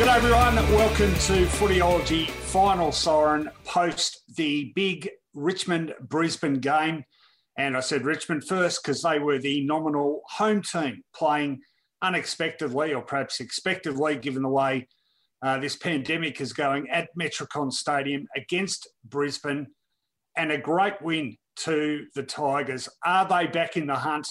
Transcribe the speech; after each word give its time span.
Good 0.00 0.06
day, 0.06 0.12
everyone. 0.12 0.54
Welcome 0.54 1.12
to 1.12 1.44
Footyology 1.44 2.30
Final 2.30 2.90
Siren 2.90 3.50
post 3.66 4.22
the 4.34 4.72
big 4.74 5.10
Richmond 5.34 5.94
Brisbane 6.00 6.54
game. 6.54 7.04
And 7.58 7.76
I 7.76 7.80
said 7.80 8.06
Richmond 8.06 8.48
first 8.48 8.82
because 8.82 9.02
they 9.02 9.18
were 9.18 9.38
the 9.38 9.62
nominal 9.66 10.22
home 10.26 10.62
team 10.62 11.02
playing 11.14 11.60
unexpectedly 12.00 12.94
or 12.94 13.02
perhaps 13.02 13.40
expectedly, 13.40 14.16
given 14.16 14.42
the 14.42 14.48
way 14.48 14.88
uh, 15.42 15.58
this 15.58 15.76
pandemic 15.76 16.40
is 16.40 16.54
going 16.54 16.88
at 16.88 17.10
Metricon 17.14 17.70
Stadium 17.70 18.26
against 18.34 18.88
Brisbane. 19.04 19.66
And 20.34 20.50
a 20.50 20.56
great 20.56 21.02
win 21.02 21.36
to 21.56 22.06
the 22.14 22.22
Tigers. 22.22 22.88
Are 23.04 23.28
they 23.28 23.48
back 23.48 23.76
in 23.76 23.86
the 23.86 23.96
hunt? 23.96 24.26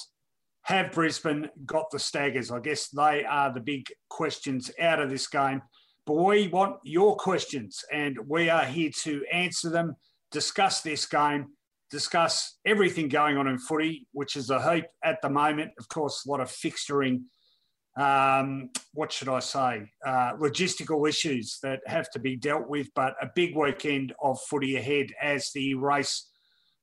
Have 0.70 0.92
Brisbane 0.92 1.50
got 1.66 1.90
the 1.90 1.98
staggers? 1.98 2.52
I 2.52 2.60
guess 2.60 2.90
they 2.90 3.26
are 3.26 3.52
the 3.52 3.60
big 3.60 3.88
questions 4.08 4.70
out 4.80 5.00
of 5.00 5.10
this 5.10 5.26
game. 5.26 5.64
But 6.06 6.14
we 6.14 6.48
want 6.48 6.76
your 6.84 7.16
questions, 7.16 7.84
and 7.92 8.16
we 8.28 8.52
are 8.52 8.66
here 8.66 8.92
to 9.02 9.26
answer 9.34 9.72
them, 9.72 9.96
discuss 10.30 10.82
this 10.82 11.08
game, 11.08 11.48
discuss 11.90 12.60
everything 12.66 13.08
going 13.08 13.36
on 13.36 13.48
in 13.48 13.58
footy, 13.58 14.06
which 14.12 14.36
is 14.36 14.52
a 14.52 14.62
heap 14.72 14.86
at 15.04 15.20
the 15.24 15.30
moment. 15.32 15.72
Of 15.80 15.90
course, 15.90 16.24
a 16.24 16.30
lot 16.30 16.40
of 16.40 16.52
fixturing, 16.52 17.24
um, 17.98 18.70
what 18.94 19.12
should 19.12 19.28
I 19.28 19.40
say, 19.40 19.92
uh, 20.06 20.34
logistical 20.34 21.10
issues 21.10 21.58
that 21.64 21.80
have 21.88 22.12
to 22.12 22.20
be 22.20 22.36
dealt 22.36 22.70
with, 22.70 22.90
but 22.94 23.16
a 23.20 23.30
big 23.34 23.56
weekend 23.58 24.14
of 24.22 24.40
footy 24.42 24.76
ahead 24.76 25.08
as 25.20 25.52
the 25.52 25.74
race 25.74 26.30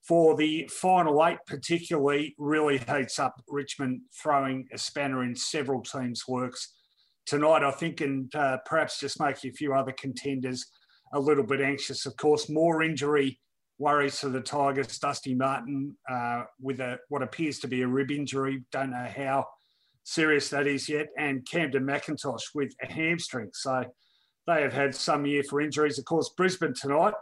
for 0.06 0.36
the 0.36 0.68
final 0.72 1.24
eight, 1.26 1.38
particularly, 1.46 2.34
really 2.38 2.78
heats 2.78 3.18
up 3.18 3.34
Richmond 3.48 4.02
throwing 4.22 4.68
a 4.72 4.78
spanner 4.78 5.24
in 5.24 5.34
several 5.34 5.82
teams' 5.82 6.28
works 6.28 6.74
tonight, 7.26 7.64
I 7.64 7.72
think, 7.72 8.00
and 8.00 8.32
uh, 8.34 8.58
perhaps 8.64 9.00
just 9.00 9.20
making 9.20 9.50
a 9.50 9.54
few 9.54 9.74
other 9.74 9.92
contenders 9.92 10.64
a 11.12 11.18
little 11.18 11.44
bit 11.44 11.60
anxious. 11.60 12.06
Of 12.06 12.16
course, 12.16 12.48
more 12.48 12.82
injury 12.82 13.40
worries 13.78 14.20
for 14.20 14.28
the 14.28 14.40
Tigers. 14.40 14.98
Dusty 14.98 15.34
Martin 15.34 15.96
uh, 16.08 16.44
with 16.60 16.80
a 16.80 16.98
what 17.08 17.22
appears 17.22 17.58
to 17.60 17.68
be 17.68 17.82
a 17.82 17.88
rib 17.88 18.10
injury. 18.10 18.64
Don't 18.70 18.90
know 18.90 19.08
how 19.14 19.46
serious 20.04 20.48
that 20.50 20.68
is 20.68 20.88
yet. 20.88 21.08
And 21.18 21.44
Kamdyn 21.44 21.82
McIntosh 21.82 22.54
with 22.54 22.72
a 22.82 22.92
hamstring. 22.92 23.50
So 23.54 23.84
they 24.46 24.62
have 24.62 24.72
had 24.72 24.94
some 24.94 25.26
year 25.26 25.42
for 25.42 25.60
injuries. 25.60 25.98
Of 25.98 26.04
course, 26.04 26.30
Brisbane 26.36 26.74
tonight 26.74 27.14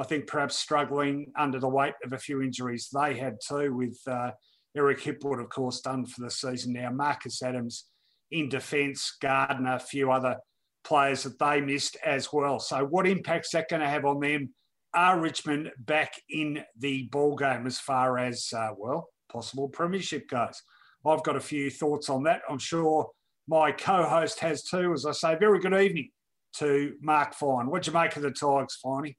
I 0.00 0.04
think 0.04 0.26
perhaps 0.26 0.56
struggling 0.56 1.30
under 1.36 1.60
the 1.60 1.68
weight 1.68 1.92
of 2.02 2.14
a 2.14 2.18
few 2.18 2.40
injuries 2.40 2.88
they 2.90 3.14
had 3.18 3.36
too, 3.46 3.74
with 3.74 4.00
uh, 4.06 4.30
Eric 4.74 5.00
Hipwood, 5.00 5.42
of 5.42 5.50
course, 5.50 5.82
done 5.82 6.06
for 6.06 6.22
the 6.22 6.30
season 6.30 6.72
now. 6.72 6.90
Marcus 6.90 7.42
Adams 7.42 7.84
in 8.30 8.48
defence, 8.48 9.18
Gardner, 9.20 9.74
a 9.74 9.78
few 9.78 10.10
other 10.10 10.38
players 10.84 11.24
that 11.24 11.38
they 11.38 11.60
missed 11.60 11.98
as 12.02 12.32
well. 12.32 12.58
So, 12.58 12.86
what 12.86 13.06
impact's 13.06 13.50
that 13.50 13.68
going 13.68 13.82
to 13.82 13.88
have 13.88 14.06
on 14.06 14.20
them? 14.20 14.54
Are 14.94 15.20
Richmond 15.20 15.70
back 15.78 16.14
in 16.30 16.64
the 16.78 17.08
ball 17.12 17.36
game 17.36 17.66
as 17.66 17.78
far 17.78 18.18
as 18.18 18.48
uh, 18.56 18.70
well 18.78 19.08
possible 19.30 19.68
premiership 19.68 20.28
goes? 20.28 20.62
I've 21.04 21.22
got 21.24 21.36
a 21.36 21.40
few 21.40 21.68
thoughts 21.68 22.08
on 22.08 22.22
that. 22.22 22.40
I'm 22.48 22.58
sure 22.58 23.10
my 23.46 23.70
co-host 23.70 24.40
has 24.40 24.62
too. 24.62 24.94
As 24.94 25.04
I 25.04 25.12
say, 25.12 25.36
very 25.38 25.58
good 25.58 25.74
evening 25.74 26.08
to 26.56 26.94
Mark 27.02 27.34
Fine. 27.34 27.66
What'd 27.66 27.86
you 27.86 27.92
make 27.92 28.16
of 28.16 28.22
the 28.22 28.30
Tigers, 28.30 28.78
Finey? 28.82 29.16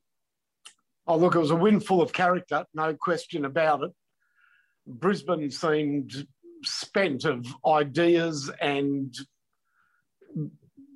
Oh, 1.12 1.18
look, 1.18 1.36
it 1.36 1.40
was 1.40 1.52
a 1.52 1.58
win 1.58 1.82
full 1.82 2.02
of 2.02 2.14
character, 2.14 2.64
no 2.74 2.94
question 2.94 3.44
about 3.44 3.84
it. 3.84 3.92
Brisbane 4.88 5.52
seemed 5.52 6.26
spent 6.64 7.26
of 7.26 7.46
ideas 7.68 8.50
and 8.62 9.14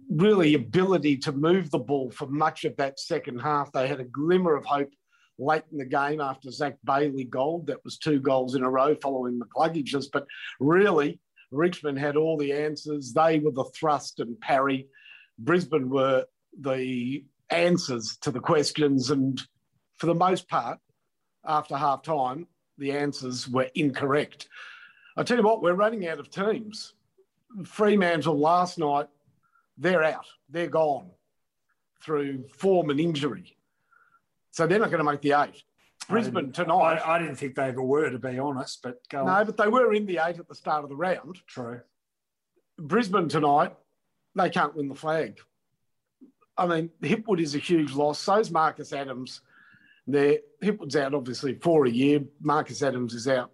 really 0.09 0.53
ability 0.53 1.18
to 1.18 1.34
move 1.34 1.70
the 1.70 1.80
ball 1.80 2.12
for 2.12 2.28
much 2.28 2.64
of 2.64 2.78
that 2.78 2.98
second 2.98 3.40
half. 3.40 3.74
They 3.74 3.90
had 3.90 4.00
a 4.00 4.06
glimmer 4.06 4.56
of 4.56 4.64
hope 4.64 4.94
late 5.38 5.64
in 5.70 5.80
the 5.80 5.86
game 5.86 6.22
after 6.22 6.50
Zach 6.50 6.78
Bailey 6.86 7.26
gold. 7.26 7.68
That 7.68 7.84
was 7.84 7.97
two 7.97 8.22
goals 8.22 8.56
in 8.56 8.64
a 8.64 8.70
row 8.70 8.96
following 8.96 9.38
the 9.38 9.44
McCluggage's. 9.44 10.08
But 10.08 10.28
really, 10.62 11.20
Richmond 11.52 12.00
had 12.00 12.16
all 12.16 12.38
the 12.38 12.53
answers. 12.53 13.12
They 13.12 13.40
were 13.40 13.52
the 13.52 13.70
thrust 13.78 14.22
and 14.22 14.40
parry. 14.40 14.88
Brisbane 15.38 15.90
were 15.90 16.24
the 16.58 17.26
answers 17.50 18.18
to 18.22 18.32
the 18.32 18.40
questions. 18.40 19.12
And 19.12 19.42
for 19.98 20.08
the 20.08 20.16
most 20.16 20.48
part, 20.48 20.80
after 21.46 21.78
half 21.78 22.02
time, 22.02 22.48
the 22.78 22.92
answers 22.92 23.48
were 23.48 23.70
incorrect. 23.76 24.50
I 25.18 25.24
tell 25.24 25.38
you 25.38 25.44
what, 25.44 25.62
we're 25.62 25.74
running 25.74 26.08
out 26.08 26.20
of 26.20 26.30
teams. 26.30 26.94
Fremantle 27.64 28.38
last 28.38 28.78
night, 28.78 29.08
they're 29.78 30.04
out, 30.04 30.26
they're 30.50 30.68
gone 30.68 31.10
through 32.04 32.46
form 32.50 32.90
and 32.90 33.00
injury. 33.00 33.58
So 34.52 34.68
they're 34.68 34.80
not 34.80 34.92
going 34.92 35.04
to 35.04 35.12
make 35.12 35.22
the 35.22 35.34
eight. 35.34 35.64
Brisbane 36.08 36.52
tonight. 36.52 37.00
I, 37.04 37.16
I, 37.16 37.20
didn't 37.20 37.36
think 37.36 37.56
they 37.56 37.64
ever 37.64 37.82
were, 37.82 38.10
to 38.10 38.20
be 38.20 38.38
honest, 38.38 38.82
but 38.84 39.00
go 39.10 39.26
No, 39.26 39.32
on. 39.32 39.46
but 39.46 39.58
they 39.58 39.68
were 39.68 39.94
in 39.94 40.06
the 40.06 40.20
eight 40.24 40.38
at 40.38 40.48
the 40.48 40.56
start 40.56 40.84
of 40.84 40.90
the 40.90 40.96
round. 40.96 41.40
True. 41.48 41.82
Brisbane 42.78 43.28
tonight, 43.28 43.74
they 44.36 44.50
can't 44.50 44.76
win 44.76 44.88
the 44.88 44.96
flag. 44.96 45.40
I 46.58 46.68
mean, 46.68 46.90
Hipwood 47.02 47.42
is 47.42 47.56
a 47.56 47.60
huge 47.60 47.94
loss. 47.94 48.20
So's 48.20 48.52
Marcus 48.52 48.94
Adams. 48.94 49.42
There, 50.08 50.40
Hipwood's 50.64 50.96
out 50.96 51.14
obviously 51.14 51.56
for 51.56 51.86
a 51.86 51.90
year. 51.90 52.22
Marcus 52.42 52.84
Adams 52.84 53.14
is 53.14 53.28
out 53.28 53.52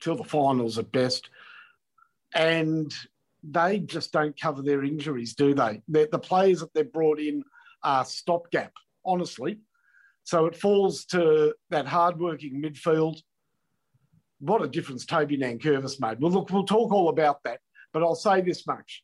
till 0.00 0.16
the 0.16 0.24
finals 0.24 0.78
at 0.78 0.92
best, 0.92 1.30
and 2.34 2.92
they 3.42 3.78
just 3.78 4.12
don't 4.12 4.38
cover 4.40 4.62
their 4.62 4.84
injuries, 4.84 5.34
do 5.34 5.54
they? 5.54 5.82
They're, 5.88 6.08
the 6.10 6.18
players 6.18 6.60
that 6.60 6.72
they've 6.74 6.92
brought 6.92 7.20
in 7.20 7.44
are 7.82 8.04
stopgap, 8.04 8.72
honestly. 9.04 9.58
So 10.24 10.46
it 10.46 10.56
falls 10.56 11.04
to 11.06 11.54
that 11.70 11.86
hardworking 11.86 12.62
midfield. 12.62 13.20
What 14.40 14.62
a 14.62 14.68
difference 14.68 15.06
Toby 15.06 15.38
Nankervis 15.38 16.00
made. 16.00 16.20
Well, 16.20 16.30
look, 16.30 16.50
we'll 16.50 16.64
talk 16.64 16.92
all 16.92 17.08
about 17.08 17.42
that, 17.44 17.60
but 17.92 18.02
I'll 18.02 18.14
say 18.14 18.40
this 18.40 18.66
much: 18.66 19.02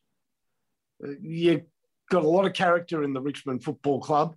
uh, 1.04 1.12
You've 1.21 1.62
got 2.10 2.25
a 2.25 2.28
lot 2.28 2.47
of 2.47 2.53
character 2.53 3.03
in 3.03 3.12
the 3.12 3.21
Richmond 3.21 3.65
Football 3.65 4.00
Club. 4.00 4.37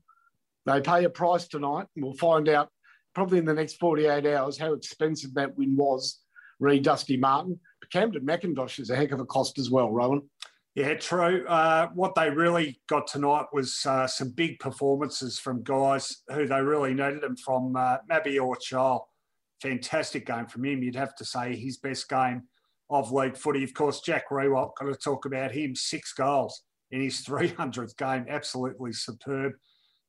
They 0.68 0.82
pay 0.82 1.06
a 1.06 1.10
price 1.10 1.48
tonight, 1.48 1.88
and 1.96 2.04
we'll 2.04 2.14
find 2.14 2.50
out 2.50 2.70
probably 3.16 3.38
in 3.38 3.46
the 3.46 3.54
next 3.54 3.80
48 3.80 4.26
hours 4.26 4.58
how 4.58 4.74
expensive 4.74 5.34
that 5.36 5.58
win 5.58 5.78
was, 5.78 6.20
re 6.60 6.78
Dusty 6.78 7.16
Martin. 7.16 7.58
But 7.80 7.90
Kamdyn 7.90 8.26
McIntosh 8.26 8.80
is 8.80 8.90
a 8.90 8.96
heck 8.96 9.14
of 9.14 9.22
a 9.22 9.26
cost 9.26 9.58
as 9.60 9.72
well, 9.72 9.90
Rohan. 9.90 10.24
Yeah, 10.76 10.94
true. 10.96 11.48
Uh, 11.48 11.88
what 11.96 12.16
they 12.16 12.30
really 12.30 12.82
got 12.88 13.08
tonight 13.08 13.46
was 13.54 13.84
uh, 13.86 14.08
some 14.08 14.32
big 14.32 14.60
performances 14.60 15.40
from 15.40 15.64
guys 15.64 16.18
who 16.28 16.46
they 16.46 16.62
really 16.62 16.94
needed 16.94 17.22
them 17.22 17.38
from. 17.38 17.76
Uh, 17.76 17.98
Chol, 18.12 19.06
fantastic 19.62 20.28
game 20.28 20.48
from 20.48 20.66
him. 20.66 20.84
You'd 20.84 20.96
have 20.96 21.16
to 21.16 21.26
say 21.26 21.56
his 21.56 21.78
best 21.78 22.10
game 22.10 22.44
of 22.90 23.14
league 23.14 23.38
footy. 23.38 23.64
Of 23.64 23.74
course, 23.74 24.02
Jack 24.02 24.30
Riewoldt, 24.30 24.76
got 24.78 24.86
to 24.88 24.96
talk 24.96 25.26
about 25.26 25.54
him. 25.54 25.76
Six 25.76 26.12
goals 26.12 26.62
in 26.92 27.02
his 27.02 27.22
300th 27.26 27.96
game. 27.96 28.26
Absolutely 28.28 28.92
superb 28.92 29.54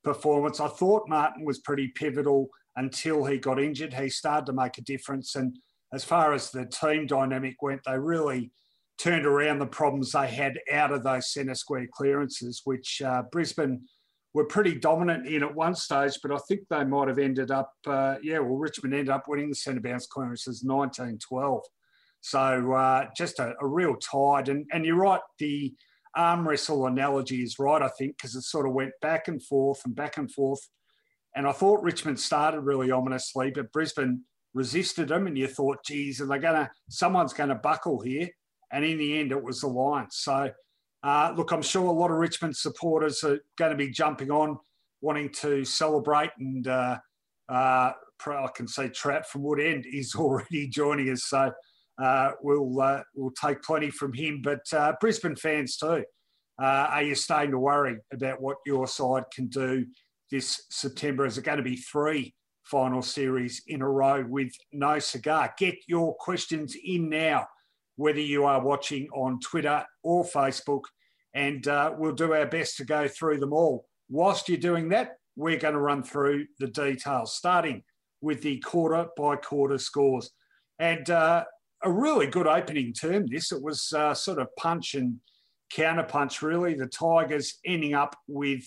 performance. 0.08 0.58
I 0.58 0.68
thought 0.68 1.08
Martin 1.08 1.44
was 1.44 1.58
pretty 1.58 1.88
pivotal 1.88 2.48
until 2.76 3.24
he 3.24 3.38
got 3.38 3.60
injured. 3.60 3.92
He 3.92 4.08
started 4.08 4.46
to 4.46 4.52
make 4.52 4.78
a 4.78 4.82
difference. 4.82 5.34
And 5.36 5.58
as 5.92 6.02
far 6.02 6.32
as 6.32 6.50
the 6.50 6.64
team 6.64 7.06
dynamic 7.06 7.56
went, 7.60 7.82
they 7.84 7.98
really 7.98 8.50
turned 8.98 9.26
around 9.26 9.58
the 9.58 9.66
problems 9.66 10.12
they 10.12 10.26
had 10.26 10.58
out 10.72 10.92
of 10.92 11.04
those 11.04 11.32
centre 11.32 11.54
square 11.54 11.86
clearances, 11.92 12.62
which 12.64 13.02
uh, 13.02 13.22
Brisbane 13.30 13.82
were 14.32 14.46
pretty 14.46 14.74
dominant 14.74 15.26
in 15.26 15.42
at 15.42 15.54
one 15.54 15.74
stage, 15.74 16.18
but 16.22 16.32
I 16.32 16.38
think 16.48 16.62
they 16.68 16.84
might 16.84 17.08
have 17.08 17.18
ended 17.18 17.50
up, 17.50 17.72
uh, 17.86 18.16
yeah, 18.22 18.38
well, 18.38 18.56
Richmond 18.56 18.94
ended 18.94 19.10
up 19.10 19.24
winning 19.28 19.50
the 19.50 19.54
centre 19.54 19.80
bounce 19.80 20.06
clearances 20.06 20.64
19 20.64 21.18
12. 21.18 21.62
So 22.20 22.72
uh, 22.72 23.06
just 23.16 23.38
a, 23.38 23.54
a, 23.60 23.66
real 23.66 23.94
tide. 23.96 24.48
And, 24.48 24.66
and 24.72 24.84
you're 24.84 24.96
right, 24.96 25.20
the 25.38 25.74
arm 26.16 26.48
wrestle 26.48 26.86
analogy 26.86 27.42
is 27.42 27.58
right, 27.58 27.82
I 27.82 27.88
think, 27.88 28.16
because 28.16 28.34
it 28.34 28.42
sort 28.42 28.66
of 28.66 28.72
went 28.72 28.92
back 29.00 29.28
and 29.28 29.42
forth 29.42 29.82
and 29.84 29.94
back 29.94 30.16
and 30.16 30.30
forth. 30.30 30.60
And 31.34 31.46
I 31.46 31.52
thought 31.52 31.82
Richmond 31.82 32.18
started 32.18 32.60
really 32.60 32.90
ominously, 32.90 33.50
but 33.50 33.72
Brisbane 33.72 34.24
resisted 34.54 35.08
them, 35.08 35.26
and 35.26 35.36
you 35.36 35.46
thought, 35.46 35.84
geez, 35.84 36.20
are 36.20 36.26
they 36.26 36.38
going 36.38 36.54
to, 36.54 36.70
someone's 36.88 37.32
going 37.32 37.50
to 37.50 37.54
buckle 37.54 38.00
here. 38.00 38.28
And 38.72 38.84
in 38.84 38.98
the 38.98 39.18
end, 39.18 39.32
it 39.32 39.42
was 39.42 39.60
the 39.60 39.68
Lions. 39.68 40.16
So, 40.16 40.50
uh, 41.02 41.32
look, 41.36 41.52
I'm 41.52 41.62
sure 41.62 41.86
a 41.86 41.92
lot 41.92 42.10
of 42.10 42.16
Richmond 42.16 42.56
supporters 42.56 43.22
are 43.24 43.40
going 43.56 43.70
to 43.70 43.76
be 43.76 43.90
jumping 43.90 44.30
on, 44.30 44.58
wanting 45.00 45.30
to 45.30 45.64
celebrate. 45.64 46.30
And 46.38 46.66
uh, 46.66 46.98
uh, 47.48 47.92
I 48.26 48.48
can 48.54 48.68
say 48.68 48.88
Trout 48.88 49.26
from 49.26 49.42
Woodend 49.42 49.84
is 49.86 50.14
already 50.16 50.68
joining 50.68 51.10
us. 51.10 51.24
So, 51.24 51.52
uh, 52.02 52.32
we'll, 52.42 52.80
uh, 52.80 53.02
we'll 53.14 53.32
take 53.32 53.62
plenty 53.62 53.90
from 53.90 54.12
him. 54.12 54.40
But 54.42 54.60
uh, 54.72 54.94
Brisbane 55.00 55.36
fans 55.36 55.76
too, 55.76 56.04
are 56.58 57.02
you 57.02 57.14
starting 57.14 57.52
to 57.52 57.58
worry 57.58 57.96
about 58.12 58.40
what 58.40 58.56
your 58.66 58.86
side 58.86 59.24
can 59.32 59.46
do 59.48 59.86
this 60.30 60.62
September? 60.70 61.26
Is 61.26 61.38
it 61.38 61.44
going 61.44 61.58
to 61.58 61.62
be 61.64 61.76
three 61.76 62.34
final 62.64 63.02
series 63.02 63.62
in 63.66 63.82
a 63.82 63.88
row 63.88 64.24
with 64.28 64.52
no 64.72 64.98
cigar? 64.98 65.54
Get 65.58 65.76
your 65.86 66.14
questions 66.16 66.76
in 66.84 67.08
now 67.08 67.46
whether 67.98 68.20
you 68.20 68.44
are 68.44 68.64
watching 68.64 69.08
on 69.12 69.40
Twitter 69.40 69.84
or 70.04 70.24
Facebook, 70.24 70.82
and 71.34 71.66
uh, 71.66 71.92
we'll 71.98 72.14
do 72.14 72.32
our 72.32 72.46
best 72.46 72.76
to 72.76 72.84
go 72.84 73.08
through 73.08 73.38
them 73.38 73.52
all. 73.52 73.86
Whilst 74.08 74.48
you're 74.48 74.56
doing 74.56 74.88
that, 74.90 75.16
we're 75.34 75.58
going 75.58 75.74
to 75.74 75.80
run 75.80 76.04
through 76.04 76.46
the 76.60 76.68
details, 76.68 77.34
starting 77.34 77.82
with 78.20 78.40
the 78.40 78.60
quarter 78.60 79.08
by 79.16 79.34
quarter 79.34 79.78
scores. 79.78 80.30
And 80.78 81.10
uh, 81.10 81.44
a 81.82 81.90
really 81.90 82.26
good 82.26 82.46
opening 82.46 82.92
term, 82.92 83.26
this. 83.26 83.52
It 83.52 83.62
was 83.62 83.92
uh, 83.92 84.14
sort 84.14 84.38
of 84.38 84.48
punch 84.56 84.94
and 84.94 85.16
counter 85.70 86.02
punch, 86.02 86.42
really. 86.42 86.74
The 86.74 86.86
Tigers 86.86 87.58
ending 87.64 87.94
up 87.94 88.16
with 88.26 88.62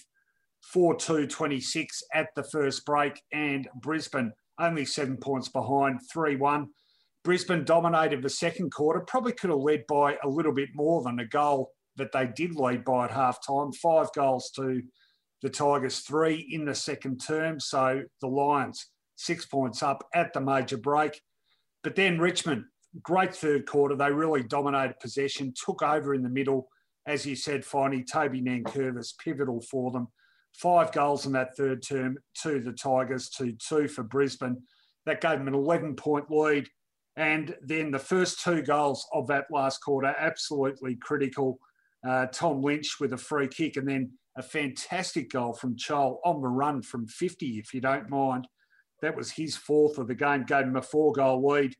4 0.73 0.95
2 0.95 1.27
26 1.27 2.03
at 2.13 2.29
the 2.35 2.43
first 2.43 2.85
break, 2.85 3.21
and 3.31 3.67
Brisbane 3.81 4.31
only 4.59 4.85
seven 4.85 5.17
points 5.17 5.49
behind, 5.49 5.99
3 6.11 6.35
1. 6.35 6.67
Brisbane 7.23 7.65
dominated 7.65 8.23
the 8.23 8.29
second 8.29 8.71
quarter, 8.71 9.01
probably 9.01 9.33
could 9.33 9.51
have 9.51 9.59
led 9.59 9.85
by 9.87 10.17
a 10.23 10.27
little 10.27 10.53
bit 10.53 10.69
more 10.73 11.03
than 11.03 11.19
a 11.19 11.25
goal 11.25 11.71
that 11.97 12.11
they 12.11 12.27
did 12.35 12.55
lead 12.55 12.83
by 12.83 13.05
at 13.05 13.11
half 13.11 13.45
time. 13.45 13.71
Five 13.73 14.07
goals 14.15 14.51
to 14.55 14.81
the 15.41 15.49
Tigers, 15.49 15.99
three 15.99 16.47
in 16.51 16.65
the 16.65 16.73
second 16.73 17.19
term. 17.19 17.59
So 17.59 18.03
the 18.21 18.27
Lions, 18.27 18.87
six 19.15 19.45
points 19.45 19.83
up 19.83 20.03
at 20.13 20.33
the 20.33 20.41
major 20.41 20.77
break. 20.77 21.21
But 21.83 21.95
then 21.95 22.19
Richmond, 22.19 22.65
great 23.01 23.33
third 23.33 23.65
quarter. 23.65 23.95
They 23.95 24.11
really 24.11 24.43
dominated 24.43 24.99
possession, 24.99 25.53
took 25.53 25.81
over 25.81 26.13
in 26.13 26.23
the 26.23 26.29
middle. 26.29 26.67
As 27.05 27.25
you 27.25 27.35
said, 27.35 27.65
finally, 27.65 28.03
Toby 28.03 28.41
Nankervis, 28.41 29.17
pivotal 29.17 29.61
for 29.61 29.91
them. 29.91 30.07
Five 30.53 30.91
goals 30.91 31.25
in 31.25 31.31
that 31.33 31.55
third 31.55 31.81
term 31.81 32.17
to 32.43 32.59
the 32.59 32.73
Tigers, 32.73 33.29
to 33.37 33.53
two 33.53 33.87
for 33.87 34.03
Brisbane. 34.03 34.61
That 35.05 35.21
gave 35.21 35.39
them 35.39 35.47
an 35.47 35.55
11 35.55 35.95
point 35.95 36.29
lead 36.29 36.67
and 37.17 37.55
then 37.61 37.91
the 37.91 37.99
first 37.99 38.41
two 38.41 38.61
goals 38.61 39.05
of 39.13 39.27
that 39.27 39.45
last 39.51 39.79
quarter, 39.79 40.15
absolutely 40.17 40.95
critical. 40.95 41.59
Uh, 42.07 42.25
Tom 42.27 42.61
Lynch 42.61 42.99
with 42.99 43.13
a 43.13 43.17
free 43.17 43.47
kick, 43.47 43.75
and 43.75 43.87
then 43.87 44.11
a 44.37 44.41
fantastic 44.41 45.29
goal 45.31 45.53
from 45.53 45.75
Chol 45.75 46.17
on 46.23 46.41
the 46.41 46.47
run 46.47 46.81
from 46.81 47.05
50, 47.07 47.59
if 47.59 47.73
you 47.73 47.81
don't 47.81 48.09
mind. 48.09 48.47
That 49.01 49.15
was 49.15 49.31
his 49.31 49.57
fourth 49.57 49.97
of 49.97 50.07
the 50.07 50.15
game, 50.15 50.45
gave 50.45 50.65
him 50.65 50.77
a 50.77 50.81
four 50.81 51.11
goal 51.11 51.45
lead. 51.45 51.75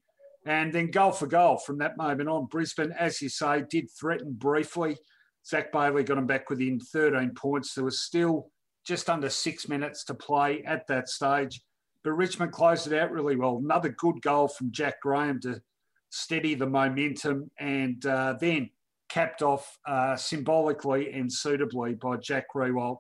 And 0.46 0.74
then 0.74 0.90
goal 0.90 1.12
for 1.12 1.28
goal 1.28 1.58
from 1.58 1.78
that 1.80 1.98
moment 1.98 2.30
on. 2.30 2.48
Brisbane, 2.48 2.94
as 2.98 3.22
you 3.22 3.30
say, 3.30 3.64
did 3.70 3.90
threaten 3.92 4.34
briefly. 4.34 4.98
Zach 5.46 5.72
Bailey 5.72 6.04
got 6.04 6.18
him 6.18 6.28
back 6.28 6.50
within 6.50 6.80
13 6.80 7.32
points. 7.36 7.74
There 7.74 7.84
was 7.84 8.02
still 8.02 8.50
just 8.86 9.10
under 9.10 9.30
six 9.30 9.70
minutes 9.70 10.04
to 10.06 10.14
play 10.14 10.64
at 10.64 10.88
that 10.88 11.10
stage. 11.10 11.62
But 12.04 12.14
Richmond 12.14 12.52
closed 12.52 12.92
it 12.92 12.98
out 12.98 13.12
really 13.12 13.36
well. 13.36 13.62
Another 13.64 13.90
good 13.90 14.22
goal 14.22 14.48
from 14.48 14.72
Jack 14.72 15.02
Graham 15.02 15.40
to 15.42 15.62
steady 16.10 16.56
the 16.56 16.68
momentum 16.68 17.50
and 17.60 18.04
uh, 18.06 18.36
then 18.40 18.70
capped 19.10 19.42
off 19.42 19.78
uh, 19.86 20.16
symbolically 20.16 21.12
and 21.12 21.32
suitably 21.32 21.94
by 21.94 22.18
Jack 22.18 22.46
Riewoldt, 22.56 23.00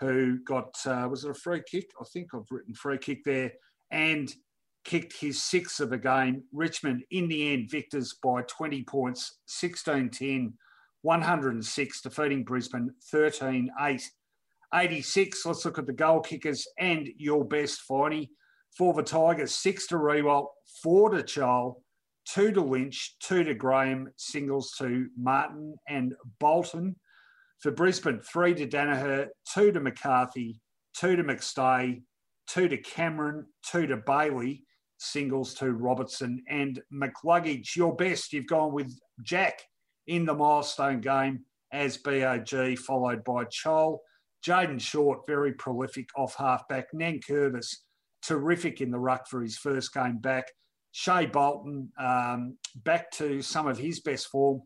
who 0.00 0.38
got, 0.44 0.74
uh, 0.86 1.06
was 1.10 1.24
it 1.24 1.30
a 1.30 1.34
free 1.34 1.62
kick? 1.70 1.90
I 2.00 2.04
think 2.12 2.28
I've 2.34 2.50
written 2.50 2.74
free 2.74 2.98
kick 2.98 3.24
there, 3.24 3.52
and 3.90 4.32
kicked 4.84 5.16
his 5.18 5.42
sixth 5.42 5.80
of 5.80 5.90
the 5.90 5.98
game. 5.98 6.42
Richmond, 6.52 7.04
in 7.10 7.28
the 7.28 7.52
end, 7.52 7.70
victors 7.70 8.14
by 8.22 8.42
20 8.42 8.82
points, 8.84 9.38
16 9.46 10.10
10, 10.10 10.54
106, 11.02 12.00
defeating 12.02 12.44
Brisbane 12.44 12.90
13 13.10 13.70
8. 13.80 14.10
86. 14.72 15.46
Let's 15.46 15.64
look 15.64 15.78
at 15.78 15.86
the 15.86 15.92
goal 15.92 16.20
kickers 16.20 16.66
and 16.78 17.08
your 17.16 17.44
best, 17.44 17.80
Finey 17.88 18.28
for 18.76 18.94
the 18.94 19.02
Tigers, 19.02 19.54
six 19.54 19.86
to 19.88 19.96
Riewoldt, 19.96 20.48
four 20.82 21.10
to 21.10 21.22
Chol, 21.22 21.76
two 22.26 22.52
to 22.52 22.60
Lynch, 22.60 23.16
two 23.20 23.44
to 23.44 23.54
Graham, 23.54 24.12
singles 24.16 24.72
to 24.78 25.08
Martin 25.18 25.74
and 25.88 26.14
Bolton. 26.38 26.96
For 27.60 27.70
Brisbane, 27.70 28.20
three 28.20 28.54
to 28.54 28.66
Daniher, 28.66 29.28
two 29.52 29.70
to 29.72 29.80
McCarthy, 29.80 30.60
two 30.96 31.16
to 31.16 31.24
McStay, 31.24 32.02
two 32.46 32.68
to 32.68 32.78
Cameron, 32.78 33.46
two 33.70 33.86
to 33.86 33.98
Bailey, 33.98 34.64
singles 35.00 35.54
to 35.54 35.72
Robertson 35.72 36.42
and 36.48 36.80
McCluggage. 36.92 37.74
Your 37.74 37.96
best, 37.96 38.32
you've 38.32 38.46
gone 38.46 38.72
with 38.72 38.92
Jack 39.22 39.62
in 40.06 40.24
the 40.24 40.34
milestone 40.34 41.00
game 41.00 41.40
as 41.72 41.96
BOG, 41.96 42.78
followed 42.78 43.24
by 43.24 43.44
Chol. 43.46 43.98
Jayden 44.46 44.80
Short, 44.80 45.26
very 45.26 45.52
prolific 45.52 46.08
off 46.16 46.34
halfback. 46.34 46.92
Nankervis, 46.92 47.76
terrific 48.22 48.80
in 48.80 48.90
the 48.90 48.98
ruck 48.98 49.26
for 49.26 49.42
his 49.42 49.56
first 49.56 49.92
game 49.92 50.18
back. 50.18 50.46
Shai 50.92 51.26
Bolton 51.26 51.90
um, 51.98 52.56
back 52.74 53.10
to 53.12 53.42
some 53.42 53.66
of 53.66 53.78
his 53.78 54.00
best 54.00 54.28
form. 54.28 54.62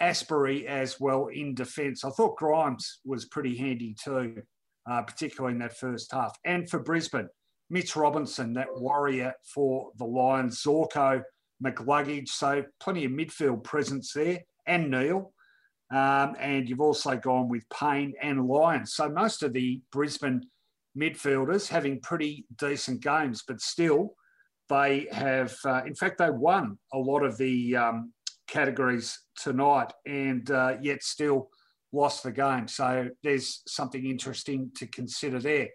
Asbury 0.00 0.66
as 0.66 0.98
well 1.00 1.28
in 1.28 1.54
defence. 1.54 2.04
I 2.04 2.10
thought 2.10 2.36
Grimes 2.36 3.00
was 3.04 3.26
pretty 3.26 3.56
handy 3.56 3.94
too, 4.02 4.42
uh, 4.90 5.02
particularly 5.02 5.54
in 5.54 5.60
that 5.60 5.76
first 5.76 6.12
half. 6.12 6.36
And 6.44 6.68
for 6.68 6.80
Brisbane, 6.80 7.28
Mitch 7.72 7.96
Robinson, 7.96 8.52
that 8.52 8.68
warrior 8.76 9.32
for 9.42 9.90
the 9.96 10.04
Lions, 10.04 10.62
Zorko, 10.62 11.22
McCluggage. 11.64 12.28
So 12.28 12.62
plenty 12.78 13.06
of 13.06 13.12
midfield 13.12 13.64
presence 13.64 14.12
there, 14.12 14.40
and 14.66 14.90
Neale. 14.90 15.32
Um, 15.90 16.36
and 16.38 16.68
you've 16.68 16.82
also 16.82 17.16
gone 17.16 17.48
with 17.48 17.64
Payne 17.70 18.12
and 18.22 18.46
Lyons. 18.46 18.94
So 18.94 19.08
most 19.08 19.42
of 19.42 19.54
the 19.54 19.80
Brisbane 19.90 20.42
midfielders 20.96 21.66
having 21.66 22.00
pretty 22.00 22.44
decent 22.58 23.02
games, 23.02 23.42
but 23.48 23.60
still 23.60 24.16
they 24.68 25.06
have, 25.10 25.56
uh, 25.64 25.82
in 25.86 25.94
fact, 25.94 26.18
they 26.18 26.30
won 26.30 26.78
a 26.92 26.98
lot 26.98 27.22
of 27.22 27.38
the 27.38 27.76
um, 27.76 28.12
categories 28.48 29.18
tonight 29.34 29.92
and 30.06 30.50
uh, 30.50 30.76
yet 30.82 31.02
still 31.02 31.48
lost 31.90 32.22
the 32.22 32.32
game. 32.32 32.68
So 32.68 33.08
there's 33.22 33.62
something 33.66 34.04
interesting 34.04 34.70
to 34.76 34.86
consider 34.86 35.38
there. 35.38 35.68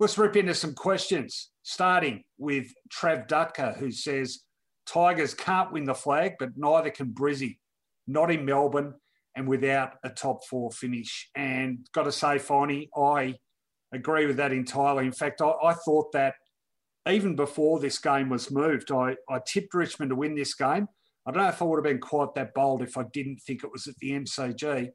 Let's 0.00 0.16
rip 0.16 0.34
into 0.34 0.54
some 0.54 0.72
questions, 0.72 1.50
starting 1.62 2.24
with 2.38 2.72
Trav 2.88 3.28
Dutka, 3.28 3.76
who 3.76 3.92
says 3.92 4.40
Tigers 4.86 5.34
can't 5.34 5.72
win 5.72 5.84
the 5.84 5.92
flag, 5.92 6.36
but 6.38 6.56
neither 6.56 6.88
can 6.88 7.08
Brizzy. 7.08 7.58
Not 8.06 8.30
in 8.30 8.46
Melbourne 8.46 8.94
and 9.36 9.46
without 9.46 9.96
a 10.02 10.08
top 10.08 10.40
four 10.48 10.70
finish. 10.70 11.28
And 11.36 11.86
got 11.92 12.04
to 12.04 12.12
say, 12.12 12.38
Finey, 12.38 12.88
I 12.96 13.36
agree 13.92 14.24
with 14.24 14.38
that 14.38 14.52
entirely. 14.52 15.04
In 15.04 15.12
fact, 15.12 15.42
I, 15.42 15.52
I 15.62 15.74
thought 15.74 16.12
that 16.12 16.36
even 17.06 17.36
before 17.36 17.78
this 17.78 17.98
game 17.98 18.30
was 18.30 18.50
moved, 18.50 18.90
I, 18.90 19.16
I 19.28 19.40
tipped 19.46 19.74
Richmond 19.74 20.08
to 20.08 20.16
win 20.16 20.34
this 20.34 20.54
game. 20.54 20.88
I 21.26 21.30
don't 21.30 21.42
know 21.42 21.50
if 21.50 21.60
I 21.60 21.66
would 21.66 21.76
have 21.76 21.84
been 21.84 22.00
quite 22.00 22.34
that 22.36 22.54
bold 22.54 22.80
if 22.82 22.96
I 22.96 23.04
didn't 23.12 23.42
think 23.46 23.64
it 23.64 23.70
was 23.70 23.86
at 23.86 23.96
the 24.00 24.12
MCG. 24.12 24.92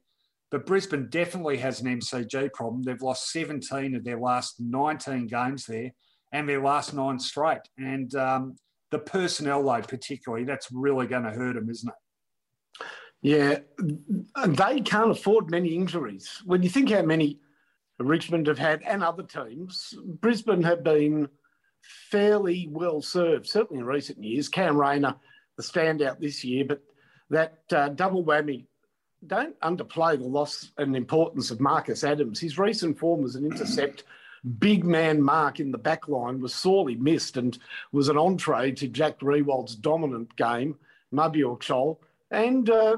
But 0.50 0.66
Brisbane 0.66 1.08
definitely 1.10 1.56
has 1.58 1.80
an 1.80 1.98
MCG 1.98 2.52
problem. 2.52 2.82
They've 2.82 3.00
lost 3.02 3.32
17 3.32 3.96
of 3.96 4.04
their 4.04 4.18
last 4.18 4.60
19 4.60 5.26
games 5.26 5.66
there 5.66 5.90
and 6.32 6.48
their 6.48 6.62
last 6.62 6.94
nine 6.94 7.18
straight. 7.18 7.62
And 7.78 8.14
um, 8.14 8.56
the 8.90 9.00
personnel, 9.00 9.64
though, 9.64 9.82
particularly, 9.82 10.44
that's 10.44 10.68
really 10.70 11.06
going 11.06 11.24
to 11.24 11.30
hurt 11.30 11.54
them, 11.54 11.68
isn't 11.68 11.88
it? 11.88 12.86
Yeah, 13.22 13.58
they 14.46 14.80
can't 14.80 15.10
afford 15.10 15.50
many 15.50 15.74
injuries. 15.74 16.42
When 16.44 16.62
you 16.62 16.68
think 16.68 16.90
how 16.90 17.02
many 17.02 17.40
Richmond 17.98 18.46
have 18.46 18.58
had, 18.58 18.82
and 18.82 19.02
other 19.02 19.22
teams. 19.22 19.94
Brisbane 20.20 20.62
have 20.62 20.84
been 20.84 21.28
fairly 22.10 22.68
well 22.70 23.00
served, 23.00 23.46
certainly 23.46 23.80
in 23.80 23.86
recent 23.86 24.22
years. 24.22 24.48
Cam 24.48 24.76
Rayner, 24.76 25.14
the 25.56 25.62
standout 25.62 26.20
this 26.20 26.44
year, 26.44 26.64
but 26.66 26.82
that 27.30 27.58
uh, 27.72 27.88
double 27.90 28.24
whammy. 28.24 28.66
Don't 29.26 29.58
underplay 29.60 30.18
the 30.18 30.24
loss 30.24 30.70
and 30.78 30.94
importance 30.94 31.50
of 31.50 31.60
Marcus 31.60 32.04
Adams. 32.04 32.40
His 32.40 32.58
recent 32.58 32.98
form 32.98 33.24
as 33.24 33.34
an 33.34 33.44
intercept, 33.44 34.04
big 34.58 34.84
man 34.84 35.20
mark 35.20 35.58
in 35.58 35.72
the 35.72 35.78
back 35.78 36.08
line 36.08 36.40
was 36.40 36.54
sorely 36.54 36.94
missed 36.94 37.36
and 37.36 37.58
was 37.92 38.08
an 38.08 38.18
entree 38.18 38.72
to 38.72 38.88
Jack 38.88 39.18
Riewoldt's 39.20 39.74
dominant 39.74 40.34
game, 40.36 40.76
Mabior 41.12 41.58
Chol, 41.58 41.98
and 42.30 42.70
uh, 42.70 42.96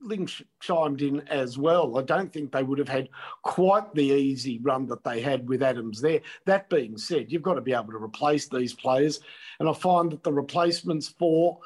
Lynch 0.00 0.42
chimed 0.60 1.02
in 1.02 1.26
as 1.28 1.58
well. 1.58 1.98
I 1.98 2.02
don't 2.02 2.32
think 2.32 2.52
they 2.52 2.62
would 2.62 2.78
have 2.78 2.88
had 2.88 3.08
quite 3.42 3.94
the 3.94 4.04
easy 4.04 4.58
run 4.58 4.86
that 4.86 5.02
they 5.02 5.20
had 5.20 5.48
with 5.48 5.62
Adams 5.62 6.00
there. 6.00 6.20
That 6.44 6.68
being 6.68 6.96
said, 6.96 7.32
you've 7.32 7.42
got 7.42 7.54
to 7.54 7.60
be 7.60 7.72
able 7.72 7.92
to 7.92 8.02
replace 8.02 8.48
these 8.48 8.74
players. 8.74 9.20
And 9.58 9.68
I 9.68 9.72
find 9.72 10.12
that 10.12 10.22
the 10.22 10.32
replacements 10.32 11.08
for 11.08 11.58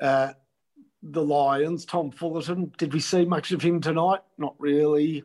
uh, 0.00 0.32
the 1.02 1.22
Lions, 1.22 1.84
Tom 1.84 2.10
Fullerton. 2.10 2.72
Did 2.78 2.92
we 2.92 3.00
see 3.00 3.24
much 3.24 3.52
of 3.52 3.62
him 3.62 3.80
tonight? 3.80 4.20
Not 4.38 4.54
really. 4.58 5.24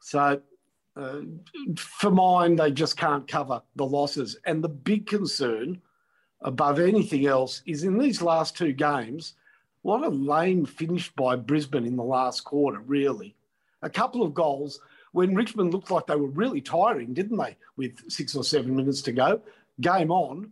So, 0.00 0.40
uh, 0.96 1.20
for 1.76 2.10
mine, 2.10 2.56
they 2.56 2.70
just 2.70 2.96
can't 2.96 3.26
cover 3.26 3.62
the 3.76 3.86
losses. 3.86 4.36
And 4.46 4.62
the 4.62 4.68
big 4.68 5.06
concern, 5.06 5.80
above 6.42 6.78
anything 6.78 7.26
else, 7.26 7.62
is 7.66 7.84
in 7.84 7.98
these 7.98 8.22
last 8.22 8.56
two 8.56 8.72
games, 8.72 9.34
what 9.82 10.04
a 10.04 10.08
lame 10.08 10.64
finish 10.64 11.10
by 11.10 11.36
Brisbane 11.36 11.86
in 11.86 11.96
the 11.96 12.02
last 12.02 12.42
quarter, 12.44 12.78
really. 12.80 13.34
A 13.82 13.90
couple 13.90 14.22
of 14.22 14.32
goals 14.32 14.80
when 15.12 15.34
Richmond 15.34 15.72
looked 15.72 15.90
like 15.90 16.06
they 16.06 16.16
were 16.16 16.28
really 16.28 16.60
tiring, 16.60 17.12
didn't 17.12 17.36
they, 17.36 17.56
with 17.76 18.10
six 18.10 18.34
or 18.34 18.42
seven 18.42 18.74
minutes 18.74 19.02
to 19.02 19.12
go? 19.12 19.40
Game 19.80 20.10
on. 20.10 20.50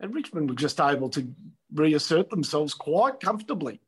And 0.00 0.14
Richmond 0.14 0.50
were 0.50 0.56
just 0.56 0.80
able 0.80 1.08
to 1.10 1.26
reassert 1.72 2.30
themselves 2.30 2.74
quite 2.74 3.20
comfortably. 3.20 3.80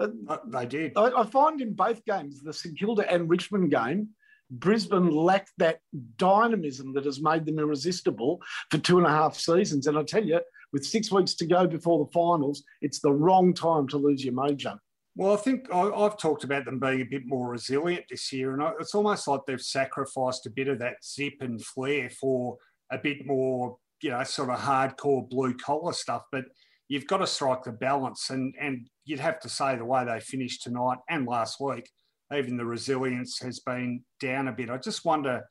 Uh, 0.00 0.38
they 0.46 0.66
did. 0.66 0.92
I, 0.96 1.10
I 1.20 1.26
find 1.26 1.60
in 1.60 1.74
both 1.74 2.04
games, 2.06 2.40
the 2.40 2.52
St 2.52 2.78
Kilda 2.78 3.10
and 3.12 3.28
Richmond 3.28 3.70
game, 3.70 4.08
Brisbane 4.50 5.10
lacked 5.10 5.52
that 5.58 5.78
dynamism 6.16 6.92
that 6.94 7.04
has 7.04 7.22
made 7.22 7.46
them 7.46 7.58
irresistible 7.58 8.40
for 8.70 8.78
two 8.78 8.98
and 8.98 9.06
a 9.06 9.10
half 9.10 9.36
seasons. 9.36 9.86
And 9.86 9.96
I 9.96 10.02
tell 10.02 10.24
you, 10.24 10.40
with 10.72 10.84
six 10.84 11.12
weeks 11.12 11.34
to 11.34 11.46
go 11.46 11.66
before 11.66 12.04
the 12.04 12.10
finals, 12.12 12.64
it's 12.80 13.00
the 13.00 13.12
wrong 13.12 13.54
time 13.54 13.86
to 13.88 13.98
lose 13.98 14.24
your 14.24 14.34
mojo. 14.34 14.78
Well, 15.16 15.34
I 15.34 15.36
think 15.36 15.72
I, 15.72 15.90
have 16.02 16.18
talked 16.18 16.44
about 16.44 16.64
them 16.64 16.78
being 16.78 17.02
a 17.02 17.04
bit 17.04 17.26
more 17.26 17.50
resilient 17.50 18.04
this 18.08 18.32
year, 18.32 18.54
and 18.54 18.62
it's 18.80 18.94
almost 18.94 19.28
like 19.28 19.40
they've 19.46 19.60
sacrificed 19.60 20.46
a 20.46 20.50
bit 20.50 20.68
of 20.68 20.78
that 20.78 21.04
zip 21.04 21.34
and 21.40 21.62
flair 21.62 22.10
for 22.10 22.56
a 22.90 22.98
bit 22.98 23.26
more, 23.26 23.76
you 24.02 24.10
know, 24.10 24.22
sort 24.24 24.50
of 24.50 24.60
hardcore 24.60 25.28
blue 25.28 25.54
collar 25.54 25.92
stuff. 25.92 26.22
But 26.32 26.44
you've 26.90 27.06
got 27.06 27.18
to 27.18 27.26
strike 27.26 27.62
the 27.62 27.72
balance, 27.72 28.28
and 28.30 28.52
and 28.60 28.88
you'd 29.04 29.20
have 29.20 29.40
to 29.40 29.48
say 29.48 29.76
the 29.76 29.84
way 29.84 30.04
they 30.04 30.20
finished 30.20 30.62
tonight 30.62 30.98
and 31.08 31.26
last 31.26 31.58
week, 31.60 31.88
even 32.36 32.56
the 32.56 32.66
resilience 32.66 33.38
has 33.40 33.60
been 33.60 34.02
down 34.20 34.48
a 34.48 34.52
bit. 34.52 34.68
I 34.68 34.76
just 34.76 35.04
wonder 35.04 35.42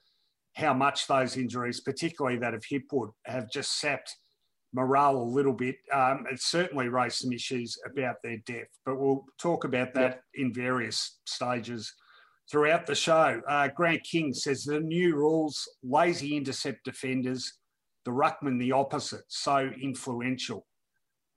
how 0.55 0.73
much 0.73 1.07
those 1.07 1.37
injuries, 1.37 1.79
particularly 1.79 2.37
that 2.39 2.53
of 2.53 2.63
Hipwood, 2.63 3.11
have 3.25 3.49
just 3.49 3.79
sapped 3.79 4.17
morale 4.73 5.17
a 5.17 5.23
little 5.23 5.53
bit. 5.53 5.77
Um, 5.93 6.25
it's 6.29 6.51
certainly 6.51 6.89
raised 6.89 7.17
some 7.19 7.31
issues 7.31 7.77
about 7.89 8.17
their 8.21 8.37
depth, 8.45 8.77
but 8.85 8.99
we'll 8.99 9.23
talk 9.39 9.63
about 9.63 9.93
that 9.93 10.21
in 10.35 10.53
various 10.53 11.19
stages 11.25 11.91
throughout 12.51 12.85
the 12.85 12.95
show. 12.95 13.41
Uh, 13.47 13.69
Grant 13.69 14.03
King 14.03 14.33
says 14.33 14.65
the 14.65 14.81
new 14.81 15.15
rules, 15.15 15.69
lazy 15.83 16.35
intercept 16.35 16.83
defenders, 16.83 17.53
the 18.03 18.11
ruckman 18.11 18.59
the 18.59 18.73
opposite, 18.73 19.23
so 19.29 19.71
influential. 19.81 20.65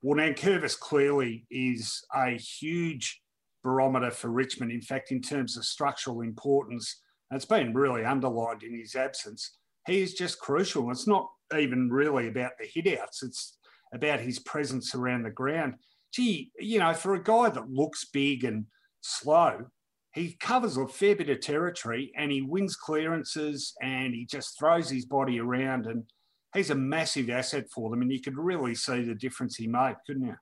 Well, 0.03 0.19
Nankervis 0.19 0.77
clearly 0.77 1.45
is 1.49 2.03
a 2.13 2.31
huge 2.31 3.21
barometer 3.63 4.11
for 4.11 4.29
Richmond. 4.29 4.69
In 4.69 4.81
fact, 4.81 5.11
in 5.11 5.21
terms 5.21 5.55
of 5.55 5.63
structural 5.63 6.19
importance, 6.19 7.01
it's 7.31 7.45
been 7.45 7.73
really 7.73 8.03
underlined 8.03 8.63
in 8.63 8.77
his 8.77 8.95
absence. 8.95 9.57
He 9.87 10.01
is 10.01 10.13
just 10.13 10.41
crucial. 10.41 10.91
It's 10.91 11.07
not 11.07 11.29
even 11.57 11.89
really 11.89 12.27
about 12.27 12.51
the 12.59 12.67
hitouts, 12.67 13.23
it's 13.23 13.57
about 13.93 14.19
his 14.19 14.39
presence 14.39 14.93
around 14.93 15.23
the 15.23 15.29
ground. 15.29 15.75
Gee, 16.13 16.51
you 16.59 16.79
know, 16.79 16.93
for 16.93 17.13
a 17.13 17.23
guy 17.23 17.49
that 17.49 17.69
looks 17.69 18.03
big 18.11 18.43
and 18.43 18.65
slow, 18.99 19.67
he 20.13 20.33
covers 20.33 20.75
a 20.75 20.85
fair 20.85 21.15
bit 21.15 21.29
of 21.29 21.39
territory 21.39 22.11
and 22.17 22.29
he 22.29 22.41
wins 22.41 22.75
clearances 22.75 23.73
and 23.81 24.13
he 24.13 24.25
just 24.25 24.59
throws 24.59 24.89
his 24.89 25.05
body 25.05 25.39
around 25.39 25.85
and 25.85 26.03
he's 26.53 26.69
a 26.69 26.75
massive 26.75 27.29
asset 27.29 27.69
for 27.69 27.89
them. 27.89 28.01
And 28.01 28.11
you 28.11 28.21
could 28.21 28.37
really 28.37 28.75
see 28.75 29.03
the 29.03 29.15
difference 29.15 29.55
he 29.55 29.67
made, 29.67 29.95
couldn't 30.05 30.27
you? 30.27 30.35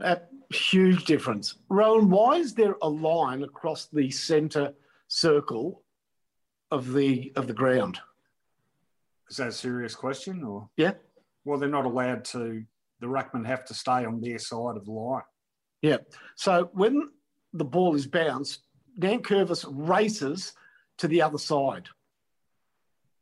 A 0.00 0.20
huge 0.52 1.04
difference. 1.04 1.56
Rowan, 1.68 2.10
why 2.10 2.36
is 2.36 2.54
there 2.54 2.76
a 2.82 2.88
line 2.88 3.42
across 3.42 3.86
the 3.86 4.10
centre 4.10 4.72
circle 5.08 5.84
of 6.70 6.92
the 6.92 7.32
of 7.36 7.46
the 7.46 7.52
ground? 7.52 8.00
Is 9.30 9.36
that 9.36 9.48
a 9.48 9.52
serious 9.52 9.94
question 9.94 10.42
or? 10.42 10.68
Yeah. 10.76 10.92
Well, 11.44 11.58
they're 11.58 11.68
not 11.68 11.84
allowed 11.84 12.24
to. 12.26 12.64
The 13.00 13.06
ruckman 13.06 13.46
have 13.46 13.64
to 13.66 13.74
stay 13.74 14.04
on 14.04 14.20
their 14.20 14.38
side 14.38 14.76
of 14.76 14.84
the 14.84 14.92
line. 14.92 15.22
Yeah. 15.82 15.98
So 16.36 16.70
when 16.72 17.10
the 17.52 17.64
ball 17.64 17.94
is 17.94 18.06
bounced, 18.06 18.60
Nankervis 18.98 19.66
races 19.68 20.52
to 20.98 21.08
the 21.08 21.22
other 21.22 21.38
side, 21.38 21.88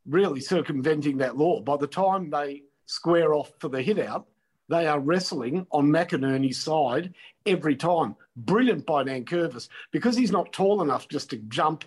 really 0.07 0.41
circumventing 0.41 1.17
that 1.17 1.37
law. 1.37 1.61
By 1.61 1.77
the 1.77 1.87
time 1.87 2.29
they 2.29 2.63
square 2.85 3.33
off 3.33 3.51
for 3.59 3.69
the 3.69 3.81
hit 3.81 3.99
out, 3.99 4.27
they 4.69 4.87
are 4.87 4.99
wrestling 4.99 5.67
on 5.71 5.87
McInerney's 5.87 6.63
side 6.63 7.13
every 7.45 7.75
time. 7.75 8.15
Brilliant 8.35 8.85
by 8.85 9.03
Nankervis 9.03 9.67
because 9.91 10.15
he's 10.15 10.31
not 10.31 10.53
tall 10.53 10.81
enough 10.81 11.09
just 11.09 11.29
to 11.31 11.37
jump. 11.37 11.83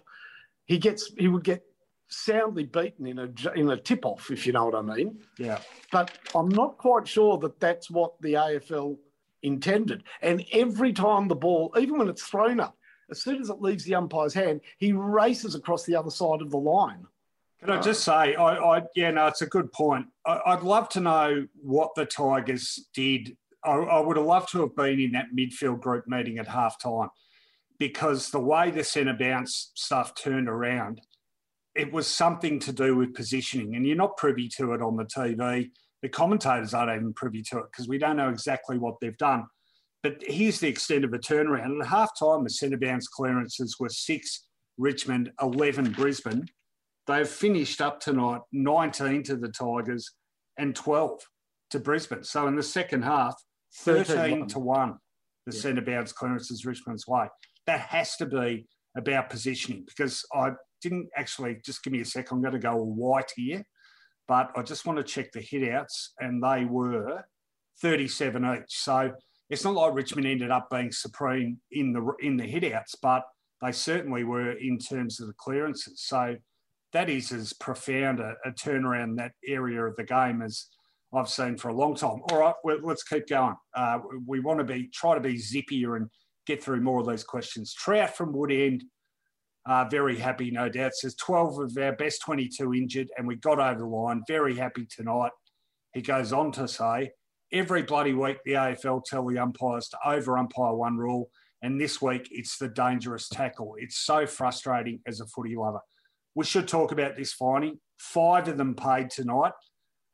He 0.66 0.78
gets 0.78 1.11
he 1.16 1.28
would 1.28 1.44
get 1.44 1.64
soundly 2.09 2.64
beaten 2.64 3.06
in 3.06 3.18
a 3.18 3.28
in 3.54 3.71
a 3.71 3.76
tip 3.76 4.04
off, 4.04 4.30
if 4.30 4.47
you 4.47 4.52
know 4.52 4.66
what 4.66 4.75
I 4.75 4.83
mean. 4.83 5.18
Yeah. 5.38 5.59
But 5.92 6.12
I'm 6.35 6.49
not 6.49 6.78
quite 6.78 7.09
sure 7.09 7.38
that 7.38 7.59
that's 7.59 7.90
what 7.90 8.21
the 8.21 8.35
AFL 8.35 8.99
intended. 9.42 10.04
And 10.23 10.44
every 10.52 10.92
time 10.92 11.28
the 11.28 11.35
ball, 11.35 11.73
even 11.78 11.99
when 11.99 12.09
it's 12.09 12.23
thrown 12.23 12.61
up, 12.61 12.76
as 13.11 13.23
soon 13.23 13.40
as 13.40 13.50
it 13.50 13.61
leaves 13.61 13.85
the 13.85 13.94
umpire's 13.94 14.35
hand, 14.35 14.61
he 14.78 14.92
races 14.92 15.54
across 15.54 15.85
the 15.85 15.97
other 15.97 16.11
side 16.11 16.40
of 16.40 16.50
the 16.50 16.59
line. 16.59 17.06
Can 17.64 17.73
I 17.73 17.80
just 17.80 18.04
say, 18.04 18.35
I, 18.35 18.56
I 18.56 18.83
yeah, 18.94 19.11
no, 19.11 19.26
it's 19.26 19.40
a 19.40 19.47
good 19.47 19.73
point. 19.73 20.04
I, 20.26 20.54
would 20.54 20.64
love 20.64 20.90
to 20.90 21.00
know 21.00 21.47
what 21.54 21.94
the 21.94 22.04
Tigers 22.04 22.88
did. 22.92 23.38
I, 23.64 23.73
I 23.73 24.00
would 24.00 24.18
have 24.18 24.26
loved 24.26 24.50
to 24.52 24.61
have 24.61 24.76
been 24.76 25.00
in 25.00 25.12
that 25.12 25.28
midfield 25.35 25.80
group 25.80 26.06
meeting 26.06 26.37
at 26.37 26.47
half 26.47 26.78
time 26.78 27.09
because 27.78 28.30
the 28.30 28.38
way 28.38 28.71
the 28.71 28.85
centre 28.85 29.16
bounce 29.18 29.73
stuff 29.75 30.14
turned 30.14 30.47
around, 30.47 31.00
it 31.75 31.90
was 31.90 32.06
something 32.06 32.59
to 32.61 32.73
do 32.73 32.97
with 32.97 33.14
positioning, 33.14 33.76
and 33.76 33.87
you're 33.87 33.97
not 33.97 34.18
privy 34.18 34.47
to 34.59 34.75
it 34.75 34.83
on 34.83 34.97
the 34.97 35.04
TV. 35.04 35.71
The 36.02 36.11
commentators 36.11 36.75
aren't 36.75 36.94
even 36.94 37.14
privy 37.14 37.42
to 37.44 37.61
it 37.61 37.64
because 37.73 37.88
we 37.88 37.97
don't 37.97 38.18
know 38.18 38.28
exactly 38.28 38.76
what 38.76 38.97
they've 39.00 39.16
done. 39.16 39.47
But 40.02 40.23
here's 40.26 40.61
the 40.61 40.68
extent 40.68 41.02
of 41.06 41.12
the 41.12 41.18
turnaround. 41.18 41.80
At 41.80 41.87
half 41.87 42.11
time, 42.18 42.44
the 42.44 42.50
centre 42.50 42.76
bounce 42.76 43.09
clearances 43.09 43.76
were 43.80 43.88
six 43.88 44.44
Richmond, 44.76 45.33
11 45.40 45.92
Brisbane. 45.92 46.47
They've 47.06 47.28
finished 47.28 47.80
up 47.80 48.00
tonight 48.00 48.40
19 48.52 49.25
to 49.25 49.37
the 49.37 49.49
Tigers 49.49 50.11
and 50.58 50.75
12 50.75 51.20
to 51.70 51.78
Brisbane. 51.78 52.25
So 52.25 52.46
in 52.46 52.56
the 52.56 52.62
second 52.62 53.02
half, 53.02 53.34
13 53.80 54.46
to 54.49 54.58
1, 54.58 54.94
the 55.46 55.54
yeah. 55.54 55.61
centre 55.61 55.82
bounce 55.82 56.12
clearances 56.12 56.64
Richmond's 56.64 57.06
way. 57.06 57.26
That 57.66 57.80
has 57.80 58.16
to 58.16 58.26
be 58.26 58.66
about 58.96 59.30
positioning 59.30 59.84
because 59.87 60.25
I 60.32 60.52
didn't 60.80 61.08
actually 61.16 61.58
just 61.64 61.82
give 61.82 61.92
me 61.92 62.00
a 62.00 62.04
sec. 62.04 62.30
I'm 62.30 62.40
going 62.40 62.52
to 62.52 62.58
go 62.58 62.76
white 62.76 63.32
here, 63.34 63.64
but 64.28 64.50
I 64.56 64.62
just 64.62 64.87
want 64.87 64.99
to 64.99 65.04
check 65.04 65.32
the 65.32 65.40
hitouts, 65.40 66.11
and 66.20 66.42
they 66.42 66.64
were 66.64 67.25
37 67.80 68.44
each. 68.44 68.62
So 68.68 69.12
it's 69.50 69.64
not 69.64 69.75
like 69.75 69.94
Richmond 69.94 70.26
ended 70.26 70.50
up 70.50 70.68
being 70.70 70.92
supreme 70.92 71.58
in 71.73 71.92
the 71.92 72.12
in 72.20 72.37
the 72.37 72.44
hitouts, 72.44 72.94
but 73.02 73.25
they 73.62 73.73
certainly 73.73 74.25
were 74.25 74.52
in 74.52 74.78
terms 74.78 75.20
of 75.20 75.26
the 75.26 75.34
clearances. 75.34 76.02
So 76.02 76.37
that 76.95 77.11
is 77.11 77.31
as 77.33 77.53
profound 77.53 78.21
a, 78.21 78.35
a 78.47 78.51
turnaround 78.51 79.17
that 79.17 79.33
area 79.47 79.85
of 79.85 79.95
the 79.97 80.05
game 80.05 80.41
as 80.41 80.69
I've 81.13 81.29
seen 81.29 81.59
for 81.59 81.69
a 81.69 81.75
long 81.75 81.95
time. 81.95 82.23
All 82.31 82.39
right, 82.39 82.55
well, 82.65 82.79
let's 82.83 83.05
keep 83.05 83.29
going. 83.29 83.57
Uh, 83.77 83.99
we 84.27 84.41
want 84.41 84.59
to 84.59 84.65
be 84.65 84.89
try 84.89 85.15
to 85.15 85.21
be 85.21 85.35
zippier 85.35 85.97
and 85.97 86.09
get 86.47 86.63
through 86.63 86.81
more 86.81 87.01
of 87.01 87.07
those 87.07 87.25
questions. 87.25 87.75
Trout 87.75 88.17
from 88.17 88.33
Woodend 88.33 88.81
uh, 89.67 89.87
very 89.91 90.19
happy, 90.19 90.51
no 90.51 90.69
doubt. 90.69 90.95
Says 90.95 91.15
12 91.15 91.59
of 91.59 91.79
our 91.79 91.97
best 91.97 92.21
22 92.23 92.75
injured, 92.75 93.09
and 93.17 93.27
we 93.27 93.37
got 93.37 93.59
over 93.59 93.79
the 93.79 93.87
line. 93.87 94.23
Very 94.29 94.55
happy 94.55 94.87
tonight. 94.87 95.33
He 95.95 96.03
goes 96.03 96.33
on 96.33 96.53
to 96.53 96.69
say, 96.69 97.13
every 97.53 97.83
bloody 97.83 98.13
week 98.13 98.39
the 98.45 98.53
AFL 98.53 99.05
tell 99.05 99.27
the 99.27 99.39
umpires 99.39 99.89
to 99.89 99.99
over 100.05 100.37
umpire 100.37 100.75
one 100.75 100.99
rule, 100.99 101.31
and 101.63 101.81
this 101.81 102.03
week 102.03 102.29
it's 102.31 102.59
the 102.59 102.69
dangerous 102.69 103.29
tackle. 103.29 103.77
It's 103.79 103.99
so 103.99 104.27
frustrating 104.27 105.01
as 105.07 105.21
a 105.21 105.27
footy 105.27 105.57
lover. 105.57 105.81
We 106.35 106.45
should 106.45 106.69
talk 106.69 106.93
about 106.93 107.17
this 107.17 107.33
finding. 107.33 107.79
Five 107.99 108.49
of 108.49 108.57
them 108.57 108.75
paid 108.75 109.11
tonight. 109.11 109.53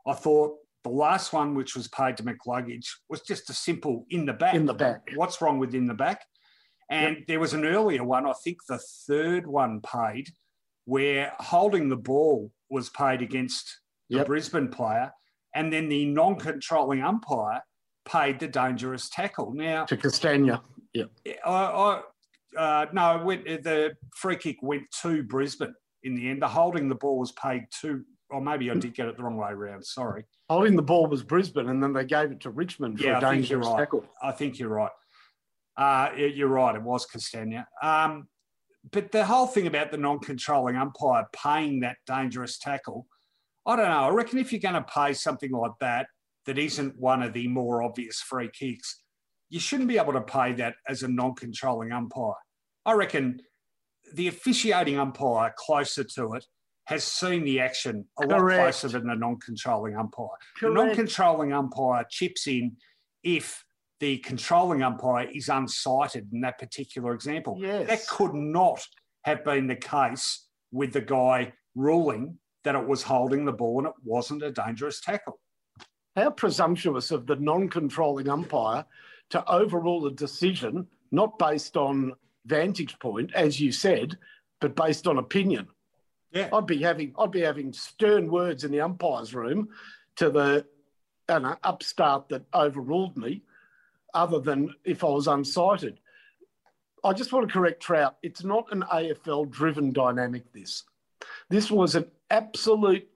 I 0.07 0.13
thought 0.13 0.57
the 0.85 0.91
last 0.91 1.33
one, 1.33 1.55
which 1.55 1.75
was 1.75 1.89
paid 1.89 2.17
to 2.19 2.23
McCluggage, 2.23 2.87
was 3.09 3.21
just 3.23 3.51
a 3.51 3.55
simple 3.55 4.07
in 4.11 4.27
the 4.27 4.33
back. 4.33 4.55
In 4.55 4.67
the 4.67 4.75
back. 4.75 5.11
What's 5.15 5.41
wrong 5.41 5.59
with 5.59 5.75
in 5.75 5.87
the 5.87 5.95
back? 5.95 6.25
And 6.91 7.19
yep. 7.19 7.27
there 7.29 7.41
was 7.41 7.55
an 7.55 7.65
earlier 7.65 8.03
one, 8.03 8.27
I 8.27 8.33
think 8.45 8.59
the 8.69 8.81
third 9.07 9.47
one 9.47 9.81
paid, 9.81 10.29
where 10.87 11.33
holding 11.39 11.89
the 11.89 11.97
ball 11.97 12.51
was 12.69 12.89
paid 12.91 13.23
against 13.23 13.81
the 14.09 14.19
yep. 14.19 14.27
Brisbane 14.27 14.69
player, 14.69 15.13
and 15.55 15.73
then 15.73 15.89
the 15.89 16.05
non-controlling 16.07 17.03
umpire 17.03 17.63
paid 18.05 18.41
the 18.41 18.49
dangerous 18.49 19.09
tackle. 19.09 19.53
Now 19.53 19.85
to 19.85 19.97
Castagna, 19.97 20.63
yeah. 20.93 21.05
I, 21.45 21.51
I 21.51 22.03
uh, 22.57 22.87
no, 22.93 23.23
went, 23.25 23.45
the 23.45 23.93
free 24.17 24.37
kick 24.37 24.57
went 24.63 24.85
to 25.03 25.23
Brisbane 25.23 25.75
in 26.03 26.15
the 26.15 26.29
end. 26.31 26.43
The 26.43 26.49
holding 26.49 26.89
the 26.89 26.95
ball 26.95 27.19
was 27.19 27.33
paid 27.33 27.67
to, 27.81 28.05
or 28.31 28.41
maybe 28.41 28.71
I 28.71 28.75
did 28.75 28.95
get 28.95 29.09
it 29.09 29.17
the 29.17 29.23
wrong 29.23 29.37
way 29.37 29.51
around. 29.51 29.85
Sorry. 29.85 30.25
Holding 30.49 30.77
the 30.77 30.83
ball 30.83 31.07
was 31.07 31.23
Brisbane, 31.23 31.69
and 31.69 31.83
then 31.83 31.93
they 31.93 32.05
gave 32.05 32.31
it 32.31 32.41
to 32.41 32.51
Richmond 32.51 32.99
for 32.99 33.07
yeah, 33.07 33.19
a 33.19 33.21
dangerous 33.21 33.67
right. 33.67 33.79
tackle. 33.79 34.05
I 34.23 34.33
think 34.33 34.59
you're 34.59 34.69
right. 34.69 34.91
Uh, 35.77 36.11
you're 36.17 36.49
right, 36.49 36.75
it 36.75 36.83
was 36.83 37.07
Castagna. 37.07 37.67
Um, 37.83 38.29
but 38.93 39.13
the 39.13 39.25
whole 39.25 39.47
thing 39.47 39.67
about 39.67 39.91
the 39.91 39.97
non-controlling 39.97 40.77
umpire 40.77 41.27
paying 41.33 41.81
that 41.81 41.97
dangerous 42.07 42.59
tackle, 42.59 43.07
I 43.67 43.77
don't 43.77 43.89
know. 43.89 44.05
I 44.05 44.09
reckon 44.11 44.39
if 44.39 44.53
you're 44.53 44.61
going 44.61 44.75
to 44.75 44.83
pay 44.83 45.13
something 45.13 45.53
like 45.53 45.73
that, 45.81 46.07
that 46.47 46.59
isn't 46.59 46.99
one 46.99 47.23
of 47.23 47.33
the 47.33 47.47
more 47.49 47.83
obvious 47.83 48.21
free 48.21 48.51
kicks, 48.53 49.03
you 49.49 49.61
shouldn't 49.61 49.89
be 49.89 49.99
able 49.99 50.13
to 50.15 50.21
pay 50.21 50.53
that 50.55 50.75
as 50.89 51.03
a 51.03 51.09
non-controlling 51.09 51.93
umpire. 51.93 52.35
I 52.85 52.93
reckon 52.93 53.41
the 54.15 54.29
officiating 54.29 54.99
umpire 54.99 55.53
closer 55.57 56.05
to 56.05 56.35
it 56.35 56.45
has 56.87 57.05
seen 57.05 57.45
the 57.45 57.61
action 57.61 58.05
a 58.21 58.27
Correct. 58.27 58.59
lot 58.59 58.65
closer 58.65 58.89
than 58.89 59.07
the 59.07 59.15
non-controlling 59.15 59.97
umpire. 59.97 60.27
Correct. 60.59 60.75
The 60.75 60.85
non-controlling 60.85 61.53
umpire 61.53 62.05
chips 62.11 62.47
in 62.47 62.77
if 63.23 63.65
the 64.01 64.19
controlling 64.19 64.83
umpire 64.83 65.29
is 65.33 65.49
unsighted 65.49 66.33
in 66.33 66.41
that 66.41 66.59
particular 66.59 67.15
example. 67.15 67.57
Yes. 67.61 67.89
That 67.89 68.07
could 68.09 68.35
not 68.35 68.85
have 69.23 69.45
been 69.45 69.67
the 69.67 69.77
case 69.77 70.47
with 70.73 70.93
the 70.93 71.01
guy 71.01 71.53
ruling 71.75 72.39
that 72.65 72.75
it 72.75 72.87
was 72.87 73.03
holding 73.03 73.45
the 73.45 73.53
ball 73.53 73.79
and 73.79 73.89
it 73.89 73.95
wasn't 74.03 74.43
a 74.43 74.51
dangerous 74.51 75.01
tackle. 75.01 75.39
How 76.17 76.31
presumptuous 76.31 77.11
of 77.11 77.27
the 77.27 77.37
non 77.37 77.69
controlling 77.69 78.29
umpire 78.29 78.85
to 79.31 79.49
overrule 79.49 80.07
a 80.07 80.13
decision 80.13 80.87
not 81.13 81.39
based 81.39 81.77
on 81.77 82.13
vantage 82.51 82.99
point, 82.99 83.33
as 83.35 83.59
you 83.61 83.73
said, 83.73 84.19
but 84.61 84.77
based 84.77 85.07
on 85.07 85.17
opinion. 85.17 85.69
Yeah. 86.33 86.49
I'd 86.53 86.67
be 86.67 86.83
having 86.83 87.15
I'd 87.19 87.33
be 87.33 87.41
having 87.41 87.73
stern 87.73 88.31
words 88.31 88.65
in 88.65 88.71
the 88.71 88.83
umpire's 88.83 89.35
room 89.35 89.69
to 90.17 90.31
the 90.31 90.67
know, 91.29 91.57
upstart 91.63 92.29
that 92.29 92.45
overruled 92.53 93.17
me 93.17 93.43
other 94.13 94.41
than 94.41 94.75
if 94.85 95.05
I 95.05 95.09
was 95.09 95.27
unsighted. 95.27 95.99
I 97.05 97.13
just 97.13 97.33
want 97.33 97.49
to 97.49 97.53
correct 97.53 97.83
Trout. 97.83 98.17
It's 98.23 98.45
not 98.45 98.67
an 98.73 98.83
AFL 98.83 99.51
driven 99.51 99.93
dynamic, 99.93 100.53
this. 100.53 100.83
This 101.49 101.71
was 101.71 101.95
an 101.95 102.07
absolute 102.31 103.09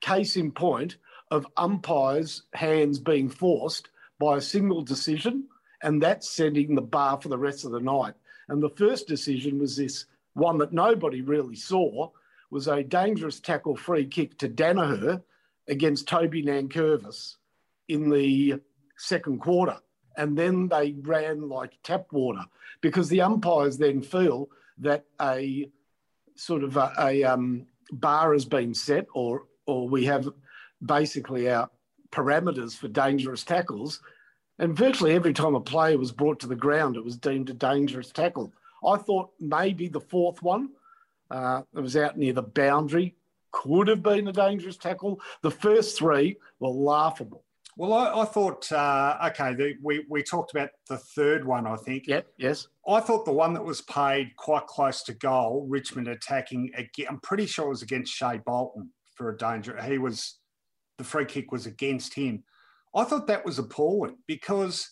case 0.00 0.36
in 0.36 0.50
point 0.50 0.96
of 1.30 1.46
umpires' 1.56 2.42
hands 2.52 2.98
being 2.98 3.28
forced 3.28 3.90
by 4.18 4.36
a 4.38 4.40
single 4.40 4.82
decision, 4.82 5.44
and 5.82 6.02
that's 6.02 6.28
setting 6.28 6.74
the 6.74 6.82
bar 6.82 7.20
for 7.20 7.28
the 7.28 7.38
rest 7.38 7.64
of 7.64 7.72
the 7.72 7.80
night. 7.80 8.14
And 8.48 8.62
the 8.62 8.70
first 8.70 9.06
decision 9.06 9.58
was 9.58 9.76
this 9.76 10.06
one 10.34 10.58
that 10.58 10.72
nobody 10.72 11.22
really 11.22 11.56
saw 11.56 12.10
was 12.50 12.68
a 12.68 12.82
dangerous 12.82 13.40
tackle 13.40 13.76
free 13.76 14.06
kick 14.06 14.38
to 14.38 14.48
Daniher 14.48 15.22
against 15.68 16.08
Toby 16.08 16.42
Nankervis 16.42 17.36
in 17.88 18.10
the 18.10 18.60
second 18.96 19.40
quarter. 19.40 19.76
And 20.16 20.36
then 20.36 20.68
they 20.68 20.94
ran 21.02 21.48
like 21.48 21.78
tap 21.82 22.06
water 22.12 22.44
because 22.80 23.08
the 23.08 23.22
umpires 23.22 23.78
then 23.78 24.02
feel 24.02 24.48
that 24.78 25.04
a 25.20 25.68
sort 26.36 26.62
of 26.64 26.76
a, 26.76 26.92
a 26.98 27.24
um, 27.24 27.66
bar 27.90 28.32
has 28.32 28.44
been 28.44 28.74
set 28.74 29.06
or 29.14 29.46
or 29.66 29.88
we 29.88 30.04
have 30.04 30.28
basically 30.84 31.50
our 31.50 31.70
parameters 32.10 32.76
for 32.76 32.88
dangerous 32.88 33.44
tackles 33.44 34.00
and 34.58 34.76
virtually 34.76 35.12
every 35.12 35.32
time 35.32 35.54
a 35.54 35.60
player 35.60 35.98
was 35.98 36.12
brought 36.12 36.40
to 36.40 36.46
the 36.46 36.56
ground 36.56 36.96
it 36.96 37.04
was 37.04 37.16
deemed 37.16 37.50
a 37.50 37.54
dangerous 37.54 38.10
tackle 38.10 38.52
i 38.86 38.96
thought 38.96 39.30
maybe 39.40 39.88
the 39.88 40.00
fourth 40.00 40.42
one 40.42 40.70
uh, 41.30 41.62
it 41.74 41.80
was 41.80 41.96
out 41.96 42.18
near 42.18 42.32
the 42.32 42.42
boundary 42.42 43.14
could 43.50 43.88
have 43.88 44.02
been 44.02 44.28
a 44.28 44.32
dangerous 44.32 44.76
tackle 44.76 45.20
the 45.42 45.50
first 45.50 45.98
three 45.98 46.36
were 46.60 46.68
laughable 46.68 47.44
well, 47.76 47.92
I, 47.92 48.22
I 48.22 48.24
thought, 48.24 48.70
uh, 48.70 49.18
okay, 49.30 49.54
the, 49.54 49.74
we, 49.82 50.04
we 50.08 50.22
talked 50.22 50.52
about 50.52 50.70
the 50.88 50.98
third 50.98 51.44
one, 51.44 51.66
I 51.66 51.76
think. 51.76 52.06
Yeah, 52.06 52.20
yes. 52.38 52.68
I 52.86 53.00
thought 53.00 53.24
the 53.24 53.32
one 53.32 53.52
that 53.54 53.64
was 53.64 53.80
paid 53.82 54.36
quite 54.36 54.66
close 54.66 55.02
to 55.04 55.14
goal, 55.14 55.66
Richmond 55.68 56.06
attacking 56.06 56.70
again, 56.76 57.06
I'm 57.08 57.20
pretty 57.20 57.46
sure 57.46 57.66
it 57.66 57.70
was 57.70 57.82
against 57.82 58.14
Shai 58.14 58.38
Bolton 58.38 58.90
for 59.16 59.30
a 59.30 59.36
danger. 59.36 59.80
He 59.82 59.98
was, 59.98 60.38
the 60.98 61.04
free 61.04 61.24
kick 61.24 61.50
was 61.50 61.66
against 61.66 62.14
him. 62.14 62.44
I 62.94 63.04
thought 63.04 63.26
that 63.26 63.44
was 63.44 63.58
appalling 63.58 64.18
because 64.26 64.88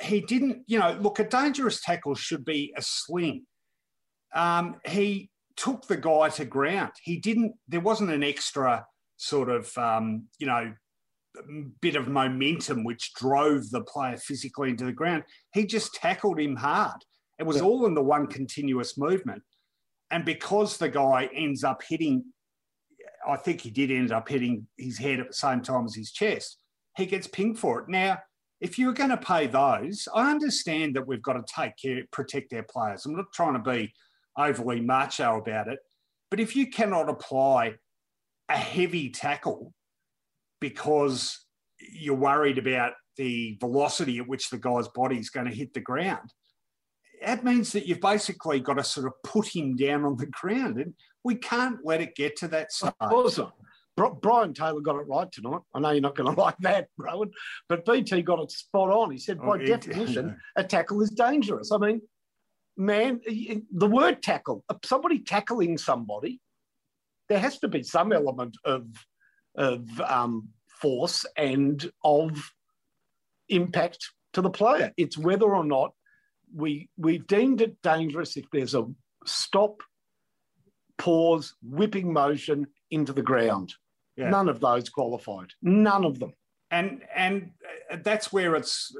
he 0.00 0.20
didn't, 0.20 0.62
you 0.66 0.78
know, 0.78 0.98
look, 1.00 1.18
a 1.18 1.24
dangerous 1.24 1.80
tackle 1.80 2.14
should 2.14 2.44
be 2.44 2.74
a 2.76 2.82
sling. 2.82 3.46
Um, 4.34 4.76
he 4.86 5.30
took 5.56 5.86
the 5.86 5.96
guy 5.96 6.28
to 6.30 6.44
ground. 6.44 6.92
He 7.02 7.18
didn't, 7.18 7.54
there 7.68 7.80
wasn't 7.80 8.10
an 8.10 8.22
extra 8.22 8.84
sort 9.16 9.48
of, 9.48 9.76
um, 9.78 10.24
you 10.38 10.46
know, 10.46 10.72
bit 11.80 11.96
of 11.96 12.08
momentum 12.08 12.84
which 12.84 13.12
drove 13.14 13.70
the 13.70 13.82
player 13.82 14.16
physically 14.16 14.70
into 14.70 14.84
the 14.84 14.92
ground. 14.92 15.24
He 15.52 15.66
just 15.66 15.94
tackled 15.94 16.40
him 16.40 16.56
hard. 16.56 17.04
It 17.38 17.44
was 17.44 17.56
yeah. 17.56 17.62
all 17.62 17.86
in 17.86 17.94
the 17.94 18.02
one 18.02 18.26
continuous 18.26 18.96
movement. 18.98 19.42
And 20.10 20.24
because 20.24 20.76
the 20.76 20.88
guy 20.88 21.28
ends 21.34 21.64
up 21.64 21.82
hitting, 21.88 22.24
I 23.26 23.36
think 23.36 23.60
he 23.60 23.70
did 23.70 23.90
end 23.90 24.12
up 24.12 24.28
hitting 24.28 24.66
his 24.76 24.98
head 24.98 25.18
at 25.18 25.28
the 25.28 25.34
same 25.34 25.60
time 25.60 25.86
as 25.86 25.94
his 25.94 26.12
chest, 26.12 26.58
he 26.96 27.06
gets 27.06 27.26
pinged 27.26 27.58
for 27.58 27.80
it. 27.80 27.88
Now, 27.88 28.18
if 28.60 28.78
you 28.78 28.86
were 28.86 28.92
going 28.92 29.10
to 29.10 29.16
pay 29.16 29.46
those, 29.46 30.08
I 30.14 30.30
understand 30.30 30.96
that 30.96 31.06
we've 31.06 31.22
got 31.22 31.34
to 31.34 31.44
take 31.54 31.72
care, 31.76 32.02
protect 32.12 32.52
our 32.52 32.64
players. 32.70 33.04
I'm 33.04 33.16
not 33.16 33.32
trying 33.34 33.54
to 33.54 33.70
be 33.70 33.92
overly 34.38 34.80
macho 34.80 35.38
about 35.38 35.68
it. 35.68 35.78
But 36.30 36.40
if 36.40 36.56
you 36.56 36.68
cannot 36.68 37.08
apply 37.08 37.74
a 38.48 38.56
heavy 38.56 39.10
tackle 39.10 39.72
because 40.60 41.46
you're 41.78 42.14
worried 42.14 42.58
about 42.58 42.92
the 43.16 43.56
velocity 43.60 44.18
at 44.18 44.28
which 44.28 44.50
the 44.50 44.58
guy's 44.58 44.88
body 44.88 45.18
is 45.18 45.30
going 45.30 45.46
to 45.46 45.54
hit 45.54 45.72
the 45.74 45.80
ground. 45.80 46.32
That 47.24 47.44
means 47.44 47.72
that 47.72 47.86
you've 47.86 48.00
basically 48.00 48.60
got 48.60 48.74
to 48.74 48.84
sort 48.84 49.06
of 49.06 49.12
put 49.22 49.46
him 49.46 49.76
down 49.76 50.04
on 50.04 50.16
the 50.16 50.26
ground, 50.26 50.78
and 50.78 50.94
we 51.22 51.36
can't 51.36 51.78
let 51.84 52.00
it 52.00 52.16
get 52.16 52.36
to 52.36 52.48
that 52.48 52.72
stage. 52.72 52.92
Awesome. 53.00 53.52
Brian 53.96 54.54
Taylor 54.54 54.80
got 54.80 54.96
it 54.96 55.06
right 55.06 55.30
tonight. 55.30 55.60
I 55.72 55.80
know 55.80 55.90
you're 55.90 56.00
not 56.00 56.16
going 56.16 56.34
to 56.34 56.40
like 56.40 56.58
that, 56.60 56.88
Rohan, 56.96 57.30
but 57.68 57.84
BT 57.84 58.22
got 58.22 58.42
it 58.42 58.50
spot 58.50 58.90
on. 58.90 59.10
He 59.10 59.18
said, 59.18 59.38
by 59.38 59.54
oh, 59.54 59.58
definition, 59.58 60.36
a 60.56 60.64
tackle 60.64 61.02
is 61.02 61.10
dangerous. 61.10 61.70
I 61.72 61.78
mean, 61.78 62.00
man, 62.76 63.20
the 63.26 63.86
word 63.86 64.22
tackle, 64.22 64.64
somebody 64.84 65.20
tackling 65.20 65.78
somebody, 65.78 66.40
there 67.28 67.38
has 67.38 67.58
to 67.60 67.68
be 67.68 67.82
some 67.82 68.12
element 68.12 68.56
of 68.64 68.86
of 69.56 69.88
um, 70.00 70.48
force 70.80 71.24
and 71.36 71.90
of 72.02 72.52
impact 73.48 74.10
to 74.32 74.42
the 74.42 74.50
player. 74.50 74.92
It's 74.96 75.16
whether 75.16 75.46
or 75.46 75.64
not 75.64 75.92
we 76.54 76.88
we've 76.96 77.26
deemed 77.26 77.60
it 77.60 77.80
dangerous 77.82 78.36
if 78.36 78.44
there's 78.52 78.74
a 78.74 78.86
stop, 79.24 79.80
pause, 80.98 81.54
whipping 81.62 82.12
motion 82.12 82.66
into 82.90 83.12
the 83.12 83.22
ground. 83.22 83.74
Yeah. 84.16 84.30
None 84.30 84.48
of 84.48 84.60
those 84.60 84.88
qualified. 84.88 85.50
None 85.62 86.04
of 86.04 86.18
them. 86.18 86.32
And 86.70 87.02
and 87.14 87.50
uh, 87.90 87.98
that's 88.02 88.32
where 88.32 88.54
it's. 88.54 88.94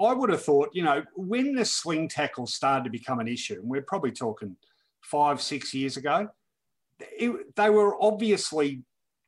I 0.00 0.12
would 0.14 0.30
have 0.30 0.42
thought, 0.42 0.70
you 0.72 0.82
know, 0.82 1.02
when 1.14 1.54
the 1.54 1.64
sling 1.64 2.08
tackle 2.08 2.46
started 2.46 2.84
to 2.84 2.90
become 2.90 3.20
an 3.20 3.28
issue, 3.28 3.54
and 3.54 3.68
we're 3.68 3.82
probably 3.82 4.12
talking 4.12 4.56
five, 5.02 5.42
six 5.42 5.74
years 5.74 5.96
ago, 5.96 6.28
it, 6.98 7.54
they 7.56 7.68
were 7.68 8.02
obviously 8.02 8.82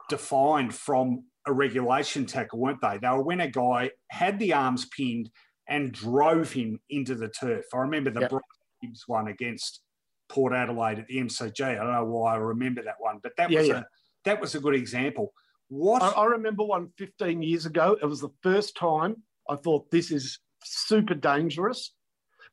defined 0.09 0.75
from 0.75 1.25
a 1.47 1.53
regulation 1.53 2.25
tackle, 2.25 2.59
weren't 2.59 2.81
they? 2.81 2.99
They 2.99 3.09
were 3.09 3.23
when 3.23 3.41
a 3.41 3.49
guy 3.49 3.91
had 4.09 4.39
the 4.39 4.55
arms 4.55 4.87
pinned 4.87 5.31
and 5.69 5.93
drove 5.93 6.53
him 6.53 6.81
into 6.91 7.15
the 7.15 7.29
turf. 7.29 7.65
I 7.75 7.79
remember 7.79 8.11
the 8.11 8.21
yep. 8.21 8.31
Brian 8.31 8.43
Gibbs 8.83 9.05
one 9.07 9.29
against 9.29 9.81
Port 10.29 10.53
Adelaide 10.53 10.99
at 10.99 11.07
the 11.07 11.19
MCG. 11.19 11.63
I 11.63 11.75
don't 11.75 11.93
know 11.93 12.05
why 12.05 12.35
I 12.35 12.37
remember 12.37 12.83
that 12.83 12.97
one, 12.99 13.19
but 13.23 13.33
that 13.37 13.51
yeah, 13.51 13.59
was 13.61 13.69
yeah. 13.69 13.79
a 13.81 13.85
that 14.25 14.41
was 14.41 14.55
a 14.55 14.61
good 14.61 14.75
example. 14.75 15.33
What 15.69 16.03
I, 16.03 16.11
I 16.11 16.25
remember 16.27 16.65
one 16.65 16.89
15 16.99 17.43
years 17.43 17.67
ago. 17.67 17.97
It 18.01 18.07
was 18.07 18.21
the 18.21 18.33
first 18.43 18.77
time 18.77 19.17
I 19.49 19.57
thought 19.57 19.91
this 19.91 20.11
is 20.11 20.39
super 20.65 21.15
dangerous. 21.15 21.95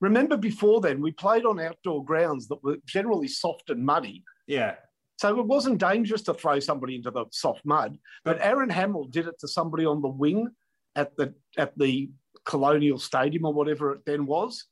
Remember 0.02 0.38
before 0.38 0.80
then, 0.80 1.02
we 1.02 1.12
played 1.12 1.46
on 1.46 1.60
outdoor 1.60 2.06
grounds 2.06 2.48
that 2.48 2.64
were 2.64 2.78
generally 2.86 3.28
soft 3.28 3.70
and 3.70 3.86
muddy. 3.86 4.24
Yeah. 4.48 4.76
So 5.18 5.38
it 5.38 5.46
wasn't 5.46 5.80
dangerous 5.80 6.22
to 6.24 6.34
throw 6.34 6.60
somebody 6.62 6.96
into 6.96 7.12
the 7.12 7.26
soft 7.32 7.66
mud, 7.66 7.98
but 8.24 8.40
Aaron 8.40 8.70
Hamill 8.70 9.04
did 9.04 9.28
it 9.28 9.38
to 9.40 9.50
somebody 9.50 9.86
on 9.86 10.02
the 10.02 10.08
wing 10.08 10.48
at 10.96 11.16
the 11.18 11.34
at 11.58 11.78
the 11.78 12.10
Colonial 12.46 12.98
Stadium 12.98 13.46
or 13.46 13.54
whatever 13.54 13.92
it 13.92 14.06
then 14.06 14.26
was, 14.26 14.66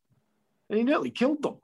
and 0.70 0.78
he 0.78 0.86
nearly 0.86 1.12
killed 1.12 1.44
them. 1.44 1.58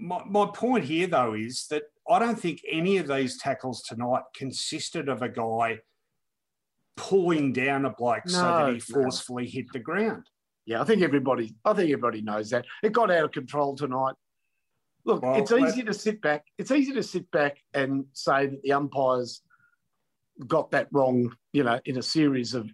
My, 0.00 0.22
my 0.26 0.46
point 0.46 0.84
here, 0.84 1.06
though, 1.06 1.34
is 1.34 1.66
that 1.70 1.82
I 2.08 2.18
don't 2.18 2.38
think 2.38 2.62
any 2.68 2.96
of 2.96 3.06
these 3.06 3.38
tackles 3.38 3.82
tonight 3.82 4.22
consisted 4.34 5.08
of 5.08 5.22
a 5.22 5.28
guy 5.28 5.80
pulling 6.96 7.52
down 7.52 7.84
a 7.84 7.90
bloke 7.90 8.26
no, 8.26 8.32
so 8.32 8.42
that 8.42 8.74
he 8.74 8.80
forcefully 8.80 9.44
no. 9.44 9.50
hit 9.50 9.72
the 9.72 9.78
ground. 9.78 10.24
Yeah, 10.66 10.80
I 10.80 10.84
think 10.84 11.02
everybody, 11.02 11.54
I 11.64 11.72
think 11.72 11.90
everybody 11.90 12.22
knows 12.22 12.50
that 12.50 12.64
it 12.82 12.92
got 12.92 13.10
out 13.10 13.24
of 13.24 13.32
control 13.32 13.76
tonight. 13.76 14.14
Look, 15.04 15.22
well, 15.22 15.40
it's 15.40 15.52
easy 15.52 15.82
to 15.82 15.94
sit 15.94 16.20
back. 16.20 16.44
It's 16.58 16.70
easy 16.70 16.92
to 16.92 17.02
sit 17.02 17.30
back 17.30 17.58
and 17.74 18.04
say 18.12 18.46
that 18.46 18.62
the 18.62 18.72
umpires 18.72 19.42
got 20.46 20.70
that 20.72 20.88
wrong, 20.92 21.34
you 21.52 21.64
know, 21.64 21.80
in 21.84 21.98
a 21.98 22.02
series 22.02 22.54
of 22.54 22.70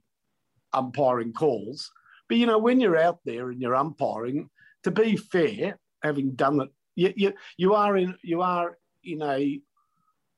umpiring 0.73 1.33
calls. 1.33 1.91
But 2.29 2.39
you 2.39 2.47
know, 2.47 2.59
when 2.59 2.81
you're 2.81 2.99
out 2.99 3.21
there 3.25 3.51
and 3.51 3.61
you're 3.61 3.77
umpiring, 3.77 4.51
to 4.83 4.91
be 4.91 5.17
fair, 5.17 5.79
having 6.03 6.33
done 6.33 6.61
it, 6.61 6.69
you, 6.97 7.13
you, 7.17 7.33
you 7.57 7.75
are 7.75 7.97
in 7.97 8.17
you 8.23 8.43
are 8.43 8.77
in 9.05 9.23
a 9.23 9.61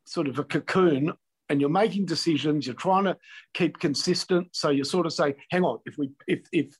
sort 0.05 0.29
of 0.29 0.38
a 0.38 0.44
cocoon 0.44 1.12
and 1.49 1.61
you're 1.61 1.71
making 1.71 2.05
decisions, 2.05 2.66
you're 2.66 2.75
trying 2.75 3.05
to 3.05 3.16
keep 3.55 3.79
consistent. 3.79 4.49
So 4.53 4.68
you 4.68 4.85
sort 4.85 5.07
of 5.07 5.12
say, 5.14 5.35
hang 5.51 5.64
on, 5.64 5.79
if 5.87 5.97
we 5.97 6.11
if 6.27 6.40
if 6.53 6.77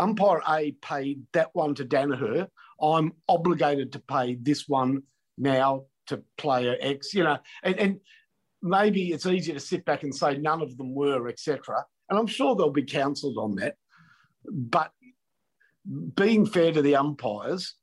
umpire 0.00 0.42
A 0.48 0.72
paid 0.82 1.22
that 1.32 1.50
one 1.52 1.74
to 1.76 1.84
Daniher 1.84 2.48
I'm 2.82 3.12
obligated 3.28 3.92
to 3.92 3.98
pay 4.00 4.36
this 4.36 4.68
one 4.68 5.02
now 5.38 5.84
to 6.06 6.22
player 6.36 6.76
X, 6.80 7.14
you 7.14 7.24
know, 7.24 7.38
and, 7.62 7.78
and 7.78 8.00
maybe 8.62 9.12
it's 9.12 9.26
easy 9.26 9.52
to 9.52 9.60
sit 9.60 9.84
back 9.84 10.02
and 10.02 10.14
say 10.14 10.36
none 10.36 10.60
of 10.60 10.76
them 10.76 10.94
were, 10.94 11.28
etc. 11.28 11.84
And 12.10 12.18
I'm 12.18 12.26
sure 12.26 12.54
they'll 12.54 12.70
be 12.70 12.82
counselled 12.82 13.38
on 13.38 13.54
that. 13.56 13.76
But 14.50 14.90
being 16.14 16.46
fair 16.46 16.72
to 16.72 16.82
the 16.82 16.96
umpires, 16.96 17.74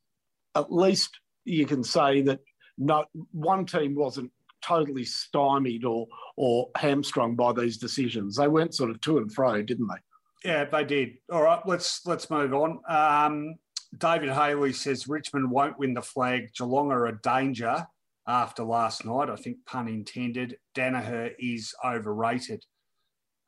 at 0.56 0.72
least 0.72 1.20
you 1.46 1.66
can 1.66 1.84
say 1.84 2.22
that 2.22 2.40
no 2.78 3.06
one 3.32 3.66
team 3.66 3.96
wasn't 3.96 4.32
totally 4.64 5.06
stymied 5.06 5.86
or 5.86 6.08
or 6.38 6.70
hamstrung 6.76 7.36
by 7.36 7.52
these 7.54 7.78
decisions. 7.78 8.36
They 8.36 8.48
went 8.48 8.76
sort 8.76 8.90
of 8.90 9.02
to 9.02 9.18
and 9.18 9.32
fro, 9.34 9.62
didn't 9.62 9.88
they? 9.88 10.50
Yeah, 10.50 10.66
they 10.66 10.84
did. 10.84 11.18
All 11.32 11.44
right, 11.44 11.62
let's 11.66 12.06
let's 12.06 12.30
move 12.30 12.54
on. 12.54 12.80
Um, 12.88 13.56
David 13.98 14.30
Haley 14.30 14.74
says 14.74 15.08
Richmond 15.08 15.52
won't 15.52 15.78
win 15.78 15.94
the 15.94 16.02
flag. 16.02 16.54
Geelong 16.58 16.92
are 16.92 17.08
a 17.08 17.22
danger 17.22 17.86
after 18.28 18.64
last 18.64 19.06
night. 19.06 19.30
I 19.30 19.36
think 19.36 19.58
pun 19.66 19.88
intended. 19.88 20.58
Daniher 20.76 21.34
is 21.40 21.74
overrated. 21.86 22.64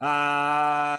Uh, 0.01 0.97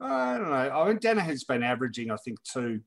I 0.00 0.38
don't 0.38 0.50
know. 0.50 0.54
I 0.54 0.88
mean, 0.88 0.98
Daniher's 0.98 1.44
been 1.44 1.62
averaging, 1.62 2.10
I 2.10 2.16
think, 2.16 2.42
two 2.42 2.80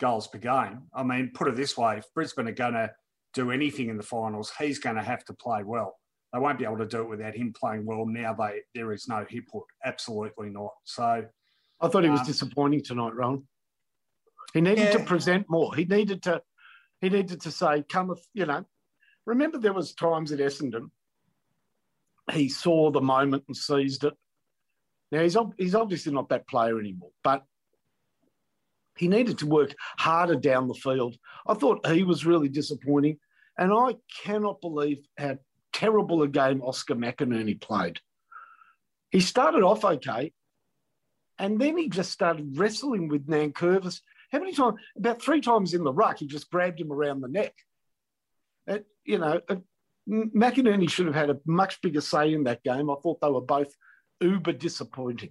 goals 0.00 0.26
per 0.26 0.38
game. 0.38 0.84
I 0.94 1.02
mean, 1.02 1.32
put 1.34 1.48
it 1.48 1.56
this 1.56 1.76
way: 1.76 1.98
if 1.98 2.06
Brisbane 2.14 2.48
are 2.48 2.52
going 2.52 2.74
to 2.74 2.90
do 3.34 3.50
anything 3.50 3.88
in 3.90 3.96
the 3.96 4.02
finals, 4.02 4.52
he's 4.58 4.78
going 4.78 4.96
to 4.96 5.02
have 5.02 5.24
to 5.26 5.34
play 5.34 5.62
well. 5.62 5.98
They 6.32 6.38
won't 6.38 6.58
be 6.58 6.64
able 6.64 6.78
to 6.78 6.86
do 6.86 7.02
it 7.02 7.08
without 7.08 7.36
him 7.36 7.52
playing 7.58 7.84
well. 7.84 8.06
Now 8.06 8.34
they 8.34 8.60
there 8.74 8.92
is 8.92 9.06
no 9.08 9.24
Hipwood. 9.30 9.62
Absolutely 9.84 10.50
not. 10.50 10.72
So 10.84 11.24
I 11.80 11.88
thought 11.88 12.04
he 12.04 12.10
was 12.10 12.20
um, 12.20 12.26
disappointing 12.26 12.82
tonight, 12.82 13.14
Ron. 13.14 13.44
He 14.52 14.60
needed 14.60 14.78
yeah. 14.84 14.92
to 14.92 15.04
present 15.04 15.46
more. 15.48 15.74
He 15.74 15.84
needed 15.84 16.22
to 16.24 16.42
he 17.00 17.10
needed 17.10 17.42
to 17.42 17.50
say, 17.50 17.84
come 17.88 18.08
with, 18.08 18.26
you 18.32 18.46
know. 18.46 18.64
Remember 19.26 19.58
there 19.58 19.72
was 19.72 19.94
times 19.94 20.32
at 20.32 20.38
Essendon 20.38 20.90
he 22.32 22.48
saw 22.48 22.90
the 22.90 23.00
moment 23.00 23.44
and 23.48 23.56
seized 23.56 24.04
it. 24.04 24.14
Now 25.14 25.22
he's 25.22 25.36
he's 25.56 25.76
obviously 25.76 26.12
not 26.12 26.28
that 26.30 26.48
player 26.48 26.80
anymore, 26.80 27.12
but 27.22 27.44
he 28.96 29.06
needed 29.06 29.38
to 29.38 29.46
work 29.46 29.72
harder 29.96 30.34
down 30.34 30.66
the 30.66 30.74
field. 30.74 31.16
I 31.46 31.54
thought 31.54 31.86
he 31.86 32.02
was 32.02 32.26
really 32.26 32.48
disappointing, 32.48 33.18
and 33.56 33.72
I 33.72 33.94
cannot 34.24 34.60
believe 34.60 35.06
how 35.16 35.38
terrible 35.72 36.22
a 36.22 36.28
game 36.28 36.62
Oscar 36.62 36.96
McInerney 36.96 37.60
played. 37.60 38.00
He 39.12 39.20
started 39.20 39.62
off 39.62 39.84
okay, 39.84 40.32
and 41.38 41.60
then 41.60 41.78
he 41.78 41.88
just 41.88 42.10
started 42.10 42.58
wrestling 42.58 43.06
with 43.06 43.28
Nankervis. 43.28 44.00
How 44.32 44.40
many 44.40 44.52
times? 44.52 44.80
About 44.96 45.22
three 45.22 45.40
times 45.40 45.74
in 45.74 45.84
the 45.84 45.92
ruck, 45.92 46.18
he 46.18 46.26
just 46.26 46.50
grabbed 46.50 46.80
him 46.80 46.90
around 46.90 47.20
the 47.20 47.28
neck. 47.28 47.54
It, 48.66 48.84
you 49.04 49.18
know, 49.18 49.40
McInerney 50.08 50.90
should 50.90 51.06
have 51.06 51.14
had 51.14 51.30
a 51.30 51.38
much 51.46 51.80
bigger 51.82 52.00
say 52.00 52.34
in 52.34 52.42
that 52.44 52.64
game. 52.64 52.90
I 52.90 52.96
thought 53.00 53.20
they 53.20 53.30
were 53.30 53.40
both 53.40 53.72
uber 54.20 54.52
disappointing. 54.52 55.30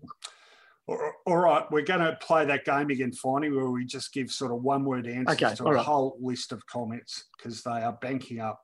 All 0.86 1.38
right, 1.38 1.64
we're 1.72 1.84
going 1.84 2.02
to 2.02 2.18
play 2.22 2.46
that 2.46 2.66
game 2.66 2.90
again, 2.90 3.14
finally, 3.14 3.50
where 3.50 3.70
we 3.70 3.86
just 3.86 4.14
give 4.14 4.30
sort 4.30 4.52
of 4.52 4.62
one 4.62 4.84
word 4.84 5.08
answers 5.08 5.42
okay, 5.42 5.56
to 5.56 5.64
a 5.66 5.74
right. 5.76 5.86
whole 5.86 6.18
list 6.20 6.52
of 6.52 6.66
comments 6.66 7.26
because 7.38 7.64
they 7.64 7.72
are 7.72 7.98
banking 8.02 8.42
up. 8.42 8.62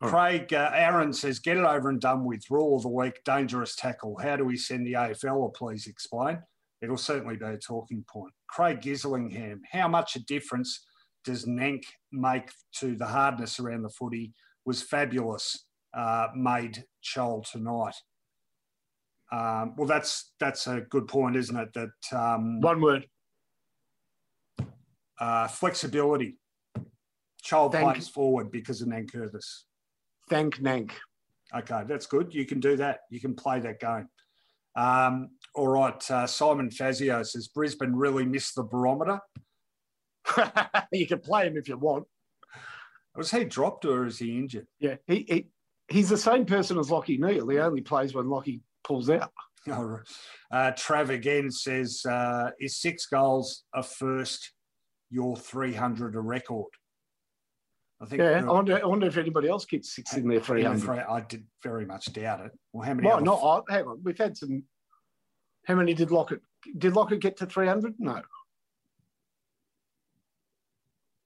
All 0.00 0.08
Craig 0.08 0.54
uh, 0.54 0.70
Aaron 0.72 1.12
says, 1.12 1.40
get 1.40 1.58
it 1.58 1.64
over 1.64 1.90
and 1.90 2.00
done 2.00 2.24
with. 2.24 2.50
Rule 2.50 2.76
of 2.76 2.82
the 2.82 2.88
week, 2.88 3.22
dangerous 3.24 3.76
tackle. 3.76 4.16
How 4.16 4.36
do 4.36 4.44
we 4.44 4.56
send 4.56 4.86
the 4.86 4.94
AFL? 4.94 5.36
Or 5.36 5.52
please 5.52 5.86
explain. 5.86 6.38
It'll 6.80 6.96
certainly 6.96 7.36
be 7.36 7.44
a 7.44 7.58
talking 7.58 8.04
point. 8.08 8.32
Craig 8.48 8.80
Gislingham, 8.80 9.60
how 9.70 9.88
much 9.88 10.16
a 10.16 10.24
difference 10.24 10.86
does 11.24 11.44
Nank 11.44 11.82
make 12.12 12.50
to 12.76 12.94
the 12.94 13.06
hardness 13.06 13.60
around 13.60 13.82
the 13.82 13.90
footy? 13.90 14.32
Was 14.64 14.82
fabulous, 14.82 15.66
uh, 15.94 16.28
made 16.34 16.84
Chol 17.02 17.44
tonight. 17.50 17.94
Um, 19.30 19.74
well, 19.76 19.86
that's 19.86 20.32
that's 20.40 20.66
a 20.66 20.80
good 20.80 21.06
point, 21.06 21.36
isn't 21.36 21.56
it? 21.56 21.72
That 21.74 22.18
um, 22.18 22.60
one 22.60 22.80
word. 22.80 23.06
Uh, 25.20 25.48
flexibility. 25.48 26.38
Child 27.42 27.72
Thank, 27.72 27.94
plays 27.94 28.08
forward 28.08 28.50
because 28.50 28.80
of 28.80 28.88
Nankervis. 28.88 29.62
Thank 30.28 30.58
Nank. 30.58 30.92
Okay, 31.54 31.82
that's 31.86 32.06
good. 32.06 32.34
You 32.34 32.44
can 32.44 32.60
do 32.60 32.76
that. 32.76 33.00
You 33.10 33.20
can 33.20 33.34
play 33.34 33.60
that 33.60 33.80
game. 33.80 34.08
Um, 34.76 35.30
all 35.54 35.68
right, 35.68 36.10
uh, 36.10 36.26
Simon 36.26 36.70
Fazio 36.70 37.22
says 37.22 37.48
Brisbane 37.48 37.94
really 37.94 38.24
missed 38.24 38.54
the 38.54 38.62
barometer. 38.62 39.18
you 40.92 41.06
can 41.06 41.18
play 41.20 41.46
him 41.46 41.56
if 41.56 41.68
you 41.68 41.78
want. 41.78 42.04
Was 43.16 43.30
he 43.30 43.44
dropped 43.44 43.84
or 43.84 44.06
is 44.06 44.18
he 44.18 44.38
injured? 44.38 44.66
Yeah, 44.78 44.96
he, 45.06 45.24
he 45.28 45.46
he's 45.88 46.08
the 46.08 46.18
same 46.18 46.44
person 46.44 46.78
as 46.78 46.90
Lachie 46.90 47.18
Neale. 47.18 47.48
He 47.48 47.58
only 47.58 47.80
plays 47.80 48.14
when 48.14 48.26
Lachie 48.26 48.60
pulls 48.84 49.10
out. 49.10 49.32
Uh, 50.50 50.72
Trav 50.72 51.10
again 51.10 51.50
says, 51.50 52.00
uh, 52.08 52.48
is 52.58 52.80
six 52.80 53.04
goals 53.04 53.64
a 53.74 53.82
first 53.82 54.52
your 55.10 55.36
300 55.36 56.14
a 56.14 56.20
record? 56.20 56.70
I 58.00 58.06
think. 58.06 58.22
Yeah, 58.22 58.44
I 58.48 58.50
wonder, 58.50 58.80
I 58.82 58.86
wonder 58.86 59.06
if 59.06 59.16
anybody 59.16 59.48
else 59.48 59.64
gets 59.64 59.94
six 59.94 60.14
in 60.16 60.28
their 60.28 60.40
300. 60.40 61.00
I 61.00 61.20
did 61.20 61.44
very 61.62 61.84
much 61.84 62.12
doubt 62.12 62.46
it. 62.46 62.52
Well, 62.72 62.86
how 62.86 62.94
many? 62.94 63.08
Well, 63.08 63.20
not, 63.20 63.40
oh, 63.42 63.64
hang 63.68 63.84
on. 63.84 64.00
We've 64.02 64.16
had 64.16 64.36
some. 64.36 64.62
How 65.66 65.74
many 65.74 65.94
did 65.94 66.10
Lockett? 66.10 66.40
Did 66.78 66.94
Lockett 66.94 67.20
get 67.20 67.36
to 67.38 67.46
300? 67.46 67.94
No. 67.98 68.22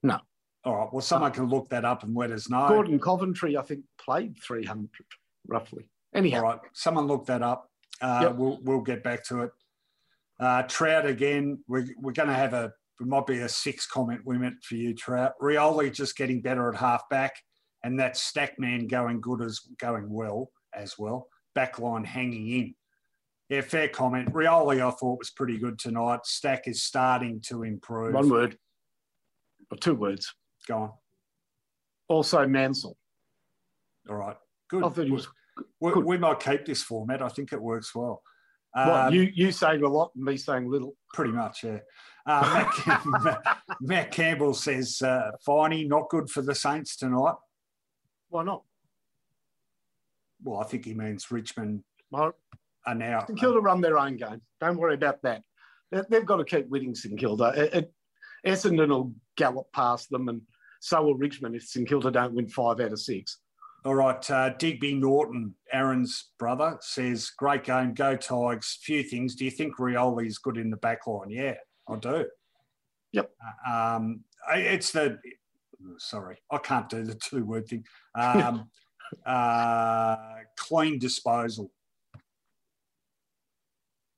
No. 0.03 0.19
All 0.65 0.77
right. 0.77 0.93
Well, 0.93 1.03
someone 1.03 1.33
can 1.33 1.49
look 1.49 1.69
that 1.71 1.85
up 1.85 2.03
and 2.03 2.17
let 2.17 2.31
us 2.31 2.49
know. 2.49 2.67
Gordon 2.69 2.99
Coventry, 2.99 3.57
I 3.57 3.63
think, 3.63 3.85
played 3.99 4.37
300 4.43 4.89
roughly. 5.47 5.89
Anyhow. 6.15 6.39
All 6.39 6.45
right. 6.45 6.59
Someone 6.73 7.07
look 7.07 7.27
that 7.27 7.43
up. 7.43 7.71
Uh, 8.01 8.21
yep. 8.23 8.37
we'll, 8.37 8.59
we'll 8.63 8.81
get 8.81 9.03
back 9.03 9.25
to 9.25 9.43
it. 9.43 9.51
Uh, 10.41 10.63
Trout 10.63 11.07
again, 11.07 11.63
we're, 11.69 11.87
we're 11.99 12.13
going 12.13 12.29
to 12.29 12.35
have 12.35 12.53
a, 12.53 12.73
it 13.01 13.07
might 13.07 13.27
be 13.27 13.39
a 13.39 13.49
six 13.49 13.87
comment 13.87 14.27
limit 14.27 14.55
for 14.63 14.75
you, 14.75 14.95
Trout. 14.95 15.33
Rioli 15.41 15.93
just 15.93 16.17
getting 16.17 16.41
better 16.41 16.69
at 16.73 16.79
halfback, 16.79 17.35
and 17.85 17.99
that 18.01 18.17
stack 18.17 18.59
man 18.59 18.89
going 18.89 19.21
good 19.21 19.41
as 19.41 19.61
going 19.79 20.11
well 20.11 20.51
as 20.75 20.99
well. 20.99 21.29
Backline 21.57 22.05
hanging 22.05 22.49
in. 22.49 22.75
Yeah, 23.49 23.61
fair 23.61 23.89
comment. 23.89 24.33
Rioli, 24.33 24.85
I 24.85 24.91
thought 24.91 25.19
was 25.19 25.31
pretty 25.31 25.59
good 25.59 25.79
tonight. 25.79 26.21
Stack 26.25 26.67
is 26.67 26.83
starting 26.83 27.41
to 27.43 27.63
improve. 27.63 28.15
One 28.15 28.31
word, 28.31 28.57
or 29.71 29.77
two 29.77 29.95
words. 29.95 30.35
Go 30.67 30.79
on. 30.79 30.91
Also, 32.09 32.47
Mansell. 32.47 32.97
All 34.09 34.17
right, 34.17 34.37
good. 34.69 34.83
I 34.83 34.89
thought 34.89 35.05
he 35.05 35.11
was 35.11 35.29
we, 35.81 35.93
we, 35.93 36.19
might 36.19 36.41
keep 36.41 36.65
this 36.65 36.83
format. 36.83 37.23
I 37.23 37.29
think 37.29 37.53
it 37.53 37.61
works 37.61 37.95
well. 37.95 38.23
Um, 38.75 39.13
you 39.13 39.31
you 39.35 39.53
saying 39.53 39.83
a 39.83 39.89
lot 39.89 40.13
and 40.15 40.25
me 40.25 40.37
saying 40.37 40.71
little. 40.71 40.97
Pretty 41.13 41.33
much, 41.33 41.65
yeah. 41.65 41.79
Uh, 42.25 42.71
Matt, 42.85 43.59
Matt, 43.81 44.11
Campbell 44.13 44.55
says, 44.55 45.03
uh, 45.03 45.33
Finey, 45.47 45.87
not 45.87 46.09
good 46.09 46.31
for 46.31 46.41
the 46.41 46.55
Saints 46.55 46.97
tonight. 46.97 47.35
Why 48.29 48.45
not? 48.45 48.63
Well, 50.43 50.61
I 50.61 50.65
think 50.65 50.85
he 50.85 50.95
means 50.95 51.31
Richmond 51.31 51.83
well, 52.11 52.33
are 52.87 52.95
now. 52.95 53.25
St 53.27 53.39
Kilda 53.39 53.61
run 53.61 53.81
their 53.81 53.99
own 53.99 54.17
game. 54.17 54.41
Don't 54.61 54.79
worry 54.79 54.95
about 54.95 55.21
that. 55.23 55.43
They've 55.91 56.25
got 56.25 56.37
to 56.37 56.45
keep 56.45 56.69
winning 56.69 56.95
St 56.95 57.19
Kilda. 57.19 57.53
It, 57.55 57.75
it, 57.75 57.93
Essendon 58.47 58.89
will 58.89 59.13
gallop 59.37 59.71
past 59.73 60.11
them, 60.11 60.29
and 60.29 60.41
so 60.81 61.03
will 61.03 61.15
Richmond 61.15 61.55
if 61.55 61.65
St 61.65 61.87
Kilda 61.87 62.11
don't 62.11 62.35
win 62.35 62.49
five 62.49 62.81
out 62.81 62.93
of 62.93 63.01
six. 63.01 63.39
All 63.85 63.97
right, 63.97 64.31
uh, 64.31 64.51
Digby 64.51 64.95
Norton, 64.95 65.57
Aaron's 65.73 66.31
brother, 66.39 66.79
says, 66.81 67.31
"Great 67.31 67.65
game, 67.65 67.95
go 67.95 68.17
Tigers." 68.17 68.79
Few 68.83 69.03
things. 69.03 69.35
Do 69.35 69.45
you 69.45 69.51
think 69.51 69.77
Rioli 69.77 70.27
is 70.27 70.39
good 70.39 70.57
in 70.57 70.71
the 70.71 70.77
back 70.77 71.07
line? 71.07 71.31
Yeah, 71.31 71.55
I 71.89 71.97
do. 71.97 72.27
Yep. 73.13 73.31
Uh, 73.67 73.97
um, 73.97 74.25
it's 74.55 74.93
the 74.93 75.19
sorry, 75.99 76.39
I 76.51 76.59
can't 76.59 76.89
do 76.89 77.05
the 77.05 77.15
two 77.15 77.45
word 77.45 77.69
thing. 77.69 77.85
Um, 78.15 78.71
uh, 79.27 80.17
clean 80.57 80.99
disposal. 80.99 81.71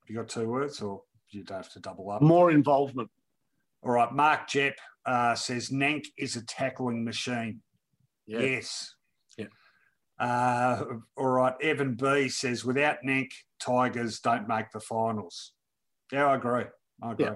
You 0.07 0.15
got 0.15 0.29
two 0.29 0.47
words, 0.47 0.81
or 0.81 1.01
you 1.29 1.43
don't 1.43 1.57
have 1.57 1.71
to 1.73 1.79
double 1.79 2.11
up? 2.11 2.21
More 2.21 2.51
involvement. 2.51 3.09
All 3.81 3.91
right, 3.91 4.11
Mark 4.11 4.47
Jepp 4.47 4.73
uh, 5.05 5.35
says 5.35 5.69
Nank 5.69 6.05
is 6.17 6.35
a 6.35 6.45
tackling 6.45 7.03
machine. 7.03 7.61
Yeah. 8.27 8.39
Yes, 8.39 8.94
uh, 10.19 10.83
all 11.17 11.27
right, 11.27 11.53
Evan 11.61 11.95
B 11.95 12.29
says, 12.29 12.63
without 12.63 12.97
Nank, 13.05 13.31
Tigers 13.59 14.19
don't 14.19 14.47
make 14.47 14.71
the 14.71 14.79
finals. 14.79 15.53
Yeah, 16.11 16.27
I 16.27 16.35
agree. 16.35 16.65
I 17.01 17.11
agree. 17.11 17.25
Yeah. 17.25 17.35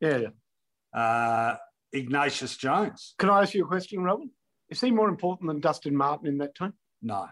Yeah, 0.00 0.18
yeah. 0.18 1.00
Uh, 1.00 1.56
Ignatius 1.92 2.56
Jones. 2.56 3.14
Can 3.18 3.30
I 3.30 3.42
ask 3.42 3.54
you 3.54 3.64
a 3.64 3.68
question, 3.68 4.02
Robin? 4.02 4.30
Is 4.68 4.80
he 4.80 4.90
more 4.90 5.08
important 5.08 5.48
than 5.48 5.60
Dustin 5.60 5.94
Martin 5.94 6.26
in 6.26 6.38
that 6.38 6.54
team? 6.54 6.72
No, 7.02 7.28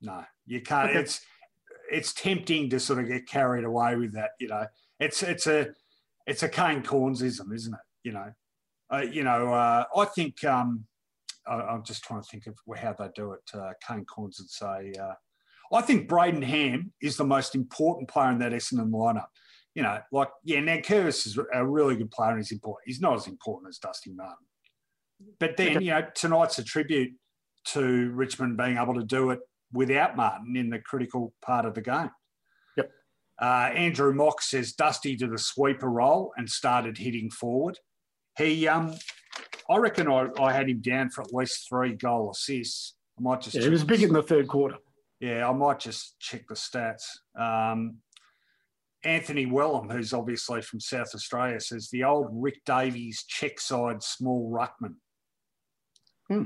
no, 0.00 0.24
you 0.46 0.60
can't. 0.62 0.90
Okay. 0.90 1.00
It's 1.00 1.20
it's 1.90 2.12
tempting 2.12 2.70
to 2.70 2.80
sort 2.80 3.00
of 3.00 3.08
get 3.08 3.26
carried 3.26 3.64
away 3.64 3.96
with 3.96 4.12
that. 4.14 4.30
You 4.38 4.48
know, 4.48 4.66
it's 5.00 5.22
it's 5.22 5.46
a 5.46 5.68
it's 6.26 6.42
a 6.42 6.48
Kane 6.48 6.82
Cornesism, 6.82 7.52
isn't 7.52 7.74
it? 7.74 7.80
You 8.04 8.12
know, 8.12 8.32
uh, 8.92 9.04
you 9.10 9.24
know. 9.24 9.52
Uh, 9.52 9.84
I 9.96 10.04
think 10.06 10.44
um, 10.44 10.86
I, 11.48 11.60
I'm 11.60 11.82
just 11.84 12.04
trying 12.04 12.22
to 12.22 12.28
think 12.28 12.46
of 12.46 12.58
how 12.76 12.94
they 12.98 13.08
do 13.14 13.32
it. 13.32 13.40
Uh, 13.52 13.72
Kane 13.86 14.04
Cornes 14.04 14.38
would 14.38 14.50
say, 14.50 14.92
uh, 15.00 15.14
I 15.72 15.82
think 15.82 16.08
Brayden 16.08 16.42
Ham 16.42 16.92
is 17.02 17.16
the 17.16 17.24
most 17.24 17.54
important 17.54 18.08
player 18.08 18.30
in 18.30 18.38
that 18.38 18.52
Essendon 18.52 18.90
lineup. 18.90 19.26
You 19.74 19.82
know, 19.82 20.00
like 20.10 20.28
yeah, 20.44 20.58
Nankervis 20.60 21.26
is 21.26 21.38
a 21.52 21.64
really 21.64 21.96
good 21.96 22.10
player 22.10 22.30
and 22.30 22.38
he's 22.38 22.52
important. 22.52 22.82
He's 22.86 23.00
not 23.00 23.14
as 23.14 23.26
important 23.26 23.68
as 23.68 23.78
Dusty 23.78 24.12
Martin. 24.12 24.46
But 25.38 25.56
then, 25.56 25.82
you 25.82 25.90
know, 25.90 26.06
tonight's 26.14 26.58
a 26.58 26.64
tribute 26.64 27.12
to 27.66 28.10
Richmond 28.10 28.56
being 28.56 28.78
able 28.78 28.94
to 28.94 29.04
do 29.04 29.30
it 29.30 29.40
without 29.72 30.16
Martin 30.16 30.56
in 30.56 30.70
the 30.70 30.78
critical 30.78 31.34
part 31.42 31.64
of 31.64 31.74
the 31.74 31.82
game. 31.82 32.10
Yep. 32.76 32.90
Uh, 33.40 33.70
Andrew 33.74 34.12
Mock 34.14 34.40
says 34.40 34.72
Dusty 34.72 35.16
did 35.16 35.32
a 35.32 35.38
sweeper 35.38 35.88
role 35.88 36.32
and 36.36 36.48
started 36.48 36.98
hitting 36.98 37.30
forward. 37.30 37.78
He, 38.36 38.66
um, 38.68 38.94
I 39.70 39.76
reckon 39.76 40.08
I, 40.08 40.28
I 40.40 40.52
had 40.52 40.68
him 40.68 40.80
down 40.80 41.10
for 41.10 41.22
at 41.22 41.32
least 41.32 41.68
three 41.68 41.94
goal 41.94 42.30
assists. 42.30 42.94
I 43.18 43.22
might 43.22 43.40
just 43.42 43.56
Yeah, 43.56 43.62
he 43.62 43.68
was 43.68 43.84
big 43.84 44.02
in 44.02 44.12
the 44.12 44.22
third 44.22 44.48
quarter. 44.48 44.76
yeah, 45.20 45.48
I 45.48 45.52
might 45.52 45.80
just 45.80 46.18
check 46.18 46.46
the 46.48 46.54
stats. 46.54 47.02
Um, 47.38 47.96
Anthony 49.04 49.46
Wellham, 49.46 49.90
who's 49.92 50.12
obviously 50.12 50.62
from 50.62 50.80
South 50.80 51.14
Australia, 51.14 51.60
says 51.60 51.88
the 51.90 52.04
old 52.04 52.28
Rick 52.32 52.62
Davies 52.64 53.24
check 53.28 53.60
side 53.60 54.02
small 54.02 54.50
ruckman. 54.50 54.94
Hmm. 56.28 56.44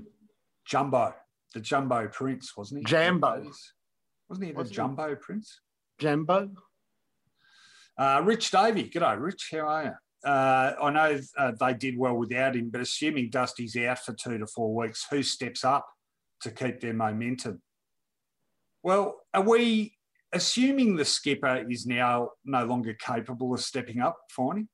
Jumbo, 0.66 1.14
the 1.54 1.60
Jumbo 1.60 2.08
Prince, 2.08 2.56
wasn't 2.56 2.80
he? 2.80 2.84
Jambo. 2.84 3.44
Wasn't 4.28 4.46
he 4.46 4.52
the 4.52 4.56
Wasn't 4.58 4.70
he? 4.70 4.76
Jumbo 4.76 5.14
Prince? 5.16 5.60
Jambo. 5.98 6.50
Uh, 7.98 8.22
Rich 8.24 8.50
Davey, 8.50 8.88
g'day, 8.88 9.20
Rich. 9.20 9.48
How 9.52 9.58
are 9.60 9.84
you? 9.84 9.92
Uh, 10.24 10.72
I 10.80 10.90
know 10.90 11.20
uh, 11.36 11.52
they 11.58 11.74
did 11.74 11.98
well 11.98 12.16
without 12.16 12.54
him, 12.54 12.70
but 12.70 12.80
assuming 12.80 13.30
Dusty's 13.30 13.76
out 13.76 13.98
for 13.98 14.12
two 14.12 14.38
to 14.38 14.46
four 14.46 14.74
weeks, 14.74 15.06
who 15.10 15.22
steps 15.22 15.64
up 15.64 15.86
to 16.42 16.50
keep 16.50 16.80
their 16.80 16.94
momentum? 16.94 17.60
Well, 18.82 19.20
are 19.34 19.42
we 19.42 19.96
assuming 20.32 20.96
the 20.96 21.04
skipper 21.04 21.64
is 21.68 21.86
now 21.86 22.30
no 22.44 22.64
longer 22.64 22.94
capable 22.94 23.54
of 23.54 23.60
stepping 23.60 24.00
up, 24.00 24.16
Finey? 24.36 24.66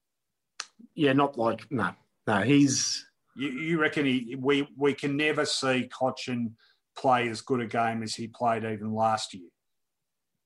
Yeah, 0.94 1.12
not 1.12 1.38
like 1.38 1.70
no, 1.70 1.90
no. 2.26 2.42
He's 2.42 3.04
You, 3.36 3.48
you 3.48 3.80
reckon 3.80 4.06
he, 4.06 4.36
we 4.38 4.68
we 4.76 4.94
can 4.94 5.16
never 5.16 5.44
see 5.44 5.88
Cotchin 5.88 6.52
play 6.96 7.28
as 7.28 7.40
good 7.40 7.60
a 7.60 7.66
game 7.66 8.02
as 8.02 8.14
he 8.14 8.28
played 8.28 8.64
even 8.64 8.92
last 8.92 9.34
year? 9.34 9.48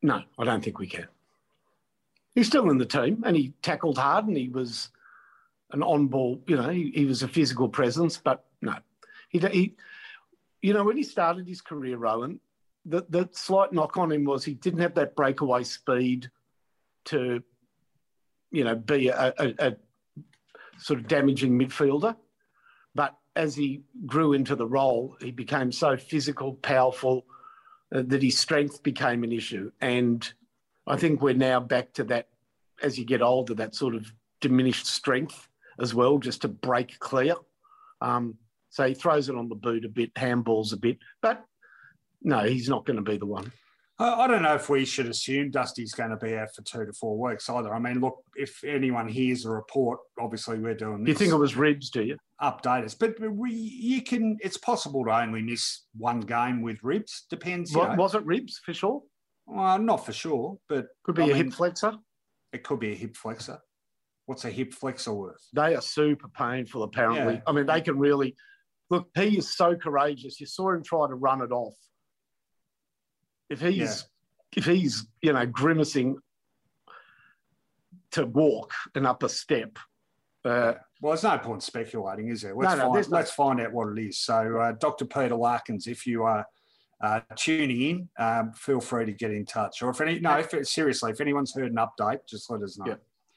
no. 0.03 0.23
I 0.39 0.45
don't 0.45 0.63
think 0.63 0.79
we 0.79 0.87
can. 0.87 1.07
He's 2.35 2.47
still 2.47 2.71
in 2.71 2.79
the 2.79 2.87
team, 2.87 3.23
and 3.27 3.37
he 3.37 3.53
tackled 3.63 3.99
hard, 3.99 4.27
and 4.27 4.37
he 4.37 4.49
was 4.49 4.89
an 5.71 5.83
on-ball. 5.83 6.43
You 6.47 6.57
know, 6.57 6.69
he, 6.71 6.91
he 6.95 7.05
was 7.05 7.23
a 7.23 7.29
physical 7.29 7.69
presence, 7.69 8.17
but 8.17 8.45
no, 8.61 8.75
he, 9.29 9.39
he. 9.39 9.77
You 10.63 10.73
know, 10.73 10.85
when 10.85 10.97
he 10.97 11.03
started 11.03 11.47
his 11.47 11.61
career, 11.61 11.97
Rohan, 11.97 12.41
the 12.87 13.05
the 13.09 13.29
slight 13.33 13.73
knock 13.73 13.97
on 13.97 14.13
him 14.13 14.25
was 14.25 14.45
he 14.45 14.55
didn't 14.55 14.81
have 14.81 14.95
that 14.95 15.17
breakaway 15.17 15.65
speed 15.65 16.31
to, 17.07 17.43
you 18.51 18.65
know, 18.65 18.77
be 18.77 19.09
a, 19.09 19.35
a, 19.39 19.55
a 19.59 19.77
sort 20.79 21.01
of 21.01 21.09
damaging 21.09 21.59
midfielder. 21.59 22.17
But 22.95 23.17
as 23.35 23.57
he 23.57 23.83
grew 24.07 24.33
into 24.33 24.55
the 24.55 24.67
role, 24.67 25.17
he 25.21 25.33
became 25.33 25.73
so 25.73 25.97
physical, 25.97 26.55
powerful, 26.55 27.27
uh, 27.95 28.03
that 28.07 28.23
his 28.23 28.39
strength 28.39 28.83
became 28.83 29.25
an 29.25 29.33
issue. 29.33 29.73
And 29.81 30.33
I 30.87 30.97
think 30.97 31.23
we're 31.23 31.35
now 31.35 31.61
back 31.61 31.93
to 31.95 32.05
that 32.05 32.29
as 32.83 32.99
you 32.99 33.05
get 33.05 33.23
older, 33.23 33.55
that 33.55 33.75
sort 33.75 33.95
of 33.95 34.13
diminished 34.41 34.87
strength 34.87 35.49
as 35.81 35.95
well, 35.95 36.19
just 36.19 36.43
to 36.43 36.49
break 36.49 36.99
clear. 36.99 37.35
Um, 38.01 38.37
so 38.71 38.87
he 38.87 38.95
throws 38.95 39.29
it 39.29 39.37
on 39.37 39.49
the 39.49 39.55
boot 39.55 39.85
a 39.85 39.89
bit, 39.89 40.13
handballs 40.15 40.73
a 40.73 40.77
bit, 40.77 40.99
but 41.21 41.45
no, 42.23 42.41
he's 42.41 42.69
not 42.69 42.85
going 42.85 42.97
to 42.97 43.03
be 43.03 43.19
the 43.19 43.27
one. 43.27 43.53
I 43.99 44.27
don't 44.27 44.43
know 44.43 44.55
if 44.55 44.69
we 44.69 44.85
should 44.85 45.07
assume 45.07 45.53
Dusty's 45.53 45.93
going 45.93 46.11
to 46.11 46.17
be 46.17 46.35
out 46.35 46.53
for 46.53 46.63
two 46.63 46.85
to 46.85 46.93
four 46.93 47.17
weeks 47.17 47.49
either. 47.49 47.73
I 47.73 47.79
mean, 47.79 48.01
look, 48.01 48.17
if 48.35 48.65
anyone 48.65 49.07
hears 49.07 49.45
a 49.45 49.51
report, 49.51 50.01
obviously 50.19 50.59
we're 50.59 50.75
doing 50.75 51.05
Do 51.05 51.11
you 51.13 51.17
think 51.17 51.31
it 51.31 51.37
was 51.37 51.57
ribs, 51.57 51.91
do 51.91 52.03
you? 52.03 52.17
update 52.43 52.85
us? 52.85 52.95
But 52.95 53.15
we, 53.21 53.53
you 53.53 54.03
can. 54.03 54.37
It's 54.41 54.57
possible 54.57 55.05
to 55.05 55.11
only 55.11 55.43
miss 55.43 55.83
one 55.97 56.21
game 56.21 56.63
with 56.63 56.83
ribs. 56.83 57.27
Depends. 57.31 57.73
Know. 57.73 57.95
was 57.97 58.15
it 58.15 58.25
ribs 58.27 58.61
for 58.65 58.75
sure? 58.75 59.03
Well, 59.47 59.79
not 59.79 60.07
for 60.07 60.13
sure, 60.13 60.59
but 60.69 60.87
Could 61.05 61.17
be 61.17 61.23
I 61.23 61.27
a 61.27 61.29
mean- 61.35 61.45
hip 61.47 61.53
flexor. 61.55 61.95
it 62.53 62.63
could 62.65 62.81
be 62.81 62.93
a 62.93 62.95
hip 62.95 63.17
flexor. 63.17 63.61
What's 64.27 64.45
a 64.45 64.51
hip 64.51 64.73
flexor 64.73 65.13
worth? 65.13 65.47
They 65.53 65.75
are 65.75 65.81
super 65.83 66.29
painful, 66.29 66.85
apparently. 66.85 67.35
Yeah. 67.35 67.41
I 67.47 67.53
mean, 67.53 67.67
they 67.67 67.81
can 67.81 67.99
really 67.99 68.37
look. 68.89 69.09
He 69.17 69.37
is 69.39 69.53
so 69.55 69.75
courageous. 69.75 70.41
You 70.41 70.47
saw 70.47 70.71
him 70.73 70.83
try 70.85 71.09
to 71.09 71.15
run 71.15 71.43
it 71.43 71.51
off. 71.51 71.75
If 73.51 73.61
he's 73.61 73.77
Yeah. 73.79 73.93
if 74.59 74.65
he's 74.65 75.07
you 75.23 75.33
know 75.33 75.45
grimacing 75.47 76.19
to 78.13 78.27
walk 78.27 78.73
and 78.95 79.07
up 79.07 79.23
a 79.23 79.29
step, 79.29 79.79
uh, 80.45 80.75
Well, 81.01 81.13
there's 81.13 81.23
no 81.25 81.39
point 81.39 81.63
speculating, 81.63 82.29
is 82.29 82.43
there? 82.43 82.55
Let's, 82.55 82.77
no, 82.77 82.93
find, 82.93 83.11
no- 83.11 83.17
let's 83.17 83.31
find 83.33 83.61
out 83.61 83.73
what 83.73 83.89
it 83.97 84.07
is. 84.07 84.19
So, 84.19 84.59
uh, 84.61 84.73
Dr. 84.73 85.05
Peter 85.07 85.35
Larkins, 85.35 85.87
if 85.87 86.07
you 86.07 86.23
are 86.25 86.47
uh, 87.03 87.21
tuning 87.37 87.83
in, 87.83 88.09
um, 88.25 88.53
feel 88.53 88.81
free 88.81 89.05
to 89.05 89.13
get 89.13 89.33
in 89.33 89.45
touch. 89.45 89.83
Or 89.83 89.91
if 89.91 90.01
any, 90.01 90.21
no, 90.21 90.39
if 90.39 90.55
seriously, 90.67 91.11
if 91.11 91.21
anyone's 91.21 91.55
heard 91.55 91.71
an 91.71 91.77
update, 91.77 92.21
just 92.29 92.49
let 92.51 92.63
us 92.63 92.79
know. 92.79 92.87
Yeah. 92.87 92.95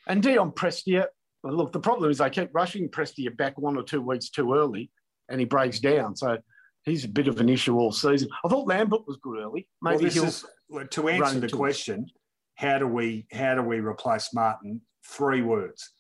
and 0.07 0.21
Dion 0.21 0.51
Prestia. 0.51 1.07
well, 1.43 1.53
Look, 1.53 1.71
the 1.71 1.79
problem 1.79 2.11
is 2.11 2.19
they 2.19 2.29
keep 2.29 2.49
rushing 2.53 2.87
Prestia 2.89 3.35
back 3.35 3.57
one 3.57 3.75
or 3.75 3.83
two 3.83 4.01
weeks 4.01 4.29
too 4.29 4.53
early, 4.53 4.91
and 5.29 5.39
he 5.39 5.45
breaks 5.45 5.79
down. 5.79 6.15
So 6.15 6.37
he's 6.83 7.05
a 7.05 7.09
bit 7.09 7.27
of 7.27 7.39
an 7.39 7.49
issue 7.49 7.75
all 7.77 7.91
season. 7.91 8.29
I 8.43 8.47
thought 8.49 8.67
Lambert 8.67 9.07
was 9.07 9.17
good 9.17 9.39
early. 9.39 9.67
Well, 9.81 9.97
this 9.97 10.13
he'll. 10.13 10.25
is 10.25 10.45
to 10.91 11.09
answer 11.09 11.21
run 11.21 11.39
the 11.39 11.47
to 11.47 11.55
it. 11.55 11.57
question. 11.57 12.05
How 12.55 12.77
do 12.77 12.87
we 12.87 13.25
how 13.31 13.55
do 13.55 13.63
we 13.63 13.79
replace 13.79 14.33
Martin? 14.33 14.81
Three 15.07 15.41
words: 15.41 15.91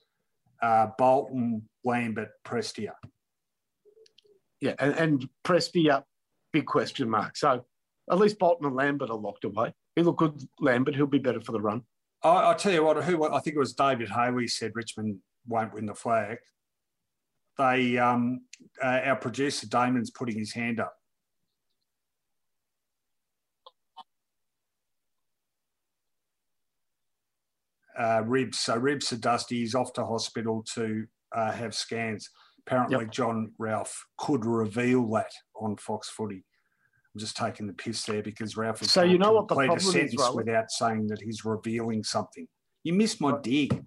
uh, 0.61 0.87
Bolton, 0.97 1.67
Lambert, 1.83 2.29
Prestia. 2.45 2.91
Yeah, 4.61 4.75
and, 4.79 4.93
and 4.95 5.29
Prestia, 5.43 6.03
big 6.55 6.65
question 6.65 7.09
mark. 7.09 7.35
So 7.35 7.65
at 8.09 8.17
least 8.17 8.39
Bolton 8.39 8.65
and 8.65 8.75
Lambert 8.75 9.09
are 9.09 9.17
locked 9.17 9.43
away. 9.43 9.73
He 9.95 10.03
looked 10.03 10.19
good, 10.19 10.41
Lambert. 10.61 10.95
He'll 10.95 11.05
be 11.05 11.19
better 11.19 11.41
for 11.41 11.51
the 11.51 11.59
run. 11.59 11.81
I, 12.23 12.29
I'll 12.29 12.55
tell 12.55 12.71
you 12.71 12.83
what. 12.83 13.03
Who 13.03 13.25
I 13.25 13.39
think 13.41 13.57
it 13.57 13.59
was 13.59 13.73
David 13.73 14.09
Haley 14.09 14.47
said 14.47 14.71
Richmond 14.73 15.17
won't 15.47 15.73
win 15.73 15.85
the 15.85 15.93
flag. 15.93 16.37
They, 17.57 17.97
um, 17.97 18.41
uh, 18.81 19.01
our 19.03 19.15
producer 19.17 19.67
Damon's 19.67 20.11
putting 20.11 20.37
his 20.37 20.53
hand 20.53 20.79
up. 20.79 20.93
Uh, 27.97 28.21
ribs. 28.25 28.59
So 28.59 28.75
ribs 28.77 29.11
are 29.11 29.17
dusty. 29.17 29.59
He's 29.59 29.75
off 29.75 29.91
to 29.93 30.05
hospital 30.05 30.65
to 30.75 31.05
uh, 31.33 31.51
have 31.51 31.73
scans. 31.73 32.29
Apparently, 32.67 32.97
Yep. 33.05 33.11
John 33.11 33.51
Ralph 33.59 34.05
could 34.17 34.43
reveal 34.45 35.07
that 35.11 35.31
on 35.55 35.77
Fox 35.77 36.09
Footy. 36.09 36.43
I'm 37.13 37.19
just 37.19 37.37
taking 37.37 37.67
the 37.67 37.73
piss 37.73 38.03
there 38.05 38.23
because 38.23 38.57
Ralph 38.57 38.81
is 38.81 38.91
So 38.91 39.03
you 39.03 39.17
know 39.17 39.33
what 39.33 39.47
the 39.47 39.55
complete 39.55 39.65
a 39.65 39.67
problem 39.75 39.87
is, 40.05 40.11
sentence 40.11 40.31
without 40.35 40.71
saying 40.71 41.07
that 41.07 41.21
he's 41.21 41.45
revealing 41.45 42.03
something. 42.03 42.47
You 42.83 42.93
missed 42.93 43.21
my 43.21 43.31
Right. 43.31 43.43
dig. 43.43 43.85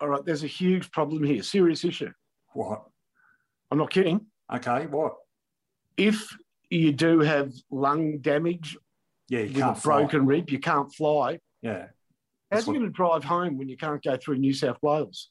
All 0.00 0.08
right, 0.08 0.24
there's 0.24 0.44
a 0.44 0.48
huge 0.48 0.90
problem 0.92 1.22
here, 1.24 1.42
serious 1.42 1.84
issue. 1.84 2.12
What? 2.54 2.84
I'm 3.70 3.78
not 3.78 3.90
kidding. 3.90 4.26
Okay, 4.52 4.86
what? 4.86 5.16
If 5.96 6.28
you 6.70 6.92
do 6.92 7.20
have 7.20 7.52
lung 7.70 8.18
damage 8.18 8.76
Yeah, 9.28 9.40
you 9.40 9.46
with 9.48 9.56
can't 9.56 9.78
a 9.78 9.82
broken 9.82 10.20
fly. 10.20 10.26
rib, 10.26 10.50
you 10.50 10.58
can't 10.60 10.92
fly. 10.94 11.40
Yeah. 11.60 11.88
How's 12.50 12.66
what- 12.66 12.74
going 12.74 12.86
to 12.86 12.90
drive 12.92 13.24
home 13.24 13.58
when 13.58 13.68
you 13.68 13.76
can't 13.76 14.02
go 14.02 14.16
through 14.16 14.38
New 14.38 14.52
South 14.54 14.78
Wales? 14.82 15.30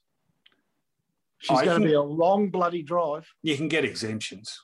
She's 1.41 1.57
Oh, 1.59 1.65
going 1.65 1.81
to 1.81 1.87
be 1.87 1.93
a 1.93 2.01
long 2.01 2.49
bloody 2.49 2.83
drive. 2.83 3.27
You 3.41 3.57
can 3.57 3.67
get 3.67 3.83
exemptions. 3.83 4.59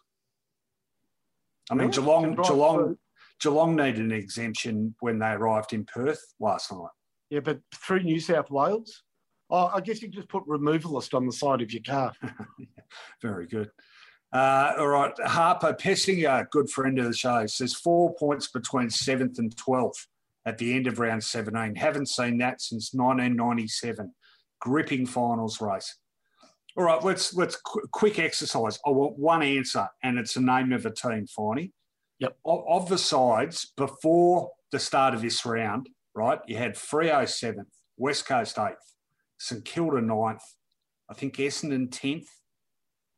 I 1.71 1.75
mean, 1.75 1.87
Yeah, 1.89 1.95
Geelong, 1.95 2.35
Geelong, 2.35 2.75
through. 2.77 2.97
Geelong 3.41 3.75
needed 3.75 3.99
an 3.99 4.11
exemption 4.11 4.95
when 4.99 5.19
they 5.19 5.27
arrived 5.31 5.73
in 5.73 5.85
Perth 5.85 6.21
last 6.39 6.71
night. 6.71 6.89
Yeah, 7.29 7.41
but 7.41 7.59
through 7.75 8.03
New 8.03 8.19
South 8.19 8.49
Wales. 8.51 9.03
Oh, 9.49 9.71
I 9.73 9.81
guess 9.81 10.01
you 10.01 10.07
just 10.07 10.29
put 10.29 10.45
removalist 10.47 11.13
on 11.13 11.25
the 11.25 11.31
side 11.31 11.61
of 11.61 11.71
your 11.71 11.81
car. 11.83 12.13
Very 13.21 13.47
good. 13.47 13.69
Uh, 14.33 14.73
all 14.77 14.87
right, 14.89 15.13
Harper 15.25 15.73
Pessinger, 15.73 16.47
good 16.51 16.69
friend 16.69 16.99
of 16.99 17.05
the 17.05 17.13
show, 17.13 17.45
says 17.47 17.73
four 17.73 18.13
points 18.15 18.49
between 18.49 18.89
seventh 18.89 19.39
and 19.39 19.55
twelfth 19.57 20.07
at 20.45 20.57
the 20.57 20.73
end 20.75 20.85
of 20.87 20.99
round 20.99 21.23
17. 21.23 21.75
Haven't 21.75 22.07
seen 22.09 22.37
that 22.39 22.61
since 22.61 22.93
1997. 22.93 24.13
gripping 24.59 25.05
finals 25.05 25.59
race. 25.61 25.97
All 26.77 26.83
right, 26.83 27.03
let's 27.03 27.33
let's 27.33 27.55
qu- 27.55 27.87
quick 27.91 28.19
exercise. 28.19 28.77
I 28.85 28.91
want 28.91 29.17
one 29.17 29.41
answer, 29.41 29.87
and 30.03 30.19
it's 30.19 30.35
the 30.35 30.41
name 30.41 30.71
of 30.73 30.85
a 30.85 30.91
team, 30.91 31.25
Finey. 31.37 31.71
Yep. 32.19 32.37
Of, 32.45 32.63
of 32.67 32.89
the 32.89 32.97
sides 32.97 33.73
before 33.75 34.51
the 34.71 34.79
start 34.79 35.13
of 35.13 35.21
this 35.21 35.43
round, 35.45 35.89
right? 36.15 36.39
You 36.47 36.57
had 36.57 36.75
Freo 36.75 37.27
seventh, 37.27 37.69
West 37.97 38.27
Coast 38.27 38.59
eighth, 38.59 38.93
St 39.39 39.65
Kilda 39.65 40.01
ninth, 40.01 40.41
I 41.09 41.13
think 41.15 41.35
Essendon 41.37 41.89
tenth. 41.91 42.27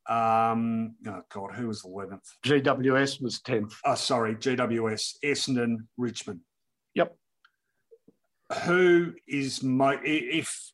Um, 0.07 0.95
oh 1.07 1.21
God, 1.31 1.51
who 1.53 1.67
was 1.67 1.83
eleventh? 1.85 2.23
GWS 2.45 3.21
was 3.21 3.41
10th. 3.41 3.73
Oh, 3.85 3.93
sorry, 3.95 4.35
GWS, 4.35 5.15
Essendon, 5.23 5.75
Richmond. 5.97 6.39
Yep. 6.95 7.15
Who 8.63 9.13
is 9.27 9.61
mo- 9.61 9.89
i- 9.89 10.01
if 10.03 10.71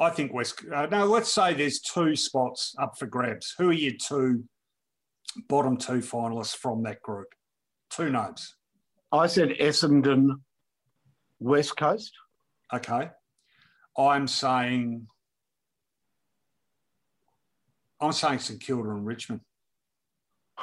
I 0.00 0.08
think 0.08 0.32
West? 0.32 0.64
Uh, 0.74 0.86
no, 0.86 1.04
let's 1.04 1.30
say 1.32 1.52
there's 1.52 1.80
two 1.80 2.16
spots 2.16 2.74
up 2.78 2.98
for 2.98 3.04
grabs. 3.06 3.54
Who 3.58 3.68
are 3.68 3.74
your 3.74 3.92
two 4.02 4.44
bottom 5.46 5.76
two 5.76 5.98
finalists 5.98 6.56
from 6.56 6.82
that 6.84 7.02
group? 7.02 7.28
Two 7.90 8.08
names. 8.10 8.56
I 9.12 9.26
said 9.26 9.50
Essendon, 9.60 10.40
West 11.38 11.76
Coast. 11.76 12.12
Okay. 12.72 13.10
I'm 13.98 14.26
saying. 14.26 15.06
I'm 18.00 18.12
saying 18.12 18.38
St 18.38 18.58
Kilda 18.58 18.88
and 18.88 19.04
Richmond. 19.04 19.42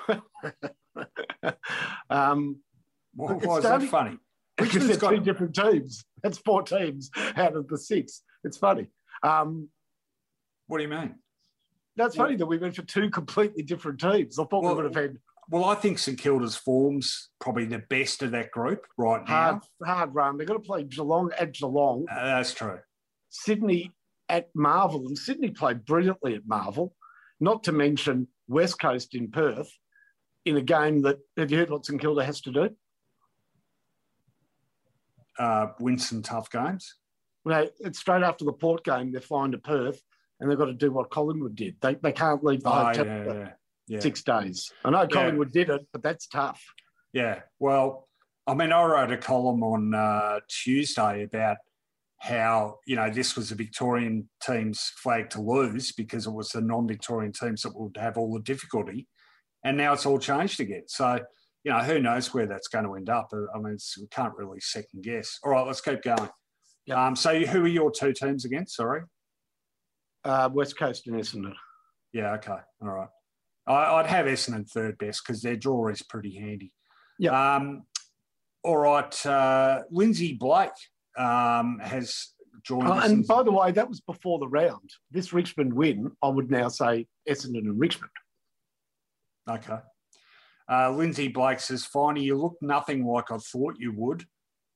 um, 2.10 2.58
Why, 3.13 3.34
why 3.34 3.58
is 3.58 3.63
that 3.63 3.84
funny? 3.84 4.17
because 4.58 4.88
they're 4.88 4.97
got 4.97 5.12
two 5.12 5.19
different 5.19 5.56
teams. 5.56 6.04
That's 6.23 6.39
four 6.39 6.63
teams 6.63 7.12
out 7.36 7.56
of 7.56 7.67
the 7.67 7.78
six. 7.78 8.23
It's 8.43 8.58
funny. 8.58 8.88
Um, 9.23 9.69
What 10.67 10.77
do 10.77 10.84
you 10.84 10.89
mean? 10.89 11.15
that's 11.95 12.15
funny 12.15 12.36
that 12.36 12.45
we 12.45 12.60
went 12.60 12.75
for 12.75 12.84
two 12.84 13.10
completely 13.10 13.63
different 13.63 13.99
teams. 13.99 14.38
I 14.38 14.43
thought 14.43 14.62
Well, 14.63 14.75
we 14.75 14.84
would 14.84 14.95
have 14.95 15.03
had 15.03 15.17
Well, 15.49 15.65
I 15.65 15.73
think 15.75 15.97
St 15.97 16.19
Kilda's 16.19 16.56
form's 16.56 17.30
probably 17.39 17.65
the 17.65 17.80
best 17.89 18.21
of 18.21 18.32
that 18.32 18.51
group 18.51 18.86
right 18.97 19.27
hard, 19.27 19.62
now. 19.82 19.88
hard 19.95 20.13
run. 20.13 20.38
They've 20.38 20.47
got 20.47 20.53
to 20.56 20.60
play 20.60 20.84
Geelong 20.84 21.32
at 21.39 21.53
Geelong, 21.53 22.06
Uh, 22.10 22.25
that's 22.25 22.53
true. 22.53 22.80
Sydney 23.30 23.93
at 24.30 24.49
Marvel, 24.56 25.08
and 25.08 25.17
Sydney 25.17 25.49
played 25.51 25.86
brilliantly 25.86 26.36
at 26.36 26.45
Marvel. 26.45 26.95
Not 27.39 27.63
to 27.65 27.71
mention 27.71 28.27
West 28.47 28.80
Coast 28.80 29.15
in 29.15 29.32
Perth, 29.32 29.71
in 30.45 30.58
a 30.58 30.62
game 30.62 31.01
that 31.03 31.17
have 31.38 31.49
you 31.51 31.58
heard 31.58 31.69
what 31.69 31.86
St 31.86 31.99
Kilda 31.99 32.23
has 32.25 32.41
to 32.41 32.51
do? 32.51 32.69
Uh, 35.39 35.67
win 35.80 35.97
some 35.99 36.21
tough 36.21 36.49
games. 36.49 36.95
Well, 37.47 37.69
it's 37.79 37.99
straight 37.99 38.23
after 38.23 38.43
the 38.43 38.51
Port 38.51 38.83
game. 38.83 39.13
They're 39.13 39.21
flying 39.21 39.53
to 39.53 39.57
Perth, 39.57 40.01
and 40.39 40.51
they've 40.51 40.57
got 40.57 40.65
to 40.65 40.73
do 40.73 40.91
what 40.91 41.10
Collingwood 41.10 41.55
did. 41.55 41.77
They 41.79 41.95
they 41.95 42.12
can't 42.12 42.43
leave 42.43 42.62
the 42.62 42.69
Oh, 42.69 42.86
hotel 42.86 43.05
yeah, 43.05 43.23
yeah, 43.25 43.49
yeah. 43.88 43.99
six 44.01 44.21
days. 44.21 44.69
I 44.83 44.89
know 44.89 45.07
Collingwood 45.07 45.53
did 45.53 45.69
it, 45.69 45.88
but 45.93 46.03
that's 46.03 46.27
tough. 46.27 46.62
Yeah. 47.13 47.39
Well, 47.57 48.10
I 48.45 48.53
mean, 48.53 48.73
I 48.73 48.83
wrote 48.83 49.12
a 49.13 49.17
column 49.17 49.63
on 49.63 49.93
uh, 49.93 50.41
Tuesday 50.49 51.23
about 51.23 51.57
how, 52.19 52.79
you 52.86 52.97
know, 52.97 53.10
this 53.10 53.38
was 53.38 53.51
a 53.51 53.55
Victorian 53.55 54.27
team's 54.43 54.91
flag 54.97 55.29
to 55.29 55.41
lose 55.41 55.93
because 55.93 56.27
it 56.27 56.33
was 56.33 56.49
the 56.49 56.60
non 56.62 56.86
Victorian 56.86 57.31
teams 57.31 57.62
that 57.62 57.77
would 57.79 57.95
have 57.95 58.17
all 58.17 58.33
the 58.33 58.41
difficulty. 58.41 59.07
And 59.63 59.77
now 59.77 59.93
it's 59.93 60.05
all 60.05 60.19
changed 60.19 60.60
again. 60.60 60.83
So, 60.88 61.19
you 61.63 61.71
know, 61.71 61.79
who 61.79 61.99
knows 61.99 62.33
where 62.33 62.45
that's 62.45 62.67
going 62.67 62.86
to 62.86 62.95
end 62.95 63.10
up? 63.10 63.31
I 63.33 63.57
mean, 63.60 63.77
we 63.99 64.07
can't 64.07 64.36
really 64.36 64.60
second 64.60 65.03
guess. 65.03 65.39
All 65.43 65.51
right, 65.51 65.65
let's 65.65 65.81
keep 65.81 66.01
going. 66.01 66.29
Yep. 66.88 66.97
Um, 66.97 67.15
so, 67.15 67.39
who 67.39 67.63
are 67.63 67.67
your 67.67 67.91
two 67.91 68.13
teams 68.13 68.45
against? 68.45 68.76
Sorry. 68.76 69.02
Uh, 70.23 70.50
West 70.52 70.78
Coast 70.78 71.08
and 71.08 71.15
Essendon. 71.17 71.54
Yeah, 72.13 72.34
okay. 72.36 72.58
All 72.82 72.89
right. 72.89 73.10
I, 73.67 73.95
I'd 73.95 74.08
have 74.08 74.26
Essendon 74.26 74.69
third 74.69 74.97
best 74.97 75.21
because 75.26 75.41
their 75.41 75.58
draw 75.58 75.89
is 75.89 76.02
pretty 76.02 76.36
handy. 76.36 76.71
Yeah. 77.19 77.56
Um, 77.56 77.84
all 78.63 78.78
right. 78.78 79.26
Uh, 79.26 79.84
Lindsay 79.91 80.34
Blake 80.34 80.71
um, 81.17 81.80
has 81.84 82.30
joined 82.63 82.88
us. 82.88 83.10
and 83.10 83.28
by 83.28 83.43
the 83.43 83.52
way, 83.52 83.71
that 83.71 83.89
was 83.89 84.02
before 84.02 84.39
the 84.39 84.47
round. 84.47 84.89
This 85.12 85.34
Richmond 85.34 85.73
win, 85.73 86.12
I 86.21 86.30
would 86.30 86.50
now 86.50 86.69
say 86.69 87.08
Essendon 87.30 87.60
and 87.60 87.80
Richmond. 87.80 88.12
okay. 89.50 89.80
Uh, 90.69 90.91
Lindsay 90.91 91.30
Blake 91.30 91.60
says, 91.60 91.88
Finey, 91.88 92.23
you 92.23 92.38
look 92.38 92.58
nothing 92.62 93.06
like 93.06 93.32
I 93.32 93.38
thought 93.38 93.76
you 93.78 93.93
would. 93.95 94.26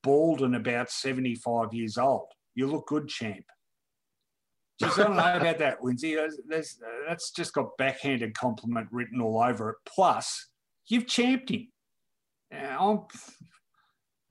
Bald 0.03 0.41
and 0.41 0.55
about 0.55 0.89
75 0.89 1.73
years 1.73 1.97
old. 1.97 2.27
You 2.55 2.67
look 2.67 2.87
good, 2.87 3.07
champ. 3.07 3.45
Just 4.79 4.97
I 4.97 5.03
don't 5.03 5.15
know 5.15 5.35
about 5.35 5.59
that, 5.59 5.83
Lindsay. 5.83 6.17
Uh, 6.17 6.27
that's 7.07 7.31
just 7.31 7.53
got 7.53 7.77
backhanded 7.77 8.33
compliment 8.33 8.87
written 8.91 9.21
all 9.21 9.41
over 9.41 9.69
it. 9.71 9.75
Plus, 9.85 10.49
you've 10.87 11.07
champed 11.07 11.51
him. 11.51 11.67
I'm, 12.51 13.01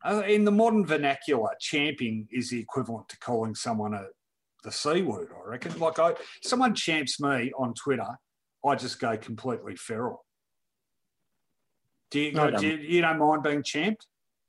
uh, 0.04 0.22
in 0.26 0.44
the 0.44 0.50
modern 0.50 0.85
vernacular, 0.85 1.50
champing 1.61 2.26
is 2.33 2.50
the 2.50 2.59
equivalent 2.59 3.09
to 3.11 3.18
calling 3.18 3.54
someone 3.54 3.94
a 3.94 4.06
the 4.62 4.72
c 4.72 5.02
word. 5.02 5.28
I 5.35 5.48
reckon. 5.48 5.78
Like 5.78 5.98
I, 5.98 6.14
someone 6.42 6.74
champs 6.74 7.20
me 7.20 7.52
on 7.56 7.74
Twitter, 7.74 8.18
I 8.64 8.74
just 8.74 9.00
go 9.00 9.16
completely 9.16 9.76
feral. 9.76 10.24
Do 12.11 12.20
you, 12.20 12.33
No, 12.33 12.50
do 12.50 12.66
you, 12.66 12.76
you 12.76 13.00
don't 13.02 13.18
mind 13.18 13.42
being 13.42 13.62
champed? 13.62 14.06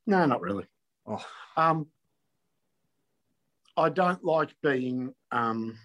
No, 0.07 0.25
not 0.25 0.41
really. 0.41 0.65
Oh. 1.12 1.26
Um, 1.58 1.88
I 3.78 3.89
don't 3.89 4.24
like 4.24 4.50
being. 4.62 5.13
Um, 5.32 5.78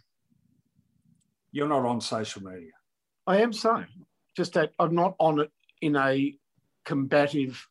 You're 1.53 1.69
not 1.69 1.85
on 1.85 2.01
social 2.01 2.43
media. 2.43 2.71
I 3.27 3.39
am 3.41 3.53
so. 3.53 3.85
Just 4.37 4.53
that 4.55 4.73
I'm 4.79 4.95
not 4.95 5.15
on 5.19 5.41
it 5.41 5.51
in 5.81 5.97
a 5.97 6.35
combative 6.85 7.67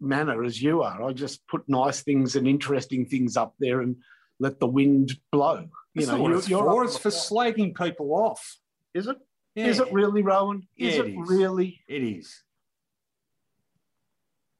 manner 0.00 0.42
as 0.44 0.60
you 0.62 0.82
are. 0.82 1.02
I 1.02 1.12
just 1.12 1.46
put 1.46 1.68
nice 1.68 2.02
things 2.02 2.36
and 2.36 2.48
interesting 2.48 3.04
things 3.04 3.36
up 3.36 3.54
there 3.58 3.82
and 3.82 3.96
let 4.38 4.58
the 4.58 4.66
wind 4.66 5.12
blow. 5.30 5.68
You 5.94 6.06
That's 6.06 6.08
know, 6.08 6.12
not 6.14 6.22
what 6.22 6.30
you- 6.30 6.38
it's 6.38 6.48
you're 6.48 6.64
for. 6.64 6.84
It's 6.84 6.96
for 6.98 7.10
slagging 7.10 7.76
people 7.76 8.14
off. 8.14 8.58
Is 8.94 9.06
it? 9.06 9.18
Yeah, 9.54 9.66
Is 9.66 9.80
it 9.80 9.92
really, 9.92 10.22
Rohan? 10.22 10.66
Is 10.78 10.94
Yeah, 10.94 11.02
it, 11.02 11.06
it 11.08 11.20
is. 11.20 11.28
really? 11.28 11.80
It 11.88 12.02
is. 12.02 12.42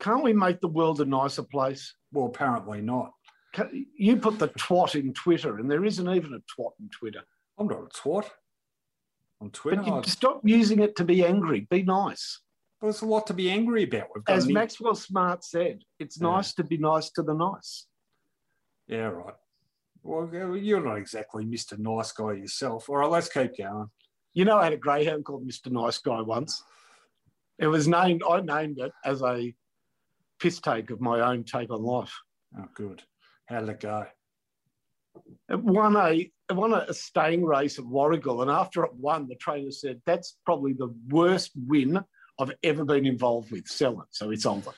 Can't 0.00 0.24
we 0.24 0.32
make 0.32 0.60
the 0.60 0.68
world 0.68 1.00
a 1.00 1.04
nicer 1.04 1.42
place? 1.42 1.94
Well, 2.12 2.26
apparently 2.26 2.80
not. 2.80 3.12
Can- 3.52 3.86
You 3.96 4.16
put 4.16 4.38
the 4.38 4.48
twat 4.48 4.94
in 4.94 5.12
Twitter, 5.12 5.58
and 5.58 5.70
there 5.70 5.84
isn't 5.84 6.08
even 6.08 6.34
a 6.34 6.40
twat 6.60 6.72
in 6.80 6.88
Twitter. 6.88 7.22
I'm 7.58 7.66
not 7.68 7.82
a 7.82 7.86
twat 7.86 8.28
on 9.40 9.50
Twitter. 9.50 9.82
But 9.82 10.06
you 10.06 10.10
stop 10.10 10.40
using 10.44 10.80
it 10.80 10.96
to 10.96 11.04
be 11.04 11.24
angry. 11.24 11.60
Be 11.70 11.82
nice. 11.82 12.40
There's 12.80 13.02
a 13.02 13.06
lot 13.06 13.26
to 13.26 13.34
be 13.34 13.50
angry 13.50 13.82
about. 13.82 14.08
We've 14.14 14.24
got 14.24 14.36
As 14.38 14.48
Maxwell 14.48 14.94
Smart 14.94 15.44
said, 15.44 15.82
it's 15.98 16.18
Yeah. 16.18 16.28
nice 16.30 16.54
to 16.54 16.64
be 16.64 16.78
nice 16.78 17.10
to 17.10 17.22
the 17.22 17.34
nice. 17.34 17.86
Yeah, 18.86 19.08
right. 19.08 19.34
Well, 20.02 20.28
you're 20.56 20.82
not 20.82 20.96
exactly 20.96 21.44
Mr. 21.44 21.78
Nice 21.78 22.10
Guy 22.12 22.32
yourself. 22.32 22.88
All 22.88 22.96
right, 22.96 23.10
let's 23.10 23.28
keep 23.28 23.58
going. 23.58 23.90
You 24.32 24.46
know, 24.46 24.56
I 24.56 24.64
had 24.64 24.72
a 24.72 24.78
greyhound 24.78 25.26
called 25.26 25.46
Mr. 25.46 25.70
Nice 25.70 25.98
Guy 25.98 26.22
once. 26.22 26.64
It 27.58 27.66
was 27.66 27.86
named, 27.86 28.22
I 28.26 28.40
named 28.40 28.78
it 28.78 28.92
as 29.04 29.20
a 29.22 29.54
piss 30.40 30.60
take 30.60 30.90
of 30.90 31.00
my 31.00 31.20
own 31.20 31.44
take 31.44 31.70
on 31.70 31.82
life. 31.82 32.12
Oh, 32.58 32.66
good. 32.74 33.02
How 33.46 33.60
did 33.60 33.68
it 33.68 33.80
go? 33.80 34.06
It 35.48 35.62
won 35.62 35.96
a 35.96 36.12
it 36.12 36.56
won 36.56 36.72
a 36.72 36.92
staying 36.92 37.44
race 37.44 37.78
at 37.78 37.84
Warragul, 37.84 38.42
and 38.42 38.50
after 38.50 38.84
it 38.84 38.94
won, 38.94 39.28
the 39.28 39.36
trainer 39.36 39.70
said, 39.70 40.00
"That's 40.06 40.36
probably 40.44 40.72
the 40.72 40.94
worst 41.08 41.52
win 41.54 42.00
I've 42.38 42.52
ever 42.62 42.84
been 42.84 43.06
involved 43.06 43.50
with. 43.50 43.66
Sell 43.66 44.00
it." 44.00 44.08
So 44.10 44.30
it's 44.30 44.46
over. 44.46 44.72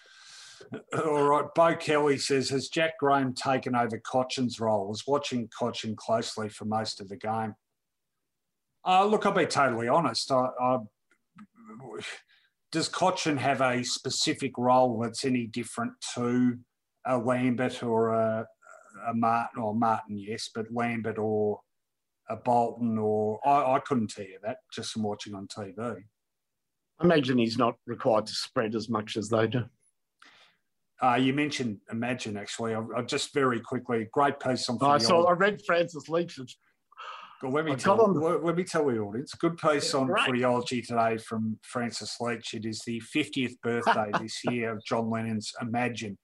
All 0.94 1.22
right. 1.22 1.44
Bo 1.54 1.74
Kelly 1.74 2.18
says, 2.18 2.48
Has 2.50 2.68
Jack 2.68 2.98
Graham 2.98 3.34
taken 3.34 3.74
over 3.74 3.98
Cotchin's 3.98 4.60
role? 4.60 4.86
I 4.86 4.88
was 4.88 5.06
watching 5.06 5.48
Cotchin 5.48 5.96
closely 5.96 6.48
for 6.48 6.64
most 6.64 7.00
of 7.00 7.08
the 7.08 7.16
game. 7.16 7.54
Uh, 8.84 9.04
look, 9.04 9.26
I'll 9.26 9.32
be 9.32 9.46
totally 9.46 9.88
honest. 9.88 10.30
I, 10.30 10.48
I, 10.60 10.78
does 12.72 12.88
Cotchin 12.88 13.36
have 13.36 13.60
a 13.60 13.84
specific 13.84 14.56
role 14.56 14.98
that's 14.98 15.24
any 15.24 15.46
different 15.46 15.92
to 16.14 16.58
a 17.06 17.18
Lambert 17.18 17.82
or 17.82 18.14
a, 18.14 18.46
a 19.06 19.14
Martin, 19.14 19.62
or 19.62 19.74
Martin, 19.74 20.18
yes, 20.18 20.50
but 20.52 20.66
Lambert 20.72 21.18
or 21.18 21.60
a 22.28 22.36
Bolton 22.36 22.98
or 22.98 23.38
I, 23.46 23.74
I 23.74 23.80
couldn't 23.80 24.08
tell 24.08 24.24
you 24.24 24.38
that 24.42 24.58
just 24.72 24.92
from 24.92 25.02
watching 25.02 25.34
on 25.34 25.46
TV. 25.46 26.02
I 26.98 27.04
imagine 27.04 27.38
he's 27.38 27.58
not 27.58 27.76
required 27.86 28.26
to 28.26 28.34
spread 28.34 28.74
as 28.74 28.88
much 28.88 29.16
as 29.16 29.28
they 29.28 29.46
do. 29.46 29.64
Uh, 31.02 31.16
you 31.16 31.32
mentioned 31.32 31.78
Imagine, 31.90 32.36
actually. 32.36 32.74
I, 32.74 32.82
I 32.96 33.02
just 33.02 33.34
very 33.34 33.60
quickly, 33.60 34.08
great 34.12 34.38
piece 34.38 34.68
on 34.68 34.78
I 34.80 34.98
saw. 34.98 35.24
I 35.24 35.32
read 35.32 35.60
Francis 35.66 36.08
Leach's. 36.08 36.56
Well, 37.42 37.52
let 37.52 37.64
me 37.64 37.72
I 37.72 37.74
tell 37.74 37.96
got 37.96 38.10
on- 38.10 38.20
let, 38.20 38.44
let 38.44 38.56
me 38.56 38.64
tell 38.64 38.86
the 38.86 38.98
audience. 38.98 39.34
Good 39.34 39.58
piece 39.58 39.92
Yeah, 39.92 40.00
on 40.00 40.06
great. 40.06 40.24
Footyology 40.28 40.86
today 40.86 41.16
from 41.18 41.58
Francis 41.62 42.16
Leach. 42.20 42.54
It 42.54 42.64
is 42.64 42.80
the 42.86 43.00
50th 43.00 43.60
birthday 43.62 44.10
this 44.20 44.44
year 44.44 44.72
of 44.72 44.84
John 44.84 45.10
Lennon's 45.10 45.52
Imagine. 45.60 46.18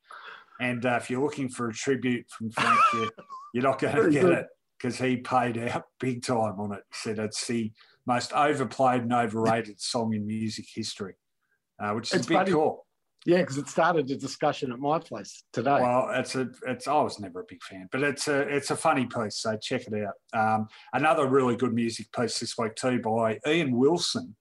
And 0.60 0.84
uh, 0.86 0.98
if 1.00 1.10
you're 1.10 1.22
looking 1.22 1.48
for 1.48 1.68
a 1.68 1.72
tribute 1.72 2.26
from 2.30 2.50
Frank, 2.50 2.78
you, 2.94 3.10
you're 3.54 3.62
not 3.64 3.78
going 3.80 3.96
to 3.96 4.10
get 4.10 4.22
good. 4.22 4.38
it. 4.38 4.46
because 4.78 4.98
he 4.98 5.16
paid 5.18 5.56
out 5.58 5.84
big 6.00 6.22
time 6.24 6.58
on 6.60 6.72
it. 6.72 6.82
He 6.90 6.94
said 6.96 7.18
it's 7.18 7.46
the 7.46 7.72
most 8.06 8.32
overplayed 8.32 9.02
and 9.02 9.12
overrated 9.12 9.80
song 9.80 10.14
in 10.14 10.26
music 10.26 10.66
history, 10.74 11.14
uh, 11.80 11.92
which 11.92 12.08
is 12.12 12.18
It's 12.20 12.26
a 12.26 12.28
big 12.28 12.38
funny. 12.38 12.52
call. 12.52 12.86
Yeah, 13.28 13.40
because 13.40 13.58
it 13.58 13.68
started 13.68 14.10
a 14.10 14.16
discussion 14.16 14.72
at 14.72 14.78
my 14.78 14.98
place 14.98 15.44
today. 15.52 15.80
Well, 15.82 16.08
it's 16.14 16.34
a, 16.34 16.48
it's. 16.66 16.88
I 16.88 17.02
was 17.02 17.20
never 17.20 17.40
a 17.40 17.44
big 17.46 17.62
fan, 17.62 17.86
but 17.92 18.02
it's 18.02 18.26
a, 18.26 18.40
it's 18.48 18.70
a 18.70 18.76
funny 18.76 19.04
piece. 19.04 19.36
So 19.42 19.54
check 19.58 19.82
it 19.86 19.92
out. 20.02 20.14
Um, 20.32 20.66
another 20.94 21.26
really 21.26 21.54
good 21.54 21.74
music 21.74 22.10
piece 22.10 22.38
this 22.38 22.56
week 22.56 22.74
too 22.74 23.02
by 23.02 23.38
Ian 23.46 23.76
Wilson, 23.76 24.34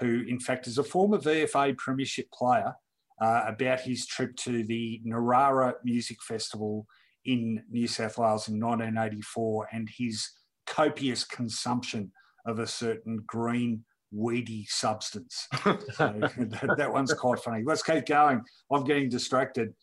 who 0.00 0.24
in 0.26 0.40
fact 0.40 0.66
is 0.66 0.76
a 0.76 0.82
former 0.82 1.18
VFA 1.18 1.78
Premiership 1.78 2.32
player, 2.32 2.74
uh, 3.20 3.44
about 3.46 3.82
his 3.82 4.08
trip 4.08 4.34
to 4.38 4.64
the 4.64 5.00
Narara 5.06 5.74
Music 5.84 6.20
Festival 6.20 6.88
in 7.24 7.62
New 7.70 7.86
South 7.86 8.18
Wales 8.18 8.48
in 8.48 8.58
1984 8.58 9.68
and 9.70 9.88
his 9.88 10.28
copious 10.66 11.22
consumption 11.22 12.10
of 12.44 12.58
a 12.58 12.66
certain 12.66 13.22
green 13.24 13.84
weedy 14.12 14.66
substance. 14.68 15.48
So 15.64 15.74
that, 15.98 16.74
that 16.78 16.92
one's 16.92 17.12
quite 17.14 17.38
funny. 17.40 17.62
Let's 17.64 17.82
keep 17.82 18.06
going. 18.06 18.42
I'm 18.72 18.84
getting 18.84 19.08
distracted. 19.08 19.74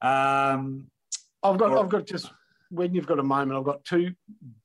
Um, 0.00 0.86
I've 1.42 1.58
got, 1.58 1.70
or- 1.72 1.78
I've 1.78 1.88
got 1.88 2.06
just 2.06 2.30
when 2.70 2.94
you've 2.94 3.06
got 3.06 3.18
a 3.18 3.22
moment, 3.22 3.58
I've 3.58 3.64
got 3.64 3.84
two 3.84 4.12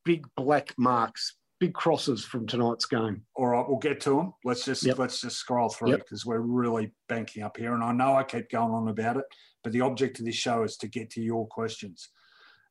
big 0.06 0.26
black 0.36 0.74
marks, 0.78 1.36
big 1.60 1.74
crosses 1.74 2.24
from 2.24 2.48
tonight's 2.48 2.86
game. 2.86 3.24
all 3.36 3.48
right, 3.48 3.66
we'll 3.68 3.78
get 3.80 4.00
to 4.02 4.12
them. 4.12 4.34
Let's 4.46 4.64
just 4.66 4.86
Yep. 4.86 4.98
let's 5.00 5.22
just 5.22 5.38
scroll 5.38 5.70
through 5.70 5.90
Yep. 5.92 6.00
because 6.00 6.26
we're 6.26 6.40
really 6.40 6.92
banking 7.10 7.44
up 7.44 7.58
here, 7.58 7.74
and 7.74 7.84
I 7.84 7.92
know 7.92 8.16
I 8.16 8.24
keep 8.24 8.50
going 8.50 8.72
on 8.74 8.88
about 8.88 9.18
it, 9.18 9.26
but 9.64 9.74
the 9.74 9.82
object 9.82 10.20
of 10.20 10.26
this 10.26 10.36
show 10.36 10.64
is 10.64 10.78
to 10.78 10.88
get 10.88 11.10
to 11.12 11.22
your 11.22 11.48
questions. 11.48 12.10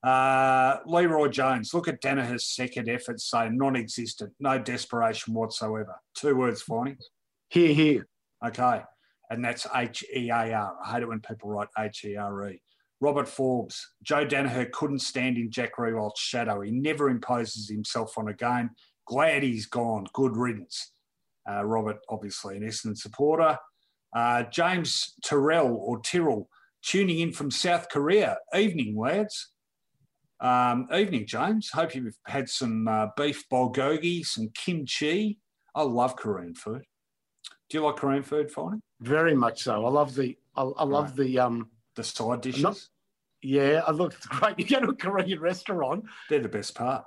Uh, 0.03 0.78
Leroy 0.86 1.28
Jones, 1.28 1.74
look 1.74 1.88
at 1.88 2.01
Daniher's 2.01 2.47
second 2.47 2.88
effort, 2.88 3.20
say 3.20 3.49
non-existent, 3.49 4.32
no 4.38 4.59
desperation 4.59 5.34
whatsoever. 5.34 5.97
Two 6.14 6.36
words, 6.36 6.62
for 6.62 6.84
Finey. 6.84 6.97
Here, 7.49 7.74
here. 7.74 8.07
Okay. 8.47 8.82
And 9.30 9.44
that's 9.44 9.66
H 9.74 10.05
E 10.14 10.30
A 10.30 10.53
R. 10.53 10.76
I 10.84 10.92
hate 10.92 11.03
it 11.03 11.09
when 11.09 11.20
people 11.20 11.51
write 11.51 11.68
H 11.78 12.05
E 12.05 12.16
R 12.16 12.51
E. 12.51 12.62
Robert 13.01 13.28
Forbes, 13.28 13.94
Joe 14.03 14.24
Daniher 14.24 14.70
couldn't 14.72 15.01
stand 15.01 15.36
in 15.36 15.51
Jack 15.51 15.76
Riewoldt's 15.76 16.20
shadow. 16.20 16.61
He 16.61 16.70
never 16.70 17.11
imposes 17.11 17.68
himself 17.68 18.16
on 18.16 18.28
a 18.28 18.34
game. 18.34 18.70
Glad 19.07 19.42
he's 19.42 19.66
gone. 19.66 20.07
Good 20.14 20.36
riddance. 20.36 20.92
Uh, 21.49 21.64
Robert, 21.64 21.99
obviously, 22.09 22.57
an 22.57 22.62
Essendon 22.62 22.97
supporter. 22.97 23.59
Uh, 24.14 24.44
James 24.44 25.12
Terrell 25.22 25.76
or 25.76 26.01
Tyrrell, 26.01 26.49
tuning 26.82 27.18
in 27.20 27.32
from 27.32 27.51
South 27.51 27.88
Korea. 27.90 28.38
Evening, 28.57 28.97
lads. 28.97 29.53
Um, 30.41 30.89
evening, 30.95 31.26
James. 31.26 31.70
Hope 31.70 31.95
you've 31.95 32.16
had 32.26 32.49
some 32.49 32.87
uh, 32.89 33.07
beef 33.16 33.45
bulgogi, 33.51 34.24
some 34.24 34.49
kimchi. 34.55 35.39
I 35.74 35.82
love 35.82 36.16
Korean 36.16 36.55
food. 36.55 36.82
Do 37.68 37.78
you 37.78 37.84
like 37.84 37.97
Korean 37.97 38.22
food, 38.22 38.53
Finey? 38.53 38.80
Very 39.01 39.34
much 39.34 39.62
so. 39.62 39.84
I 39.84 39.89
love 39.91 40.14
the, 40.14 40.37
I, 40.57 40.62
I 40.62 40.84
love 40.84 41.16
the, 41.16 41.39
um, 41.39 41.70
The 41.97 42.05
side 42.05 42.41
dishes? 42.43 42.62
Not- 42.62 42.89
yeah, 43.43 43.82
I 43.87 43.91
look, 43.93 44.14
it's 44.16 44.26
great. 44.26 44.59
You 44.59 44.66
go 44.66 44.80
to 44.80 44.89
a 44.91 44.95
Korean 44.95 45.41
restaurant 45.41 46.05
They're 46.30 46.41
the 46.41 46.49
best 46.49 46.74
part. 46.74 47.05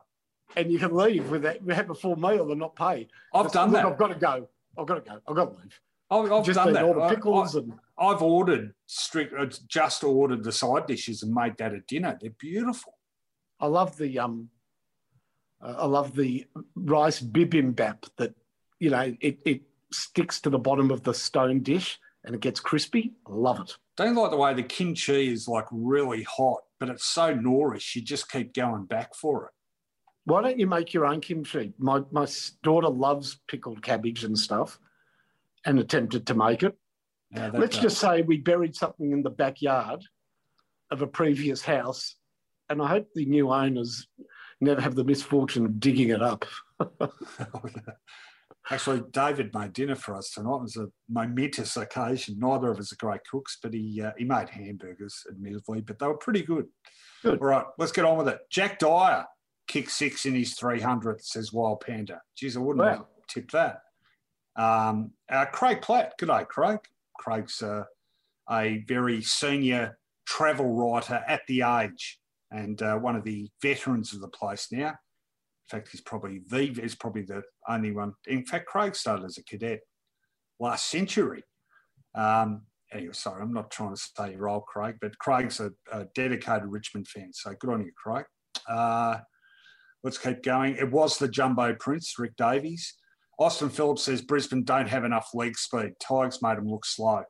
and 0.55 0.71
you 0.71 0.79
can 0.79 0.95
leave 0.95 1.29
with 1.29 1.41
that, 1.43 1.61
We 1.63 1.73
have 1.73 1.89
a 1.89 1.95
full 1.95 2.15
meal 2.15 2.49
and 2.51 2.59
not 2.59 2.75
pay. 2.75 3.07
I've 3.33 3.45
It's, 3.45 3.53
done 3.53 3.71
look, 3.71 3.81
that. 3.81 3.91
I've 3.91 3.97
got 3.97 4.07
to 4.07 4.15
go. 4.15 4.47
I've 4.77 4.85
got 4.87 5.03
to 5.05 5.09
go. 5.11 5.19
I've 5.27 5.35
got 5.35 5.45
to 5.45 5.57
leave. 5.61 5.79
I've, 6.11 6.31
I've 6.31 6.45
just 6.45 6.55
done 6.57 6.73
that. 6.73 6.83
all 6.83 6.93
the 6.93 7.01
I- 7.01 7.15
pickles 7.15 7.55
and 7.55 7.73
I, 7.97 8.09
have 8.09 8.21
ordered 8.21 8.73
strict, 8.85 9.33
uh, 9.37 9.45
just 9.67 10.03
ordered 10.03 10.43
the 10.43 10.51
side 10.51 10.85
dishes 10.87 11.23
and 11.23 11.33
made 11.33 11.57
that 11.57 11.73
at 11.73 11.87
dinner. 11.87 12.17
They're 12.21 12.31
beautiful. 12.31 12.93
I 13.59 13.67
love 13.67 13.97
the 13.97 14.19
um, 14.19 14.49
I 15.61 15.85
love 15.85 16.15
the 16.15 16.45
rice 16.75 17.19
bibimbap 17.19 18.09
that 18.17 18.33
you 18.79 18.89
know 18.89 19.15
it, 19.19 19.39
it 19.45 19.61
sticks 19.91 20.39
to 20.41 20.49
the 20.49 20.59
bottom 20.59 20.91
of 20.91 21.03
the 21.03 21.13
stone 21.13 21.61
dish 21.61 21.99
and 22.23 22.35
it 22.35 22.41
gets 22.41 22.59
crispy. 22.59 23.13
I 23.27 23.33
love 23.33 23.59
it. 23.59 23.75
Don't 23.97 24.15
like 24.15 24.31
the 24.31 24.37
way 24.37 24.53
the 24.53 24.63
kimchi 24.63 25.31
is 25.31 25.47
like 25.47 25.65
really 25.71 26.23
hot, 26.23 26.61
but 26.79 26.89
it's 26.89 27.05
so 27.05 27.33
nourish. 27.33 27.95
You 27.95 28.01
just 28.01 28.31
keep 28.31 28.53
going 28.53 28.85
back 28.85 29.15
for 29.15 29.45
it. 29.45 29.51
Why 30.25 30.41
don't 30.41 30.59
you 30.59 30.67
make 30.67 30.93
your 30.93 31.05
own 31.05 31.21
kimchi? 31.21 31.73
My 31.77 32.01
my 32.11 32.27
daughter 32.63 32.89
loves 32.89 33.39
pickled 33.47 33.81
cabbage 33.81 34.23
and 34.23 34.37
stuff, 34.37 34.79
and 35.65 35.79
attempted 35.79 36.27
to 36.27 36.35
make 36.35 36.63
it. 36.63 36.77
Yeah, 37.31 37.51
Let's 37.53 37.75
does. 37.75 37.83
just 37.83 37.99
say 37.99 38.21
we 38.21 38.37
buried 38.37 38.75
something 38.75 39.11
in 39.11 39.23
the 39.23 39.29
backyard 39.29 40.03
of 40.91 41.01
a 41.01 41.07
previous 41.07 41.61
house, 41.61 42.15
and 42.69 42.81
I 42.81 42.87
hope 42.87 43.07
the 43.15 43.25
new 43.25 43.51
owners 43.51 44.07
never 44.61 44.81
have 44.81 44.95
the 44.95 45.03
misfortune 45.03 45.65
of 45.65 45.79
digging 45.79 46.09
it 46.09 46.21
up. 46.21 46.45
Actually, 48.71 49.01
David 49.11 49.51
made 49.53 49.73
dinner 49.73 49.95
for 49.95 50.15
us 50.15 50.29
tonight. 50.31 50.57
It 50.57 50.61
was 50.61 50.77
a 50.77 50.87
momentous 51.09 51.75
occasion. 51.75 52.35
Neither 52.37 52.69
of 52.69 52.77
us 52.77 52.93
are 52.93 52.97
great 52.97 53.21
cooks, 53.29 53.57
but 53.63 53.73
he 53.73 54.01
uh, 54.01 54.11
he 54.17 54.25
made 54.25 54.49
hamburgers, 54.49 55.23
admittedly, 55.29 55.81
but 55.81 55.97
they 55.97 56.05
were 56.05 56.17
pretty 56.17 56.43
good. 56.43 56.67
Good. 57.23 57.39
All 57.41 57.47
right, 57.47 57.65
let's 57.79 57.91
get 57.91 58.05
on 58.05 58.17
with 58.17 58.27
it. 58.27 58.39
Jack 58.51 58.77
Dyer 58.77 59.25
kicked 59.67 59.91
six 59.91 60.25
in 60.25 60.35
his 60.35 60.55
300th, 60.55 61.23
says 61.23 61.51
Wild 61.51 61.81
Panda. 61.81 62.21
Geez, 62.35 62.55
I 62.57 62.59
wouldn't 62.59 62.85
Wow. 62.85 62.91
have 62.91 63.05
tipped 63.27 63.53
that. 63.53 63.81
Um, 64.55 65.11
uh, 65.31 65.45
Craig 65.45 65.81
Platt. 65.81 66.13
Good 66.19 66.27
day, 66.29 66.43
Craig. 66.47 66.79
Craig's 67.17 67.61
uh, 67.63 67.83
a 68.51 68.83
very 68.87 69.21
senior 69.21 69.97
travel 70.27 70.73
writer 70.75 71.23
at 71.27 71.41
the 71.47 71.63
age 71.63 72.19
and 72.51 72.81
uh, 72.81 72.97
one 72.97 73.15
of 73.15 73.23
the 73.23 73.49
veterans 73.61 74.13
of 74.13 74.21
the 74.21 74.27
place 74.27 74.67
now. 74.71 74.89
In 74.89 75.79
fact, 75.79 75.89
he's 75.91 76.01
probably 76.01 76.41
the 76.47 76.71
is 76.81 76.95
probably 76.95 77.21
the 77.21 77.43
only 77.67 77.91
one. 77.91 78.13
In 78.27 78.45
fact, 78.45 78.65
Craig 78.65 78.95
started 78.95 79.25
as 79.25 79.37
a 79.37 79.43
cadet 79.43 79.81
last 80.59 80.87
century. 80.87 81.43
Um, 82.15 82.63
anyway, 82.91 83.13
sorry, 83.13 83.41
I'm 83.41 83.53
not 83.53 83.71
trying 83.71 83.95
to 83.95 84.01
say 84.01 84.33
you're 84.33 84.49
old, 84.49 84.65
Craig, 84.65 84.95
but 84.99 85.17
Craig's 85.19 85.59
a, 85.59 85.71
a 85.91 86.05
dedicated 86.15 86.67
Richmond 86.67 87.07
fan, 87.07 87.31
so 87.33 87.53
good 87.59 87.69
on 87.69 87.81
you, 87.81 87.91
Craig. 87.95 88.25
Uh, 88.67 89.19
let's 90.03 90.17
keep 90.17 90.43
going. 90.43 90.75
It 90.75 90.91
was 90.91 91.17
the 91.17 91.27
Jumbo 91.27 91.75
Prince, 91.75 92.17
Rick 92.17 92.35
Davies. 92.35 92.95
Austin 93.39 93.69
Phillips 93.69 94.03
says 94.03 94.21
Brisbane 94.21 94.63
don't 94.63 94.89
have 94.89 95.05
enough 95.05 95.29
leg 95.33 95.57
speed. 95.57 95.93
Tigers 96.01 96.41
made 96.41 96.57
them 96.57 96.69
look 96.69 96.85
slow. 96.85 97.23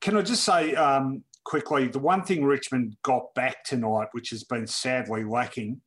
Can 0.00 0.16
I 0.16 0.22
just 0.22 0.44
say 0.44 0.74
um, 0.74 1.22
quickly, 1.44 1.86
the 1.88 1.98
one 1.98 2.22
thing 2.24 2.44
Richmond 2.44 2.96
got 3.02 3.34
back 3.34 3.64
tonight, 3.64 4.08
which 4.12 4.30
has 4.30 4.44
been 4.44 4.66
sadly 4.66 5.24
lacking, 5.24 5.80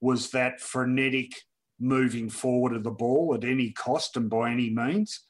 was 0.00 0.30
that 0.30 0.60
frenetic 0.60 1.32
moving 1.78 2.28
forward 2.28 2.74
of 2.74 2.82
the 2.84 2.90
ball 2.90 3.34
at 3.34 3.44
any 3.44 3.70
cost 3.72 4.16
and 4.16 4.28
by 4.30 4.50
any 4.50 4.70
means. 4.70 5.20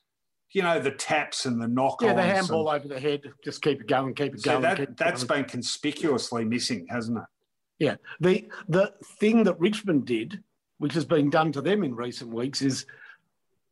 You 0.52 0.62
know, 0.62 0.78
the 0.80 0.90
taps 0.90 1.46
and 1.46 1.60
the 1.60 1.66
knock-ons. 1.68 2.08
Yeah, 2.10 2.14
the 2.14 2.22
and- 2.22 2.30
handball 2.36 2.68
over 2.68 2.86
the 2.86 3.00
head. 3.00 3.22
Just 3.42 3.62
keep 3.62 3.80
it 3.80 3.86
going, 3.88 4.14
keep 4.14 4.34
it 4.34 4.40
So 4.40 4.52
going. 4.52 4.62
that, 4.62 4.76
keep 4.78 4.88
it 4.90 4.96
that's 4.96 5.24
going. 5.24 5.42
been 5.42 5.50
conspicuously 5.50 6.44
missing, 6.44 6.86
hasn't 6.88 7.18
it? 7.18 7.24
Yeah. 7.78 7.96
The 8.20 8.48
the 8.68 8.92
thing 9.18 9.44
that 9.44 9.58
Richmond 9.58 10.04
did, 10.06 10.42
which 10.78 10.92
has 10.94 11.04
been 11.06 11.30
done 11.30 11.52
to 11.52 11.62
them 11.62 11.82
in 11.82 11.94
recent 11.94 12.32
weeks, 12.32 12.60
is 12.62 12.84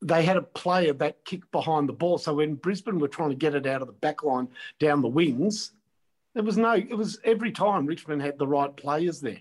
they 0.03 0.23
had 0.25 0.39
a 0.39 0.43
player 0.43 0.95
that 0.95 1.23
kicked 1.27 1.53
behind 1.53 1.87
the 1.87 1.93
ball. 1.93 2.17
So 2.17 2.35
when 2.35 2.55
Brisbane 2.55 2.99
were 2.99 3.09
trying 3.09 3.29
to 3.29 3.37
get 3.37 3.55
it 3.55 3.67
out 3.67 3.83
of 3.83 3.87
the 3.87 3.93
back 3.93 4.23
line 4.25 4.49
down 4.79 5.03
the 5.03 5.09
wings, 5.09 5.73
there 6.35 6.45
was 6.45 6.57
no, 6.57 6.73
it 6.73 6.97
was 6.97 7.19
every 7.25 7.53
time 7.53 7.87
Richmond 7.87 8.23
had 8.23 8.39
the 8.39 8.47
right 8.47 8.75
players 8.77 9.21
there. 9.21 9.41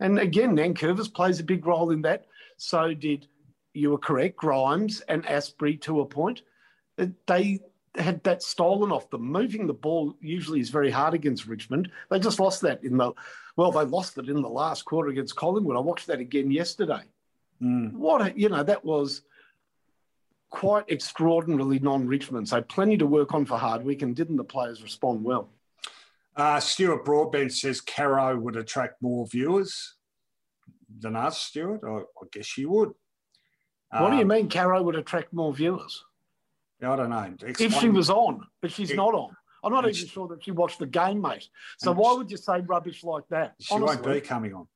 And 0.00 0.18
again, 0.18 0.56
Nankervis 0.56 1.12
plays 1.12 1.40
a 1.40 1.44
big 1.44 1.66
role 1.66 1.90
in 1.90 2.02
that. 2.02 2.26
So 2.58 2.92
did, 2.92 3.26
you 3.72 3.90
were 3.90 3.98
correct, 3.98 4.36
Grimes 4.36 5.00
and 5.02 5.26
Asprey 5.26 5.76
to 5.78 6.00
a 6.00 6.06
point. 6.06 6.42
They 7.26 7.60
had 7.94 8.22
that 8.24 8.42
stolen 8.42 8.92
off 8.92 9.10
them. 9.10 9.22
Moving 9.22 9.66
the 9.66 9.72
ball 9.72 10.14
usually 10.20 10.60
is 10.60 10.70
very 10.70 10.90
hard 10.90 11.14
against 11.14 11.46
Richmond. 11.46 11.90
They 12.10 12.18
just 12.18 12.40
lost 12.40 12.60
that 12.62 12.84
in 12.84 12.96
the, 12.96 13.12
well, 13.56 13.72
they 13.72 13.84
lost 13.84 14.18
it 14.18 14.28
in 14.28 14.42
the 14.42 14.48
last 14.48 14.84
quarter 14.84 15.08
against 15.08 15.36
Collingwood. 15.36 15.76
I 15.76 15.80
watched 15.80 16.06
that 16.08 16.20
again 16.20 16.50
yesterday. 16.50 17.02
Mm. 17.62 17.94
What, 17.94 18.20
a, 18.20 18.38
you 18.38 18.50
know, 18.50 18.62
that 18.62 18.84
was 18.84 19.22
quite 20.50 20.88
extraordinarily 20.90 21.78
non 21.78 22.06
Richmond. 22.06 22.48
So 22.48 22.60
plenty 22.62 22.98
to 22.98 23.06
work 23.06 23.34
on 23.34 23.46
for 23.46 23.56
Hardwick, 23.56 24.02
and 24.02 24.14
didn't 24.14 24.36
the 24.36 24.44
players 24.44 24.82
respond 24.82 25.24
well? 25.24 25.48
Uh, 26.36 26.60
Stuart 26.60 27.04
Broadbent 27.04 27.52
says 27.52 27.80
Caro 27.80 28.36
would 28.38 28.56
attract 28.56 29.00
more 29.00 29.26
viewers 29.26 29.94
than 30.98 31.16
us, 31.16 31.40
Stuart. 31.40 31.80
I, 31.84 31.98
I 31.98 32.26
guess 32.32 32.58
you 32.58 32.70
would. 32.70 32.90
what 33.90 34.10
do 34.10 34.16
you 34.16 34.22
Um, 34.22 34.28
mean 34.28 34.48
Caro 34.50 34.82
would 34.82 34.96
attract 34.96 35.32
more 35.32 35.52
viewers? 35.54 36.04
I 36.82 36.94
don't 36.94 37.08
know. 37.08 37.34
If 37.42 37.74
she 37.80 37.88
was 37.88 38.10
on, 38.10 38.46
but 38.60 38.70
she's 38.70 38.90
It- 38.90 38.96
not 38.96 39.14
on. 39.14 39.34
I'm 39.64 39.72
not 39.72 39.84
even 39.84 39.94
she- 39.94 40.06
sure 40.06 40.28
that 40.28 40.44
she 40.44 40.50
watched 40.50 40.78
the 40.78 40.86
game, 40.86 41.22
mate. 41.22 41.48
So 41.78 41.90
why 41.92 42.12
she- 42.12 42.18
would 42.18 42.30
you 42.30 42.36
say 42.36 42.60
rubbish 42.60 43.02
like 43.02 43.26
that? 43.28 43.54
she 43.58 43.74
won't 43.74 44.04
be 44.04 44.20
coming 44.20 44.52
on. 44.54 44.68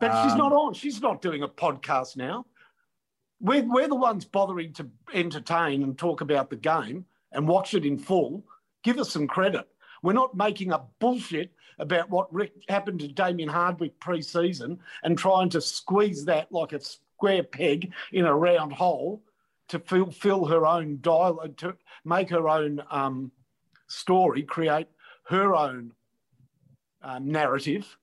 But 0.00 0.22
she's 0.22 0.32
Um, 0.32 0.38
not 0.38 0.52
on. 0.52 0.72
She's 0.74 1.00
not 1.02 1.20
doing 1.22 1.42
a 1.42 1.48
podcast 1.48 2.16
now. 2.16 2.46
We're, 3.40 3.62
we're 3.70 3.88
the 3.88 3.94
ones 3.94 4.24
bothering 4.24 4.72
to 4.74 4.90
entertain 5.12 5.82
and 5.82 5.96
talk 5.98 6.22
about 6.22 6.48
the 6.48 6.56
game 6.56 7.04
and 7.32 7.46
watch 7.46 7.74
it 7.74 7.84
in 7.84 7.98
full. 7.98 8.44
Give 8.82 8.98
us 8.98 9.10
some 9.10 9.26
credit. 9.28 9.68
We're 10.02 10.12
not 10.12 10.36
making 10.36 10.72
up 10.72 10.90
bullshit 10.98 11.52
about 11.78 12.10
what 12.10 12.30
happened 12.68 13.00
to 13.00 13.08
Damien 13.08 13.48
Hardwick 13.48 13.98
pre-season 14.00 14.78
and 15.02 15.18
trying 15.18 15.50
to 15.50 15.60
squeeze 15.60 16.24
that 16.24 16.50
like 16.50 16.72
a 16.72 16.80
square 16.80 17.42
peg 17.42 17.92
in 18.12 18.24
a 18.24 18.34
round 18.34 18.72
hole 18.72 19.22
to 19.68 19.78
fulfill 19.78 20.44
her 20.46 20.64
own 20.64 20.98
dialogue, 21.00 21.56
to 21.58 21.76
make 22.04 22.30
her 22.30 22.48
own 22.48 22.82
um, 22.90 23.32
story, 23.88 24.42
create 24.42 24.86
her 25.28 25.54
own 25.54 25.92
um, 27.02 27.30
narrative. 27.30 27.96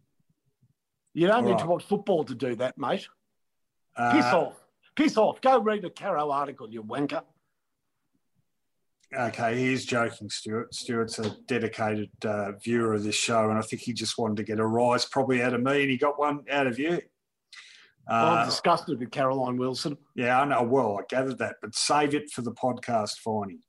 You 1.13 1.27
don't 1.27 1.37
All 1.37 1.41
need 1.43 1.51
right. 1.51 1.59
to 1.61 1.67
watch 1.67 1.83
football 1.85 2.23
to 2.25 2.35
do 2.35 2.55
that, 2.55 2.77
mate. 2.77 3.07
Uh, 3.95 4.11
Piss 4.13 4.25
off. 4.25 4.55
Piss 4.95 5.17
off. 5.17 5.41
Go 5.41 5.59
read 5.59 5.85
a 5.85 5.89
Caro 5.89 6.31
article, 6.31 6.69
you 6.69 6.83
wanker. 6.83 7.23
Okay, 9.18 9.57
he's 9.57 9.86
joking, 9.86 10.30
Stuart. 10.30 10.74
Stuart's 10.74 11.20
a 11.20 11.36
dedicated 11.47 12.09
uh, 12.26 12.53
viewer 12.53 12.93
of 12.93 13.03
this 13.03 13.16
show, 13.16 13.49
and 13.49 13.59
I 13.59 13.61
think 13.61 13.82
he 13.82 13.93
just 13.93 14.18
wanted 14.18 14.38
to 14.38 14.43
get 14.43 14.59
a 14.59 14.66
rise 14.66 15.05
probably 15.05 15.41
out 15.41 15.53
of 15.53 15.61
me, 15.61 15.82
and 15.82 15.91
he 15.91 15.97
got 15.97 16.20
one 16.20 16.43
out 16.49 16.68
of 16.68 16.80
you. 16.80 16.99
I'm 18.07 18.39
uh, 18.39 18.45
disgusted 18.45 18.99
with 18.99 19.11
Caroline 19.11 19.57
Wilson. 19.57 19.97
Yeah, 20.16 20.41
I 20.41 20.45
know. 20.45 20.64
Well, 20.64 20.99
I 20.99 21.03
gathered 21.07 21.38
that, 21.38 21.57
but 21.61 21.76
save 21.76 22.14
it 22.14 22.32
for 22.32 22.41
the 22.41 22.51
podcast, 22.51 23.22
Finey. 23.26 23.59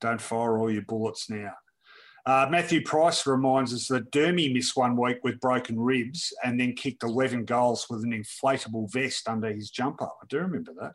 Don't 0.00 0.20
fire 0.20 0.58
all 0.58 0.70
your 0.70 0.82
bullets 0.82 1.28
now. 1.28 1.52
Uh, 2.24 2.46
Matthew 2.50 2.82
Price 2.82 3.26
reminds 3.26 3.74
us 3.74 3.88
that 3.88 4.12
Dermy 4.12 4.52
missed 4.52 4.76
one 4.76 4.96
week 4.96 5.18
with 5.24 5.40
broken 5.40 5.78
ribs 5.78 6.32
and 6.44 6.58
then 6.58 6.74
kicked 6.74 7.02
11 7.02 7.44
goals 7.44 7.86
with 7.90 8.04
an 8.04 8.12
inflatable 8.12 8.92
vest 8.92 9.28
under 9.28 9.52
his 9.52 9.70
jumper. 9.70 10.06
I 10.06 10.26
do 10.28 10.38
remember 10.38 10.72
that. 10.80 10.92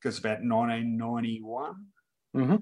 Because 0.00 0.18
about 0.18 0.42
1991. 0.42 1.74
Mm-hmm. 2.36 2.56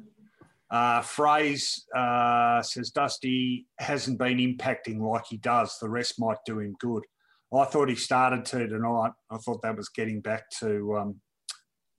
Uh, 0.70 1.00
Phrase 1.00 1.84
uh, 1.96 2.62
says 2.62 2.90
Dusty 2.90 3.66
hasn't 3.78 4.18
been 4.18 4.38
impacting 4.38 5.00
like 5.00 5.26
he 5.28 5.36
does. 5.36 5.76
The 5.80 5.88
rest 5.88 6.20
might 6.20 6.38
do 6.46 6.60
him 6.60 6.76
good. 6.78 7.04
I 7.52 7.64
thought 7.64 7.88
he 7.88 7.96
started 7.96 8.44
to 8.46 8.68
tonight. 8.68 9.10
I 9.30 9.38
thought 9.38 9.62
that 9.62 9.76
was 9.76 9.88
getting 9.88 10.20
back 10.20 10.48
to 10.60 10.96
um, 10.96 11.20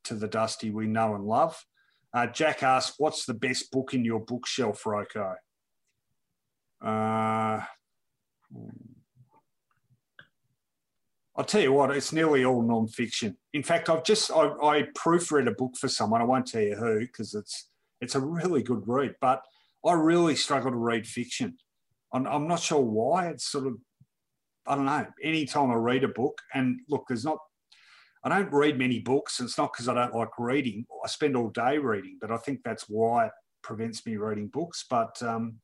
to 0.06 0.16
the 0.16 0.28
Dusty 0.28 0.70
we 0.70 0.88
know 0.88 1.16
and 1.16 1.26
love. 1.26 1.62
Uh, 2.14 2.28
Jack 2.28 2.64
asked, 2.64 2.96
"What's 2.98 3.26
the 3.26 3.34
best 3.34 3.70
book 3.72 3.94
in 3.94 4.06
your 4.06 4.22
bookshelf, 4.22 4.82
Roko?" 4.86 5.36
Uh, 6.82 7.62
I'll 11.36 11.46
tell 11.46 11.62
you 11.62 11.74
what, 11.74 11.92
it's 11.92 12.14
nearly 12.14 12.46
all 12.46 12.62
non-fiction. 12.62 13.38
In 13.54 13.64
fact, 13.64 13.90
I've 13.90 14.04
just 14.04 14.32
I, 14.32 14.48
I 14.62 14.88
proofread 14.98 15.48
a 15.48 15.52
book 15.52 15.76
for 15.78 15.90
someone. 15.90 16.22
I 16.22 16.26
won't 16.26 16.48
tell 16.48 16.62
you 16.62 16.76
who 16.76 17.02
because 17.02 17.34
it's 17.34 17.71
it's 18.02 18.16
a 18.16 18.20
really 18.20 18.64
good 18.64 18.84
read, 18.88 19.16
but 19.22 19.43
I 19.86 19.93
really 19.93 20.36
struggle 20.36 20.72
to 20.72 20.78
read 20.78 21.08
fiction. 21.08 21.58
I'm, 22.14 22.28
I'm 22.28 22.47
not 22.47 22.60
sure 22.60 22.82
why. 22.82 23.28
It's 23.28 23.45
sort 23.45 23.68
of 23.68 23.76
I 24.68 24.76
don't 24.76 24.86
know. 24.86 25.08
Anytime 25.24 25.72
I 25.72 25.76
read 25.76 26.04
a 26.04 26.08
book, 26.08 26.39
and 26.54 26.80
look, 26.89 27.06
there's 27.08 27.26
not 27.26 27.39
I 28.24 28.30
don't 28.30 28.52
read 28.54 28.78
many 28.78 28.99
books. 28.99 29.39
It's 29.39 29.58
not 29.58 29.74
because 29.74 29.89
I 29.89 29.95
don't 29.95 30.14
like 30.14 30.38
reading. 30.38 30.86
I 31.04 31.08
spend 31.08 31.36
all 31.36 31.49
day 31.49 31.78
reading, 31.80 32.18
but 32.22 32.32
I 32.32 32.38
think 32.38 32.60
that's 32.64 32.86
why 32.88 33.28
it 33.28 33.32
prevents 33.64 34.06
me 34.06 34.18
reading 34.18 34.47
books. 34.47 34.86
But 34.88 35.22
um, 35.24 35.56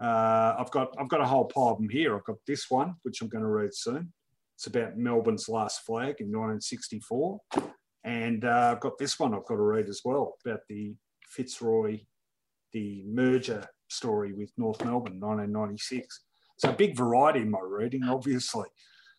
uh, 0.00 0.56
I've 0.58 0.70
got 0.70 0.94
I've 0.98 1.08
got 1.08 1.22
a 1.22 1.26
whole 1.26 1.46
pile 1.46 1.68
of 1.68 1.78
them 1.78 1.88
here. 1.88 2.16
I've 2.16 2.24
got 2.24 2.36
this 2.46 2.66
one, 2.68 2.96
which 3.02 3.22
I'm 3.22 3.28
going 3.28 3.44
to 3.44 3.50
read 3.50 3.74
soon. 3.74 4.12
It's 4.56 4.66
about 4.66 4.98
Melbourne's 4.98 5.48
last 5.48 5.86
flag 5.86 6.16
in 6.20 6.26
1964, 6.26 7.40
and 8.04 8.44
uh, 8.44 8.72
I've 8.74 8.80
got 8.80 8.98
this 8.98 9.18
one 9.18 9.32
I've 9.32 9.46
got 9.46 9.54
to 9.54 9.62
read 9.62 9.88
as 9.88 10.02
well 10.04 10.34
about 10.44 10.60
the 10.68 10.94
Fitzroy, 11.30 12.00
the 12.72 13.02
merger 13.06 13.66
story 13.88 14.32
with 14.32 14.52
North 14.56 14.84
Melbourne, 14.84 15.20
1996. 15.20 16.20
So 16.58 16.70
a 16.70 16.72
big 16.72 16.96
variety 16.96 17.40
in 17.40 17.50
my 17.50 17.60
reading, 17.62 18.04
obviously. 18.04 18.68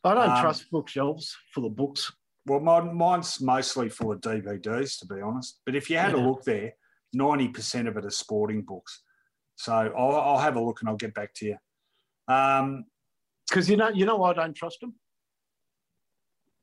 I 0.03 0.13
don't 0.13 0.29
um, 0.29 0.41
trust 0.41 0.69
bookshelves 0.71 1.35
full 1.53 1.65
of 1.65 1.75
books. 1.75 2.11
Well, 2.45 2.59
mine, 2.59 2.95
mine's 2.95 3.39
mostly 3.41 3.89
full 3.89 4.11
of 4.11 4.21
DVDs, 4.21 4.99
to 4.99 5.05
be 5.07 5.21
honest. 5.21 5.59
But 5.65 5.75
if 5.75 5.89
you 5.89 5.97
had 5.97 6.13
yeah. 6.13 6.23
a 6.23 6.27
look 6.27 6.43
there, 6.43 6.73
90% 7.15 7.87
of 7.87 7.97
it 7.97 8.05
are 8.05 8.09
sporting 8.09 8.61
books. 8.61 9.03
So 9.55 9.73
I'll, 9.73 10.15
I'll 10.15 10.39
have 10.39 10.55
a 10.55 10.61
look 10.61 10.81
and 10.81 10.89
I'll 10.89 10.95
get 10.95 11.13
back 11.13 11.33
to 11.35 11.45
you. 11.45 11.57
Um, 12.27 12.85
because 13.47 13.69
you 13.69 13.75
know, 13.75 13.89
you 13.89 14.05
know, 14.05 14.23
I 14.23 14.33
don't 14.33 14.55
trust 14.55 14.79
them. 14.79 14.95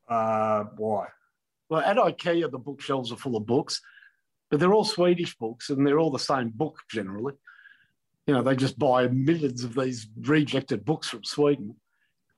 Uh, 0.09 0.63
why? 0.75 1.07
Well, 1.69 1.81
at 1.81 1.97
IKEA, 1.97 2.49
the 2.49 2.57
bookshelves 2.57 3.11
are 3.11 3.15
full 3.15 3.35
of 3.35 3.45
books, 3.45 3.79
but 4.49 4.59
they're 4.59 4.73
all 4.73 4.83
Swedish 4.83 5.37
books 5.37 5.69
and 5.69 5.85
they're 5.85 5.99
all 5.99 6.11
the 6.11 6.19
same 6.19 6.49
book 6.49 6.77
generally. 6.89 7.33
You 8.27 8.33
know, 8.33 8.41
they 8.41 8.55
just 8.55 8.77
buy 8.77 9.07
millions 9.07 9.63
of 9.63 9.73
these 9.73 10.07
rejected 10.21 10.85
books 10.85 11.09
from 11.09 11.23
Sweden. 11.23 11.75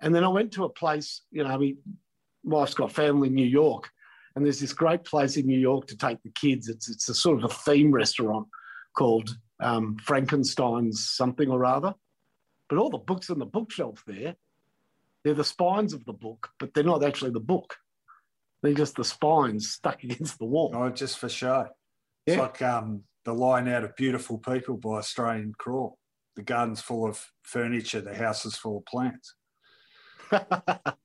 And 0.02 0.16
then 0.16 0.24
I 0.24 0.30
went 0.30 0.54
to 0.54 0.64
a 0.64 0.70
place, 0.70 1.22
you 1.32 1.44
know, 1.44 1.50
I 1.50 1.58
mean, 1.58 1.78
wife's 2.44 2.74
got 2.74 2.92
family 2.92 3.28
in 3.28 3.36
New 3.36 3.46
York, 3.46 3.90
and 4.36 4.46
there's 4.46 4.60
this 4.60 4.74
great 4.74 5.04
place 5.04 5.38
in 5.38 5.46
New 5.46 5.60
York 5.60 5.88
to 5.88 5.98
take 5.98 6.22
the 6.24 6.32
kids. 6.32 6.70
It's 6.70 6.90
it's 6.90 7.10
a 7.10 7.14
sort 7.14 7.38
of 7.38 7.52
a 7.52 7.54
theme 7.54 7.92
restaurant 7.92 8.48
called 8.96 9.30
um, 9.60 9.98
Frankenstein's 9.98 11.10
something 11.10 11.50
or 11.50 11.66
other. 11.66 11.94
But 12.70 12.78
all 12.78 12.90
the 12.90 12.98
books 12.98 13.30
on 13.30 13.40
the 13.40 13.46
bookshelf 13.46 14.04
there, 14.08 14.36
they're 15.24 15.34
the 15.34 15.44
spines 15.44 15.94
of 15.94 16.06
the 16.06 16.14
book, 16.14 16.50
but 16.60 16.74
they're 16.74 16.84
not 16.84 17.04
actually 17.04 17.32
the 17.32 17.40
book. 17.40 17.76
They're 18.64 18.74
just 18.74 18.96
the 18.96 19.04
spines 19.04 19.70
stuck 19.70 20.04
against 20.04 20.40
the 20.40 20.46
wall. 20.46 20.72
Oh, 20.74 20.90
just 20.90 21.20
for 21.20 21.30
show. 21.30 21.68
Yeah. 22.26 22.34
It's 22.34 22.40
like 22.40 22.62
um, 22.62 23.04
the 23.26 23.34
line 23.34 23.68
out 23.68 23.84
of 23.84 23.96
Beautiful 23.96 24.38
People 24.38 24.78
by 24.78 24.98
Australian 24.98 25.54
Crawl. 25.58 25.98
The 26.36 26.44
garden's 26.44 26.82
full 26.82 27.08
of 27.08 27.24
furniture, 27.44 28.02
the 28.02 28.16
house 28.16 28.46
is 28.46 28.56
full 28.56 28.78
of 28.78 28.86
plants. 28.86 29.36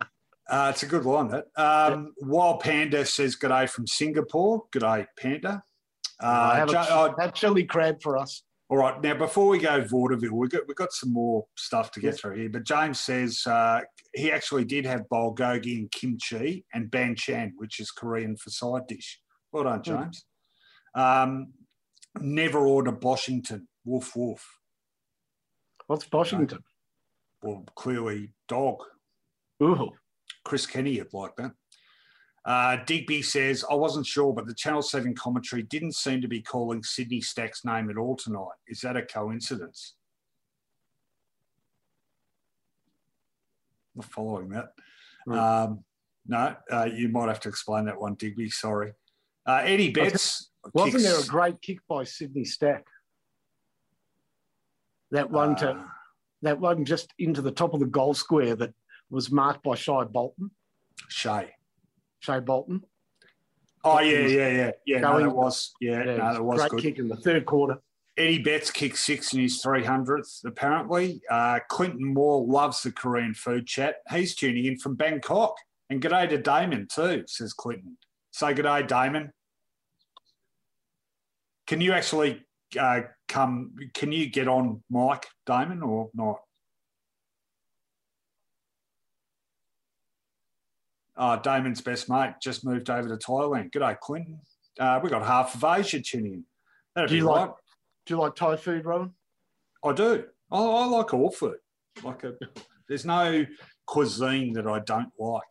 Uh, 0.49 0.71
it's 0.73 0.83
a 0.83 0.87
good 0.87 1.05
line, 1.05 1.29
that. 1.29 1.47
Um, 1.57 2.15
Wild 2.19 2.61
Panda 2.61 3.05
says, 3.05 3.35
Good 3.35 3.49
day 3.49 3.67
from 3.67 3.87
Singapore. 3.87 4.63
Good 4.71 4.83
day, 4.83 5.07
Panda. 5.19 5.63
Uh, 6.21 6.55
have, 6.55 6.71
a, 6.71 6.79
uh, 6.79 7.15
have 7.19 7.35
chili 7.35 7.65
crab 7.65 8.01
for 8.01 8.17
us. 8.17 8.45
All 8.69 8.79
right. 8.79 9.01
Now, 9.03 9.15
before 9.15 9.49
we 9.49 9.59
go 9.59 9.81
vaudeville, 9.83 10.35
we've 10.35 10.51
got, 10.51 10.63
we've 10.67 10.77
got 10.77 10.93
some 10.93 11.13
more 11.13 11.47
stuff 11.57 11.91
to 11.93 12.01
get 12.01 12.15
yeah. 12.15 12.17
through 12.17 12.37
here. 12.37 12.49
But 12.49 12.65
James 12.65 13.01
says 13.01 13.43
uh, 13.47 13.81
he 14.15 14.33
actually 14.33 14.65
did 14.65 14.87
have 14.87 15.03
bulgogi 15.13 15.79
and 15.79 15.91
kimchi 15.91 16.65
and 16.73 16.91
banchan, 16.91 17.53
which 17.57 17.81
is 17.81 17.91
Korean 17.91 18.37
for 18.37 18.51
side 18.51 18.87
dish. 18.89 19.21
Well 19.53 19.65
done, 19.65 19.79
hmm. 19.79 19.83
James. 19.83 20.25
Um, 20.97 21.53
never 22.21 22.67
order 22.67 22.91
Boshington. 22.91 23.67
Woof, 23.85 24.17
woof. 24.17 24.45
What's 25.87 26.07
Boshington? 26.07 26.59
well, 27.43 27.65
clearly 27.77 28.33
dog. 28.49 28.83
Ooh. 29.63 29.91
Chris 30.45 30.67
Kenny 30.67 30.99
would 30.99 31.13
like 31.13 31.37
that. 31.37 31.53
Uh, 32.45 32.79
Digby 32.87 33.23
says, 33.23 33.65
I 33.69 33.75
wasn't 33.75 34.07
sure, 34.07 34.33
but 34.33 34.47
the 34.47 34.55
Channel 34.55 34.83
7 34.83 35.15
commentary 35.15 35.63
didn't 35.65 35.97
seem 35.97 36.21
to 36.21 36.29
be 36.29 36.41
calling 36.41 36.83
Sydney 36.83 37.21
Stack's 37.21 37.65
name 37.65 37.91
at 37.91 37.97
all 37.97 38.17
tonight. 38.17 38.55
Is 38.69 38.81
that 38.83 38.97
a 38.97 39.03
coincidence? 39.03 39.95
Not 43.97 44.05
following 44.07 44.51
that. 44.51 44.67
Right. 45.27 45.63
Um, 45.65 45.85
no, 46.29 46.55
uh, 46.71 46.89
you 46.93 47.09
might 47.09 47.29
have 47.29 47.41
to 47.41 47.49
explain 47.49 47.87
that 47.87 48.01
one, 48.01 48.15
Digby. 48.15 48.51
Sorry. 48.51 48.93
Uh, 49.45 49.63
Eddie 49.65 49.91
Betts. 49.91 50.51
Wasn't 50.73 51.03
kicks... 51.03 51.05
there 51.05 51.21
a 51.21 51.27
great 51.27 51.61
kick 51.61 51.79
by 51.89 52.05
Sydney 52.05 52.45
Stack? 52.45 52.85
That 55.11 55.31
one 55.31 55.57
to 55.57 55.71
uh. 55.71 55.83
that 56.43 56.61
one 56.61 56.85
just 56.85 57.13
into 57.19 57.43
the 57.43 57.53
top 57.53 57.75
of 57.75 57.81
the 57.81 57.87
goal 57.87 58.15
square 58.15 58.57
that 58.57 58.75
was 59.11 59.31
marked 59.31 59.63
by 59.63 59.75
Shai 59.75 60.05
Bolton. 60.05 60.51
Shai. 61.09 61.53
Shai 62.21 62.41
Bolton. 62.41 62.83
Oh 63.85 64.01
yeah, 64.01 64.27
yeah, 64.27 64.49
yeah, 64.49 64.71
yeah. 64.85 65.01
Going, 65.01 65.27
no, 65.27 65.31
that 65.31 65.37
was 65.37 65.73
yeah, 65.81 66.05
yeah 66.05 66.17
no, 66.17 66.33
that 66.35 66.45
was 66.45 66.61
great 66.61 66.71
good. 66.71 66.83
kick 66.83 66.99
in 66.99 67.09
the 67.09 67.17
third 67.17 67.47
quarter. 67.47 67.79
Eddie 68.19 68.39
Betts 68.39 68.71
kicked 68.71 68.97
six 68.97 69.35
in 69.35 69.41
his 69.41 69.63
300th, 69.63 70.45
apparently. 70.47 71.21
Uh, 71.31 71.59
Clinton 71.69 72.15
Moore 72.15 72.47
loves 72.47 72.83
the 72.83 72.91
Korean 72.91 73.35
food 73.35 73.67
chat. 73.67 73.97
He's 74.11 74.35
tuning 74.35 74.65
in 74.65 74.79
from 74.79 74.95
Bangkok. 74.95 75.55
And 75.91 76.03
g'day 76.03 76.29
to 76.31 76.39
Damon, 76.39 76.89
too, 76.93 77.25
says 77.27 77.53
Clinton. 77.53 77.99
Say 78.33 78.55
g'day, 78.55 78.89
Damon. 78.89 79.33
Can 81.67 81.81
you 81.81 81.93
actually 81.93 82.45
uh, 82.79 83.03
come? 83.29 83.75
Can 83.95 84.13
you 84.13 84.29
get 84.29 84.49
on 84.49 84.83
mic 84.91 85.27
Damon, 85.47 85.83
or 85.83 86.11
not? 86.15 86.39
uh, 91.17 91.37
Damon's 91.37 91.81
best 91.81 92.09
mate 92.09 92.35
just 92.43 92.65
moved 92.65 92.91
over 92.91 93.09
to 93.09 93.17
Thailand. 93.17 93.71
G'day, 93.71 93.99
Clinton. 93.99 94.39
Uh, 94.79 95.01
we 95.03 95.09
got 95.09 95.25
half 95.25 95.55
of 95.55 95.65
Asia 95.65 96.01
tuning 96.01 96.33
in. 96.35 96.45
That'd 96.95 97.11
do 97.11 97.17
you 97.17 97.29
right. 97.29 97.43
like? 97.43 97.55
Do 98.05 98.15
you 98.15 98.21
like 98.21 98.35
Thai 98.35 98.57
food, 98.57 98.85
Rohan? 98.85 99.13
I 99.85 99.93
do. 99.93 100.25
I, 100.51 100.59
I 100.59 100.87
like 100.87 101.15
all 101.15 101.31
food. 101.31 101.57
Like 102.03 102.25
a, 102.25 102.35
there's 102.89 103.05
no 103.05 103.47
cuisine 103.87 104.53
that 104.55 104.67
I 104.67 104.81
don't 104.81 105.11
like. 105.19 105.43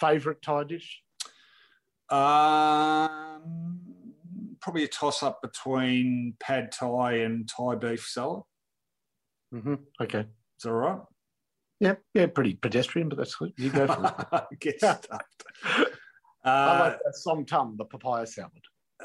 Favorite 0.00 0.42
Thai 0.42 0.64
dish? 0.64 1.02
Um, 2.08 3.81
probably 4.62 4.84
a 4.84 4.88
toss 4.88 5.22
up 5.22 5.42
between 5.42 6.34
pad 6.40 6.72
Thai 6.72 7.14
and 7.18 7.48
Thai 7.48 7.74
beef 7.76 8.06
salad. 8.08 8.42
Mm-hmm. 9.54 9.74
Okay, 10.00 10.24
it's 10.56 10.64
all 10.66 10.72
right. 10.72 11.00
Yeah, 11.80 11.96
yeah, 12.14 12.26
pretty 12.26 12.54
pedestrian, 12.54 13.08
but 13.08 13.18
that's 13.18 13.34
good. 13.34 13.52
You 13.56 13.70
go 13.70 13.86
for 13.88 14.14
it. 14.32 14.44
Get 14.60 14.78
stuffed. 14.78 15.08
I 15.64 15.86
Uh, 16.44 16.78
like 16.90 16.98
that 17.04 17.14
som 17.16 17.44
tum, 17.44 17.76
the 17.76 17.84
papaya 17.84 18.26
salad. 18.26 18.52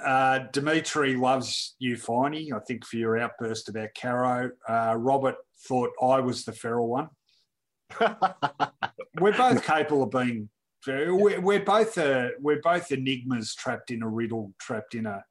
uh, 0.03 0.39
Dimitri 0.53 1.15
loves 1.15 1.75
you, 1.79 1.95
Finey. 1.97 2.51
I 2.53 2.59
think 2.59 2.85
for 2.85 2.97
your 2.97 3.17
outburst 3.17 3.69
about 3.69 3.89
Caro. 3.99 4.51
Uh, 4.67 4.95
Robert 4.97 5.35
thought 5.67 5.89
I 6.01 6.19
was 6.19 6.45
the 6.45 6.53
feral 6.53 6.87
one. 6.87 7.09
We're 9.19 9.37
both 9.37 9.63
capable 9.65 10.03
of 10.03 10.11
being. 10.11 10.49
We're, 10.85 11.41
we're 11.41 11.63
both 11.65 11.97
uh, 11.97 12.29
we're 12.39 12.61
both 12.61 12.91
enigmas 12.91 13.53
trapped 13.55 13.91
in 13.91 14.03
a 14.03 14.07
riddle, 14.07 14.53
trapped 14.59 14.95
in 14.95 15.05
a, 15.05 15.23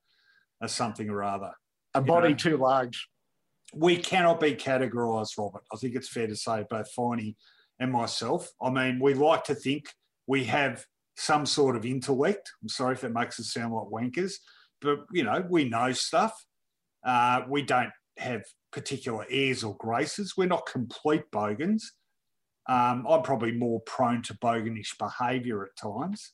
a 0.61 0.69
something 0.69 1.09
or 1.11 1.23
other. 1.23 1.53
A 1.95 2.01
body 2.01 2.31
know. 2.31 2.35
too 2.35 2.57
large. 2.57 3.09
we 3.75 3.97
cannot 3.97 4.41
be 4.41 4.55
categorised, 4.55 5.39
Robert. 5.39 5.63
I 5.73 5.77
think 5.77 5.95
it's 5.95 6.09
fair 6.09 6.27
to 6.27 6.37
say, 6.37 6.65
both 6.71 6.89
Finey 6.97 7.35
and 7.79 7.93
myself. 7.93 8.51
I 8.63 8.71
mean, 8.71 9.01
we 9.01 9.15
like 9.15 9.45
to 9.45 9.55
think 9.55 9.87
we 10.27 10.45
have 10.45 10.85
some 11.17 11.47
sort 11.47 11.77
of 11.77 11.85
intellect. 11.85 12.51
I'm 12.63 12.69
sorry 12.69 12.95
if 12.95 13.05
it 13.05 13.13
makes 13.13 13.41
us 13.41 13.53
sound 13.53 13.75
like 13.75 13.87
wankers, 13.87 14.35
but 14.81 15.01
you 15.13 15.25
know, 15.25 15.45
we 15.49 15.69
know 15.69 15.93
stuff. 15.93 16.33
Uh, 17.05 17.43
we 17.49 17.63
don't 17.63 17.93
have 18.19 18.43
particular 18.73 19.25
airs 19.31 19.65
or 19.65 19.77
graces. 19.77 20.35
We're 20.37 20.49
not 20.49 20.67
complete 20.67 21.25
bogans. 21.31 21.93
Um, 22.69 23.07
I'm 23.09 23.23
probably 23.23 23.53
more 23.53 23.81
prone 23.81 24.23
to 24.23 24.35
boganish 24.35 24.99
behaviour 24.99 25.65
at 25.65 25.77
times. 25.81 26.33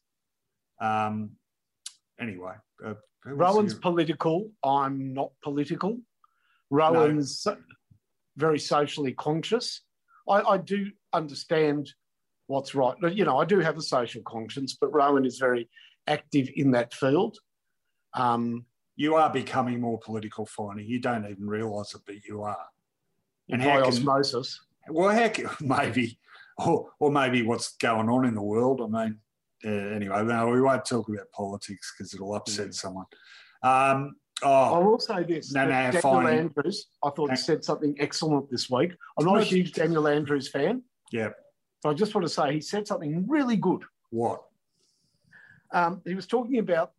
Um, 0.80 1.32
anyway, 2.18 2.54
uh, 2.84 2.94
Rohan's 3.24 3.74
political. 3.74 4.50
I'm 4.64 5.14
not 5.14 5.30
political. 5.42 5.98
Rohan's 6.70 7.46
very 8.36 8.58
socially 8.58 9.12
conscious. 9.12 9.82
I, 10.28 10.40
I 10.42 10.58
do 10.58 10.90
understand 11.12 11.92
what's 12.46 12.74
right. 12.74 12.96
You 13.12 13.24
know, 13.24 13.38
I 13.38 13.44
do 13.44 13.60
have 13.60 13.76
a 13.76 13.82
social 13.82 14.22
conscience, 14.22 14.76
but 14.80 14.92
Rohan 14.92 15.24
is 15.24 15.38
very 15.38 15.68
active 16.06 16.48
in 16.56 16.70
that 16.72 16.94
field. 16.94 17.38
Um, 18.14 18.66
you 18.96 19.14
are 19.14 19.30
becoming 19.30 19.80
more 19.80 19.98
political, 19.98 20.46
Finey. 20.46 20.86
You 20.86 21.00
don't 21.00 21.24
even 21.24 21.46
realise 21.46 21.94
it, 21.94 22.02
but 22.06 22.16
you 22.24 22.42
are. 22.42 22.66
And 23.50 23.62
by 23.62 23.68
how 23.68 23.78
can, 23.82 23.88
osmosis. 23.88 24.60
well, 24.88 25.14
how 25.14 25.28
can, 25.28 25.48
maybe, 25.60 26.18
or, 26.58 26.90
or 26.98 27.10
maybe 27.10 27.42
what's 27.42 27.76
going 27.76 28.08
on 28.08 28.26
in 28.26 28.34
the 28.34 28.42
world. 28.42 28.80
I 28.82 28.86
mean, 28.86 29.18
uh, 29.64 29.68
anyway, 29.68 30.24
no, 30.24 30.48
we 30.48 30.60
won't 30.60 30.84
talk 30.84 31.08
about 31.08 31.30
politics 31.32 31.94
because 31.96 32.12
it'll 32.14 32.34
upset 32.34 32.68
Mm. 32.68 32.74
someone. 32.74 33.06
Um, 33.62 34.16
I 34.42 34.70
oh, 34.70 34.80
will 34.80 34.98
say 34.98 35.22
this. 35.22 35.52
No, 35.52 35.64
no, 35.64 35.70
Daniel 35.70 36.02
fine. 36.02 36.38
Andrews, 36.38 36.86
I 37.04 37.10
thought, 37.10 37.28
Thank- 37.28 37.38
said 37.38 37.64
something 37.64 37.94
excellent 38.00 38.50
this 38.50 38.68
week. 38.68 38.92
I'm 39.18 39.24
not 39.24 39.38
a 39.40 39.44
huge 39.44 39.72
Daniel 39.72 40.08
Andrews 40.08 40.48
fan. 40.48 40.82
Yeah. 41.12 41.30
But 41.82 41.90
I 41.90 41.94
just 41.94 42.14
want 42.14 42.26
to 42.26 42.32
say 42.32 42.54
he 42.54 42.60
said 42.60 42.86
something 42.86 43.24
really 43.28 43.56
good. 43.56 43.84
what? 44.10 44.42
Um, 45.72 46.02
he 46.04 46.14
was 46.14 46.26
talking 46.26 46.58
about 46.58 46.92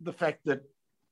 the 0.00 0.12
fact 0.12 0.40
that 0.44 0.60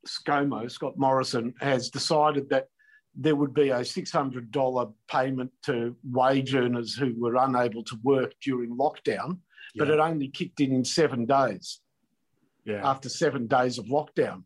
ScoMo, 0.07 0.70
Scott 0.70 0.98
Morrison, 0.98 1.54
has 1.61 1.88
decided 1.88 2.50
that 2.50 2.68
there 3.14 3.34
would 3.34 3.54
be 3.54 3.70
a 3.70 3.78
$600 3.80 4.94
payment 5.09 5.50
to 5.64 5.96
wage 6.04 6.54
earners 6.54 6.94
who 6.94 7.14
were 7.18 7.36
unable 7.36 7.82
to 7.84 7.96
work 8.02 8.34
during 8.42 8.76
lockdown, 8.76 9.38
but 9.74 9.88
Yeah. 9.88 9.94
it 9.94 10.00
only 10.00 10.28
kicked 10.28 10.60
in 10.60 10.72
in 10.72 10.84
seven 10.84 11.24
days 11.26 11.80
Yeah. 12.64 12.88
after 12.88 13.08
seven 13.08 13.46
days 13.46 13.78
of 13.78 13.86
lockdown. 13.86 14.44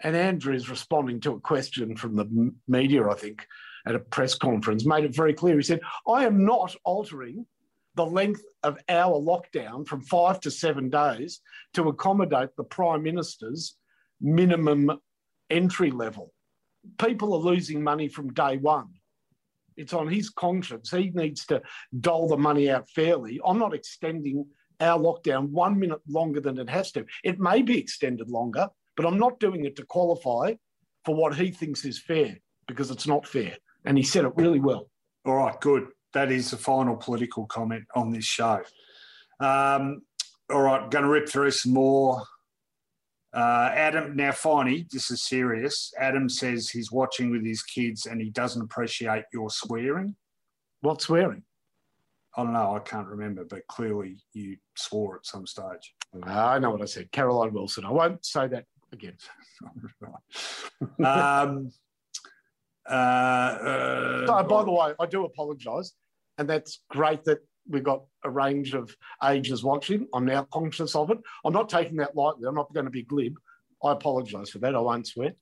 And 0.00 0.14
Andrew 0.14 0.54
is 0.54 0.68
responding 0.68 1.20
to 1.20 1.32
a 1.32 1.40
question 1.40 1.96
from 1.96 2.16
the 2.16 2.52
media, 2.68 3.08
I 3.08 3.14
think, 3.14 3.46
at 3.86 3.94
a 3.94 3.98
press 4.00 4.34
conference, 4.34 4.84
made 4.84 5.04
it 5.04 5.14
very 5.14 5.32
clear. 5.32 5.56
He 5.56 5.62
said, 5.62 5.80
I 6.06 6.26
am 6.26 6.44
not 6.44 6.76
altering 6.84 7.46
the 7.94 8.04
length 8.04 8.44
of 8.62 8.78
our 8.90 9.18
lockdown 9.18 9.86
from 9.86 10.02
five 10.02 10.38
to 10.40 10.50
seven 10.50 10.90
days 10.90 11.40
to 11.72 11.88
accommodate 11.88 12.50
the 12.56 12.64
Prime 12.64 13.02
Minister's 13.02 13.76
minimum 14.20 15.00
entry 15.48 15.90
level. 15.90 16.34
People 16.98 17.32
are 17.32 17.38
losing 17.38 17.82
money 17.82 18.08
from 18.08 18.34
day 18.34 18.58
one. 18.58 18.88
It's 19.76 19.92
on 19.92 20.08
his 20.08 20.30
conscience. 20.30 20.90
He 20.90 21.10
needs 21.14 21.44
to 21.46 21.62
dole 22.00 22.28
the 22.28 22.36
money 22.36 22.70
out 22.70 22.88
fairly. 22.90 23.40
I'm 23.44 23.58
not 23.58 23.74
extending 23.74 24.46
our 24.80 24.98
lockdown 24.98 25.50
one 25.50 25.78
minute 25.78 26.00
longer 26.08 26.40
than 26.40 26.58
it 26.58 26.68
has 26.68 26.92
to. 26.92 27.04
It 27.24 27.38
may 27.38 27.62
be 27.62 27.78
extended 27.78 28.30
longer, 28.30 28.68
but 28.96 29.06
I'm 29.06 29.18
not 29.18 29.40
doing 29.40 29.64
it 29.64 29.76
to 29.76 29.86
qualify 29.86 30.54
for 31.04 31.14
what 31.14 31.34
he 31.34 31.50
thinks 31.50 31.84
is 31.84 32.00
fair 32.00 32.36
because 32.66 32.90
it's 32.90 33.06
not 33.06 33.26
fair. 33.26 33.56
And 33.84 33.96
he 33.96 34.02
said 34.02 34.24
it 34.24 34.32
really 34.36 34.60
well. 34.60 34.90
All 35.24 35.36
right, 35.36 35.58
good. 35.60 35.88
That 36.12 36.32
is 36.32 36.50
the 36.50 36.56
final 36.56 36.96
political 36.96 37.46
comment 37.46 37.84
on 37.94 38.10
this 38.10 38.24
show. 38.24 38.62
Um, 39.40 40.02
all 40.50 40.62
right, 40.62 40.90
going 40.90 41.04
to 41.04 41.10
rip 41.10 41.28
through 41.28 41.50
some 41.50 41.74
more. 41.74 42.22
Uh, 43.36 43.70
Adam, 43.74 44.16
now 44.16 44.32
finally, 44.32 44.86
this 44.90 45.10
is 45.10 45.22
serious. 45.22 45.92
Adam 46.00 46.26
says 46.26 46.70
he's 46.70 46.90
watching 46.90 47.30
with 47.30 47.44
his 47.44 47.62
kids 47.62 48.06
and 48.06 48.18
he 48.18 48.30
doesn't 48.30 48.62
appreciate 48.62 49.24
your 49.30 49.50
swearing. 49.50 50.16
What 50.80 51.02
swearing? 51.02 51.42
I 52.34 52.44
don't 52.44 52.54
know, 52.54 52.76
I 52.76 52.78
can't 52.78 53.06
remember, 53.06 53.44
but 53.44 53.66
clearly 53.68 54.16
you 54.32 54.56
swore 54.74 55.16
at 55.16 55.26
some 55.26 55.46
stage. 55.46 55.94
I 56.22 56.58
know 56.58 56.70
what 56.70 56.80
I 56.80 56.86
said. 56.86 57.12
Caroline 57.12 57.52
Wilson. 57.52 57.84
I 57.84 57.90
won't 57.90 58.24
say 58.24 58.48
that 58.48 58.64
again. 58.90 59.16
um, 61.04 61.70
uh, 62.88 62.92
uh, 62.92 64.26
So, 64.26 64.44
by 64.44 64.64
the 64.64 64.72
way, 64.72 64.94
I 64.98 65.06
do 65.06 65.26
apologise. 65.26 65.92
And 66.38 66.48
that's 66.48 66.80
great 66.90 67.24
that 67.24 67.38
we've 67.68 67.84
got 67.84 68.02
a 68.24 68.30
range 68.30 68.74
of 68.74 68.94
ages 69.24 69.64
watching. 69.64 70.06
I'm 70.14 70.24
now 70.24 70.46
conscious 70.52 70.94
of 70.94 71.10
it. 71.10 71.18
I'm 71.44 71.52
not 71.52 71.68
taking 71.68 71.96
that 71.98 72.16
lightly. 72.16 72.46
I'm 72.46 72.54
not 72.54 72.72
going 72.72 72.86
to 72.86 72.90
be 72.90 73.02
glib. 73.02 73.36
I 73.84 73.92
apologise 73.92 74.50
for 74.50 74.58
that. 74.58 74.74
I 74.74 74.80
won't 74.80 75.06
swear. 75.06 75.32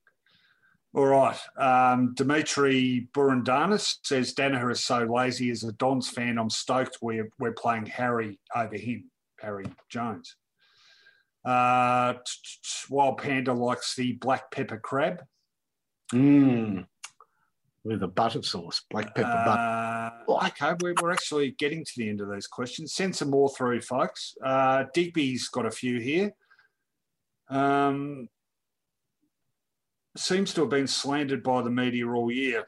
All 0.93 1.05
right. 1.05 1.37
Um, 1.57 2.13
Dimitri 2.13 3.09
Burandanis 3.13 3.97
says 4.03 4.33
Daniher 4.33 4.71
is 4.71 4.83
so 4.83 4.99
lazy. 4.99 5.51
As 5.51 5.63
a 5.63 5.73
Dons 5.73 6.09
fan, 6.09 6.37
I'm 6.37 6.49
stoked 6.49 6.99
we're, 7.01 7.29
we're 7.37 7.51
playing 7.53 7.87
Harry 7.87 8.39
over 8.55 8.77
him, 8.77 9.11
Harry 9.41 9.65
Jones. 9.89 10.37
Uh, 11.43 12.13
Wild 12.89 13.17
Panda 13.17 13.53
likes 13.53 13.95
the 13.95 14.13
black 14.13 14.49
pepper 14.51 14.77
crab. 14.77 15.21
Mmm. 16.13 16.85
With 17.85 18.01
a 18.01 18.07
butter 18.07 18.41
sauce, 18.41 18.81
black 18.89 19.13
pepper 19.13 19.43
butter. 19.45 19.61
Uh, 19.61 20.09
well, 20.27 20.43
okay, 20.47 20.73
we're, 20.81 20.95
we're 20.99 21.11
actually 21.11 21.51
getting 21.59 21.85
to 21.85 21.91
the 21.97 22.09
end 22.09 22.19
of 22.19 22.27
those 22.27 22.47
questions. 22.47 22.95
Send 22.95 23.15
some 23.15 23.29
more 23.29 23.47
through, 23.49 23.81
folks. 23.81 24.33
Uh, 24.43 24.85
Digby's 24.95 25.49
got 25.49 25.67
a 25.67 25.71
few 25.71 25.99
here. 25.99 26.31
Um, 27.47 28.27
seems 30.17 30.51
to 30.55 30.61
have 30.61 30.71
been 30.71 30.87
slandered 30.87 31.43
by 31.43 31.61
the 31.61 31.69
media 31.69 32.07
all 32.09 32.31
year. 32.31 32.65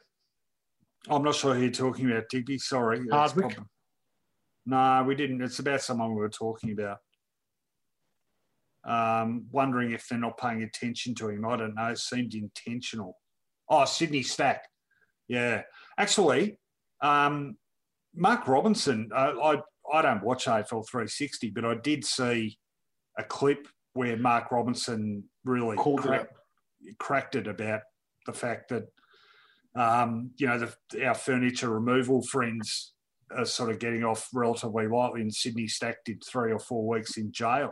I'm 1.10 1.24
not 1.24 1.34
sure 1.34 1.52
who 1.52 1.62
you're 1.62 1.70
talking 1.72 2.08
about, 2.08 2.28
Digby. 2.30 2.58
Sorry. 2.58 3.00
Hardwick? 3.10 3.58
No, 4.66 5.02
we 5.04 5.16
didn't. 5.16 5.42
It's 5.42 5.58
about 5.58 5.82
someone 5.82 6.10
we 6.10 6.20
were 6.20 6.28
talking 6.28 6.78
about. 6.78 6.98
Um, 8.84 9.46
wondering 9.50 9.90
if 9.90 10.06
they're 10.06 10.16
not 10.16 10.38
paying 10.38 10.62
attention 10.62 11.16
to 11.16 11.30
him. 11.30 11.44
I 11.44 11.56
don't 11.56 11.74
know. 11.74 11.88
It 11.88 11.98
seemed 11.98 12.34
intentional. 12.34 13.16
Oh, 13.68 13.84
Sydney 13.84 14.22
Stack. 14.22 14.62
Yeah. 15.28 15.62
Actually, 15.98 16.58
um, 17.00 17.56
Mark 18.14 18.48
Robinson, 18.48 19.10
uh, 19.14 19.34
I, 19.42 19.62
I 19.92 20.02
don't 20.02 20.24
watch 20.24 20.46
AFL 20.46 20.88
360, 20.88 21.50
but 21.50 21.64
I 21.64 21.74
did 21.74 22.04
see 22.04 22.58
a 23.18 23.24
clip 23.24 23.68
where 23.92 24.16
Mark 24.16 24.50
Robinson 24.50 25.24
really 25.44 25.76
Called 25.76 26.00
it 26.00 26.06
cracked, 26.06 26.34
cracked 26.98 27.34
it 27.36 27.46
about 27.46 27.82
the 28.26 28.32
fact 28.32 28.70
that, 28.70 28.84
um, 29.76 30.30
you 30.36 30.46
know, 30.46 30.58
the, 30.58 31.06
our 31.06 31.14
furniture 31.14 31.70
removal 31.70 32.22
friends 32.22 32.94
are 33.36 33.44
sort 33.44 33.70
of 33.70 33.78
getting 33.78 34.04
off 34.04 34.28
relatively 34.32 34.88
lightly, 34.88 35.20
and 35.20 35.34
Sydney 35.34 35.68
Stack 35.68 36.04
did 36.04 36.22
three 36.24 36.52
or 36.52 36.58
four 36.58 36.86
weeks 36.86 37.16
in 37.16 37.30
jail. 37.32 37.70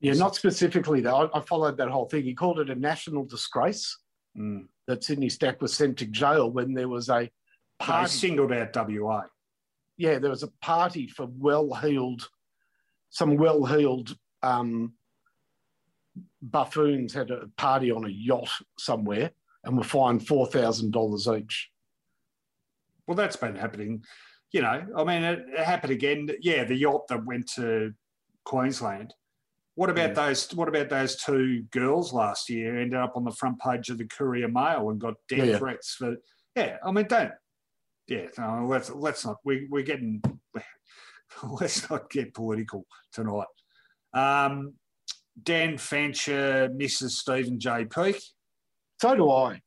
Yeah, 0.00 0.14
not 0.14 0.34
specifically 0.34 1.00
though. 1.00 1.28
I, 1.32 1.38
I 1.38 1.40
followed 1.40 1.76
that 1.78 1.88
whole 1.88 2.08
thing. 2.08 2.24
He 2.24 2.34
called 2.34 2.60
it 2.60 2.70
a 2.70 2.74
national 2.74 3.24
disgrace 3.24 3.96
Mm. 4.38 4.66
that 4.86 5.02
Sydney 5.04 5.28
Stack 5.28 5.60
was 5.60 5.74
sent 5.74 5.98
to 5.98 6.06
jail 6.06 6.50
when 6.50 6.72
there 6.72 6.88
was 6.88 7.08
a 7.08 7.20
They 7.22 7.30
party. 7.80 8.10
singled 8.10 8.52
out 8.52 8.74
WA. 8.74 9.24
yeah, 9.96 10.18
there 10.18 10.30
was 10.30 10.42
a 10.44 10.52
party 10.62 11.08
for 11.08 11.26
well-heeled, 11.26 12.28
some 13.10 13.36
well-heeled 13.36 14.16
um, 14.42 14.94
buffoons 16.40 17.12
had 17.12 17.30
a 17.30 17.48
party 17.56 17.90
on 17.90 18.04
a 18.04 18.08
yacht 18.08 18.50
somewhere 18.78 19.30
and 19.64 19.76
were 19.76 19.82
fined 19.84 20.26
four 20.26 20.46
thousand 20.46 20.92
dollars 20.92 21.26
each. 21.26 21.70
Well, 23.06 23.16
that's 23.16 23.36
been 23.36 23.56
happening. 23.56 24.04
You 24.52 24.62
know, 24.62 24.86
I 24.96 25.04
mean, 25.04 25.22
it, 25.24 25.44
it 25.52 25.64
happened 25.64 25.92
again. 25.92 26.28
Yeah, 26.40 26.64
the 26.64 26.76
yacht 26.76 27.08
that 27.08 27.24
went 27.26 27.48
to 27.56 27.92
Queensland. 28.44 29.12
What 29.78 29.90
about 29.90 30.08
Yeah. 30.08 30.14
those? 30.14 30.52
What 30.56 30.66
about 30.68 30.88
those 30.88 31.14
two 31.22 31.62
girls 31.70 32.12
last 32.12 32.50
year? 32.50 32.80
Ended 32.80 32.98
up 32.98 33.12
on 33.16 33.22
the 33.22 33.30
front 33.30 33.60
page 33.60 33.90
of 33.90 33.98
the 33.98 34.06
Courier 34.08 34.48
Mail 34.48 34.90
and 34.90 35.00
got 35.00 35.14
death 35.28 35.46
Yeah. 35.46 35.58
threats 35.58 35.94
for. 35.94 36.16
Yeah, 36.56 36.78
I 36.84 36.90
mean, 36.90 37.06
don't. 37.06 37.32
Yeah, 38.08 38.26
no, 38.36 38.66
let's 38.68 38.90
let's 38.90 39.24
not. 39.24 39.36
We 39.44 39.68
we're 39.70 39.84
getting. 39.84 40.20
let's 41.44 41.88
not 41.88 42.10
get 42.10 42.34
political 42.34 42.86
tonight. 43.12 43.46
Um, 44.14 44.74
Dan 45.40 45.78
Fancher 45.78 46.68
misses 46.74 47.20
Stephen 47.20 47.60
J. 47.60 47.84
Peak. 47.84 48.20
So 49.00 49.14
do 49.14 49.30
I. 49.30 49.62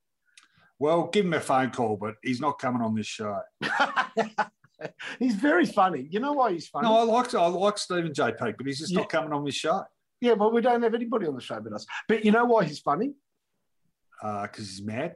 Well, 0.77 1.07
give 1.07 1.23
him 1.25 1.35
a 1.35 1.39
phone 1.39 1.71
call, 1.71 1.95
but 1.95 2.15
he's 2.21 2.41
not 2.41 2.59
coming 2.59 2.81
on 2.81 2.95
this 2.95 3.07
show. 3.07 3.39
he's 5.19 5.35
very 5.35 5.65
funny. 5.65 6.05
You 6.11 6.19
know 6.19 6.33
why 6.33 6.51
he's 6.51 6.67
funny? 6.67 6.89
No, 6.89 6.97
I 6.97 7.03
like 7.03 7.33
I 7.33 7.47
like 7.47 7.77
Stephen 7.77 8.13
J. 8.13 8.33
Peak, 8.37 8.55
but 8.57 8.65
he's 8.67 8.79
just 8.79 8.91
Yeah. 8.91 8.99
not 8.99 9.09
coming 9.09 9.31
on 9.31 9.45
this 9.45 9.55
show 9.55 9.85
Yeah, 10.21 10.33
well, 10.33 10.51
we 10.51 10.61
don't 10.61 10.83
have 10.83 10.93
anybody 10.93 11.25
on 11.25 11.35
the 11.35 11.41
show 11.41 11.59
but 11.59 11.73
us. 11.73 11.85
But 12.07 12.23
you 12.23 12.31
know 12.31 12.45
why 12.45 12.63
he's 12.63 12.79
funny? 12.79 13.13
Uh, 14.21 14.43
because 14.43 14.69
he's 14.69 14.83
mad. 14.83 15.15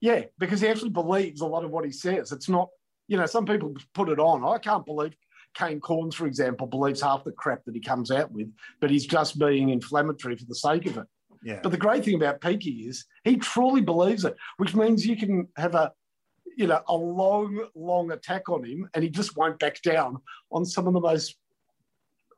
Yeah, 0.00 0.22
because 0.38 0.60
he 0.60 0.68
actually 0.68 0.90
believes 0.90 1.40
a 1.40 1.46
lot 1.46 1.64
of 1.64 1.70
what 1.70 1.84
he 1.84 1.90
says. 1.90 2.30
It's 2.30 2.48
not, 2.48 2.68
you 3.08 3.16
know, 3.16 3.26
some 3.26 3.46
people 3.46 3.74
put 3.94 4.08
it 4.08 4.20
on. 4.20 4.44
I 4.44 4.58
can't 4.58 4.86
believe 4.86 5.14
Kane 5.54 5.80
Cornes, 5.80 6.14
for 6.14 6.26
example, 6.26 6.66
believes 6.66 7.00
half 7.00 7.24
the 7.24 7.32
crap 7.32 7.64
that 7.64 7.74
he 7.74 7.80
comes 7.80 8.10
out 8.10 8.30
with, 8.30 8.52
but 8.80 8.90
he's 8.90 9.06
just 9.06 9.38
being 9.38 9.70
inflammatory 9.70 10.36
for 10.36 10.44
the 10.44 10.54
sake 10.54 10.86
of 10.86 10.98
it. 10.98 11.06
Yeah, 11.42 11.60
But 11.62 11.70
the 11.70 11.78
great 11.78 12.04
thing 12.04 12.14
about 12.14 12.40
Peaky 12.40 12.86
is 12.88 13.04
he 13.24 13.36
truly 13.36 13.80
believes 13.80 14.24
it, 14.24 14.36
which 14.56 14.74
means 14.74 15.06
you 15.06 15.16
can 15.16 15.48
have 15.56 15.74
a, 15.74 15.92
you 16.56 16.66
know, 16.66 16.80
a 16.88 16.94
long, 16.94 17.66
long 17.74 18.12
attack 18.12 18.48
on 18.48 18.64
him, 18.64 18.88
and 18.94 19.02
he 19.04 19.10
just 19.10 19.36
won't 19.36 19.58
back 19.58 19.82
down 19.82 20.18
on 20.50 20.64
some 20.64 20.86
of 20.86 20.94
the 20.94 21.00
most 21.00 21.36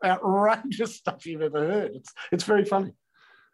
outrageous 0.04 0.96
stuff 0.96 1.26
you've 1.26 1.42
ever 1.42 1.66
heard. 1.66 1.92
It's 1.94 2.12
it's 2.32 2.44
very 2.44 2.64
funny. 2.64 2.92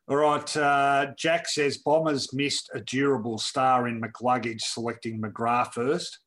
All 0.09 0.17
right. 0.17 0.57
Uh, 0.57 1.13
Jack 1.17 1.49
says 1.49 1.79
Bombers 1.79 2.33
missed 2.33 2.71
a 2.75 2.81
durable 2.81 3.39
star 3.39 3.87
in 3.87 4.01
McCluggage 4.01 4.63
selecting 4.63 5.21
McGrath 5.21 5.75
first. 5.75 6.19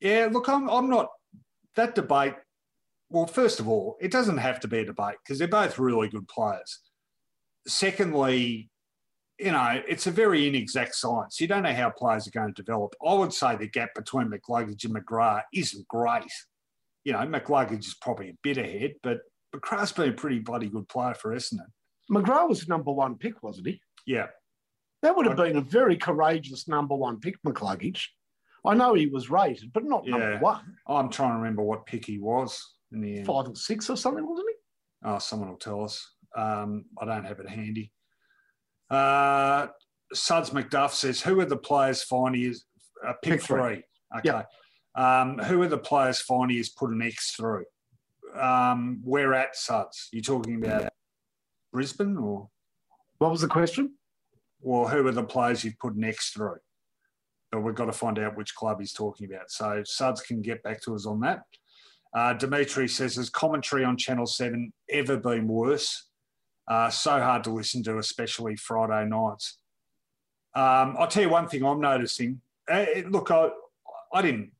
Yeah, 0.00 0.28
look, 0.30 0.48
I'm, 0.48 0.68
I'm 0.68 0.88
not 0.88 1.08
that 1.76 1.94
debate. 1.94 2.34
Well, 3.10 3.26
first 3.26 3.60
of 3.60 3.68
all, 3.68 3.96
it 4.00 4.10
doesn't 4.10 4.38
have 4.38 4.60
to 4.60 4.68
be 4.68 4.78
a 4.78 4.84
debate 4.84 5.16
because 5.22 5.38
they're 5.38 5.48
both 5.48 5.78
really 5.78 6.08
good 6.08 6.26
players. 6.28 6.80
Secondly, 7.66 8.70
you 9.38 9.52
know, 9.52 9.82
it's 9.88 10.06
a 10.06 10.10
very 10.10 10.46
inexact 10.46 10.94
science. 10.94 11.40
You 11.40 11.48
don't 11.48 11.62
know 11.62 11.74
how 11.74 11.90
players 11.90 12.26
are 12.26 12.30
going 12.30 12.54
to 12.54 12.62
develop. 12.62 12.94
I 13.06 13.14
would 13.14 13.32
say 13.32 13.56
the 13.56 13.68
gap 13.68 13.90
between 13.94 14.30
McCluggage 14.30 14.84
and 14.84 14.94
McGrath 14.94 15.42
isn't 15.52 15.88
great. 15.88 16.30
You 17.04 17.12
know, 17.12 17.18
McCluggage 17.20 17.80
is 17.86 17.96
probably 18.00 18.30
a 18.30 18.36
bit 18.42 18.58
ahead, 18.58 18.94
but 19.02 19.20
McGrath's 19.54 19.92
been 19.92 20.10
a 20.10 20.12
pretty 20.12 20.38
bloody 20.38 20.68
good 20.68 20.88
player 20.88 21.14
for 21.14 21.34
Essendon. 21.34 21.66
McGrath 22.10 22.48
was 22.48 22.68
number 22.68 22.92
one 22.92 23.16
pick, 23.16 23.42
wasn't 23.42 23.68
he? 23.68 23.80
Yeah. 24.06 24.26
That 25.02 25.16
would 25.16 25.26
have 25.26 25.36
been 25.36 25.56
a 25.56 25.62
very 25.62 25.96
courageous 25.96 26.68
number 26.68 26.94
one 26.94 27.20
pick, 27.20 27.36
McCluggage. 27.46 28.02
I 28.66 28.74
know 28.74 28.92
he 28.94 29.06
was 29.06 29.30
rated, 29.30 29.72
but 29.72 29.84
not 29.84 30.06
number 30.06 30.32
Yeah. 30.32 30.40
one. 30.40 30.76
I'm 30.86 31.08
trying 31.08 31.30
to 31.30 31.36
remember 31.38 31.62
what 31.62 31.86
pick 31.86 32.04
he 32.04 32.18
was 32.18 32.74
in 32.92 33.00
the 33.00 33.16
end. 33.18 33.26
Five 33.26 33.48
or 33.48 33.54
six 33.54 33.88
or 33.88 33.96
something, 33.96 34.26
wasn't 34.28 34.48
he? 34.50 34.56
Oh, 35.08 35.18
someone 35.18 35.48
will 35.48 35.56
tell 35.56 35.82
us. 35.82 36.06
Um, 36.36 36.84
I 37.00 37.06
don't 37.06 37.24
have 37.24 37.40
it 37.40 37.48
handy. 37.48 37.90
Uh, 38.90 39.68
Suds 40.12 40.50
McDuff 40.50 40.90
says, 40.90 41.20
"Who 41.22 41.40
are 41.40 41.44
the 41.46 41.56
players 41.56 42.02
finding 42.02 42.42
is 42.42 42.64
uh, 43.06 43.14
pick, 43.22 43.34
Pick 43.34 43.42
three. 43.42 43.58
three? 43.60 43.84
Okay. 44.18 44.42
Um, 44.94 45.38
who 45.38 45.62
are 45.62 45.68
the 45.68 45.78
players 45.78 46.20
finding 46.20 46.56
has 46.56 46.68
put 46.68 46.90
an 46.90 47.02
X 47.02 47.32
through? 47.32 47.64
Um, 48.38 49.00
where 49.04 49.34
at 49.34 49.56
Suds? 49.56 50.08
You 50.12 50.22
talking 50.22 50.64
about 50.64 50.90
Brisbane 51.72 52.16
or 52.16 52.48
What 53.18 53.30
was 53.30 53.40
the 53.40 53.48
question? 53.48 53.94
or 54.62 54.90
who 54.90 55.06
are 55.06 55.12
the 55.12 55.24
players 55.24 55.64
you've 55.64 55.78
put 55.78 55.94
an 55.94 56.04
X 56.04 56.30
through? 56.30 56.58
But 57.50 57.60
we've 57.60 57.74
got 57.74 57.86
to 57.86 57.92
find 57.92 58.18
out 58.18 58.36
which 58.36 58.54
club 58.54 58.78
he's 58.78 58.92
talking 58.92 59.32
about. 59.32 59.50
So 59.50 59.82
Suds 59.84 60.20
can 60.20 60.42
get 60.42 60.62
back 60.62 60.80
to 60.82 60.94
us 60.94 61.06
on 61.06 61.20
that. 61.20 61.42
Uh, 62.14 62.34
Dimitri 62.34 62.88
says, 62.88 63.16
has 63.16 63.30
commentary 63.30 63.84
on 63.84 63.96
Channel 63.96 64.26
7 64.26 64.72
ever 64.90 65.16
been 65.16 65.46
worse? 65.48 66.08
Uh, 66.68 66.90
so 66.90 67.20
hard 67.20 67.44
to 67.44 67.50
listen 67.50 67.82
to, 67.84 67.98
especially 67.98 68.56
Friday 68.56 69.08
nights. 69.08 69.58
Um, 70.54 70.96
I'll 70.98 71.08
tell 71.08 71.22
you 71.22 71.28
one 71.28 71.48
thing 71.48 71.64
I'm 71.64 71.80
noticing. 71.80 72.40
Uh, 72.68 72.86
look, 73.08 73.30
I, 73.30 73.50
I 74.12 74.22
didn't, 74.22 74.52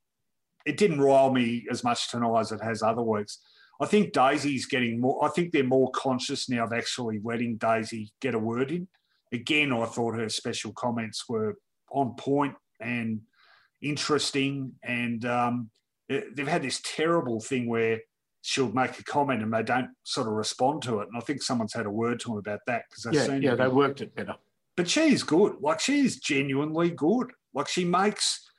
it 0.67 0.77
didn't 0.77 1.01
rile 1.01 1.33
me 1.33 1.67
as 1.71 1.83
much 1.85 2.11
tonight 2.11 2.39
as 2.41 2.53
it 2.53 2.63
has 2.63 2.83
other 2.83 3.03
weeks. 3.03 3.39
I 3.81 3.87
think 3.87 4.13
Daisy's 4.13 4.67
getting 4.67 5.01
more, 5.01 5.25
I 5.25 5.29
think 5.31 5.53
they're 5.53 5.65
more 5.65 5.91
conscious 5.93 6.49
now 6.51 6.65
of 6.65 6.73
actually 6.73 7.19
letting 7.25 7.57
Daisy 7.57 8.13
get 8.21 8.35
a 8.35 8.39
word 8.39 8.71
in 8.71 8.89
again, 9.33 9.73
I 9.73 9.85
thought 9.87 10.17
her 10.17 10.29
special 10.29 10.73
comments 10.73 11.29
were 11.29 11.57
on 11.93 12.15
point 12.17 12.57
and 12.81 13.21
interesting. 13.81 14.73
And 14.83 15.25
um, 15.25 15.71
they- 16.09 16.25
they've 16.35 16.49
had 16.49 16.63
this 16.63 16.81
terrible 16.85 17.41
thing 17.41 17.69
where 17.69 18.01
she'll 18.43 18.73
make 18.73 18.99
a 18.99 19.05
comment 19.05 19.43
and 19.43 19.53
they 19.53 19.63
don't 19.63 19.91
sort 20.03 20.27
of 20.27 20.33
respond 20.33 20.83
to 20.83 21.01
it. 21.01 21.09
And 21.09 21.17
I 21.17 21.21
think 21.21 21.43
someone's 21.43 21.75
had 21.75 21.87
a 21.87 21.91
word 21.91 22.21
to 22.21 22.29
them 22.31 22.39
about 22.39 22.61
that 22.67 22.85
because 22.89 23.05
they 23.05 23.13
Yeah, 23.19 23.25
seem 23.27 23.43
yeah, 23.43 23.51
be- 23.55 23.63
they 23.63 23.69
worked 23.69 24.01
it 24.01 24.15
better. 24.15 24.35
but 24.77 24.89
she's 24.89 25.23
good. 25.23 25.57
Like 25.61 25.79
she's 25.81 26.19
genuinely 26.19 26.91
good. 26.91 27.33
Like 27.55 27.69
she 27.69 27.85
makes 27.85 28.50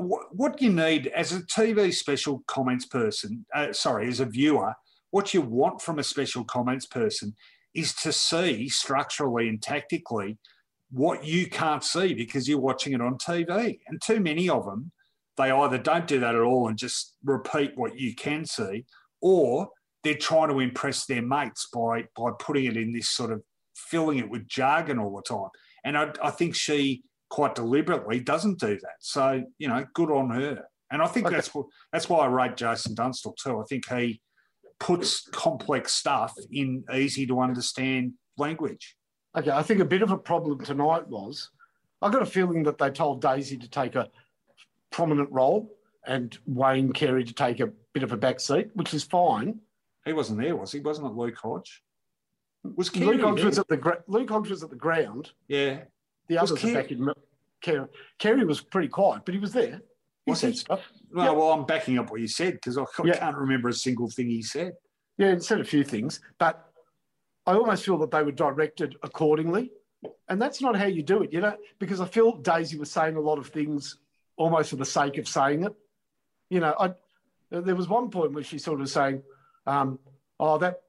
what, 0.00 0.60
you 0.62 0.72
need 0.72 1.08
as 1.08 1.32
a 1.32 1.40
TV 1.40 1.92
special 1.92 2.42
comments 2.46 2.86
person. 2.86 3.44
Uh, 3.54 3.72
sorry, 3.72 4.08
as 4.08 4.20
a 4.20 4.24
viewer, 4.24 4.74
what 5.10 5.32
you 5.34 5.40
want 5.40 5.80
from 5.80 5.98
a 5.98 6.04
special 6.04 6.44
comments 6.44 6.86
person 6.86 7.34
is 7.74 7.94
to 7.94 8.12
see 8.12 8.68
structurally 8.68 9.48
and 9.48 9.62
tactically 9.62 10.38
what 10.90 11.24
you 11.24 11.48
can't 11.48 11.84
see 11.84 12.14
because 12.14 12.48
you're 12.48 12.58
watching 12.58 12.92
it 12.92 13.00
on 13.00 13.18
TV. 13.18 13.78
And 13.88 14.00
too 14.02 14.20
many 14.20 14.48
of 14.48 14.64
them, 14.64 14.90
they 15.36 15.50
either 15.50 15.78
don't 15.78 16.06
do 16.06 16.20
that 16.20 16.34
at 16.34 16.40
all 16.40 16.68
and 16.68 16.76
just 16.76 17.14
repeat 17.24 17.72
what 17.76 17.98
you 17.98 18.14
can 18.14 18.44
see, 18.44 18.84
or 19.20 19.68
they're 20.02 20.14
trying 20.14 20.48
to 20.48 20.60
impress 20.60 21.06
their 21.06 21.22
mates 21.22 21.68
by 21.72 22.04
by 22.16 22.30
putting 22.38 22.64
it 22.64 22.76
in 22.76 22.92
this 22.92 23.10
sort 23.10 23.32
of 23.32 23.42
filling 23.74 24.18
it 24.18 24.28
with 24.28 24.48
jargon 24.48 24.98
all 24.98 25.14
the 25.14 25.22
time. 25.22 25.50
And 25.84 25.96
I, 25.96 26.12
I 26.22 26.30
think 26.30 26.54
she 26.54 27.02
quite 27.28 27.54
deliberately 27.54 28.20
doesn't 28.20 28.58
do 28.58 28.78
that. 28.80 28.96
So 29.00 29.42
you 29.58 29.68
know, 29.68 29.84
good 29.94 30.10
on 30.10 30.30
her. 30.30 30.64
And 30.90 31.02
I 31.02 31.06
think 31.06 31.26
Okay. 31.26 31.36
that's 31.36 31.50
that's 31.92 32.08
why 32.08 32.20
I 32.20 32.26
rate 32.26 32.56
Jason 32.56 32.94
Dunstall 32.94 33.34
too. 33.34 33.60
I 33.60 33.64
think 33.64 33.88
he 33.90 34.20
puts 34.80 35.28
complex 35.30 35.92
stuff 35.92 36.34
in 36.50 36.84
easy 36.94 37.26
to 37.26 37.40
understand 37.40 38.12
language. 38.36 38.96
Okay, 39.36 39.50
I 39.50 39.62
think 39.62 39.80
a 39.80 39.84
bit 39.84 40.02
of 40.02 40.10
a 40.10 40.18
problem 40.18 40.64
tonight 40.64 41.06
was 41.08 41.50
I 42.00 42.10
got 42.10 42.22
a 42.22 42.26
feeling 42.26 42.62
that 42.64 42.78
they 42.78 42.90
told 42.90 43.20
Daisy 43.20 43.58
to 43.58 43.68
take 43.68 43.96
a 43.96 44.08
prominent 44.90 45.30
role 45.30 45.70
and 46.06 46.36
Wayne 46.46 46.92
Carey 46.92 47.24
to 47.24 47.34
take 47.34 47.60
a 47.60 47.70
bit 47.92 48.02
of 48.02 48.12
a 48.12 48.16
back 48.16 48.40
seat, 48.40 48.70
which 48.74 48.94
is 48.94 49.04
fine. 49.04 49.60
He 50.04 50.12
wasn't 50.14 50.40
there, 50.40 50.56
was 50.56 50.72
he? 50.72 50.80
Wasn't 50.80 51.06
it 51.06 51.12
Luke 51.12 51.36
Hodge? 51.36 51.82
Was 52.76 52.94
Luke 52.96 53.20
Hodge 53.20 53.44
was 53.44 53.58
at 53.58 53.68
the 53.68 54.02
Luke 54.06 54.30
Hodge 54.30 54.48
was 54.48 54.62
at 54.62 54.70
the 54.70 54.76
ground. 54.76 55.32
Yeah. 55.48 55.80
The 56.28 56.36
Was 56.36 56.52
others 56.52 56.72
back 56.72 56.90
in. 56.90 57.08
Carey, 57.60 57.86
Carey 58.18 58.44
was 58.44 58.60
pretty 58.60 58.88
quiet, 58.88 59.22
but 59.24 59.34
he 59.34 59.40
was 59.40 59.52
there. 59.52 59.80
He 60.24 60.30
Was 60.32 60.40
said 60.40 60.50
he? 60.52 60.56
stuff. 60.58 60.80
Well, 61.12 61.26
Yep. 61.26 61.36
well, 61.36 61.52
I'm 61.52 61.64
backing 61.64 61.98
up 61.98 62.10
what 62.10 62.20
you 62.20 62.28
said 62.28 62.54
because 62.54 62.76
I 62.78 62.82
I 63.02 63.10
can't 63.10 63.36
remember 63.36 63.68
a 63.70 63.72
single 63.72 64.08
thing 64.10 64.28
he 64.28 64.42
said. 64.42 64.74
Yeah, 65.16 65.34
he 65.34 65.40
said 65.40 65.60
a 65.60 65.64
few 65.64 65.82
things, 65.82 66.20
but 66.38 66.70
I 67.46 67.54
almost 67.54 67.84
feel 67.84 67.98
that 67.98 68.10
they 68.10 68.22
were 68.22 68.30
directed 68.32 68.96
accordingly. 69.02 69.72
And 70.28 70.40
that's 70.40 70.60
not 70.60 70.76
how 70.76 70.84
you 70.86 71.02
do 71.02 71.22
it, 71.22 71.32
you 71.32 71.40
know, 71.40 71.56
because 71.80 72.00
I 72.00 72.04
feel 72.04 72.36
Daisy 72.36 72.78
was 72.78 72.90
saying 72.90 73.16
a 73.16 73.20
lot 73.20 73.38
of 73.38 73.48
things 73.48 73.98
almost 74.36 74.70
for 74.70 74.76
the 74.76 74.84
sake 74.84 75.18
of 75.18 75.26
saying 75.26 75.64
it. 75.64 75.74
You 76.50 76.60
know, 76.60 76.74
I, 76.78 76.94
there 77.50 77.74
was 77.74 77.88
one 77.88 78.08
point 78.10 78.32
where 78.32 78.44
she 78.44 78.58
sort 78.58 78.80
of 78.80 78.88
saying, 78.88 79.22
um, 79.66 79.98
oh, 80.38 80.56
that, 80.58 80.82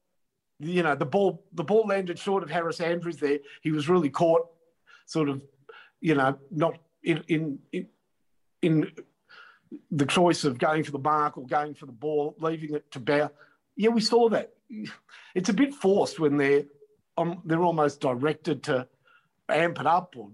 you 0.59 0.83
know, 0.83 0.93
the 0.93 1.05
ball, 1.07 1.43
the 1.53 1.63
ball 1.63 1.87
landed 1.87 2.19
short 2.19 2.43
of 2.43 2.51
Harris 2.51 2.81
Andrews 2.81 3.17
there. 3.17 3.39
He 3.63 3.71
was 3.71 3.89
really 3.89 4.09
caught 4.11 4.45
sort 5.09 5.27
of, 5.27 5.41
you 6.01 6.13
know, 6.13 6.37
not 6.51 6.77
in, 7.03 7.23
in, 7.27 7.59
in, 7.71 7.87
in 8.61 8.91
the 9.89 10.05
choice 10.05 10.43
of 10.43 10.59
going 10.59 10.83
for 10.83 10.91
the 10.91 10.99
mark 10.99 11.35
or 11.35 11.47
going 11.47 11.73
for 11.73 11.87
the 11.87 11.91
ball, 11.91 12.35
leaving 12.39 12.75
it 12.75 12.91
to 12.91 12.99
Bow. 12.99 13.31
Yeah, 13.75 13.89
we 13.89 14.01
saw 14.01 14.29
that. 14.29 14.53
It's 15.35 15.49
a 15.49 15.53
bit 15.53 15.75
forced 15.75 16.19
when 16.19 16.37
they're 16.37 16.63
um, 17.15 17.41
they're 17.45 17.61
almost 17.61 18.01
directed 18.01 18.63
to 18.63 18.87
amp 19.47 19.79
it 19.79 19.85
up 19.85 20.15
or 20.17 20.31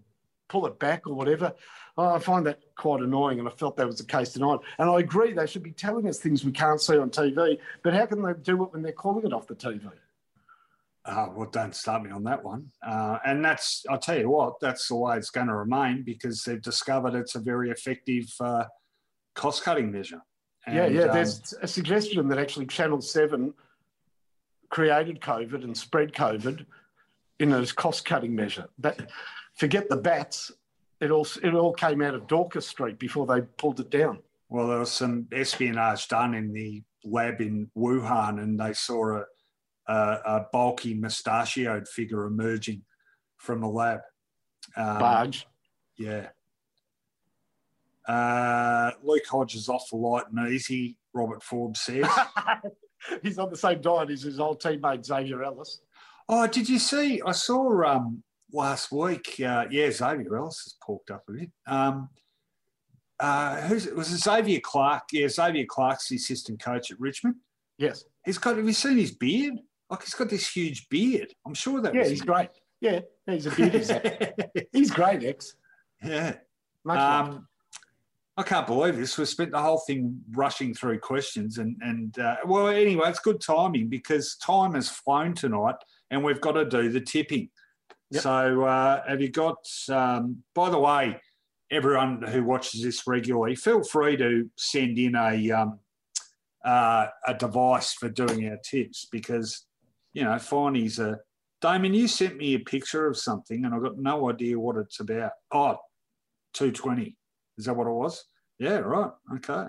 pull 0.47 0.65
it 0.67 0.79
back 0.79 1.05
or 1.05 1.13
whatever. 1.13 1.53
Oh, 1.97 2.15
I 2.15 2.19
find 2.19 2.45
that 2.45 2.59
quite 2.75 3.01
annoying, 3.01 3.39
and 3.39 3.47
I 3.47 3.51
felt 3.51 3.75
that 3.75 3.87
was 3.87 3.97
the 3.97 4.05
case 4.05 4.29
tonight. 4.33 4.59
And 4.79 4.89
I 4.89 4.99
agree, 4.99 5.33
they 5.33 5.47
should 5.47 5.63
be 5.63 5.71
telling 5.71 6.07
us 6.07 6.19
things 6.19 6.45
we 6.45 6.51
can't 6.51 6.79
see 6.79 6.97
on 6.97 7.09
TV. 7.09 7.59
But 7.83 7.93
how 7.93 8.05
can 8.05 8.21
they 8.21 8.33
do 8.33 8.63
it 8.63 8.71
when 8.71 8.81
they're 8.81 8.93
calling 8.93 9.25
it 9.25 9.33
off 9.33 9.47
the 9.47 9.55
TV? 9.55 9.89
Uh, 11.05 11.27
well, 11.35 11.49
don't 11.49 11.75
start 11.75 12.03
me 12.03 12.09
on 12.11 12.23
that 12.23 12.43
one. 12.43 12.67
Uh, 12.85 13.19
and 13.25 13.45
that's, 13.45 13.85
I'll 13.89 13.99
tell 13.99 14.17
you 14.17 14.29
what, 14.29 14.59
that's 14.59 14.87
the 14.87 14.95
way 14.95 15.17
it's 15.17 15.29
going 15.29 15.47
to 15.47 15.55
remain 15.55 16.03
because 16.03 16.43
they've 16.43 16.61
discovered 16.61 17.13
it's 17.13 17.35
a 17.35 17.39
very 17.39 17.69
effective 17.69 18.25
uh, 18.39 18.65
cost 19.35 19.63
cutting 19.63 19.91
measure. 19.91 20.21
yeah, 20.67 20.85
And, 20.85 20.95
yeah. 20.95 21.01
um, 21.03 21.13
There's 21.13 21.53
a 21.61 21.67
suggestion 21.67 22.27
that 22.29 22.39
actually 22.39 22.65
Channel 22.65 23.01
Seven 23.01 23.53
created 24.69 25.21
COVID 25.21 25.63
and 25.63 25.77
spread 25.77 26.11
COVID 26.11 26.65
in 27.39 27.53
a 27.53 27.65
cost-cutting 27.65 28.33
measure. 28.35 28.65
That 28.79 29.09
forget 29.55 29.89
the 29.89 29.97
bats. 29.97 30.51
It 31.01 31.11
all 31.11 31.27
it 31.43 31.53
all 31.53 31.73
came 31.73 32.01
out 32.01 32.15
of 32.15 32.27
Dorcas 32.27 32.67
Street 32.67 32.97
before 32.99 33.27
they 33.27 33.41
pulled 33.57 33.79
it 33.79 33.89
down. 33.89 34.19
well, 34.49 34.67
there 34.67 34.79
was 34.79 34.91
some 34.91 35.27
espionage 35.31 36.07
done 36.07 36.33
in 36.33 36.53
the 36.53 36.83
lab 37.03 37.41
in 37.41 37.69
Wuhan 37.77 38.41
and 38.41 38.59
they 38.59 38.73
saw 38.73 39.17
a, 39.17 39.25
a, 39.87 39.93
a 39.93 40.45
bulky 40.51 40.93
mustachioed 40.93 41.87
figure 41.87 42.25
emerging 42.25 42.83
from 43.37 43.61
the 43.61 43.67
lab. 43.67 43.99
Um, 44.75 44.99
Barge. 44.99 45.47
Yeah. 45.97 46.27
Uh, 48.07 48.91
Luke 49.03 49.25
Hodges 49.29 49.69
off 49.69 49.89
the 49.89 49.97
light 49.97 50.25
and 50.31 50.51
easy, 50.51 50.97
Robert 51.13 51.41
Forbes 51.41 51.81
says. 51.81 52.07
He's 53.23 53.39
on 53.39 53.49
the 53.49 53.57
same 53.57 53.81
diet 53.81 54.09
as 54.09 54.23
his 54.23 54.39
old 54.39 54.61
teammate 54.61 55.05
Xavier 55.05 55.43
Ellis. 55.43 55.81
Oh, 56.27 56.47
did 56.47 56.67
you 56.67 56.79
see? 56.79 57.21
I 57.25 57.31
saw 57.31 57.83
um, 57.83 58.23
last 58.51 58.91
week. 58.91 59.39
Uh, 59.39 59.65
yeah, 59.69 59.91
Xavier 59.91 60.35
Ellis 60.35 60.63
has 60.63 60.75
porked 60.83 61.11
up 61.11 61.23
a 61.29 61.33
bit. 61.33 61.51
Um, 61.67 62.09
uh, 63.19 63.61
who's 63.61 63.85
it? 63.85 63.95
Was 63.95 64.11
it 64.11 64.17
Xavier 64.17 64.59
Clarke? 64.59 65.03
Yeah, 65.11 65.27
Xavier 65.27 65.65
Clarke's 65.67 66.09
the 66.09 66.15
assistant 66.15 66.61
coach 66.61 66.91
at 66.91 66.99
Richmond. 66.99 67.35
Yes. 67.77 68.03
He's 68.25 68.37
got. 68.37 68.57
Have 68.57 68.65
you 68.65 68.73
seen 68.73 68.97
his 68.97 69.11
beard? 69.11 69.59
Like 69.89 70.03
he's 70.03 70.13
got 70.13 70.29
this 70.29 70.49
huge 70.49 70.89
beard. 70.89 71.33
I'm 71.45 71.53
sure 71.53 71.81
that. 71.81 71.93
Yeah, 71.93 72.07
he's 72.07 72.21
him. 72.21 72.27
great. 72.27 72.49
Yeah, 72.81 73.01
he's 73.27 73.45
a 73.45 73.51
beauty. 73.51 73.83
he's 74.71 74.91
great, 74.91 75.23
X. 75.23 75.55
Yeah. 76.03 76.35
Much 76.83 76.99
um, 76.99 77.47
I 78.37 78.43
can't 78.43 78.67
believe 78.67 78.97
this. 78.97 79.17
We 79.17 79.25
spent 79.25 79.51
the 79.51 79.61
whole 79.61 79.79
thing 79.79 80.21
rushing 80.31 80.73
through 80.73 80.99
questions, 80.99 81.57
and 81.57 81.77
and 81.81 82.17
uh, 82.19 82.37
well, 82.45 82.67
anyway, 82.67 83.09
it's 83.09 83.19
good 83.19 83.39
timing 83.39 83.87
because 83.87 84.35
time 84.37 84.73
has 84.73 84.89
flown 84.89 85.33
tonight, 85.33 85.75
and 86.11 86.23
we've 86.23 86.41
got 86.41 86.53
to 86.53 86.65
do 86.65 86.89
the 86.89 87.01
tipping. 87.01 87.49
Yep. 88.11 88.23
So, 88.23 88.63
uh, 88.63 89.03
have 89.07 89.21
you 89.21 89.29
got? 89.29 89.57
Um, 89.89 90.43
by 90.53 90.69
the 90.69 90.79
way, 90.79 91.19
everyone 91.71 92.21
who 92.23 92.43
watches 92.43 92.83
this 92.83 93.07
regularly, 93.07 93.55
feel 93.55 93.83
free 93.83 94.17
to 94.17 94.49
send 94.57 94.99
in 94.99 95.15
a 95.15 95.51
um, 95.51 95.79
uh, 96.65 97.07
a 97.25 97.33
device 97.35 97.93
for 97.93 98.09
doing 98.09 98.49
our 98.49 98.57
tips 98.57 99.07
because 99.11 99.64
you 100.15 100.23
know 100.23 100.31
Finey's 100.39 100.97
a. 100.97 101.19
Damien, 101.61 101.93
you 101.93 102.07
sent 102.07 102.37
me 102.37 102.55
a 102.55 102.59
picture 102.59 103.07
of 103.07 103.17
something, 103.17 103.65
and 103.65 103.73
I've 103.73 103.81
got 103.81 103.97
no 103.97 104.29
idea 104.29 104.59
what 104.59 104.77
it's 104.77 104.99
about. 104.99 105.31
Oh, 105.51 105.77
220. 106.53 107.15
Is 107.57 107.65
that 107.65 107.75
what 107.75 107.87
it 107.87 107.91
was? 107.91 108.25
Yeah, 108.59 108.77
right. 108.77 109.11
Okay. 109.35 109.65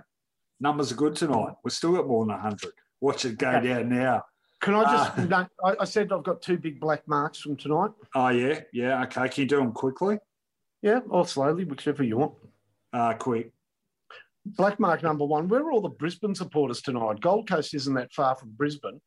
Numbers 0.61 0.93
are 0.93 0.97
good 0.97 1.15
tonight. 1.15 1.55
We've 1.65 1.73
still 1.73 1.93
got 1.93 2.07
more 2.07 2.25
than 2.25 2.35
100. 2.35 2.73
Watch 3.01 3.25
it 3.25 3.39
go 3.39 3.51
okay. 3.51 3.69
down 3.69 3.89
now. 3.89 4.23
Can 4.61 4.75
I 4.75 4.83
just? 4.85 5.19
Uh, 5.19 5.25
no, 5.25 5.47
I, 5.65 5.77
I, 5.81 5.85
said 5.85 6.13
I've 6.13 6.23
got 6.23 6.43
two 6.43 6.59
big 6.59 6.81
black 6.81 7.07
marks 7.07 7.39
from 7.39 7.57
tonight. 7.57 7.91
Oh 8.15 8.29
yeah, 8.29 8.61
yeah. 8.73 9.03
Okay, 9.05 9.29
can 9.29 9.43
you 9.43 9.49
do 9.49 9.57
them 9.57 9.73
quickly? 9.73 10.19
Yeah, 10.83 11.01
or 11.09 11.27
slowly, 11.27 11.65
whichever 11.65 12.03
you 12.03 12.19
want. 12.19 12.35
Uh, 12.93 13.15
quick. 13.15 13.53
Black 14.45 14.81
mark 14.81 15.03
number 15.03 15.25
one. 15.25 15.49
Where 15.49 15.61
are 15.61 15.73
all 15.73 15.83
the 15.83 15.89
Brisbane 15.89 16.35
supporters 16.35 16.81
tonight? 16.81 17.21
Gold 17.21 17.49
Coast 17.49 17.75
isn't 17.75 17.95
that 17.95 18.13
far 18.13 18.35
from 18.37 18.51
Brisbane. 18.53 19.01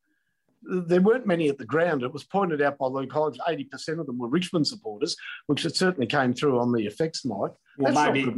There 0.62 1.00
weren't 1.00 1.26
many 1.26 1.48
at 1.48 1.58
the 1.58 1.64
ground. 1.64 2.02
It 2.02 2.12
was 2.12 2.24
pointed 2.24 2.60
out 2.60 2.78
by 2.78 2.86
Luke 2.86 3.12
Hodge. 3.12 3.38
Eighty 3.48 3.64
percent 3.64 3.98
of 3.98 4.06
them 4.06 4.18
were 4.18 4.28
Richmond 4.28 4.66
supporters, 4.66 5.16
which 5.46 5.64
it 5.64 5.74
certainly 5.74 6.06
came 6.06 6.34
through 6.34 6.58
on 6.60 6.72
the 6.72 6.86
effects 6.86 7.24
mic. 7.24 7.36
Well, 7.36 7.54
That's 7.78 8.12
maybe 8.12 8.34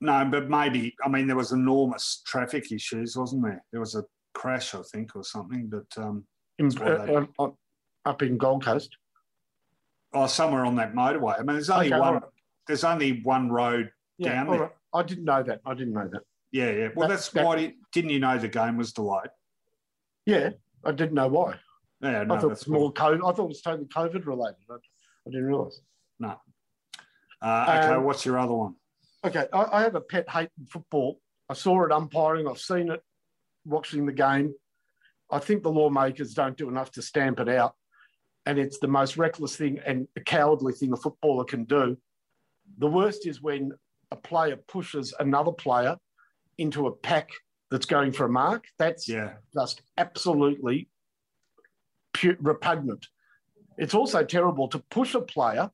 no, 0.00 0.24
but 0.30 0.50
maybe 0.50 0.94
I 1.04 1.08
mean 1.08 1.26
there 1.26 1.36
was 1.36 1.52
enormous 1.52 2.22
traffic 2.26 2.72
issues, 2.72 3.16
wasn't 3.16 3.44
there? 3.44 3.64
There 3.70 3.80
was 3.80 3.94
a 3.94 4.04
crash, 4.34 4.74
I 4.74 4.82
think, 4.92 5.14
or 5.14 5.22
something. 5.22 5.68
But 5.68 5.86
um, 5.96 6.24
in, 6.58 6.76
uh, 6.78 7.26
uh, 7.38 7.48
up 8.04 8.22
in 8.22 8.36
Gold 8.36 8.64
Coast. 8.64 8.96
Oh, 10.12 10.26
somewhere 10.26 10.64
on 10.64 10.76
that 10.76 10.94
motorway. 10.94 11.34
I 11.34 11.38
mean, 11.38 11.54
there's 11.56 11.70
only 11.70 11.92
okay, 11.92 11.98
one. 11.98 12.14
Right. 12.14 12.22
There's 12.66 12.84
only 12.84 13.20
one 13.22 13.50
road 13.50 13.90
yeah, 14.18 14.34
down 14.34 14.50
there. 14.50 14.60
Right. 14.60 14.70
I 14.92 15.02
didn't 15.02 15.24
know 15.24 15.42
that. 15.42 15.60
I 15.66 15.74
didn't 15.74 15.92
know 15.92 16.08
that. 16.12 16.22
Yeah, 16.52 16.70
yeah. 16.70 16.88
Well, 16.94 17.08
that, 17.08 17.14
that's 17.14 17.28
that, 17.30 17.44
why. 17.44 17.74
Didn't 17.92 18.10
you 18.10 18.20
know 18.20 18.38
the 18.38 18.48
game 18.48 18.76
was 18.76 18.92
delayed? 18.92 19.30
Yeah, 20.24 20.50
I 20.86 20.92
didn't 20.92 21.14
know 21.14 21.28
why. 21.28 21.56
Yeah, 22.00 22.24
no, 22.24 22.34
I 22.34 22.38
thought 22.38 22.46
it 22.46 22.50
was 22.50 22.68
more 22.68 22.92
COVID. 22.92 23.16
I 23.16 23.32
thought 23.32 23.44
it 23.44 23.48
was 23.48 23.62
totally 23.62 23.88
COVID 23.88 24.26
related. 24.26 24.56
I, 24.70 24.74
I 24.74 25.30
didn't 25.30 25.46
realise. 25.46 25.80
No. 26.18 26.40
Uh, 27.40 27.66
okay, 27.68 27.94
um, 27.94 28.04
what's 28.04 28.24
your 28.24 28.38
other 28.38 28.54
one? 28.54 28.74
Okay, 29.24 29.46
I, 29.52 29.78
I 29.78 29.82
have 29.82 29.94
a 29.94 30.00
pet 30.00 30.28
hate 30.28 30.50
in 30.58 30.66
football. 30.66 31.20
I 31.48 31.54
saw 31.54 31.84
it 31.84 31.92
umpiring. 31.92 32.48
I've 32.48 32.58
seen 32.58 32.90
it 32.90 33.02
watching 33.64 34.06
the 34.06 34.12
game. 34.12 34.54
I 35.30 35.38
think 35.38 35.62
the 35.62 35.70
lawmakers 35.70 36.34
don't 36.34 36.56
do 36.56 36.68
enough 36.68 36.90
to 36.92 37.02
stamp 37.02 37.40
it 37.40 37.48
out. 37.48 37.74
And 38.46 38.58
it's 38.58 38.78
the 38.78 38.88
most 38.88 39.16
reckless 39.16 39.56
thing 39.56 39.80
and 39.84 40.06
a 40.16 40.20
cowardly 40.20 40.74
thing 40.74 40.92
a 40.92 40.96
footballer 40.96 41.44
can 41.44 41.64
do. 41.64 41.96
The 42.78 42.86
worst 42.86 43.26
is 43.26 43.40
when 43.40 43.72
a 44.10 44.16
player 44.16 44.56
pushes 44.56 45.14
another 45.18 45.52
player 45.52 45.96
into 46.58 46.86
a 46.86 46.92
pack 46.92 47.30
that's 47.70 47.86
going 47.86 48.12
for 48.12 48.26
a 48.26 48.28
mark. 48.28 48.64
That's 48.78 49.08
yeah. 49.08 49.34
just 49.52 49.82
absolutely 49.96 50.88
pu- 52.12 52.36
repugnant. 52.40 53.06
It's 53.76 53.94
also 53.94 54.24
terrible 54.24 54.68
to 54.68 54.78
push 54.78 55.14
a 55.14 55.20
player 55.20 55.70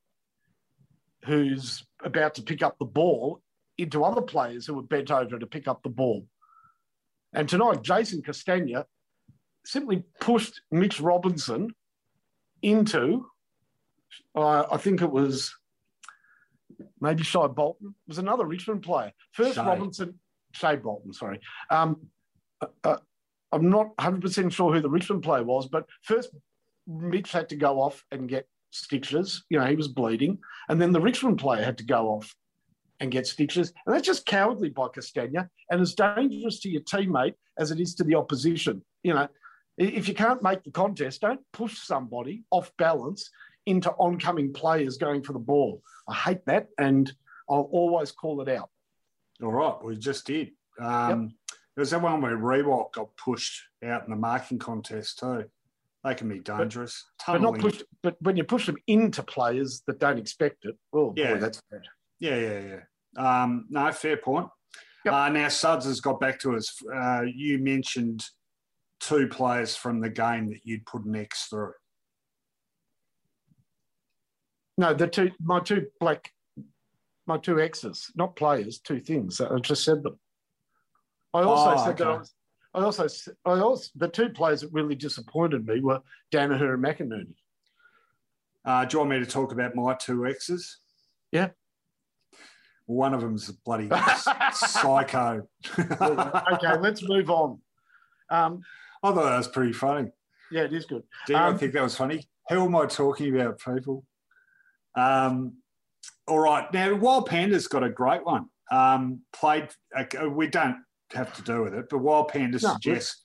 who's 1.24 1.84
about 2.03 2.34
to 2.36 2.43
pick 2.43 2.62
up 2.62 2.78
the 2.78 2.86
ball 2.86 3.43
into 3.76 4.05
other 4.05 4.22
players 4.22 4.66
who 4.66 4.78
are 4.78 4.82
bent 4.82 5.11
over 5.11 5.38
to 5.38 5.47
pick 5.47 5.68
up 5.68 5.82
the 5.82 5.91
ball. 5.91 6.26
And 7.32 7.49
tonight, 7.49 7.82
Jason 7.82 8.22
Castagna 8.22 8.86
simply 9.64 10.05
pushed 10.20 10.62
Mitch 10.70 11.01
Robinson 11.01 11.74
into, 12.62 13.26
uh, 14.34 14.64
I 14.70 14.76
think 14.78 15.03
it 15.03 15.11
was 15.11 15.55
maybe 17.01 17.22
Shai 17.22 17.47
Bolton, 17.47 17.95
was 18.09 18.18
another 18.18 18.47
Richmond 18.47 18.82
player. 18.82 19.12
First 19.32 19.57
Shai. 19.57 19.66
Robinson, 19.66 20.18
Shai 20.53 20.76
Bolton, 20.76 21.12
sorry. 21.12 21.40
Um, 21.70 22.09
uh, 22.61 22.66
uh 22.84 22.96
I'm 23.53 23.68
not 23.68 23.96
100% 23.96 24.53
sure 24.53 24.72
who 24.72 24.80
the 24.80 24.88
Richmond 24.88 25.22
player 25.22 25.42
was, 25.42 25.66
but 25.66 25.86
first 26.03 26.30
Mitch 26.86 27.32
had 27.32 27.48
to 27.48 27.57
go 27.57 27.80
off 27.80 28.05
and 28.12 28.28
get 28.28 28.46
stitches. 28.70 29.44
You 29.51 29.59
know, 29.59 29.66
he 29.66 29.76
was 29.76 29.88
bleeding. 29.88 30.38
And 30.68 30.80
then 30.80 30.92
the 30.92 31.01
Richmond 31.01 31.38
player 31.38 31.64
had 31.64 31.78
to 31.78 31.84
go 31.84 32.09
off 32.09 32.34
and 33.01 33.11
get 33.11 33.26
stitches. 33.26 33.72
And 33.86 33.94
that's 33.94 34.07
just 34.07 34.26
cowardly 34.26 34.68
by 34.68 34.88
Castagna 34.88 35.48
and 35.70 35.80
as 35.80 35.94
dangerous 35.94 36.61
to 36.61 36.68
your 36.68 36.82
teammate 36.82 37.34
as 37.59 37.70
it 37.70 37.80
is 37.80 37.94
to 37.96 38.05
the 38.05 38.14
opposition. 38.14 38.82
You 39.03 39.14
know, 39.14 39.28
if 39.78 40.07
you 40.07 40.14
can't 40.14 40.42
make 40.42 40.62
the 40.62 40.70
contest, 40.70 41.22
don't 41.22 41.40
push 41.53 41.78
somebody 41.78 42.44
off 42.51 42.70
balance 42.76 43.30
into 43.66 43.90
oncoming 43.92 44.53
players 44.53 44.98
going 44.98 45.22
for 45.22 45.32
the 45.32 45.38
ball. 45.38 45.82
I 46.09 46.14
hate 46.14 46.44
that 46.46 46.68
and 46.78 47.11
I'll 47.48 47.68
always 47.72 48.12
call 48.12 48.42
it 48.42 48.48
out. 48.48 48.70
All 49.43 49.53
right, 49.53 49.74
we 49.82 49.97
just 49.97 50.26
did. 50.26 50.51
Um, 50.80 51.22
yep. 51.22 51.30
There 51.76 51.82
was 51.82 51.91
that 51.91 52.03
one 52.03 52.20
where 52.20 52.36
Riewoldt 52.36 52.93
got 52.93 53.16
pushed 53.16 53.62
out 53.84 54.05
in 54.05 54.11
the 54.11 54.16
marking 54.16 54.59
contest 54.59 55.18
too. 55.18 55.45
They 56.05 56.14
can 56.14 56.28
be 56.28 56.41
dangerous. 56.41 57.05
But, 57.26 57.34
but, 57.34 57.43
not 57.43 57.59
pushed. 57.59 57.84
But 58.03 58.16
when 58.20 58.36
you 58.36 58.45
push 58.45 58.66
them 58.66 58.76
into 58.86 59.22
players 59.22 59.82
that 59.86 59.99
don't 59.99 60.18
expect 60.18 60.64
it, 60.64 60.76
oh 60.93 61.14
yeah. 61.16 61.34
boy, 61.34 61.41
that's 61.41 61.61
bad. 61.70 61.82
Yeah, 62.18 62.36
yeah, 62.36 62.61
yeah. 63.16 63.43
Um, 63.43 63.66
no, 63.70 63.91
fair 63.93 64.16
point. 64.16 64.49
Yep. 65.05 65.14
Uh, 65.14 65.28
now 65.30 65.49
Suds 65.49 65.86
has 65.86 66.01
got 66.01 66.20
back 66.20 66.38
to 66.41 66.57
us. 66.57 66.74
Uh, 66.95 67.22
you 67.22 67.59
mentioned 67.59 68.24
two 69.01 69.28
players 69.28 69.74
from 69.74 70.01
the 70.01 70.11
game 70.11 70.51
that 70.51 70.61
you'd 70.64 70.86
put 70.86 71.05
an 71.05 71.16
X 71.16 71.47
through. 71.47 71.72
No, 74.76 74.95
the 74.95 75.07
two 75.07 75.30
my 75.41 75.61
two 75.61 75.86
black 75.99 76.30
my 77.31 77.39
two 77.39 77.61
exes, 77.61 78.11
not 78.16 78.35
players, 78.35 78.81
two 78.81 78.99
things. 78.99 79.41
I 79.41 79.57
just 79.61 79.85
said 79.85 80.03
them. 80.03 80.18
I 81.33 81.43
also 81.43 81.70
oh, 81.70 81.85
said 81.85 82.01
okay. 82.01 82.05
that 82.05 82.11
I 82.11 82.16
was 82.16 82.35
I 82.72 82.81
also, 82.83 83.33
I 83.45 83.51
also, 83.61 83.89
the 83.95 84.09
two 84.09 84.31
players 84.31 84.62
that 84.62 84.72
really 84.72 84.97
disappointed 84.97 85.64
me 85.64 85.81
were 85.81 86.01
Daniher 86.33 86.74
and 86.74 86.85
McInerney. 86.85 87.35
Uh, 88.64 88.85
do 88.85 88.95
you 88.95 88.99
want 88.99 89.11
me 89.11 89.18
to 89.20 89.26
talk 89.26 89.53
about 89.53 89.76
my 89.76 89.95
two 89.95 90.26
exes? 90.26 90.78
Yeah. 91.31 91.51
One 92.87 93.14
of 93.14 93.20
them's 93.20 93.49
a 93.49 93.53
bloody 93.64 93.89
psycho. 94.53 95.49
okay, 95.78 96.78
let's 96.81 97.09
move 97.09 97.31
on. 97.31 97.61
Um, 98.28 98.62
I 99.05 99.12
thought 99.12 99.24
that 99.24 99.39
was 99.39 99.49
pretty 99.49 99.72
funny. 99.72 100.11
Yeah, 100.51 100.62
it 100.62 100.72
is 100.72 100.85
good. 100.85 101.05
Do 101.26 101.33
you 101.33 101.39
um, 101.39 101.59
think 101.59 101.72
that 101.74 101.83
was 101.83 101.97
funny? 101.97 102.28
Who 102.49 102.64
am 102.64 102.74
I 102.74 102.87
talking 102.87 103.37
about, 103.37 103.61
people? 103.61 104.05
Um, 104.97 105.60
all 106.26 106.38
right. 106.38 106.72
Now, 106.72 106.94
Wild 106.94 107.26
Panda's 107.26 107.66
got 107.66 107.82
a 107.82 107.90
great 107.90 108.24
one. 108.24 108.46
Um, 108.70 109.20
played, 109.32 109.68
uh, 109.96 110.28
we 110.28 110.46
don't 110.46 110.76
have 111.12 111.32
to 111.34 111.42
do 111.42 111.62
with 111.62 111.74
it. 111.74 111.86
But 111.90 111.98
Wild 111.98 112.28
Panda 112.28 112.59
no, 112.62 112.72
suggests 112.72 113.24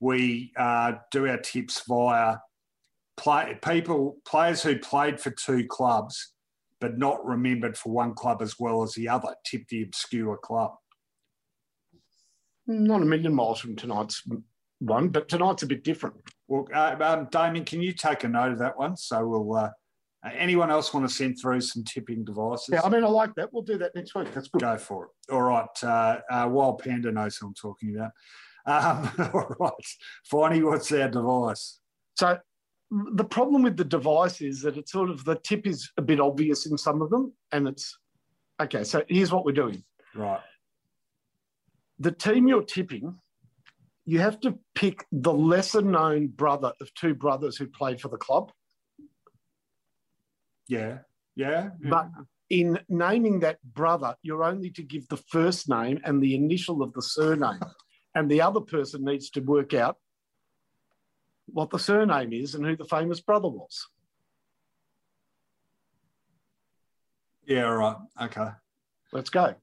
we 0.00 0.52
uh, 0.56 0.92
do 1.10 1.28
our 1.28 1.38
tips 1.38 1.82
via 1.86 2.36
play, 3.16 3.58
people 3.62 4.16
players 4.26 4.62
who 4.62 4.78
played 4.78 5.20
for 5.20 5.30
two 5.30 5.66
clubs 5.66 6.32
but 6.80 6.98
not 6.98 7.24
remembered 7.24 7.76
for 7.76 7.92
one 7.92 8.14
club 8.14 8.42
as 8.42 8.58
well 8.58 8.82
as 8.82 8.94
the 8.94 9.08
other. 9.08 9.34
Tip 9.44 9.68
the 9.68 9.82
obscure 9.82 10.38
club. 10.38 10.72
Not 12.66 13.02
a 13.02 13.04
million 13.04 13.34
miles 13.34 13.60
from 13.60 13.76
tonight's 13.76 14.22
one, 14.78 15.08
but 15.08 15.28
tonight's 15.28 15.62
a 15.62 15.66
bit 15.66 15.84
different. 15.84 16.16
Well, 16.48 16.66
uh, 16.74 16.96
um, 17.00 17.28
Damien, 17.30 17.64
can 17.64 17.82
you 17.82 17.92
take 17.92 18.24
a 18.24 18.28
note 18.28 18.52
of 18.52 18.58
that 18.58 18.78
one? 18.78 18.96
So 18.96 19.26
we'll. 19.26 19.54
Uh, 19.54 19.70
uh, 20.24 20.30
anyone 20.36 20.70
else 20.70 20.92
want 20.92 21.08
to 21.08 21.14
send 21.14 21.38
through 21.40 21.60
some 21.60 21.84
tipping 21.84 22.24
devices? 22.24 22.68
Yeah, 22.72 22.82
I 22.82 22.88
mean, 22.88 23.04
I 23.04 23.08
like 23.08 23.34
that. 23.36 23.52
We'll 23.52 23.62
do 23.62 23.78
that 23.78 23.94
next 23.94 24.14
week. 24.14 24.32
That's 24.34 24.48
good. 24.48 24.60
Go 24.60 24.76
for 24.76 25.04
it. 25.06 25.32
All 25.32 25.42
right. 25.42 25.68
Uh, 25.82 26.20
uh, 26.30 26.48
Wild 26.50 26.80
Panda 26.82 27.10
knows 27.10 27.36
who 27.36 27.46
I'm 27.46 27.54
talking 27.54 27.96
about. 27.96 28.12
Um, 28.66 29.10
all 29.34 29.54
right. 29.58 29.72
Finey, 30.30 30.62
what's 30.62 30.92
our 30.92 31.08
device? 31.08 31.80
So 32.16 32.38
the 32.90 33.24
problem 33.24 33.62
with 33.62 33.76
the 33.76 33.84
device 33.84 34.40
is 34.40 34.60
that 34.62 34.76
it's 34.76 34.92
sort 34.92 35.10
of 35.10 35.24
the 35.24 35.36
tip 35.36 35.66
is 35.66 35.90
a 35.96 36.02
bit 36.02 36.20
obvious 36.20 36.66
in 36.66 36.76
some 36.76 37.00
of 37.02 37.10
them, 37.10 37.32
and 37.52 37.68
it's 37.68 37.96
okay. 38.60 38.84
So 38.84 39.02
here's 39.08 39.32
what 39.32 39.44
we're 39.44 39.52
doing: 39.52 39.82
Right. 40.14 40.40
the 41.98 42.12
team 42.12 42.48
you're 42.48 42.62
tipping, 42.64 43.16
you 44.04 44.18
have 44.18 44.40
to 44.40 44.58
pick 44.74 45.06
the 45.12 45.32
lesser 45.32 45.82
known 45.82 46.28
brother 46.28 46.72
of 46.80 46.92
two 46.94 47.14
brothers 47.14 47.56
who 47.56 47.66
played 47.66 48.00
for 48.00 48.08
the 48.08 48.16
club. 48.16 48.52
Yeah. 50.70 50.98
Yeah. 51.34 51.70
But 51.82 52.08
in 52.48 52.78
naming 52.88 53.40
that 53.40 53.62
brother, 53.62 54.14
you're 54.22 54.44
only 54.44 54.70
to 54.70 54.82
give 54.82 55.08
the 55.08 55.16
first 55.16 55.68
name 55.68 56.00
and 56.04 56.22
the 56.22 56.34
initial 56.34 56.82
of 56.82 56.92
the 56.92 57.02
surname, 57.02 57.60
and 58.14 58.30
the 58.30 58.42
other 58.42 58.60
person 58.60 59.04
needs 59.04 59.30
to 59.30 59.40
work 59.40 59.74
out 59.74 59.96
what 61.46 61.70
the 61.70 61.78
surname 61.78 62.32
is 62.32 62.54
and 62.54 62.64
who 62.64 62.76
the 62.76 62.84
famous 62.84 63.20
brother 63.20 63.48
was. 63.48 63.88
yeah. 67.46 67.64
All 67.66 67.76
right. 67.76 67.96
Okay. 68.22 68.48
Let's 69.12 69.30
go. 69.30 69.54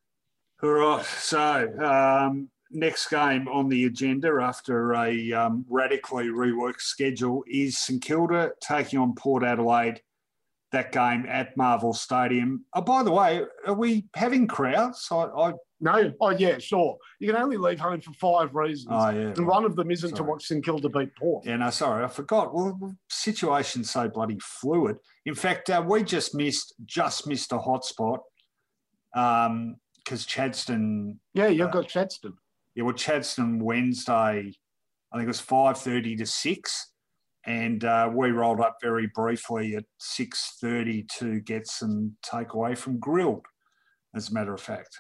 All 0.62 0.70
right. 0.70 1.06
So, 1.06 1.72
um, 1.80 2.50
next 2.70 3.10
game 3.10 3.48
on 3.48 3.70
the 3.70 3.86
agenda 3.86 4.40
after 4.42 4.94
a 4.94 5.32
um, 5.32 5.66
radically 5.70 6.26
reworked 6.28 6.82
schedule 6.82 7.46
is 7.48 7.78
St 7.78 8.02
Kilda 8.02 8.52
taking 8.62 9.00
on 9.00 9.16
Port 9.16 9.44
Adelaide. 9.44 10.02
That 10.74 10.92
game 10.92 11.26
at 11.30 11.56
Marvel 11.56 11.94
Stadium. 11.94 12.66
Oh, 12.74 12.82
by 12.82 13.02
the 13.02 13.12
way, 13.12 13.42
are 13.66 13.74
we 13.74 14.06
having 14.16 14.48
crowds? 14.48 15.08
I, 15.10 15.16
I 15.24 15.54
No, 15.80 16.12
oh 16.20 16.32
yeah, 16.32 16.58
sure. 16.58 16.98
You 17.20 17.32
can 17.32 17.42
only 17.42 17.56
leave 17.56 17.80
home 17.80 18.02
for 18.02 18.12
five 18.14 18.54
reasons, 18.54 18.90
oh 18.92 19.10
yeah. 19.12 19.34
and 19.38 19.48
one 19.48 19.64
of 19.64 19.78
them 19.78 19.92
isn't 19.92 20.10
to 20.10 20.18
Sorry. 20.18 20.30
watch 20.30 20.44
St 20.46 20.66
Kilda 20.66 20.90
beat 20.90 21.16
Port. 21.16 21.46
Yeah, 21.46 21.56
no, 21.56 21.70
sorry, 21.70 22.04
I 22.04 22.08
forgot. 22.10 22.54
Well, 22.54 22.98
situation's 23.10 23.92
so 23.92 24.10
bloody 24.10 24.38
fluid. 24.42 24.98
In 25.26 25.36
fact, 25.36 25.70
uh, 25.70 25.82
we 25.88 26.04
just 26.04 26.36
missed 26.36 26.74
just 26.86 27.28
missed 27.28 27.54
a 27.54 27.58
hotspot 27.60 28.20
because 29.14 30.26
Chadstone 30.26 31.18
Yeah, 31.34 31.48
you've 31.48 31.70
Uh, 31.70 31.72
got 31.72 31.88
Chadstone. 31.88 32.34
Yeah, 32.76 32.84
well, 32.84 32.94
Chadstone 32.94 33.62
Wednesday, 33.62 34.54
I 35.14 35.18
think 35.18 35.24
it 35.24 35.28
was 35.28 35.40
five 35.40 35.78
thirty 35.78 36.16
to 36.18 36.26
six, 36.26 36.92
and 37.48 37.86
uh, 37.86 38.10
we 38.14 38.32
rolled 38.32 38.60
up 38.60 38.78
very 38.82 39.08
briefly 39.08 39.76
at 39.76 39.86
six 39.98 40.58
thirty 40.62 41.04
to 41.18 41.40
get 41.40 41.66
some 41.66 42.16
takeaway 42.24 42.78
from 42.78 43.00
Grill'd, 43.00 43.46
as 44.14 44.30
a 44.30 44.34
matter 44.34 44.54
of 44.54 44.62
fact. 44.62 45.00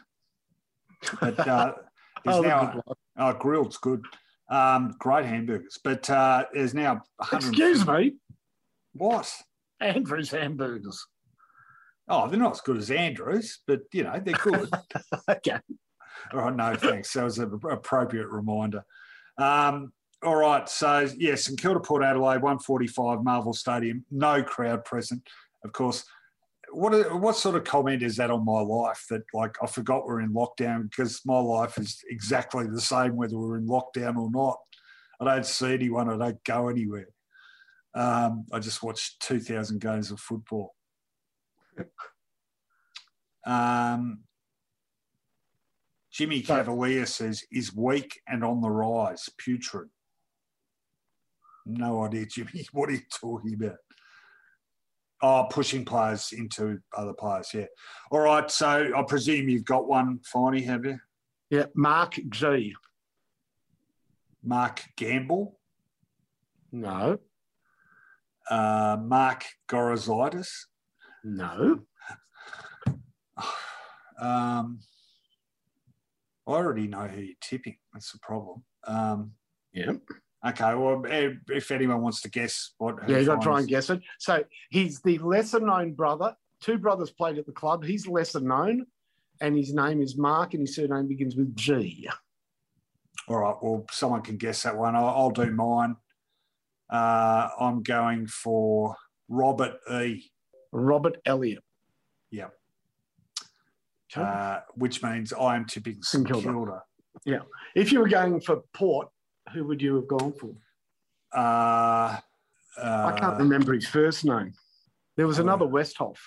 But 1.19 1.37
uh, 1.39 1.73
there's 2.25 2.37
Oh, 2.37 2.41
now 2.41 2.81
oh, 3.17 3.33
Grill'd's 3.33 3.77
good, 3.77 4.03
um, 4.49 4.95
great 4.97 5.25
hamburgers. 5.25 5.77
But 5.83 6.09
uh, 6.09 6.45
there's 6.53 6.73
now 6.73 7.01
100 7.17 7.49
Excuse 7.49 7.85
me, 7.85 8.13
what? 8.93 9.31
Andrew's 9.79 10.31
hamburgers. 10.31 11.05
Oh, 12.07 12.29
they're 12.29 12.39
not 12.39 12.53
as 12.53 12.61
good 12.61 12.77
as 12.77 12.89
Andrews, 12.89 13.59
but 13.67 13.81
you 13.91 14.03
know 14.03 14.19
they're 14.23 14.33
good. 14.35 14.69
okay. 15.29 15.59
All 16.33 16.39
right, 16.39 16.55
no 16.55 16.75
thanks. 16.75 17.13
That 17.13 17.25
was 17.25 17.37
an 17.37 17.59
appropriate 17.69 18.27
reminder. 18.27 18.83
Um, 19.37 19.91
all 20.24 20.36
right, 20.36 20.68
so 20.68 21.07
yes, 21.18 21.45
St 21.45 21.59
Kilda 21.59 21.80
Port 21.80 22.03
Adelaide, 22.03 22.41
145 22.41 23.24
Marvel 23.24 23.53
Stadium, 23.53 24.03
no 24.11 24.41
crowd 24.41 24.84
present. 24.84 25.22
Of 25.63 25.72
course, 25.74 26.05
what 26.72 27.22
what 27.22 27.36
sort 27.36 27.55
of 27.55 27.63
comment 27.63 28.03
is 28.03 28.18
that 28.18 28.32
on 28.32 28.43
my 28.43 28.59
life 28.59 29.05
that 29.09 29.24
like 29.34 29.55
I 29.61 29.68
forgot 29.68 30.05
we're 30.05 30.22
in 30.22 30.34
lockdown 30.34 30.89
because 30.89 31.22
my 31.26 31.39
life 31.39 31.78
is 31.78 32.01
exactly 32.09 32.68
the 32.68 32.82
same 32.82 33.15
whether 33.15 33.38
we're 33.38 33.57
in 33.57 33.68
lockdown 33.68 34.18
or 34.18 34.30
not. 34.32 34.57
I 35.20 35.26
don't 35.26 35.45
see 35.45 35.74
anyone. 35.74 36.09
I 36.09 36.18
don't 36.18 36.43
go 36.43 36.68
anywhere. 36.68 37.07
Um, 37.95 38.45
I 38.53 38.59
just 38.59 38.84
watch 38.84 39.18
2,000 39.20 39.82
games 39.82 40.11
of 40.11 40.20
football. 40.20 40.76
Um, 43.45 44.20
Jimmy 46.11 46.41
Cavalier 46.41 47.07
says, 47.07 47.43
is 47.51 47.76
weak 47.76 48.20
and 48.28 48.43
on 48.43 48.61
the 48.61 48.70
rise, 48.70 49.30
putrid. 49.38 49.89
No 51.68 52.03
idea, 52.05 52.26
Jimmy. 52.26 52.65
What 52.72 52.89
are 52.89 52.93
you 52.93 53.01
talking 53.20 53.53
about? 53.53 53.78
Oh, 55.22 55.47
pushing 55.49 55.84
players 55.84 56.32
into 56.32 56.80
other 56.95 57.13
players, 57.13 57.49
yeah. 57.53 57.65
All 58.11 58.20
right, 58.20 58.49
so 58.51 58.91
I 58.95 59.03
presume 59.07 59.49
you've 59.49 59.65
got 59.65 59.88
one, 59.88 60.20
Finey, 60.34 60.63
have 60.65 60.86
you? 60.86 60.99
Yeah, 61.49 61.65
Mark 61.76 62.20
G. 62.30 62.76
Mark 64.43 64.82
Gamble, 64.95 65.59
No, 66.72 67.18
uh, 68.49 68.97
Mark 69.01 69.43
Gorozitis, 69.70 70.49
no. 71.24 71.80
Um, 74.20 74.80
I 76.47 76.51
already 76.51 76.88
know 76.88 77.05
who 77.07 77.22
you're 77.22 77.36
tipping. 77.39 77.78
That's 77.93 78.11
the 78.13 78.18
problem. 78.18 78.63
Um, 78.88 79.34
Yeah. 79.74 79.91
Okay, 80.45 80.75
well, 80.75 81.03
if 81.07 81.71
anyone 81.71 82.01
wants 82.01 82.21
to 82.21 82.29
guess 82.29 82.73
what. 82.77 82.97
Yeah, 83.07 83.19
you 83.19 83.25
got 83.25 83.41
to 83.41 83.45
try 83.45 83.59
and 83.59 83.67
guess 83.67 83.89
it. 83.89 84.01
So 84.19 84.43
he's 84.69 85.01
the 85.01 85.17
lesser 85.19 85.59
known 85.59 85.93
brother. 85.93 86.35
Two 86.61 86.77
brothers 86.77 87.11
played 87.11 87.38
at 87.38 87.45
the 87.45 87.51
club. 87.51 87.83
He's 87.83 88.07
lesser 88.07 88.39
known, 88.39 88.85
and 89.41 89.55
his 89.55 89.73
name 89.73 90.01
is 90.01 90.17
Mark, 90.17 90.53
and 90.53 90.61
his 90.61 90.75
surname 90.75 91.07
begins 91.07 91.35
with 91.35 91.55
G. 91.55 92.09
All 93.27 93.38
right, 93.38 93.55
well, 93.61 93.85
someone 93.91 94.21
can 94.21 94.38
guess 94.38 94.63
that 94.63 94.77
one. 94.77 94.95
I'll, 94.95 95.05
I'll 95.05 95.31
do 95.31 95.51
mine. 95.51 95.97
Uh, 96.89 97.49
I'm 97.59 97.83
going 97.83 98.27
for 98.27 98.95
Robert 99.27 99.75
E. 99.91 100.31
Robert 100.71 101.17
Elliott. 101.25 101.63
Yeah. 102.31 102.47
Okay. 104.11 104.21
Uh, 104.21 104.59
which 104.75 105.03
means 105.03 105.33
I 105.33 105.55
am 105.55 105.65
tipping 105.65 106.01
St 106.01 106.25
Kilda. 106.25 106.47
Kilda. 106.47 107.43
if 107.75 107.91
you 107.91 107.99
were 107.99 108.07
going 108.07 108.39
for 108.39 108.61
Port, 108.73 109.09
who 109.53 109.65
would 109.65 109.81
you 109.81 109.95
have 109.95 110.07
gone 110.07 110.33
for? 110.33 110.49
Uh, 111.33 112.17
I 112.81 113.11
can't 113.17 113.35
uh, 113.35 113.37
remember 113.39 113.73
his 113.73 113.87
first 113.87 114.25
name. 114.25 114.53
There 115.15 115.27
was 115.27 115.39
oh. 115.39 115.43
another 115.43 115.65
Westhoff. 115.65 116.17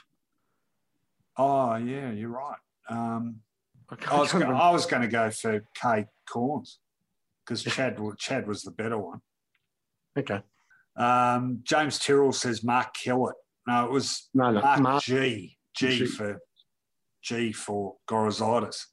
Oh, 1.36 1.76
yeah, 1.76 2.10
you're 2.10 2.30
right. 2.30 2.58
Um, 2.88 3.36
I 3.88 4.16
I 4.16 4.20
was, 4.20 4.32
go- 4.32 4.40
I 4.42 4.70
was 4.70 4.86
going 4.86 5.02
to 5.02 5.08
go 5.08 5.30
for 5.30 5.64
Kay 5.74 6.06
Cornes 6.28 6.78
because 7.44 7.62
Chad, 7.62 7.98
Chad 8.18 8.46
was 8.46 8.62
the 8.62 8.70
better 8.70 8.98
one. 8.98 9.20
Okay. 10.18 10.40
Um, 10.96 11.60
James 11.62 11.98
Tyrrell 11.98 12.32
says 12.32 12.62
Mark 12.62 12.94
Kellett. 12.94 13.36
No, 13.66 13.84
it 13.84 13.90
was 13.90 14.28
No, 14.34 14.50
no. 14.50 14.60
Mark, 14.60 14.80
Mark, 14.80 15.02
G. 15.02 15.56
G 15.76 15.98
G. 15.98 16.06
for 16.06 16.40
G 17.22 17.52
for 17.52 17.96
Gorozitis. 18.08 18.86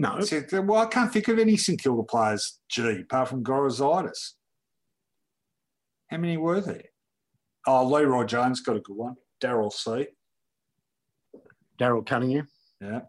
No. 0.00 0.18
I 0.18 0.58
well, 0.60 0.80
I 0.80 0.86
can't 0.86 1.12
think 1.12 1.28
of 1.28 1.38
any 1.38 1.56
St 1.56 1.80
Kilda 1.80 2.02
players 2.02 2.58
G 2.68 3.00
apart 3.00 3.28
from 3.28 3.44
Gorozitis. 3.44 4.32
How 6.08 6.16
many 6.16 6.36
were 6.38 6.60
there? 6.60 6.84
Oh, 7.66 7.86
Leroy 7.86 8.24
Jones 8.24 8.60
got 8.60 8.76
a 8.76 8.80
good 8.80 8.96
one. 8.96 9.16
Daryl 9.42 9.72
C. 9.72 10.06
Daryl 11.78 12.04
Cunningham. 12.04 12.48
Yeah. 12.80 13.02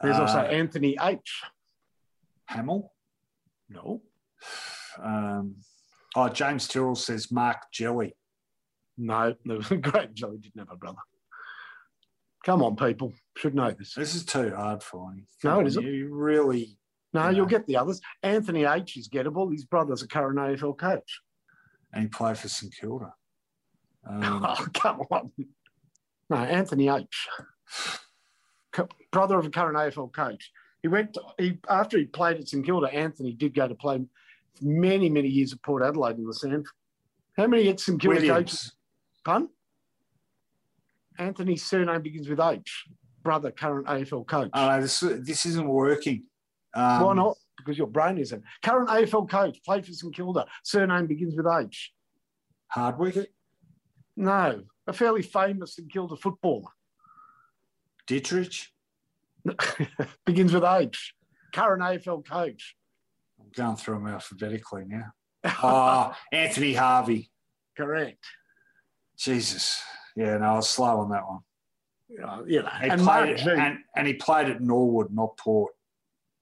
There's 0.00 0.18
also 0.18 0.40
Uh, 0.40 0.42
Anthony 0.42 0.96
H. 1.00 1.42
Hamill. 2.46 2.92
No. 3.68 4.02
Um, 5.02 5.56
oh, 6.14 6.28
James 6.28 6.68
Tyrrell 6.68 6.94
says 6.94 7.32
Mark 7.32 7.62
Jelly. 7.72 8.14
No, 8.98 9.34
a 9.70 9.76
great 9.76 10.12
Joey 10.12 10.38
didn't 10.38 10.58
have 10.58 10.70
a 10.70 10.76
brother. 10.76 10.98
Come 12.44 12.62
on, 12.62 12.76
people. 12.76 13.12
Should 13.36 13.54
know 13.54 13.70
this. 13.70 13.94
This 13.94 14.14
is 14.14 14.24
too 14.24 14.52
hard 14.54 14.82
for 14.82 15.10
me. 15.12 15.24
No, 15.44 15.60
it 15.60 15.66
isn't. 15.68 15.82
You 15.84 16.08
really. 16.12 16.76
No, 17.14 17.24
Yeah. 17.24 17.30
you'll 17.30 17.46
get 17.46 17.66
the 17.66 17.76
others. 17.76 18.00
Anthony 18.22 18.64
H 18.64 18.96
is 18.96 19.08
gettable. 19.08 19.52
His 19.52 19.64
brother's 19.64 20.02
a 20.02 20.08
current 20.08 20.38
AFL 20.38 20.76
coach. 20.78 21.20
And 21.92 22.02
he 22.04 22.08
played 22.08 22.38
for 22.38 22.48
St 22.48 22.74
Kilda. 22.74 23.12
Um, 24.08 24.22
Oh, 24.48 24.66
come 24.74 25.00
on. 25.10 25.30
No, 26.30 26.36
Anthony 26.36 26.88
H. 26.88 27.28
Brother 29.12 29.38
of 29.38 29.46
a 29.46 29.50
current 29.50 29.76
AFL 29.76 30.12
coach. 30.12 30.50
He 30.82 30.88
went 30.88 31.14
to, 31.14 31.22
he 31.38 31.58
after 31.68 31.98
he 31.98 32.06
played 32.06 32.38
at 32.38 32.48
St 32.48 32.64
Kilda, 32.64 32.88
Anthony 32.92 33.34
did 33.34 33.54
go 33.54 33.68
to 33.68 33.74
play 33.74 34.00
many, 34.60 35.08
many 35.10 35.28
years 35.28 35.52
at 35.52 35.62
Port 35.62 35.82
Adelaide 35.82 36.16
in 36.16 36.24
the 36.26 36.34
sand. 36.34 36.66
How 37.36 37.46
many 37.46 37.68
at 37.68 37.78
St 37.80 38.00
Kilda 38.00 38.26
coaches? 38.26 38.72
Pun? 39.24 39.48
Anthony's 41.18 41.64
surname 41.64 42.02
begins 42.02 42.28
with 42.28 42.40
H. 42.40 42.84
Brother, 43.22 43.50
current 43.50 43.86
AFL 43.86 44.26
coach. 44.26 44.50
Oh, 44.52 44.80
this, 44.80 45.00
this 45.00 45.46
isn't 45.46 45.68
working. 45.68 46.24
Um, 46.74 47.02
Why 47.02 47.14
not? 47.14 47.36
Because 47.56 47.78
your 47.78 47.86
brain 47.86 48.18
isn't. 48.18 48.42
Current 48.62 48.88
AFL 48.88 49.28
coach, 49.28 49.62
played 49.64 49.86
for 49.86 49.92
St 49.92 50.14
Kilda. 50.14 50.46
Surname 50.64 51.06
begins 51.06 51.36
with 51.36 51.46
H. 51.46 51.92
Hardwick, 52.68 53.30
No, 54.16 54.62
a 54.86 54.92
fairly 54.92 55.22
famous 55.22 55.76
St 55.76 55.92
Kilda 55.92 56.16
footballer. 56.16 56.70
Dittrich. 58.08 58.68
begins 60.26 60.52
with 60.52 60.64
H. 60.64 61.14
Current 61.52 61.82
AFL 61.82 62.26
coach. 62.26 62.76
I'm 63.38 63.50
going 63.54 63.76
through 63.76 63.94
them 63.96 64.06
alphabetically 64.06 64.84
now. 64.86 65.12
Oh, 65.62 66.14
Anthony 66.32 66.72
Harvey. 66.74 67.30
Correct. 67.76 68.24
Jesus. 69.18 69.82
Yeah, 70.16 70.38
no, 70.38 70.44
I 70.44 70.54
was 70.54 70.68
slow 70.68 71.00
on 71.00 71.10
that 71.10 71.26
one. 71.26 71.40
Uh, 72.22 72.42
you 72.46 72.62
know, 72.62 72.68
He 72.80 72.88
and 72.88 73.00
played 73.00 73.40
it, 73.40 73.46
and, 73.46 73.78
and 73.96 74.06
he 74.06 74.14
played 74.14 74.48
at 74.48 74.60
Norwood, 74.60 75.12
not 75.12 75.36
Port. 75.38 75.72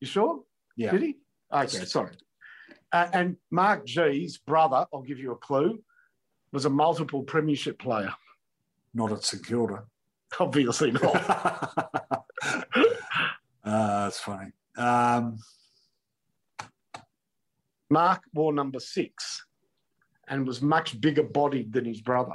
you 0.00 0.06
sure? 0.06 0.40
Yeah. 0.76 0.92
Did 0.92 1.02
he? 1.02 1.16
Okay, 1.52 1.84
sorry. 1.84 2.12
Uh, 2.92 3.08
and 3.12 3.36
Mark 3.50 3.86
G's 3.86 4.38
brother, 4.38 4.86
I'll 4.92 5.02
give 5.02 5.18
you 5.18 5.32
a 5.32 5.36
clue, 5.36 5.80
was 6.52 6.64
a 6.64 6.70
multiple 6.70 7.22
premiership 7.22 7.78
player. 7.78 8.12
Not 8.94 9.12
at 9.12 9.22
St 9.22 9.46
Kilda. 9.46 9.84
Obviously 10.40 10.90
not. 10.90 11.14
uh, 12.44 12.94
that's 13.64 14.18
funny. 14.20 14.50
Um, 14.76 15.38
Mark 17.90 18.22
wore 18.34 18.52
number 18.52 18.80
six 18.80 19.44
and 20.28 20.46
was 20.46 20.62
much 20.62 21.00
bigger 21.00 21.24
bodied 21.24 21.72
than 21.72 21.84
his 21.84 22.00
brother 22.00 22.34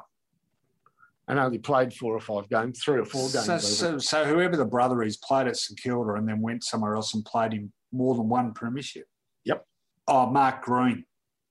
and 1.27 1.39
only 1.39 1.57
played 1.57 1.93
four 1.93 2.15
or 2.15 2.19
five 2.19 2.47
games, 2.49 2.81
three 2.83 2.99
or 2.99 3.05
four 3.05 3.29
games. 3.29 3.45
so, 3.45 3.57
so, 3.57 3.97
so 3.97 4.25
whoever 4.25 4.55
the 4.55 4.65
brother 4.65 5.01
is 5.01 5.17
played 5.17 5.47
at 5.47 5.57
St 5.57 5.79
Kilda 5.79 6.13
and 6.13 6.27
then 6.27 6.41
went 6.41 6.63
somewhere 6.63 6.95
else 6.95 7.13
and 7.13 7.25
played 7.25 7.53
in 7.53 7.71
more 7.91 8.15
than 8.15 8.29
one 8.29 8.53
premiership. 8.53 9.05
Yep. 9.45 9.65
Oh, 10.07 10.27
Mark 10.27 10.63
Green. 10.63 11.05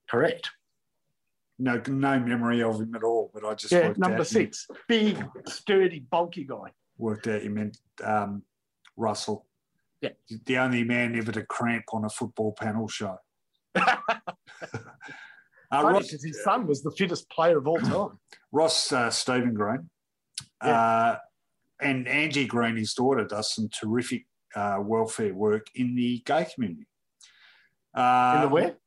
Correct. 0.09 0.49
No, 1.57 1.81
no 1.87 2.19
memory 2.19 2.61
of 2.61 2.79
him 2.79 2.95
at 2.95 3.03
all. 3.03 3.31
But 3.33 3.45
I 3.45 3.53
just 3.55 3.71
Yeah, 3.71 3.93
number 3.97 4.23
six. 4.23 4.67
Big, 4.87 5.23
sturdy, 5.47 5.99
bulky 5.99 6.43
guy. 6.43 6.71
Worked 6.97 7.27
out 7.27 7.43
you 7.43 7.49
meant 7.49 7.77
um, 8.03 8.43
Russell. 8.95 9.45
Yeah. 10.01 10.11
The 10.45 10.57
only 10.57 10.83
man 10.83 11.17
ever 11.17 11.31
to 11.31 11.45
cramp 11.45 11.85
on 11.93 12.05
a 12.05 12.09
football 12.09 12.53
panel 12.53 12.87
show. 12.87 13.17
Uh, 15.71 15.81
Funny, 15.81 15.93
Ross, 15.95 16.11
'cause 16.11 16.23
his 16.23 16.43
son 16.43 16.67
was 16.67 16.81
the 16.83 16.91
fittest 16.91 17.29
player 17.29 17.57
of 17.57 17.67
all 17.67 17.79
time. 17.81 18.19
Ross 18.51 18.91
uh, 18.91 19.09
Stephen 19.09 19.53
Green, 19.53 19.89
uh, 20.61 21.17
and 21.81 22.07
Angie 22.07 22.45
Green, 22.47 22.75
his 22.77 22.93
daughter, 22.93 23.25
does 23.25 23.53
some 23.53 23.69
terrific 23.69 24.25
uh, 24.55 24.77
welfare 24.81 25.33
work 25.33 25.67
in 25.75 25.95
the 25.95 26.19
gay 26.25 26.45
community. 26.53 26.87
Uh, 27.93 28.33
In 28.35 28.41
the 28.41 28.47
where? 28.49 28.77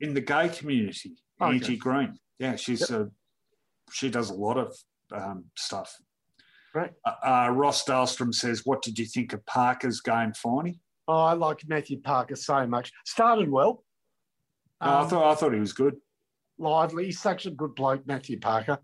In 0.00 0.14
the 0.14 0.20
gay 0.20 0.48
community, 0.48 1.16
Oh, 1.40 1.46
okay. 1.46 1.54
Angie 1.56 1.76
Green. 1.76 2.18
Yeah, 2.38 2.56
she's 2.56 2.90
a, 2.90 3.10
she 3.92 4.10
does 4.10 4.30
a 4.30 4.34
lot 4.34 4.56
of 4.58 4.76
um, 5.12 5.44
stuff. 5.56 5.94
Uh, 6.74 6.86
uh, 7.24 7.50
Ross 7.52 7.84
Dahlstrom 7.84 8.32
says, 8.32 8.62
"What 8.64 8.82
did 8.82 8.98
you 8.98 9.06
think 9.06 9.32
of 9.32 9.44
Parker's 9.46 10.00
game, 10.00 10.32
Finey?" 10.32 10.78
Oh, 11.08 11.16
I 11.24 11.32
like 11.32 11.66
Matthew 11.66 12.00
Parker 12.00 12.36
so 12.36 12.66
much. 12.68 12.92
Started 13.04 13.50
well. 13.50 13.82
No, 14.80 14.90
I 14.90 15.00
Um, 15.00 15.08
thought 15.08 15.32
I 15.32 15.34
thought 15.34 15.52
he 15.54 15.58
was 15.60 15.72
good. 15.72 15.96
Lively. 16.58 17.06
He's 17.06 17.20
such 17.20 17.46
a 17.46 17.50
good 17.50 17.74
bloke, 17.74 18.06
Matthew 18.06 18.38
Parker. 18.38 18.78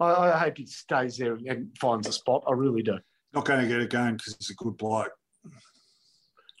I, 0.00 0.06
I 0.06 0.38
hope 0.38 0.58
he 0.58 0.66
stays 0.66 1.16
there 1.16 1.34
and 1.34 1.76
finds 1.78 2.06
a 2.06 2.12
spot. 2.12 2.44
I 2.46 2.52
really 2.52 2.82
do. 2.82 2.98
Not 3.34 3.44
going 3.44 3.60
to 3.60 3.66
get 3.68 3.80
it 3.80 3.90
going 3.90 4.16
because 4.16 4.36
he's 4.38 4.50
a 4.50 4.54
good 4.54 4.76
bloke. 4.76 5.12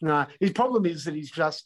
No, 0.00 0.26
his 0.40 0.52
problem 0.52 0.86
is 0.86 1.04
that 1.04 1.14
he's 1.14 1.30
just 1.30 1.64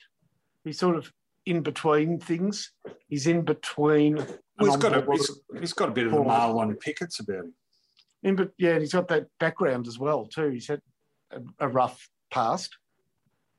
he's 0.64 0.78
sort 0.78 0.96
of 0.96 1.12
in 1.44 1.62
between 1.62 2.18
things. 2.18 2.72
He's 3.08 3.26
in 3.26 3.42
between. 3.42 4.16
Well, 4.16 4.26
he's 4.58 4.76
got 4.76 4.96
a 4.96 5.04
he's, 5.10 5.30
he's 5.58 5.72
got 5.72 5.88
a 5.88 5.92
bit 5.92 6.06
of 6.06 6.12
Forward. 6.12 6.28
Marlon 6.28 6.80
Pickett's 6.80 7.20
about 7.20 7.44
him. 7.44 7.54
in, 8.22 8.36
but 8.36 8.50
yeah, 8.58 8.72
and 8.72 8.80
he's 8.80 8.92
got 8.92 9.08
that 9.08 9.26
background 9.40 9.86
as 9.86 9.98
well 9.98 10.26
too. 10.26 10.48
He's 10.48 10.68
had 10.68 10.80
a, 11.30 11.40
a 11.58 11.68
rough 11.68 12.08
past 12.30 12.76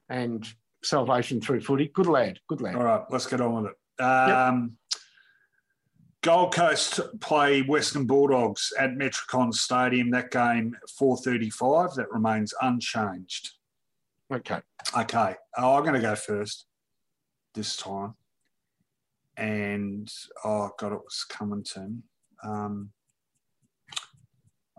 and 0.10 0.48
salvation 0.84 1.42
through 1.42 1.62
footy. 1.62 1.90
Good 1.94 2.08
lad, 2.08 2.40
good 2.48 2.62
lad. 2.62 2.76
All 2.76 2.84
right, 2.84 3.04
let's 3.10 3.28
get 3.28 3.42
on 3.42 3.64
with 3.64 3.74
it. 3.74 4.04
Um, 4.04 4.78
Gold 6.24 6.54
Coast 6.56 7.02
play 7.20 7.62
Western 7.64 8.06
Bulldogs 8.06 8.72
at 8.80 8.92
Metricon 8.92 9.54
Stadium. 9.54 10.10
That 10.12 10.32
game, 10.32 10.74
4.35. 11.00 11.96
That 11.96 12.10
remains 12.12 12.54
unchanged. 12.62 13.52
Okay, 14.34 14.60
Okay, 14.98 15.36
oh, 15.58 15.76
I'm 15.76 15.84
going 15.84 15.96
to 15.96 16.00
go 16.02 16.16
first 16.16 16.66
this 17.54 17.76
time. 17.76 18.14
And, 19.36 20.10
oh, 20.46 20.72
God, 20.80 20.94
it 20.94 21.00
was 21.04 21.26
coming 21.28 21.62
to 21.74 21.82
me. 21.82 21.98
Um, 22.44 22.90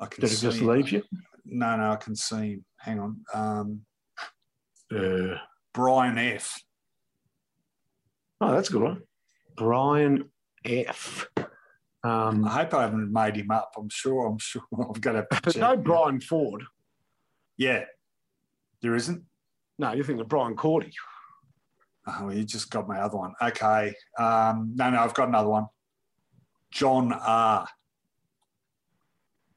I 0.01 0.07
can 0.07 0.23
did 0.23 0.33
it 0.33 0.37
just 0.39 0.59
see- 0.59 0.65
leave 0.65 0.91
you? 0.93 1.03
No, 1.45 1.77
no, 1.77 1.91
I 1.93 1.97
can 1.97 2.17
see 2.17 2.53
him. 2.53 2.65
Hang 2.79 3.01
on. 3.01 3.21
Um, 3.35 3.81
Uh, 4.95 5.37
Brian 5.75 6.17
F. 6.19 6.59
oh, 8.41 8.53
that's 8.53 8.71
a 8.71 8.73
good 8.73 8.83
one. 8.83 9.03
Brian 9.57 10.31
F. 10.65 11.29
Um, 12.03 12.45
I 12.45 12.51
hope 12.62 12.75
I 12.75 12.83
haven't 12.83 13.12
made 13.12 13.37
him 13.37 13.51
up. 13.51 13.73
I'm 13.79 13.89
sure. 13.89 14.27
I'm 14.27 14.39
sure. 14.39 14.62
I've 14.91 15.01
got 15.01 15.17
a. 15.17 15.27
but 15.31 15.57
no 15.57 15.77
Brian 15.77 16.21
Ford. 16.21 16.62
Yeah, 17.57 17.85
there 18.83 18.95
isn't. 18.95 19.23
No, 19.79 19.93
you're 19.93 20.05
thinking 20.05 20.21
of 20.21 20.29
Brian 20.29 20.55
Cordy. 20.57 20.93
Oh, 22.07 22.31
you 22.31 22.45
just 22.45 22.71
got 22.71 22.87
my 22.87 23.01
other 23.01 23.17
one. 23.17 23.33
Okay. 23.43 23.95
Um, 24.19 24.73
no, 24.75 24.91
no, 24.91 24.99
I've 25.01 25.15
got 25.15 25.29
another 25.29 25.49
one. 25.49 25.67
John 26.71 27.12
R. 27.12 27.67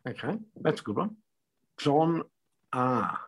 Okay, 0.07 0.37
that's 0.61 0.79
a 0.79 0.83
good 0.83 0.95
one. 0.95 1.17
John 1.77 2.23
R. 2.71 3.19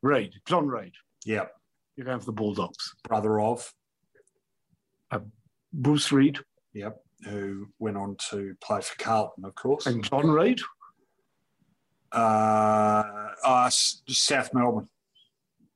Reed. 0.00 0.32
John 0.46 0.66
Reed. 0.66 0.92
Yep, 1.26 1.52
You're 1.96 2.06
going 2.06 2.18
for 2.18 2.26
the 2.26 2.32
Bulldogs. 2.32 2.94
brother 3.04 3.38
of. 3.40 3.72
Bruce 5.74 6.12
Reed 6.12 6.38
Yep, 6.74 7.02
who 7.24 7.68
went 7.78 7.96
on 7.96 8.16
to 8.30 8.54
play 8.62 8.80
for 8.80 8.96
Carlton, 8.98 9.44
of 9.44 9.54
course. 9.54 9.86
and 9.86 10.02
John 10.04 10.30
Reed. 10.30 10.60
Uh, 12.10 13.28
uh, 13.44 13.70
South 13.70 14.52
Melbourne. 14.52 14.88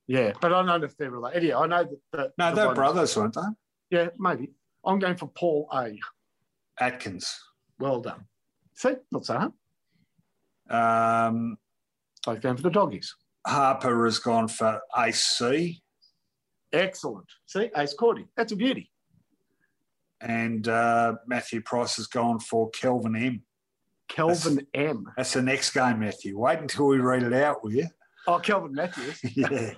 Yeah, 0.07 0.33
but 0.39 0.53
I 0.53 0.63
don't 0.63 0.65
know 0.81 0.85
if 0.85 0.95
they're 0.97 1.11
related. 1.11 1.43
Yeah, 1.43 1.57
I 1.59 1.67
know 1.67 1.83
that. 1.83 1.97
that 2.13 2.31
No, 2.37 2.49
the 2.51 2.55
they're 2.55 2.65
one- 2.67 2.75
brothers, 2.75 3.15
weren't 3.17 3.33
they? 3.35 3.41
Yeah, 3.97 4.07
maybe. 4.17 4.51
I'm 4.85 4.99
going 4.99 5.17
for 5.17 5.27
Paul 5.27 5.67
A. 5.73 5.99
Atkins. 6.79 7.37
Well 7.79 7.99
done. 8.01 8.25
See, 8.75 8.93
not 9.11 9.25
so 9.25 9.37
hard. 10.69 11.27
Um, 11.29 11.57
Both 12.25 12.41
going 12.41 12.55
for 12.57 12.63
the 12.63 12.69
doggies. 12.69 13.15
Harper 13.45 14.05
has 14.05 14.19
gone 14.19 14.47
for 14.47 14.81
AC. 14.97 15.81
Excellent. 16.73 17.27
See, 17.45 17.69
Ace 17.75 17.93
Cordy. 17.93 18.27
That's 18.35 18.51
a 18.51 18.55
beauty. 18.55 18.91
And 20.21 20.67
uh, 20.67 21.15
Matthew 21.27 21.61
Price 21.61 21.97
has 21.97 22.07
gone 22.07 22.39
for 22.39 22.69
Kelvin 22.71 23.15
M. 23.15 23.43
Kelvin 24.07 24.65
M. 24.73 25.05
That's 25.15 25.33
the 25.33 25.41
next 25.41 25.71
game, 25.71 25.99
Matthew. 25.99 26.39
Wait 26.39 26.59
until 26.59 26.87
we 26.87 26.97
read 26.97 27.23
it 27.23 27.33
out, 27.33 27.63
will 27.63 27.73
you? 27.73 27.87
Oh, 28.25 28.39
Kelvin 28.39 28.73
Matthews. 28.73 29.19
yeah. 29.35 29.73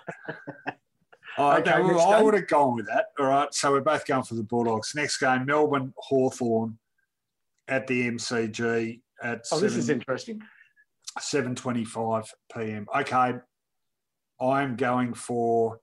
Oh, 1.38 1.52
Okay, 1.58 1.72
no, 1.72 1.88
next 1.88 2.04
I 2.04 2.22
would 2.22 2.34
have 2.34 2.48
gone 2.48 2.76
with 2.76 2.88
that. 2.88 3.08
All 3.20 3.28
right. 3.28 3.54
So 3.54 3.72
we're 3.72 3.82
both 3.82 4.06
going 4.06 4.24
for 4.24 4.36
the 4.36 4.44
Bulldogs. 4.44 4.94
Next 4.96 5.18
game, 5.18 5.46
Melbourne 5.46 5.94
Hawthorn 5.98 6.78
at 7.68 7.88
the 7.88 8.10
MCG 8.10 9.02
at 9.22 9.46
Oh, 9.52 9.60
this 9.60 9.76
is 9.76 9.90
interesting. 9.90 10.42
7.25 11.20 12.28
p.m. 12.56 12.88
Okay. 12.96 13.36
I'm 14.42 14.76
going 14.76 15.14
for 15.14 15.80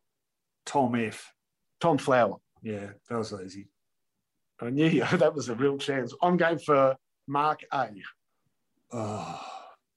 Tom 0.65 0.95
F. 0.95 1.33
Tom 1.81 1.99
Flower. 1.99 2.37
Yeah, 2.62 2.91
that 3.09 3.19
was 3.19 3.35
easy. 3.45 3.69
I 4.61 4.70
knew 4.70 4.87
you. 4.87 5.05
That 5.19 5.35
was 5.35 5.49
a 5.49 5.55
real 5.55 5.78
chance. 5.78 6.15
I'm 6.23 6.37
going 6.37 6.59
for 6.59 6.97
Mark 7.27 7.61
A. 7.73 7.89
Oh, 8.93 9.41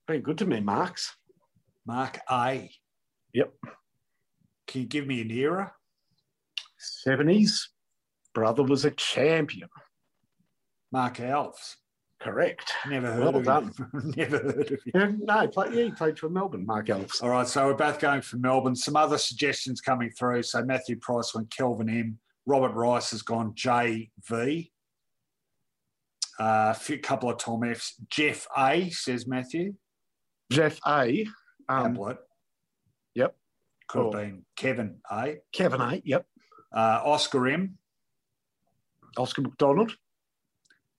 Been 0.08 0.22
good 0.22 0.38
to 0.40 0.46
me, 0.46 0.60
Marks. 0.60 1.16
Mark 1.86 2.20
A. 2.30 2.70
Yep. 3.34 3.54
Can 4.68 4.82
you 4.82 4.88
give 4.88 5.08
me 5.08 5.22
an 5.22 5.32
era? 5.32 5.74
70s. 7.06 7.68
Brother 8.34 8.64
was 8.64 8.86
a 8.86 8.92
champion. 8.92 9.70
Mark 10.92 11.18
Alves. 11.18 11.76
Correct. 12.22 12.74
Never 12.88 13.12
heard 13.12 13.20
Well 13.20 13.36
of 13.38 13.46
him. 13.46 13.74
Never 14.18 14.38
heard 14.40 14.72
of 14.72 14.80
him. 14.84 14.92
Yeah, 14.94 15.12
no, 15.20 15.42
he 15.42 15.48
played, 15.48 15.74
yeah, 15.74 15.84
he 15.86 15.92
played 15.92 16.20
for 16.20 16.30
Melbourne, 16.30 16.66
Mark 16.66 16.90
Ellis. 16.90 17.22
All 17.22 17.30
right, 17.30 17.48
so 17.48 17.66
we're 17.68 17.76
both 17.76 18.00
going 18.00 18.22
for 18.22 18.38
Melbourne. 18.38 18.76
Some 18.76 18.98
other 18.98 19.18
suggestions 19.18 19.80
coming 19.80 20.10
through. 20.12 20.44
So 20.44 20.64
Matthew 20.64 20.98
Price 21.00 21.34
went 21.34 21.50
Kelvin 21.50 21.90
M. 21.90 22.20
Robert 22.50 22.74
Rice 22.74 23.12
has 23.12 23.22
gone 23.22 23.54
JV. 23.54 24.72
Uh, 26.40 26.74
a 26.90 26.98
couple 26.98 27.30
of 27.30 27.38
Tom 27.38 27.64
F's. 27.64 27.94
Jeff 28.10 28.48
A 28.58 28.90
says 28.90 29.28
Matthew. 29.28 29.76
Jeff 30.52 30.80
A. 30.88 31.28
Um, 31.68 31.92
Ablett. 31.92 32.18
yep. 33.14 33.36
Could 33.88 34.06
have 34.06 34.12
been 34.14 34.46
Kevin 34.56 34.98
A. 35.12 35.36
Kevin 35.54 35.80
A. 35.80 36.02
Yep. 36.04 36.26
Uh, 36.76 37.02
Oscar 37.06 37.48
M. 37.50 37.78
Oscar 39.16 39.44
McDonald. 39.44 39.96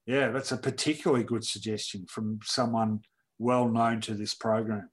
Yeah, 0.05 0.29
that's 0.29 0.53
a 0.53 0.57
particularly 0.57 1.25
good 1.25 1.43
suggestion 1.43 2.05
from 2.07 2.39
someone 2.43 3.01
well 3.39 3.67
known 3.67 3.99
to 4.01 4.13
this 4.13 4.33
program. 4.33 4.89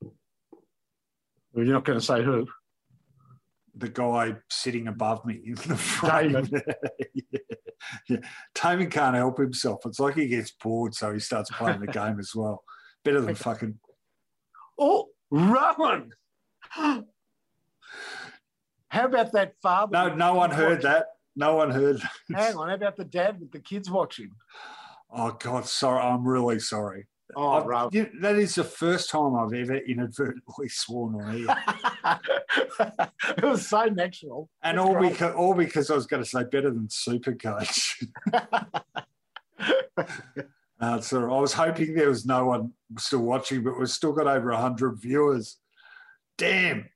Well, 0.00 1.64
You're 1.66 1.74
not 1.74 1.84
going 1.84 1.98
to 1.98 2.04
say 2.04 2.24
who. 2.24 2.46
The 3.76 3.88
guy 3.88 4.34
sitting 4.50 4.88
above 4.88 5.24
me 5.24 5.40
in 5.44 5.54
the 5.54 5.76
frame. 5.76 6.48
yeah. 7.14 7.38
yeah. 8.08 8.18
Taman 8.54 8.90
can't 8.90 9.16
help 9.16 9.38
himself. 9.38 9.80
It's 9.84 10.00
like 10.00 10.14
he 10.14 10.28
gets 10.28 10.50
bored, 10.50 10.94
so 10.94 11.12
he 11.12 11.20
starts 11.20 11.50
playing 11.50 11.80
the 11.80 11.86
game 11.86 12.18
as 12.18 12.32
well. 12.34 12.64
Better 13.04 13.20
than 13.20 13.34
fucking. 13.34 13.78
Oh, 14.78 15.08
Rowan! 15.30 16.10
How 16.70 17.04
about 19.04 19.32
that 19.32 19.54
father? 19.62 19.92
No, 19.92 20.14
no 20.14 20.34
one 20.34 20.50
heard 20.50 20.82
that. 20.82 21.06
No 21.34 21.54
one 21.56 21.70
heard. 21.70 22.00
That. 22.30 22.38
Hang 22.38 22.56
on. 22.56 22.68
How 22.68 22.74
about 22.74 22.96
the 22.96 23.04
dad 23.04 23.40
with 23.40 23.52
the 23.52 23.60
kids 23.60 23.90
watching? 23.90 24.30
Oh 25.10 25.32
God, 25.32 25.66
sorry. 25.66 26.00
I'm 26.00 26.26
really 26.26 26.58
sorry. 26.58 27.06
Oh. 27.34 27.88
Yeah, 27.92 28.06
that 28.20 28.36
is 28.36 28.54
the 28.54 28.64
first 28.64 29.10
time 29.10 29.34
I've 29.34 29.52
ever 29.52 29.76
inadvertently 29.78 30.68
sworn 30.68 31.20
on 31.20 31.36
here. 31.36 31.48
it 33.36 33.42
was 33.42 33.66
so 33.68 33.86
natural. 33.86 34.48
And 34.62 34.78
all 34.78 34.98
because, 35.00 35.34
all 35.34 35.54
because 35.54 35.90
I 35.90 35.94
was 35.94 36.06
going 36.06 36.22
to 36.22 36.28
say 36.28 36.44
better 36.44 36.70
than 36.70 36.88
Super 36.88 37.34
Coach. 37.34 38.04
uh, 40.80 41.00
so 41.00 41.34
I 41.34 41.40
was 41.40 41.52
hoping 41.52 41.94
there 41.94 42.10
was 42.10 42.26
no 42.26 42.46
one 42.46 42.72
still 42.98 43.22
watching, 43.22 43.64
but 43.64 43.78
we've 43.78 43.90
still 43.90 44.12
got 44.12 44.28
over 44.28 44.50
100 44.50 45.00
viewers. 45.00 45.58
Damn. 46.38 46.88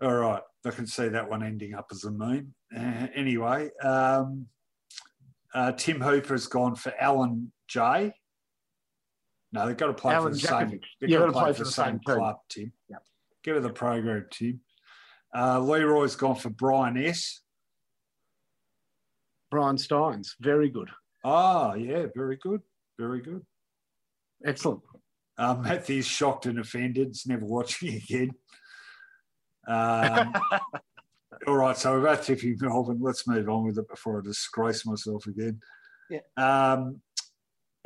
All 0.00 0.14
right. 0.14 0.42
I 0.64 0.70
can 0.70 0.86
see 0.86 1.08
that 1.08 1.28
one 1.30 1.42
ending 1.42 1.74
up 1.74 1.88
as 1.92 2.04
a 2.04 2.10
meme. 2.10 2.54
Uh, 2.76 3.06
anyway, 3.14 3.70
um, 3.82 4.46
uh, 5.54 5.72
Tim 5.72 6.00
Hooper 6.00 6.34
has 6.34 6.46
gone 6.46 6.74
for 6.74 6.92
Alan 6.98 7.52
J. 7.68 8.12
No, 9.56 9.66
they've 9.66 9.76
got 9.76 9.86
to 9.86 9.94
play 9.94 10.14
Alan 10.14 10.34
for 10.34 10.38
the 10.38 10.46
same. 10.46 10.80
They've 11.00 11.10
got 11.10 11.26
to 11.26 11.32
play, 11.32 11.42
play 11.44 11.52
for 11.54 11.64
the 11.64 11.70
same, 11.70 11.86
same 11.86 12.00
club, 12.00 12.36
Tim. 12.50 12.72
Yep. 12.90 13.02
Get 13.42 13.54
with 13.54 13.62
the 13.62 13.70
program, 13.70 14.26
Tim. 14.30 14.60
Uh, 15.34 15.60
Leroy's 15.60 16.14
gone 16.14 16.36
for 16.36 16.50
Brian 16.50 17.02
S. 17.02 17.40
Brian 19.50 19.76
Stynes, 19.76 20.32
very 20.40 20.68
good. 20.68 20.90
Ah, 21.24 21.72
yeah, 21.74 22.06
very 22.14 22.36
good, 22.36 22.60
very 22.98 23.22
good. 23.22 23.42
Excellent. 24.44 24.82
Um, 25.38 25.62
Matthew's 25.62 26.06
shocked 26.06 26.44
and 26.44 26.58
offended. 26.58 27.08
He's 27.08 27.26
never 27.26 27.46
watching 27.46 27.94
again. 28.08 28.32
Um, 29.66 30.34
all 31.46 31.56
right, 31.56 31.76
so 31.76 31.92
we're 31.92 32.04
both 32.04 32.26
tipping 32.26 32.58
Melbourne. 32.60 32.98
Let's 33.00 33.26
move 33.26 33.48
on 33.48 33.64
with 33.64 33.78
it 33.78 33.88
before 33.88 34.18
I 34.18 34.22
disgrace 34.22 34.84
myself 34.84 35.26
again. 35.26 35.60
Yeah. 36.10 36.20
Um, 36.36 37.00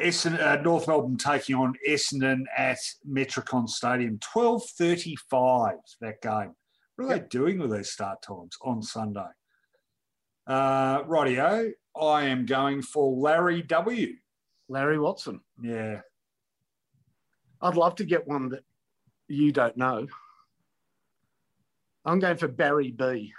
Essendon, 0.00 0.40
uh, 0.40 0.60
North 0.62 0.88
Melbourne 0.88 1.16
taking 1.16 1.56
on 1.56 1.74
Essendon 1.88 2.44
at 2.56 2.78
Metricon 3.08 3.68
Stadium, 3.68 4.18
twelve 4.20 4.64
thirty-five. 4.64 5.76
That 6.00 6.20
game. 6.20 6.54
What 6.96 7.04
are 7.04 7.18
they 7.18 7.26
doing 7.28 7.58
with 7.58 7.72
these 7.72 7.90
start 7.90 8.22
times 8.22 8.56
on 8.62 8.82
Sunday? 8.82 9.28
Uh, 10.46 11.02
rightio, 11.04 11.70
I 12.00 12.24
am 12.24 12.44
going 12.46 12.82
for 12.82 13.14
Larry 13.16 13.62
W. 13.62 14.14
Larry 14.68 14.98
Watson. 14.98 15.40
Yeah. 15.62 16.00
I'd 17.62 17.76
love 17.76 17.94
to 17.96 18.04
get 18.04 18.26
one 18.26 18.50
that 18.50 18.64
you 19.28 19.52
don't 19.52 19.76
know. 19.76 20.06
I'm 22.04 22.18
going 22.18 22.36
for 22.36 22.48
Barry 22.48 22.90
B. 22.90 23.32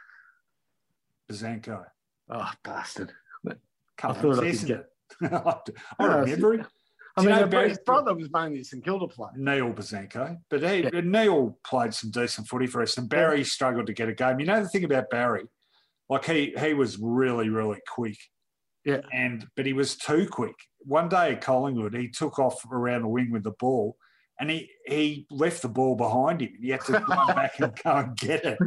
Besanko. 1.30 1.86
Oh, 2.30 2.52
bastard. 2.64 3.12
Come 3.98 4.12
I 4.12 4.14
thought 4.14 4.40
I 4.44 4.52
could 4.52 4.66
get. 4.66 4.86
I 5.22 6.06
remember 6.06 6.66
I 7.18 7.26
mean, 7.26 7.50
know, 7.50 7.68
his 7.68 7.80
brother 7.80 8.14
was 8.14 8.30
mainly 8.32 8.62
a 8.62 8.64
St 8.64 8.84
Kilda 8.84 9.08
player. 9.08 9.32
Neil 9.36 9.74
Besanko. 9.74 10.38
But 10.50 10.64
he, 10.64 10.84
yeah. 10.84 11.02
Neil 11.04 11.58
played 11.66 11.94
some 11.94 12.10
decent 12.10 12.48
footy 12.48 12.68
for 12.68 12.82
us, 12.82 12.98
and 12.98 13.10
Barry 13.10 13.40
yeah. 13.40 13.44
struggled 13.44 13.88
to 13.88 13.94
get 13.94 14.10
a 14.10 14.14
game. 14.14 14.40
You 14.40 14.46
know 14.46 14.62
the 14.62 14.70
thing 14.70 14.86
about 14.86 15.10
Barry, 15.10 15.46
like 16.10 16.26
he 16.26 16.54
he 16.58 16.74
was 16.74 16.98
really 17.00 17.50
really 17.50 17.80
quick. 17.88 18.18
Yeah. 18.86 19.02
And 19.12 19.46
but 19.56 19.66
he 19.66 19.74
was 19.74 19.98
too 19.98 20.28
quick. 20.28 20.56
One 20.80 21.10
day 21.10 21.34
at 21.34 21.42
Collingwood, 21.42 21.94
he 21.94 22.10
took 22.10 22.40
off 22.40 22.66
around 22.72 23.04
the 23.04 23.10
wing 23.10 23.30
with 23.32 23.44
the 23.44 23.52
ball, 23.52 23.98
and 24.40 24.50
he 24.50 24.70
he 24.86 25.28
left 25.30 25.62
the 25.62 25.70
ball 25.70 25.96
behind 25.96 26.42
him. 26.42 26.54
He 26.62 26.70
had 26.70 26.82
to 26.86 26.94
run 27.10 27.28
back 27.28 27.60
and 27.60 27.76
go 27.84 27.92
and 27.92 28.18
get 28.18 28.46
it. 28.46 28.58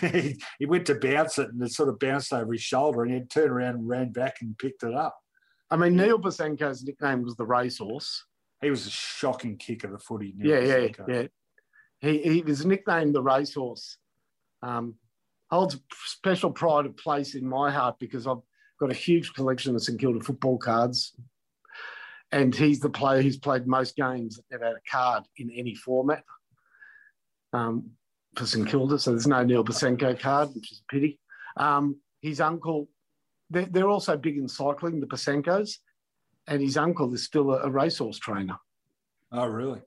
he, 0.00 0.40
he 0.58 0.66
went 0.66 0.86
to 0.86 0.94
bounce 0.94 1.38
it, 1.38 1.48
and 1.48 1.62
it 1.62 1.72
sort 1.72 1.88
of 1.88 1.98
bounced 1.98 2.34
over 2.34 2.52
his 2.52 2.62
shoulder, 2.62 3.02
and 3.02 3.14
he 3.14 3.20
turned 3.22 3.50
around 3.50 3.76
and 3.76 3.88
ran 3.88 4.12
back 4.12 4.36
and 4.42 4.58
picked 4.58 4.82
it 4.82 4.94
up. 4.94 5.18
I 5.70 5.76
mean, 5.76 5.96
Neil 5.96 6.18
Besanko's 6.18 6.84
nickname 6.84 7.22
was 7.22 7.36
the 7.36 7.44
racehorse. 7.44 8.24
He 8.60 8.70
was 8.70 8.86
a 8.86 8.90
shocking 8.90 9.56
kick 9.56 9.84
of 9.84 9.92
the 9.92 9.98
footy. 9.98 10.34
Neil 10.36 10.62
yeah, 10.62 10.76
yeah, 10.76 11.04
yeah. 11.08 11.26
He, 12.00 12.18
he 12.18 12.42
was 12.42 12.64
nicknamed 12.64 13.14
the 13.14 13.22
racehorse. 13.22 13.98
Um, 14.62 14.94
holds 15.50 15.78
special 16.04 16.50
pride 16.50 16.86
of 16.86 16.96
place 16.96 17.34
in 17.34 17.46
my 17.46 17.70
heart 17.70 17.96
because 17.98 18.26
I've 18.26 18.38
got 18.80 18.90
a 18.90 18.94
huge 18.94 19.32
collection 19.34 19.74
of 19.74 19.82
St 19.82 19.98
Kilda 19.98 20.20
football 20.20 20.58
cards. 20.58 21.14
And 22.30 22.54
he's 22.54 22.80
the 22.80 22.90
player 22.90 23.22
who's 23.22 23.38
played 23.38 23.66
most 23.66 23.96
games 23.96 24.36
that 24.36 24.44
never 24.50 24.66
had 24.66 24.76
a 24.76 24.90
card 24.90 25.24
in 25.38 25.50
any 25.50 25.74
format 25.74 26.24
um, 27.52 27.90
for 28.34 28.44
St 28.44 28.68
Kilda. 28.68 28.98
So 28.98 29.10
there's 29.10 29.26
no 29.26 29.42
Neil 29.42 29.64
Bazanko 29.64 30.18
card, 30.18 30.50
which 30.54 30.72
is 30.72 30.82
a 30.86 30.92
pity. 30.92 31.18
Um, 31.56 31.96
his 32.20 32.40
uncle 32.40 32.88
they're, 33.50 33.66
they're 33.66 33.88
also 33.88 34.16
big 34.16 34.36
in 34.36 34.48
cycling, 34.48 35.00
the 35.00 35.06
Besankos, 35.06 35.78
and 36.46 36.60
his 36.60 36.76
uncle 36.76 37.12
is 37.14 37.24
still 37.24 37.52
a, 37.52 37.62
a 37.62 37.70
racehorse 37.70 38.18
trainer. 38.18 38.56
Oh, 39.32 39.46
really? 39.46 39.80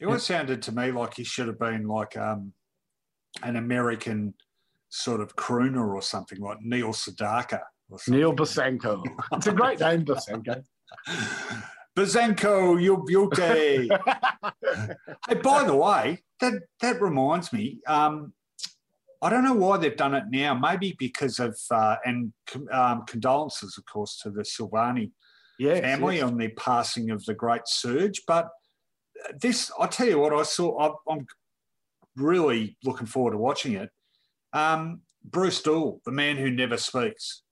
It 0.00 0.06
always 0.06 0.22
sounded 0.22 0.62
to 0.62 0.72
me 0.72 0.92
like 0.92 1.14
he 1.14 1.24
should 1.24 1.48
have 1.48 1.58
been 1.58 1.86
like 1.86 2.16
um, 2.16 2.52
an 3.42 3.56
American 3.56 4.34
sort 4.90 5.20
of 5.20 5.34
crooner 5.36 5.92
or 5.92 6.02
something 6.02 6.40
like 6.40 6.58
Neil 6.62 6.92
Sedaka. 6.92 7.60
Neil 8.06 8.34
Besanko. 8.34 9.02
it's 9.32 9.46
a 9.46 9.52
great 9.52 9.80
name, 9.80 10.04
Besanko. 10.04 10.62
Besanko, 11.96 12.80
you 12.80 13.02
beauty. 13.06 13.88
hey, 15.28 15.34
by 15.42 15.64
the 15.64 15.74
way, 15.74 16.22
that 16.40 16.62
that 16.80 17.00
reminds 17.00 17.52
me. 17.52 17.80
Um, 17.86 18.32
I 19.20 19.30
don't 19.30 19.42
know 19.42 19.54
why 19.54 19.78
they've 19.78 19.96
done 19.96 20.14
it 20.14 20.24
now. 20.30 20.54
Maybe 20.54 20.94
because 20.98 21.38
of 21.40 21.58
uh, 21.70 21.96
and 22.04 22.32
um, 22.70 23.04
condolences, 23.06 23.76
of 23.76 23.84
course, 23.86 24.20
to 24.22 24.30
the 24.30 24.42
Silvagni 24.42 25.10
yes, 25.58 25.80
family 25.80 26.16
yes. 26.16 26.24
on 26.24 26.38
the 26.38 26.48
passing 26.48 27.10
of 27.10 27.24
the 27.24 27.34
great 27.34 27.62
Serge. 27.66 28.22
But 28.26 28.48
this, 29.40 29.72
I 29.78 29.86
tell 29.86 30.06
you 30.06 30.20
what, 30.20 30.32
I 30.32 30.44
saw. 30.44 30.96
I, 31.08 31.12
am 31.12 31.26
really 32.16 32.76
looking 32.84 33.06
forward 33.06 33.32
to 33.32 33.38
watching 33.38 33.74
it. 33.74 33.90
Um, 34.52 35.02
Bruce 35.24 35.60
Doull, 35.62 36.00
the 36.04 36.12
man 36.12 36.36
who 36.36 36.50
never 36.50 36.76
speaks, 36.76 37.42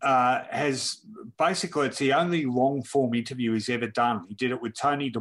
uh, 0.00 0.42
has 0.48 0.98
basically 1.38 1.88
it's 1.88 1.98
the 1.98 2.12
only 2.12 2.44
long 2.46 2.84
form 2.84 3.14
interview 3.14 3.52
he's 3.52 3.68
ever 3.68 3.88
done. 3.88 4.24
He 4.28 4.34
did 4.34 4.52
it 4.52 4.62
with 4.62 4.74
Tony 4.74 5.10
Di 5.10 5.20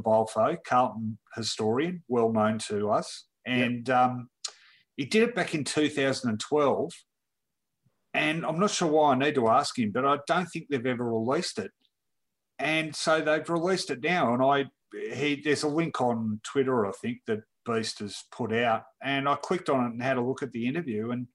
Carlton 0.68 1.18
historian, 1.36 2.04
well 2.08 2.32
known 2.32 2.60
to 2.68 2.92
us, 2.92 3.26
and. 3.44 3.88
Yep. 3.88 3.98
Um, 3.98 4.30
he 4.98 5.06
did 5.06 5.24
it 5.24 5.36
back 5.36 5.54
in 5.56 5.64
2012. 5.64 6.92
And 8.14 8.46
I'm 8.46 8.60
not 8.60 8.72
sure 8.72 8.90
why 8.90 9.14
I 9.14 9.18
need 9.18 9.36
to 9.36 9.48
ask 9.48 9.78
him, 9.78 9.92
but 9.92 10.06
I 10.06 10.18
don't 10.28 10.48
think 10.48 10.68
they've 10.70 10.86
ever 10.86 11.06
released 11.06 11.60
it. 11.60 11.72
And 12.58 12.96
so 12.96 13.22
they've 13.22 13.50
released 13.50 13.92
it 13.92 14.02
now. 14.02 14.34
And 14.34 14.44
I 14.44 14.66
he 15.14 15.42
there's 15.44 15.64
a 15.64 15.68
link 15.68 16.02
on 16.02 16.42
Twitter, 16.44 16.86
I 16.88 16.92
think, 16.92 17.20
that 17.28 17.42
Beast 17.66 18.00
has 18.00 18.24
put 18.32 18.52
out. 18.52 18.84
And 19.04 19.30
I 19.30 19.36
clicked 19.36 19.70
on 19.70 19.86
it 19.86 19.94
and 19.94 20.02
had 20.02 20.18
a 20.18 20.22
look 20.22 20.42
at 20.42 20.52
the 20.52 20.68
interview 20.68 21.12
and 21.12 21.28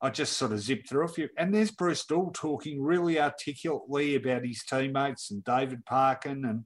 I 0.00 0.10
just 0.10 0.36
sort 0.36 0.50
of 0.50 0.60
zipped 0.60 0.88
through 0.88 1.04
a 1.04 1.08
few. 1.08 1.28
And 1.38 1.54
there's 1.54 1.70
Bruce 1.70 2.04
Doull 2.04 2.32
talking 2.34 2.82
really 2.82 3.20
articulately 3.20 4.16
about 4.16 4.44
his 4.44 4.64
teammates 4.64 5.30
and 5.30 5.44
David 5.44 5.84
Parkin 5.86 6.44
and 6.44 6.64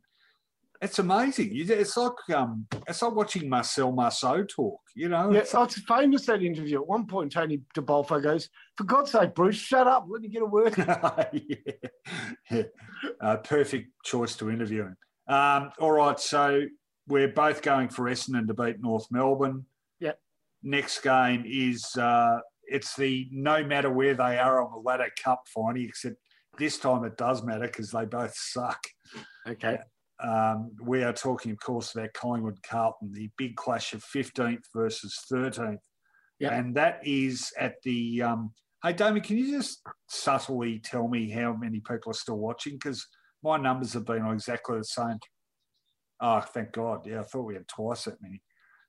it's 0.80 0.98
amazing. 0.98 1.50
It's 1.52 1.96
like 1.96 2.12
um, 2.34 2.66
it's 2.86 3.02
like 3.02 3.14
watching 3.14 3.48
Marcel 3.48 3.92
Marceau 3.92 4.44
talk. 4.44 4.80
You 4.94 5.08
know, 5.08 5.32
yeah, 5.32 5.40
it's, 5.40 5.54
it's 5.54 5.80
famous 5.82 6.26
that 6.26 6.42
interview. 6.42 6.80
At 6.80 6.86
one 6.86 7.06
point, 7.06 7.32
Tony 7.32 7.62
De 7.74 7.80
Bolfo 7.80 8.22
goes, 8.22 8.48
"For 8.76 8.84
God's 8.84 9.12
sake, 9.12 9.34
Bruce, 9.34 9.56
shut 9.56 9.86
up. 9.86 10.06
Let 10.08 10.22
me 10.22 10.28
get 10.28 10.42
a 10.42 10.46
word." 10.46 10.74
yeah, 10.78 11.24
yeah. 12.50 12.62
Uh, 13.20 13.36
perfect 13.38 13.90
choice 14.04 14.36
to 14.36 14.50
interview 14.50 14.82
him. 14.82 14.96
Um, 15.28 15.70
all 15.78 15.92
right, 15.92 16.18
so 16.18 16.62
we're 17.08 17.28
both 17.28 17.62
going 17.62 17.88
for 17.88 18.04
Essendon 18.04 18.46
to 18.48 18.54
beat 18.54 18.80
North 18.80 19.06
Melbourne. 19.10 19.64
Yeah. 20.00 20.12
Next 20.62 21.02
game 21.02 21.44
is 21.46 21.84
uh, 21.96 22.38
it's 22.64 22.96
the 22.96 23.28
no 23.30 23.64
matter 23.64 23.90
where 23.90 24.14
they 24.14 24.38
are 24.38 24.62
on 24.62 24.72
the 24.72 24.78
ladder 24.78 25.10
cup 25.22 25.44
final, 25.52 25.82
except 25.84 26.16
this 26.58 26.78
time 26.78 27.04
it 27.04 27.16
does 27.16 27.42
matter 27.42 27.66
because 27.66 27.90
they 27.90 28.04
both 28.04 28.34
suck. 28.36 28.80
Okay. 29.48 29.78
Um, 30.22 30.72
we 30.82 31.02
are 31.02 31.12
talking, 31.12 31.52
of 31.52 31.60
course, 31.60 31.94
about 31.94 32.14
Collingwood 32.14 32.62
Carlton, 32.62 33.12
the 33.12 33.30
big 33.36 33.56
clash 33.56 33.92
of 33.92 34.04
15th 34.04 34.64
versus 34.74 35.18
13th. 35.30 35.78
Yep. 36.40 36.52
And 36.52 36.74
that 36.76 37.00
is 37.04 37.52
at 37.58 37.76
the. 37.82 38.22
Um, 38.22 38.52
hey, 38.82 38.92
Damien, 38.92 39.22
can 39.22 39.38
you 39.38 39.56
just 39.58 39.82
subtly 40.08 40.78
tell 40.78 41.08
me 41.08 41.30
how 41.30 41.54
many 41.54 41.80
people 41.80 42.10
are 42.10 42.14
still 42.14 42.38
watching? 42.38 42.74
Because 42.74 43.06
my 43.42 43.56
numbers 43.56 43.92
have 43.94 44.04
been 44.04 44.26
exactly 44.26 44.78
the 44.78 44.84
same. 44.84 45.18
Oh, 46.20 46.40
thank 46.40 46.72
God. 46.72 47.06
Yeah, 47.06 47.20
I 47.20 47.22
thought 47.24 47.46
we 47.46 47.54
had 47.54 47.68
twice 47.68 48.04
that 48.04 48.20
many. 48.22 48.42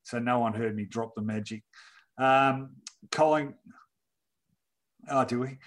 So 0.03 0.19
no 0.19 0.39
one 0.39 0.53
heard 0.53 0.75
me 0.75 0.85
drop 0.85 1.13
the 1.15 1.21
magic. 1.21 1.63
Um, 2.17 2.77
Colling, 3.11 3.53
Oh, 5.09 5.25
do 5.25 5.39
we? 5.39 5.57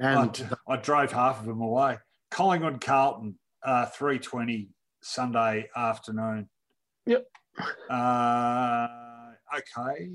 And 0.00 0.48
I, 0.68 0.72
I 0.74 0.76
drove 0.76 1.12
half 1.12 1.40
of 1.40 1.46
them 1.46 1.60
away. 1.60 1.98
Collingwood 2.30 2.80
Carlton, 2.80 3.38
uh, 3.64 3.86
320 3.86 4.68
Sunday 5.02 5.68
afternoon. 5.76 6.48
Yep. 7.06 7.26
Uh, 7.90 8.88
okay. 9.56 10.10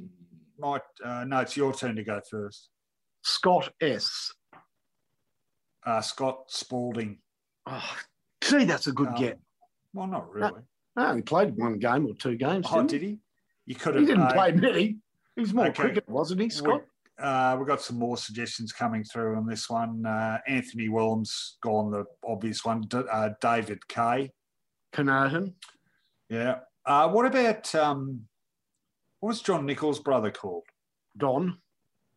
Might 0.59 0.81
uh, 1.03 1.23
no, 1.25 1.39
it's 1.39 1.55
your 1.55 1.73
turn 1.73 1.95
to 1.97 2.03
go 2.03 2.19
first. 2.29 2.69
Scott 3.21 3.69
S. 3.81 4.31
Uh, 5.85 6.01
Scott 6.01 6.45
Spalding. 6.47 7.19
Oh, 7.65 7.95
gee, 8.41 8.65
that's 8.65 8.87
a 8.87 8.91
good 8.91 9.09
Um, 9.09 9.15
get. 9.15 9.39
Well, 9.93 10.07
not 10.07 10.33
really. 10.33 10.61
No, 10.95 11.15
he 11.15 11.21
played 11.21 11.55
one 11.55 11.77
game 11.77 12.07
or 12.07 12.15
two 12.15 12.35
games. 12.35 12.65
Oh, 12.71 12.83
didn't 12.83 13.07
he? 13.07 13.19
You 13.65 13.75
could 13.75 13.95
he? 13.95 14.01
have. 14.01 14.07
He 14.07 14.13
didn't 14.15 14.31
uh, 14.31 14.33
play 14.33 14.51
many. 14.53 14.97
He 15.35 15.41
was 15.41 15.53
more 15.53 15.67
okay. 15.67 15.83
cricket, 15.83 16.09
wasn't 16.09 16.41
he, 16.41 16.49
Scott? 16.49 16.83
Uh, 17.19 17.55
we've 17.57 17.67
got 17.67 17.81
some 17.81 17.97
more 17.97 18.17
suggestions 18.17 18.71
coming 18.71 19.03
through 19.03 19.37
on 19.37 19.45
this 19.45 19.69
one. 19.69 20.05
Uh, 20.05 20.37
Anthony 20.47 20.89
Williams 20.89 21.57
gone 21.61 21.91
the 21.91 22.05
obvious 22.23 22.63
one. 22.65 22.81
D- 22.81 23.01
uh, 23.11 23.29
David 23.41 23.87
Kay. 23.87 24.31
Canarton. 24.93 25.53
Yeah. 26.29 26.59
Uh, 26.85 27.09
what 27.09 27.25
about 27.25 27.73
um, 27.75 28.21
what 29.19 29.29
was 29.29 29.41
John 29.41 29.65
Nicholls' 29.65 29.99
brother 29.99 30.31
called? 30.31 30.63
Don. 31.17 31.57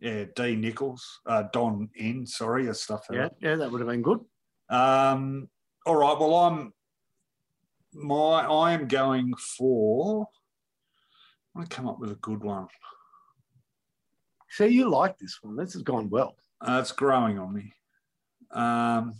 Yeah, 0.00 0.24
D 0.34 0.56
Nichols. 0.56 1.20
Uh, 1.26 1.44
Don 1.52 1.88
N. 1.98 2.26
Sorry, 2.26 2.68
I 2.68 2.72
stuff 2.72 3.06
that 3.08 3.16
Yeah, 3.16 3.26
up. 3.26 3.36
yeah, 3.40 3.56
that 3.56 3.70
would 3.70 3.80
have 3.80 3.88
been 3.88 4.02
good. 4.02 4.20
Um, 4.68 5.48
all 5.86 5.96
right. 5.96 6.18
Well, 6.18 6.34
I'm 6.34 6.72
my 7.92 8.42
I 8.46 8.72
am 8.72 8.86
going 8.88 9.34
for. 9.34 10.26
I 11.54 11.58
want 11.58 11.70
to 11.70 11.76
come 11.76 11.88
up 11.88 11.98
with 11.98 12.12
a 12.12 12.16
good 12.16 12.42
one. 12.42 12.68
See, 14.50 14.66
you 14.68 14.88
like 14.88 15.18
this 15.18 15.38
one. 15.42 15.56
This 15.56 15.72
has 15.74 15.82
gone 15.82 16.08
well. 16.08 16.36
Uh, 16.60 16.78
it's 16.80 16.92
growing 16.92 17.38
on 17.38 17.52
me. 17.52 17.72
Um, 18.52 19.14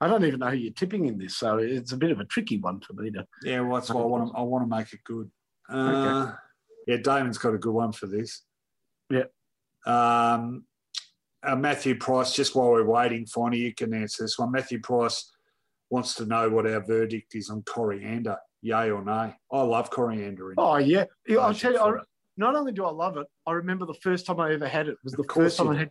I 0.00 0.06
don't 0.06 0.24
even 0.24 0.40
know 0.40 0.50
who 0.50 0.56
you're 0.56 0.72
tipping 0.72 1.06
in 1.06 1.18
this, 1.18 1.36
so 1.36 1.58
it's 1.58 1.92
a 1.92 1.96
bit 1.96 2.12
of 2.12 2.20
a 2.20 2.24
tricky 2.24 2.58
one 2.58 2.80
for 2.80 2.92
me 2.92 3.10
to. 3.10 3.26
Yeah, 3.42 3.60
well, 3.60 3.74
that's 3.74 3.90
why 3.90 4.00
I 4.00 4.04
want 4.04 4.30
to. 4.30 4.38
I 4.38 4.42
want 4.42 4.68
to 4.68 4.76
make 4.76 4.92
it 4.92 5.00
good. 5.04 5.30
Uh, 5.68 6.32
Yeah, 6.86 6.96
Damon's 6.98 7.38
got 7.38 7.54
a 7.54 7.58
good 7.58 7.74
one 7.74 7.92
for 7.92 8.06
this. 8.06 8.42
Yeah. 9.10 9.24
Um, 9.84 10.64
uh, 11.42 11.56
Matthew 11.56 11.96
Price. 11.96 12.34
Just 12.34 12.54
while 12.54 12.70
we're 12.70 12.84
waiting, 12.84 13.26
Finey, 13.26 13.58
you 13.58 13.74
can 13.74 13.92
answer 13.92 14.22
this 14.22 14.38
one. 14.38 14.52
Matthew 14.52 14.80
Price 14.80 15.30
wants 15.90 16.14
to 16.14 16.26
know 16.26 16.48
what 16.48 16.66
our 16.66 16.84
verdict 16.84 17.34
is 17.34 17.50
on 17.50 17.62
coriander. 17.62 18.36
Yay 18.62 18.90
or 18.90 19.04
nay? 19.04 19.34
I 19.52 19.62
love 19.62 19.90
coriander. 19.90 20.50
In 20.52 20.56
Oh 20.58 20.76
yeah, 20.76 21.04
I'll 21.38 21.54
tell 21.54 21.72
you. 21.72 21.78
I, 21.78 21.92
not 22.36 22.54
only 22.54 22.72
do 22.72 22.84
I 22.84 22.90
love 22.90 23.16
it, 23.16 23.26
I 23.46 23.52
remember 23.52 23.84
the 23.84 23.94
first 23.94 24.26
time 24.26 24.38
I 24.38 24.52
ever 24.52 24.68
had 24.68 24.88
it 24.88 24.96
was 25.02 25.12
the 25.12 25.24
first 25.24 25.56
time 25.56 25.70
I 25.70 25.76
had. 25.76 25.90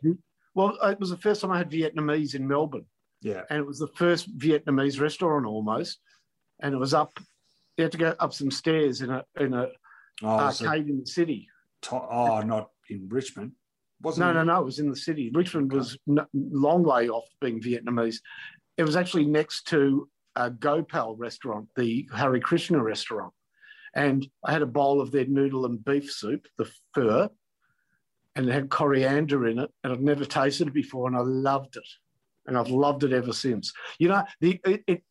Well, 0.56 0.78
it 0.82 1.00
was 1.00 1.10
the 1.10 1.18
first 1.18 1.42
time 1.42 1.52
I 1.52 1.58
had 1.58 1.70
Vietnamese 1.70 2.36
in 2.36 2.48
Melbourne, 2.48 2.86
yeah. 3.22 3.42
and 3.50 3.60
it 3.60 3.66
was 3.66 3.80
the 3.80 3.88
first 3.96 4.38
Vietnamese 4.38 5.00
restaurant 5.00 5.46
almost, 5.46 6.00
and 6.62 6.74
it 6.74 6.78
was 6.78 6.94
up. 6.94 7.12
You 7.78 7.84
had 7.84 7.92
to 7.92 7.98
go 7.98 8.16
up 8.20 8.34
some 8.34 8.52
stairs 8.52 9.02
in 9.02 9.10
a 9.10 9.24
in 9.40 9.54
a 9.54 9.70
Oh, 10.24 10.28
arcade 10.28 10.88
in 10.90 11.00
the 11.02 11.06
city. 11.06 11.48
to- 11.84 11.96
oh, 11.96 12.42
not 12.42 12.72
in 12.90 13.08
Richmond. 13.08 13.52
Wasn't 14.02 14.26
No, 14.26 14.32
it? 14.32 14.34
no, 14.34 14.44
no. 14.56 14.62
It 14.62 14.66
was 14.66 14.80
in 14.80 14.90
the 14.90 14.96
city. 14.96 15.30
Richmond 15.34 15.72
was 15.72 15.96
n- 16.10 16.26
long 16.34 16.82
way 16.84 17.08
off 17.10 17.26
being 17.40 17.62
Vietnamese. 17.62 18.18
It 18.78 18.84
was 18.84 18.96
actually 18.96 19.26
next 19.26 19.68
to 19.68 20.10
a 20.36 20.50
Gopal 20.50 21.16
restaurant, 21.18 21.70
the 21.76 22.10
Hare 22.16 22.40
Krishna 22.40 22.82
restaurant. 22.82 23.32
And 23.94 24.28
I 24.44 24.52
had 24.54 24.62
a 24.64 24.68
bowl 24.68 25.02
of 25.02 25.12
their 25.12 25.26
noodle 25.26 25.66
and 25.68 25.84
beef 25.86 26.12
soup, 26.12 26.48
the 26.58 26.72
pho, 26.96 27.30
and 28.36 28.48
it 28.50 28.52
had 28.52 28.70
coriander 28.70 29.48
in 29.48 29.60
it. 29.60 29.72
And 29.84 29.94
I'd 29.94 30.02
never 30.02 30.26
tasted 30.26 30.68
it 30.70 30.74
before, 30.74 31.08
and 31.08 31.16
I 31.18 31.22
loved 31.22 31.76
it. 31.78 31.88
And 32.48 32.58
I've 32.58 32.70
loved 32.70 33.04
it 33.04 33.14
ever 33.14 33.34
since. 33.34 33.74
You 34.00 34.10
know, 34.10 34.24
the 34.40 34.60
it, 34.66 34.84
it 34.88 35.04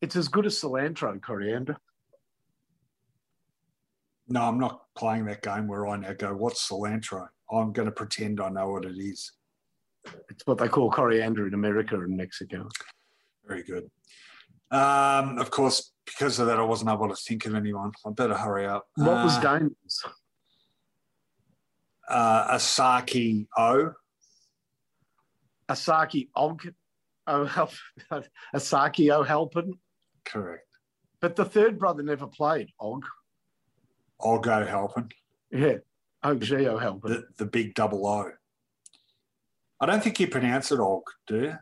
it's 0.00 0.16
as 0.16 0.28
good 0.28 0.46
as 0.46 0.58
cilantro 0.58 1.20
coriander. 1.22 1.76
No, 4.28 4.42
I'm 4.42 4.58
not 4.58 4.82
playing 4.94 5.26
that 5.26 5.42
game 5.42 5.68
where 5.68 5.86
I 5.86 5.96
now 5.96 6.12
go, 6.14 6.34
what's 6.34 6.68
cilantro? 6.68 7.28
I'm 7.50 7.72
going 7.72 7.86
to 7.86 7.92
pretend 7.92 8.40
I 8.40 8.48
know 8.48 8.70
what 8.70 8.84
it 8.84 8.96
is. 8.96 9.32
It's 10.30 10.46
what 10.46 10.58
they 10.58 10.68
call 10.68 10.90
coriander 10.90 11.46
in 11.46 11.54
America 11.54 12.00
and 12.00 12.16
Mexico. 12.16 12.68
Very 13.46 13.62
good. 13.62 13.90
Um, 14.70 15.38
of 15.38 15.50
course, 15.50 15.92
because 16.06 16.38
of 16.38 16.46
that, 16.46 16.58
I 16.58 16.62
wasn't 16.62 16.90
able 16.90 17.08
to 17.08 17.14
think 17.14 17.44
of 17.46 17.54
anyone. 17.54 17.92
I 18.06 18.10
better 18.10 18.34
hurry 18.34 18.66
up. 18.66 18.86
What 18.96 19.22
was 19.24 19.36
uh, 19.36 19.42
Damon's? 19.42 20.02
uh, 22.08 22.56
Aisake 22.56 23.46
O? 23.56 23.92
Aisake 25.68 26.28
Og, 26.34 26.62
oh, 27.26 27.68
Aisake 28.54 29.10
O'Halpin. 29.10 29.74
Correct. 30.24 30.66
But 31.20 31.36
the 31.36 31.44
third 31.44 31.78
brother 31.78 32.02
never 32.02 32.26
played 32.26 32.70
Og. 32.80 33.04
I'll 34.20 34.38
go 34.38 34.64
helping. 34.64 35.10
Yeah, 35.50 35.78
Og 36.22 36.36
Ó 36.40 36.80
hAilpín. 36.80 37.02
The, 37.02 37.24
the 37.36 37.46
big 37.46 37.74
double 37.74 38.06
O. 38.06 38.30
I 39.80 39.86
don't 39.86 40.02
think 40.02 40.20
you 40.20 40.28
pronounce 40.28 40.70
it 40.70 40.78
Og, 40.78 41.02
do 41.26 41.42
you? 41.42 41.54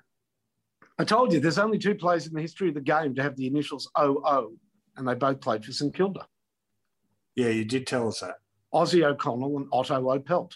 I 0.99 1.05
told 1.05 1.33
you 1.33 1.41
there's 1.41 1.59
only 1.59 1.79
two 1.79 1.95
players 1.95 2.27
in 2.27 2.35
the 2.35 2.43
history 2.43 2.69
of 2.69 2.75
the 2.75 2.81
game 2.83 3.15
to 3.15 3.23
have 3.23 3.37
the 3.37 3.47
initials 3.47 3.91
OO, 3.99 4.59
and 4.97 5.09
they 5.09 5.15
both 5.15 5.41
played 5.41 5.65
for 5.65 5.73
St 5.73 5.95
Kilda. 5.95 6.27
Yeah, 7.35 7.49
you 7.49 7.65
did 7.65 7.87
tell 7.87 8.09
us 8.09 8.21
that. 8.21 8.35
Ozzy 8.75 9.03
O'Connell 9.05 9.57
and 9.57 9.67
Otto 9.73 10.11
O'Pelt. 10.11 10.55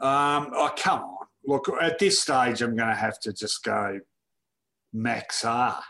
Um, 0.00 0.50
oh, 0.54 0.72
come 0.76 1.00
on. 1.00 1.17
Look, 1.48 1.66
at 1.80 1.98
this 1.98 2.20
stage, 2.20 2.60
I'm 2.60 2.76
going 2.76 2.90
to 2.90 2.94
have 2.94 3.18
to 3.20 3.32
just 3.32 3.64
go 3.64 4.00
Max 4.92 5.46
R. 5.46 5.82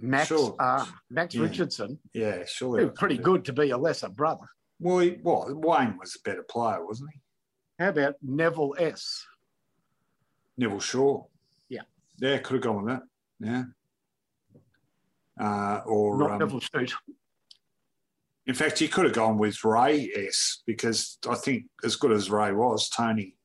Max 0.00 0.28
Sure. 0.28 0.56
uh, 0.58 0.86
Max 1.10 1.34
Yeah. 1.34 1.42
Richardson. 1.42 1.98
Yeah, 2.14 2.44
surely. 2.46 2.80
He 2.80 2.86
was 2.86 2.98
pretty 2.98 3.18
good 3.18 3.44
to 3.44 3.52
be 3.52 3.68
a 3.70 3.76
lesser 3.76 4.08
brother. 4.08 4.46
Well, 4.80 5.00
he, 5.00 5.18
well, 5.22 5.46
Wayne 5.54 5.98
was 5.98 6.16
a 6.16 6.26
better 6.26 6.42
player, 6.42 6.84
wasn't 6.86 7.10
he? 7.12 7.20
How 7.78 7.90
about 7.90 8.14
Neville 8.22 8.74
S? 8.78 9.22
Neville 10.56 10.80
Shaw. 10.80 11.24
Yeah. 11.68 11.82
Yeah, 12.18 12.38
could 12.38 12.54
have 12.54 12.62
gone 12.62 12.82
with 12.82 12.94
that. 12.94 13.02
Yeah. 13.40 13.64
Uh, 15.38 15.82
or 15.84 16.16
Not 16.18 16.30
um, 16.32 16.38
Neville 16.38 16.60
Shoot. 16.60 16.94
in 18.46 18.54
fact, 18.54 18.78
he 18.78 18.88
could 18.88 19.04
have 19.04 19.12
gone 19.14 19.36
with 19.36 19.62
Ray 19.64 20.10
S 20.16 20.62
because 20.66 21.18
I 21.28 21.34
think 21.34 21.64
as 21.84 21.96
good 21.96 22.12
as 22.12 22.30
Ray 22.30 22.52
was, 22.52 22.88
Tony 22.88 23.35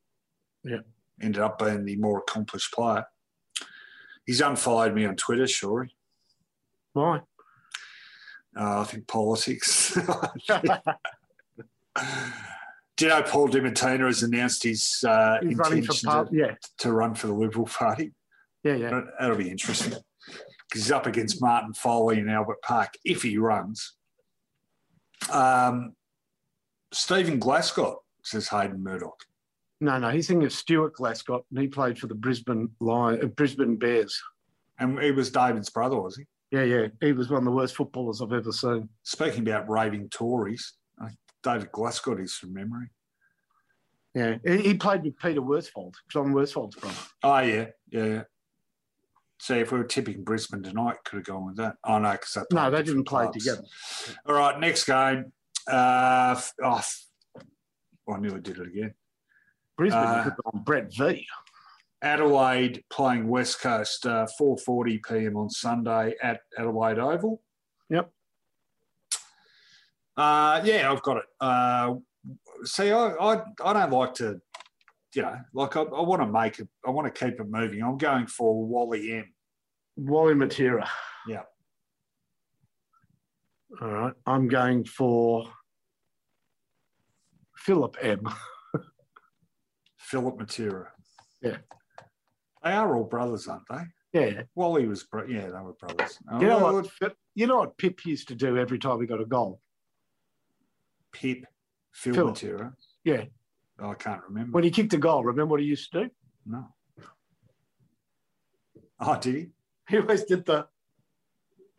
Yeah. 0.64 0.78
ended 1.22 1.42
up 1.42 1.60
being 1.60 1.86
the 1.86 1.96
more 1.98 2.20
accomplished 2.20 2.74
player. 2.74 3.06
He's 4.26 4.42
unfollowed 4.42 4.94
me 4.94 5.06
on 5.06 5.16
Twitter, 5.16 5.48
sure. 5.48 5.88
Why? 6.94 7.22
Uh, 8.58 8.82
I 8.82 8.84
think 8.84 9.08
politics. 9.08 9.98
Do 12.98 13.06
you 13.06 13.10
know 13.10 13.24
Paul 13.24 13.48
Dimattina 13.50 14.06
has 14.06 14.22
announced 14.24 14.64
his 14.64 15.04
uh, 15.08 15.38
intention 15.42 16.10
to, 16.10 16.28
Yeah, 16.32 16.56
to 16.80 16.92
run 16.92 17.16
for 17.16 17.28
the 17.28 17.34
Liberal 17.34 17.66
Party? 17.66 18.14
yeah, 18.64 18.76
yeah. 18.76 18.90
That- 18.92 19.06
That'll 19.20 19.38
be 19.38 19.50
interesting 19.50 19.92
because 20.70 20.84
he's 20.84 20.92
up 20.92 21.08
against 21.08 21.42
Martin 21.42 21.74
Foley 21.74 22.20
in 22.20 22.30
Albert 22.30 22.62
Park 22.62 22.94
if 23.04 23.24
he 23.24 23.38
runs. 23.38 23.96
Um, 25.32 25.96
Stephen 26.94 27.40
Glasgow 27.40 28.04
says 28.24 28.50
Hayden 28.50 28.84
Murdoch. 28.84 29.24
No, 29.82 29.98
no, 29.98 30.10
he's 30.10 30.28
thinking 30.28 30.46
of 30.46 30.54
Stuart 30.54 30.94
Glascott, 30.96 31.44
and 31.50 31.60
he 31.60 31.68
played 31.68 31.98
for 31.98 32.06
the 32.06 32.16
Brisbane 32.16 32.70
Lion, 32.80 33.20
uh, 33.24 33.26
Brisbane 33.26 33.78
Bears. 33.78 34.22
And 34.80 35.00
he 35.00 35.12
was 35.12 35.32
David's 35.32 35.72
brother, 35.72 36.00
was 36.00 36.16
he? 36.16 36.26
Yeah, 36.52 36.64
yeah. 36.64 36.88
He 37.02 37.14
was 37.14 37.30
one 37.30 37.40
of 37.40 37.46
the 37.46 37.52
worst 37.52 37.76
footballers 37.76 38.22
I've 38.22 38.32
ever 38.32 38.52
seen. 38.52 38.90
Speaking 39.04 39.48
about 39.48 39.68
raving 39.70 40.10
Tories, 40.10 40.74
David 41.44 41.72
Glasgow 41.72 42.18
is 42.18 42.34
from 42.36 42.54
memory. 42.54 42.92
Yeah, 44.14 44.38
he, 44.46 44.74
played 44.74 45.04
with 45.04 45.18
Peter 45.18 45.42
Worsfold, 45.42 45.96
John 46.12 46.34
Worsfold's 46.34 46.76
brother. 46.76 46.98
Oh, 47.24 47.40
yeah, 47.40 47.68
yeah, 47.90 48.06
yeah. 48.06 48.24
See, 49.40 49.56
if 49.56 49.72
we 49.72 49.80
were 49.80 49.86
tipping 49.86 50.24
Brisbane 50.24 50.62
tonight, 50.62 50.98
could 51.06 51.18
have 51.18 51.26
gone 51.26 51.48
with 51.48 51.56
that. 51.58 51.78
Oh, 51.86 51.98
no, 51.98 52.12
because 52.12 52.34
they 52.34 52.42
No, 52.56 52.70
they 52.70 52.84
didn't 52.84 53.06
play 53.06 53.24
clubs. 53.24 53.38
together. 53.38 53.64
All 54.28 54.36
right, 54.36 54.60
next 54.60 54.84
game. 54.84 55.32
Uh, 55.66 56.40
oh, 56.64 56.84
I 58.14 58.18
knew 58.20 58.36
I 58.36 58.40
did 58.40 58.60
it 58.60 58.68
again. 58.68 58.94
Brisbane 59.82 60.04
Uh, 60.04 60.24
you 60.26 60.32
on 60.54 60.64
Brett 60.64 60.94
V. 60.94 61.26
Adelaide 62.04 62.84
playing 62.92 63.28
West 63.28 63.62
Coast, 63.62 64.06
uh, 64.06 64.28
4:40 64.40 65.00
p.m. 65.10 65.36
on 65.36 65.50
Sunday 65.50 66.14
at 66.22 66.42
Adelaide 66.56 67.00
Oval. 67.00 67.42
Yep. 67.90 68.12
Uh, 70.16 70.62
yeah, 70.64 70.92
I've 70.92 71.02
got 71.02 71.18
it. 71.18 71.24
Uh, 71.40 71.96
see, 72.64 72.92
I, 72.92 73.08
I 73.08 73.44
I 73.66 73.74
don't 73.74 73.92
like 73.92 74.14
to, 74.16 74.40
you 75.16 75.24
know, 75.24 75.40
like 75.56 75.76
I, 75.76 75.82
I 75.82 76.02
want 76.02 76.22
to 76.22 76.28
make 76.28 76.60
it. 76.60 76.68
I 76.86 76.92
want 76.92 77.12
to 77.12 77.26
keep 77.26 77.40
it 77.40 77.48
moving. 77.50 77.82
I'm 77.82 77.98
going 77.98 78.28
for 78.28 78.64
Wally 78.64 79.14
M. 79.18 79.34
Wally 79.96 80.36
Matera. 80.36 80.88
Yeah. 81.28 81.42
All 83.82 83.88
right. 83.88 84.14
I'm 84.28 84.48
going 84.48 84.86
for 84.86 85.52
Philip 87.58 87.98
M. 88.00 88.30
Philip 90.12 90.38
Matera. 90.38 90.88
Yeah. 91.42 91.58
They 92.64 92.72
are 92.74 92.96
all 92.98 93.06
brothers, 93.06 93.48
aren't 93.48 93.64
they? 93.70 94.20
Yeah. 94.20 94.42
Wally 94.56 94.86
was, 94.86 95.04
bro- 95.04 95.26
yeah, 95.26 95.46
they 95.48 95.62
were 95.62 95.72
brothers. 95.80 96.20
You 96.40 96.48
know 96.48 96.60
Oh, 96.68 96.82
what? 97.00 97.16
You 97.34 97.48
know 97.48 97.60
what 97.60 97.78
Pip 97.78 98.06
used 98.06 98.28
to 98.28 98.36
do 98.36 98.58
every 98.58 98.78
time 98.78 99.00
he 99.00 99.08
got 99.08 99.22
a 99.22 99.26
goal. 99.26 99.62
Pip, 101.14 101.46
Phil, 101.94 102.14
Phil. 102.14 102.30
Matera. 102.32 102.74
Yeah. 103.06 103.24
Oh, 103.80 103.92
I 103.92 103.94
can't 103.96 104.22
remember. 104.28 104.52
When 104.52 104.66
he 104.66 104.70
kicked 104.70 104.94
a 104.94 104.98
goal, 104.98 105.24
remember 105.24 105.52
what 105.52 105.62
he 105.62 105.66
used 105.66 105.90
to 105.94 106.04
do? 106.04 106.10
No. 106.46 106.68
Oh, 109.00 109.18
did 109.18 109.36
he? 109.36 109.48
He 109.90 109.98
always 110.00 110.26
did 110.26 110.46
the 110.46 110.68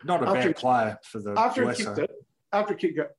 Not 0.05 0.23
a 0.23 0.29
After- 0.29 0.49
bad 0.49 0.57
player 0.57 0.99
for 1.05 1.21
the 1.21 1.35
after 1.39 1.71
he 1.71 1.77
kicked 1.85 1.99
it. 1.99 2.11
After 2.53 2.75
he 2.75 2.81
kicked 2.81 2.99
it, 2.99 3.17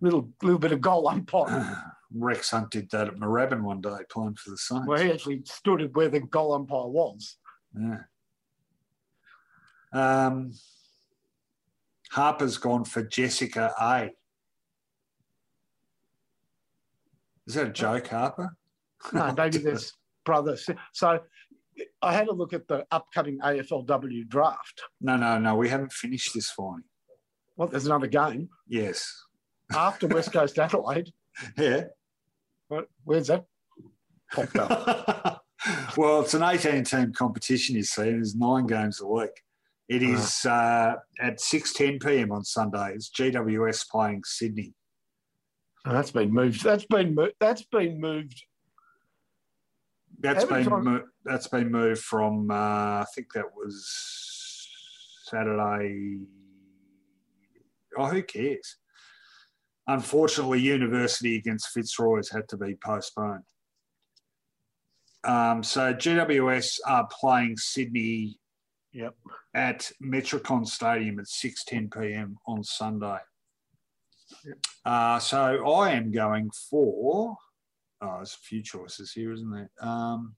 little 0.00 0.28
little 0.42 0.58
bit 0.58 0.72
of 0.72 0.80
goal 0.82 1.08
umpire. 1.08 1.92
Rex 2.18 2.50
Hunt 2.50 2.70
did 2.70 2.90
that 2.90 3.08
at 3.08 3.16
Moorabbin 3.16 3.62
one 3.62 3.80
day 3.80 3.96
playing 4.10 4.34
for 4.36 4.50
the 4.50 4.56
Saints. 4.56 4.86
Well, 4.86 5.00
he 5.02 5.10
actually 5.10 5.42
stood 5.44 5.82
at 5.82 5.94
where 5.94 6.08
the 6.08 6.20
goal 6.20 6.52
umpire 6.54 6.86
was. 6.86 7.36
Yeah. 7.78 7.98
Um, 9.92 10.52
Harper's 12.10 12.58
gone 12.58 12.84
for 12.84 13.02
Jessica 13.02 13.72
A. 13.80 14.10
Is 17.46 17.54
that 17.54 17.68
a 17.68 17.72
joke, 17.72 18.08
Harper? 18.08 18.56
No, 19.12 19.32
maybe 19.36 19.58
there's 19.64 19.92
brothers. 20.24 20.68
So 20.92 21.20
I 22.02 22.12
had 22.12 22.28
a 22.28 22.32
look 22.32 22.52
at 22.52 22.66
the 22.68 22.84
upcoming 22.90 23.38
AFLW 23.40 24.28
draft. 24.28 24.82
No, 25.00 25.16
no, 25.16 25.38
no. 25.38 25.54
We 25.54 25.68
haven't 25.68 25.92
finished 25.92 26.34
this 26.34 26.50
fine. 26.50 26.82
Well, 27.56 27.68
there's 27.68 27.86
another 27.86 28.06
game 28.08 28.48
Yes. 28.68 29.10
after 29.74 30.06
West 30.08 30.32
Coast 30.32 30.58
Adelaide. 30.58 31.10
Yeah. 31.56 31.84
Where's 33.04 33.28
that? 33.28 33.44
Popped 34.32 34.56
up. 34.56 35.42
well, 35.96 36.22
it's 36.22 36.34
an 36.34 36.42
18 36.42 36.84
team 36.84 37.12
competition, 37.12 37.76
you 37.76 37.82
see. 37.82 38.02
and 38.02 38.16
There's 38.18 38.34
nine 38.34 38.66
games 38.66 39.00
a 39.00 39.06
week. 39.06 39.30
It 39.88 40.02
is 40.02 40.44
uh, 40.44 40.96
at 41.20 41.38
6.10 41.38 42.02
p.m. 42.02 42.32
on 42.32 42.42
Sunday. 42.42 42.92
It's 42.94 43.08
GWS 43.10 43.88
playing 43.88 44.22
Sydney. 44.24 44.74
Oh, 45.86 45.92
that's 45.92 46.10
been 46.10 46.32
moved. 46.32 46.64
That's 46.64 46.84
been 46.86 47.14
moved. 47.14 47.34
That's 47.38 47.64
been 47.64 48.00
moved. 48.00 48.42
That's 50.18 50.42
How 50.44 50.50
been 50.50 50.84
mo- 50.84 51.04
that's 51.24 51.46
been 51.46 51.70
moved 51.70 52.00
from 52.00 52.50
uh, 52.50 52.54
I 52.54 53.04
think 53.14 53.32
that 53.34 53.44
was 53.54 53.86
Saturday. 55.24 56.18
Oh, 57.96 58.06
who 58.06 58.22
cares? 58.22 58.76
Unfortunately, 59.88 60.60
University 60.60 61.36
against 61.36 61.68
Fitzroy's 61.68 62.30
had 62.30 62.48
to 62.48 62.56
be 62.56 62.74
postponed. 62.74 63.44
Um, 65.24 65.62
so 65.62 65.92
GWS 65.94 66.78
are 66.86 67.08
playing 67.20 67.56
Sydney 67.56 68.38
Yep. 68.92 69.14
at 69.52 69.90
Metricon 70.02 70.66
Stadium 70.66 71.18
at 71.18 71.26
6:10 71.26 71.90
p.m. 71.92 72.38
on 72.46 72.64
Sunday. 72.64 73.18
Uh, 74.84 75.18
so 75.18 75.68
I 75.68 75.90
am 75.92 76.10
going 76.10 76.50
for. 76.70 77.36
Oh, 78.00 78.16
there's 78.16 78.34
a 78.34 78.46
few 78.46 78.62
choices 78.62 79.12
here, 79.12 79.32
isn't 79.32 79.50
there? 79.50 79.70
Um, 79.80 80.36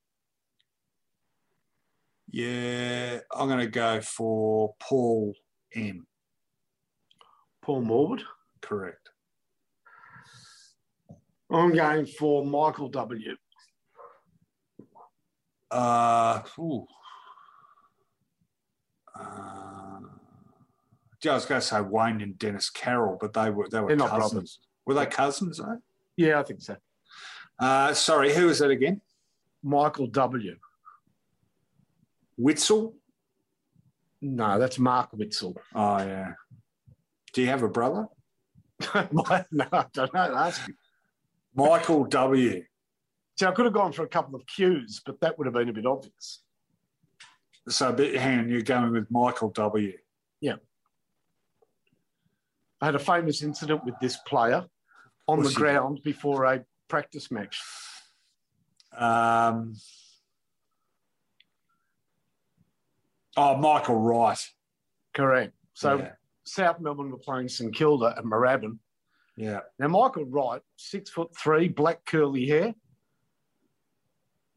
yeah, 2.30 3.20
I'm 3.32 3.48
going 3.48 3.60
to 3.60 3.66
go 3.66 4.00
for 4.00 4.74
Paul 4.80 5.34
M. 5.74 6.06
Paul 7.62 7.82
Morwood. 7.82 8.22
Correct. 8.60 9.07
I'm 11.50 11.74
going 11.74 12.06
for 12.06 12.44
Michael 12.44 12.88
W. 12.88 13.36
Uh, 15.70 16.42
ooh. 16.58 16.86
Uh, 19.18 20.00
gee, 21.20 21.28
I 21.30 21.34
was 21.34 21.46
going 21.46 21.60
to 21.60 21.66
say 21.66 21.80
Wayne 21.80 22.20
and 22.20 22.38
Dennis 22.38 22.70
Carroll, 22.70 23.18
but 23.20 23.32
they 23.32 23.50
were 23.50 23.68
they 23.68 23.80
were 23.80 23.88
They're 23.88 24.08
cousins. 24.08 24.32
brothers. 24.32 24.58
Were 24.86 24.94
they 24.94 25.06
cousins? 25.06 25.58
Though? 25.58 25.78
Yeah, 26.16 26.40
I 26.40 26.42
think 26.42 26.60
so. 26.62 26.76
Uh, 27.58 27.92
sorry, 27.94 28.32
who 28.32 28.46
was 28.46 28.60
that 28.60 28.70
again? 28.70 29.00
Michael 29.62 30.06
W. 30.06 30.56
Witzel. 32.36 32.94
No, 34.20 34.58
that's 34.58 34.78
Mark 34.78 35.10
Witzel. 35.12 35.56
Oh 35.74 35.98
yeah. 35.98 36.32
Do 37.32 37.42
you 37.42 37.48
have 37.48 37.62
a 37.62 37.68
brother? 37.68 38.06
no, 39.12 39.24
I 39.28 39.44
don't 39.92 40.14
know. 40.14 40.20
Ask 40.20 40.66
him. 40.66 40.76
Michael 41.58 42.04
W. 42.04 42.64
See, 43.36 43.46
I 43.46 43.50
could 43.50 43.64
have 43.64 43.74
gone 43.74 43.92
for 43.92 44.04
a 44.04 44.08
couple 44.08 44.36
of 44.36 44.46
cues, 44.46 45.02
but 45.04 45.20
that 45.20 45.36
would 45.36 45.46
have 45.46 45.54
been 45.54 45.68
a 45.68 45.72
bit 45.72 45.86
obvious. 45.86 46.42
So, 47.68 47.94
hang 47.96 48.38
on, 48.38 48.48
you're 48.48 48.62
going 48.62 48.92
with 48.92 49.10
Michael 49.10 49.50
W. 49.50 49.92
Yeah. 50.40 50.54
I 52.80 52.86
had 52.86 52.94
a 52.94 53.00
famous 53.00 53.42
incident 53.42 53.84
with 53.84 53.94
this 54.00 54.16
player 54.18 54.66
on 55.26 55.42
the 55.42 55.50
ground 55.50 56.00
before 56.04 56.44
a 56.44 56.64
practice 56.86 57.28
match. 57.30 57.60
Um, 58.96 59.74
oh, 63.36 63.56
Michael 63.56 63.98
Wright. 64.00 64.38
Correct. 65.12 65.54
So 65.74 65.98
yeah. 65.98 66.12
South 66.44 66.78
Melbourne 66.78 67.10
were 67.10 67.18
playing 67.18 67.48
St 67.48 67.74
Kilda 67.74 68.14
at 68.16 68.24
Moorabbin. 68.24 68.78
Yeah. 69.38 69.60
Now, 69.78 69.88
Michael 69.88 70.24
Wright, 70.24 70.60
six 70.76 71.08
foot 71.10 71.28
three, 71.36 71.68
black 71.68 72.04
curly 72.04 72.44
hair, 72.46 72.74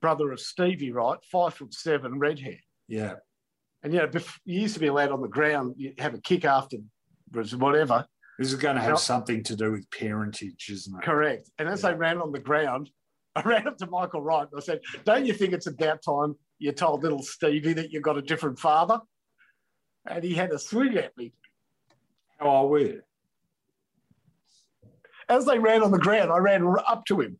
brother 0.01 0.31
of 0.31 0.39
Stevie 0.39 0.91
Wright, 0.91 1.19
five 1.31 1.53
foot 1.53 1.73
seven, 1.73 2.17
red 2.19 2.39
hair. 2.39 2.57
Yeah. 2.87 3.15
And, 3.83 3.93
you 3.93 3.99
know, 3.99 4.09
you 4.45 4.61
used 4.61 4.73
to 4.73 4.79
be 4.79 4.87
allowed 4.87 5.11
on 5.11 5.21
the 5.21 5.27
ground, 5.27 5.75
you 5.77 5.93
have 5.99 6.13
a 6.13 6.19
kick 6.19 6.45
after 6.45 6.77
whatever. 7.57 8.05
This 8.39 8.51
is 8.51 8.59
going 8.59 8.75
to 8.75 8.81
have 8.81 8.99
something 8.99 9.43
to 9.43 9.55
do 9.55 9.71
with 9.71 9.89
parentage, 9.91 10.69
isn't 10.71 10.95
it? 10.97 11.03
Correct. 11.05 11.49
And 11.59 11.69
as 11.69 11.83
Yeah. 11.83 11.91
they 11.91 11.97
ran 11.97 12.19
on 12.19 12.31
the 12.31 12.39
ground, 12.39 12.89
I 13.35 13.41
ran 13.43 13.67
up 13.67 13.77
to 13.77 13.87
Michael 13.87 14.21
Wright 14.21 14.47
and 14.51 14.57
I 14.59 14.63
said, 14.63 14.81
Don't 15.05 15.25
you 15.25 15.33
think 15.33 15.53
it's 15.53 15.67
about 15.67 16.01
time 16.03 16.35
you 16.59 16.71
told 16.71 17.03
little 17.03 17.21
Stevie 17.23 17.73
that 17.73 17.91
you 17.91 18.01
got 18.01 18.17
a 18.17 18.21
different 18.21 18.59
father? 18.59 18.99
And 20.07 20.23
he 20.23 20.33
had 20.33 20.51
a 20.51 20.57
swing 20.59 20.97
at 20.97 21.15
me. 21.17 21.33
How 22.39 22.49
old 22.49 22.71
were 22.71 22.79
you? 22.79 23.01
As 25.31 25.45
they 25.45 25.59
ran 25.59 25.81
on 25.81 25.91
the 25.91 25.97
ground, 25.97 26.29
I 26.29 26.39
ran 26.39 26.67
up 26.85 27.05
to 27.05 27.21
him. 27.21 27.39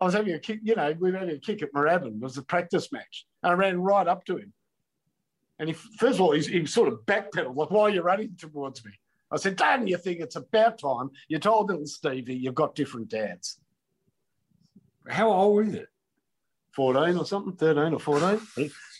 I 0.00 0.04
was 0.04 0.14
having 0.14 0.34
a 0.34 0.38
kick, 0.38 0.60
you 0.62 0.76
know, 0.76 0.94
we 1.00 1.10
were 1.10 1.18
having 1.18 1.34
a 1.34 1.38
kick 1.40 1.62
at 1.62 1.72
Moorabbin. 1.72 2.14
It 2.14 2.20
was 2.20 2.38
a 2.38 2.42
practice 2.42 2.92
match. 2.92 3.26
And 3.42 3.50
I 3.50 3.54
ran 3.56 3.80
right 3.80 4.06
up 4.06 4.24
to 4.26 4.36
him. 4.36 4.52
And 5.58 5.68
he, 5.68 5.74
first 5.74 6.14
of 6.14 6.20
all, 6.20 6.30
he, 6.30 6.40
he 6.42 6.64
sort 6.66 6.92
of 6.92 7.00
backpedaled, 7.06 7.56
like, 7.56 7.72
why 7.72 7.82
are 7.82 7.90
you 7.90 8.02
running 8.02 8.36
towards 8.38 8.84
me? 8.84 8.92
I 9.32 9.36
said, 9.36 9.56
Don't 9.56 9.88
you 9.88 9.98
think 9.98 10.20
it's 10.20 10.36
about 10.36 10.78
time 10.78 11.10
you 11.26 11.40
told 11.40 11.68
little 11.68 11.86
Stevie 11.86 12.36
you've 12.36 12.54
got 12.54 12.76
different 12.76 13.08
dads? 13.08 13.58
How 15.08 15.32
old 15.32 15.56
were 15.56 15.64
you? 15.64 15.86
14 16.70 17.18
or 17.18 17.26
something, 17.26 17.54
13 17.54 17.94
or 17.94 17.98
14. 17.98 18.40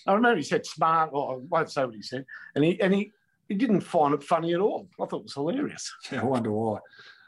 I 0.06 0.12
remember 0.12 0.38
he 0.38 0.42
said 0.42 0.66
smart, 0.66 1.10
or 1.12 1.34
I 1.34 1.36
won't 1.36 1.70
say 1.70 1.84
what 1.84 1.94
he 1.94 2.02
said. 2.02 2.26
And 2.56 2.64
he 2.64 2.80
and 2.80 2.92
he, 2.92 3.12
he 3.48 3.54
didn't 3.54 3.82
find 3.82 4.12
it 4.12 4.24
funny 4.24 4.52
at 4.54 4.60
all. 4.60 4.88
I 5.00 5.06
thought 5.06 5.20
it 5.20 5.24
was 5.24 5.34
hilarious. 5.34 5.94
Yeah, 6.10 6.22
I 6.22 6.24
wonder 6.24 6.50
why. 6.50 6.80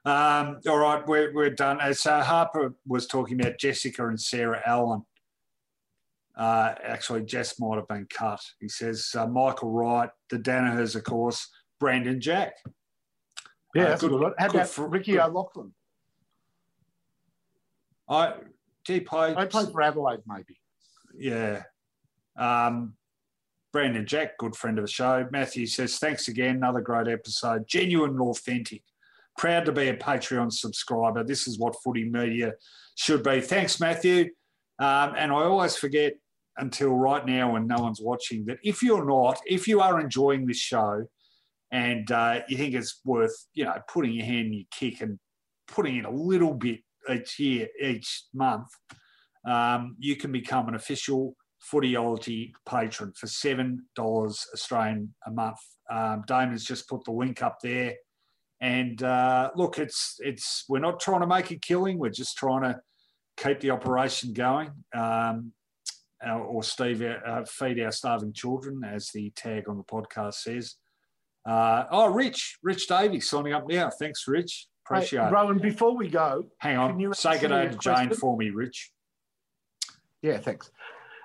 Um, 0.05 0.60
all 0.66 0.78
right, 0.78 1.06
we're, 1.06 1.32
we're 1.35 1.51
done. 1.51 1.81
Uh, 1.81 1.93
So 1.93 2.20
Harper 2.20 2.74
was 2.86 3.06
talking 3.06 3.40
about 3.40 3.59
Jessica 3.59 4.06
and 4.09 4.20
Sarah 4.20 4.62
Allen. 4.64 5.02
Uh, 6.36 6.74
actually, 6.82 7.22
Jess 7.24 7.60
might 7.60 7.77
have 7.77 7.89
been 7.89 8.06
cut. 8.09 8.40
He 8.60 8.68
says 8.68 9.10
uh, 9.16 9.27
Michael 9.27 9.70
Wright, 9.72 10.09
the 10.31 10.39
Danihers, 10.39 10.97
of 10.97 11.05
course, 11.05 11.48
Brandon 11.78 12.18
Jack. 12.20 12.55
Yeah, 13.74 13.82
Uh, 13.82 13.89
that's 13.90 14.01
good- 14.01 14.06
a 14.06 14.10
good 14.14 14.22
one. 14.22 14.32
How 14.39 14.47
good 14.47 14.55
about 14.56 14.68
for- 14.70 14.89
Ricky 14.89 15.12
good. 15.12 15.20
O'Loughlin? 15.20 15.72
I 18.09 18.35
he 18.86 19.01
played. 19.01 19.36
They 19.36 19.47
played 19.47 19.70
for 19.70 19.82
Adelaide, 19.82 20.20
maybe. 20.27 20.59
Yeah. 21.16 21.62
Um, 22.36 22.94
Brandon 23.72 24.05
Jack, 24.06 24.36
good 24.39 24.56
friend 24.56 24.78
of 24.78 24.85
the 24.86 24.90
show. 24.90 25.28
Matthew 25.31 25.66
says, 25.66 25.98
thanks 25.98 26.27
again. 26.27 26.56
Another 26.56 26.81
great 26.81 27.06
episode. 27.06 27.68
Genuine 27.68 28.10
and 28.12 28.20
authentic. 28.20 28.82
Proud 29.40 29.64
to 29.64 29.72
be 29.72 29.88
a 29.88 29.96
Patreon 29.96 30.52
subscriber. 30.52 31.24
This 31.24 31.48
is 31.48 31.58
what 31.58 31.74
footy 31.82 32.04
media 32.04 32.52
should 32.96 33.22
be. 33.22 33.40
Thanks, 33.40 33.80
Matthew. 33.80 34.24
Um, 34.78 35.14
and 35.16 35.32
I 35.32 35.44
always 35.44 35.76
forget 35.76 36.12
until 36.58 36.90
right 36.90 37.24
now 37.24 37.52
when 37.52 37.66
no 37.66 37.78
one's 37.78 38.02
watching 38.02 38.44
that 38.44 38.58
if 38.62 38.82
you're 38.82 39.06
not, 39.06 39.40
if 39.46 39.66
you 39.66 39.80
are 39.80 39.98
enjoying 39.98 40.44
this 40.44 40.58
show 40.58 41.04
and 41.72 42.12
uh, 42.12 42.40
you 42.48 42.58
think 42.58 42.74
it's 42.74 43.00
worth, 43.06 43.34
you 43.54 43.64
know, 43.64 43.78
putting 43.88 44.12
your 44.12 44.26
hand 44.26 44.48
in 44.48 44.52
your 44.52 44.66
kick 44.70 45.00
and 45.00 45.18
putting 45.66 45.96
in 45.96 46.04
a 46.04 46.10
little 46.10 46.52
bit 46.52 46.80
each 47.10 47.38
year, 47.38 47.66
each 47.80 48.24
month, 48.34 48.68
um, 49.48 49.96
you 49.98 50.16
can 50.16 50.32
become 50.32 50.68
an 50.68 50.74
official 50.74 51.34
Footyology 51.72 52.52
patron 52.68 53.14
for 53.16 53.26
seven 53.26 53.86
dollars 53.96 54.46
Australian 54.52 55.14
a 55.26 55.30
month. 55.30 55.60
Um, 55.90 56.24
Damon's 56.26 56.64
just 56.64 56.90
put 56.90 57.04
the 57.04 57.12
link 57.12 57.42
up 57.42 57.56
there, 57.62 57.94
and 58.61 59.03
uh, 59.03 59.51
look, 59.57 59.78
it's 59.78 60.16
it's 60.19 60.65
we're 60.69 60.81
not 60.81 61.01
trying 61.01 61.20
to 61.20 61.27
make 61.27 61.51
a 61.51 61.57
killing. 61.57 61.99
We're 61.99 62.11
just 62.11 62.37
trying 62.37 62.62
to 62.62 62.81
keep 63.37 63.61
the 63.61 63.70
operation 63.70 64.32
going. 64.32 64.70
Um, 64.95 65.53
or 66.23 66.62
Steve, 66.62 67.03
uh, 67.03 67.45
feed 67.45 67.81
our 67.81 67.91
starving 67.91 68.35
children, 68.35 68.82
as 68.85 69.09
the 69.09 69.31
tag 69.31 69.69
on 69.69 69.78
the 69.78 69.85
podcast 69.85 70.35
says. 70.35 70.74
Uh, 71.49 71.85
oh, 71.91 72.12
Rich, 72.12 72.59
Rich 72.62 72.89
Davies 72.89 73.31
signing 73.31 73.55
up 73.55 73.66
now. 73.66 73.91
Thanks, 73.99 74.28
Rich. 74.28 74.66
Appreciate 74.85 75.20
hey, 75.20 75.28
it. 75.28 75.32
Rowan, 75.32 75.59
before 75.59 75.97
we 75.97 76.09
go, 76.09 76.47
hang 76.59 76.77
on. 76.77 77.15
Say 77.15 77.39
good 77.39 77.49
day 77.49 77.69
to 77.69 77.78
Jane 77.78 78.11
for 78.11 78.37
me, 78.37 78.51
Rich. 78.51 78.91
Yeah, 80.20 80.39
thanks. 80.39 80.70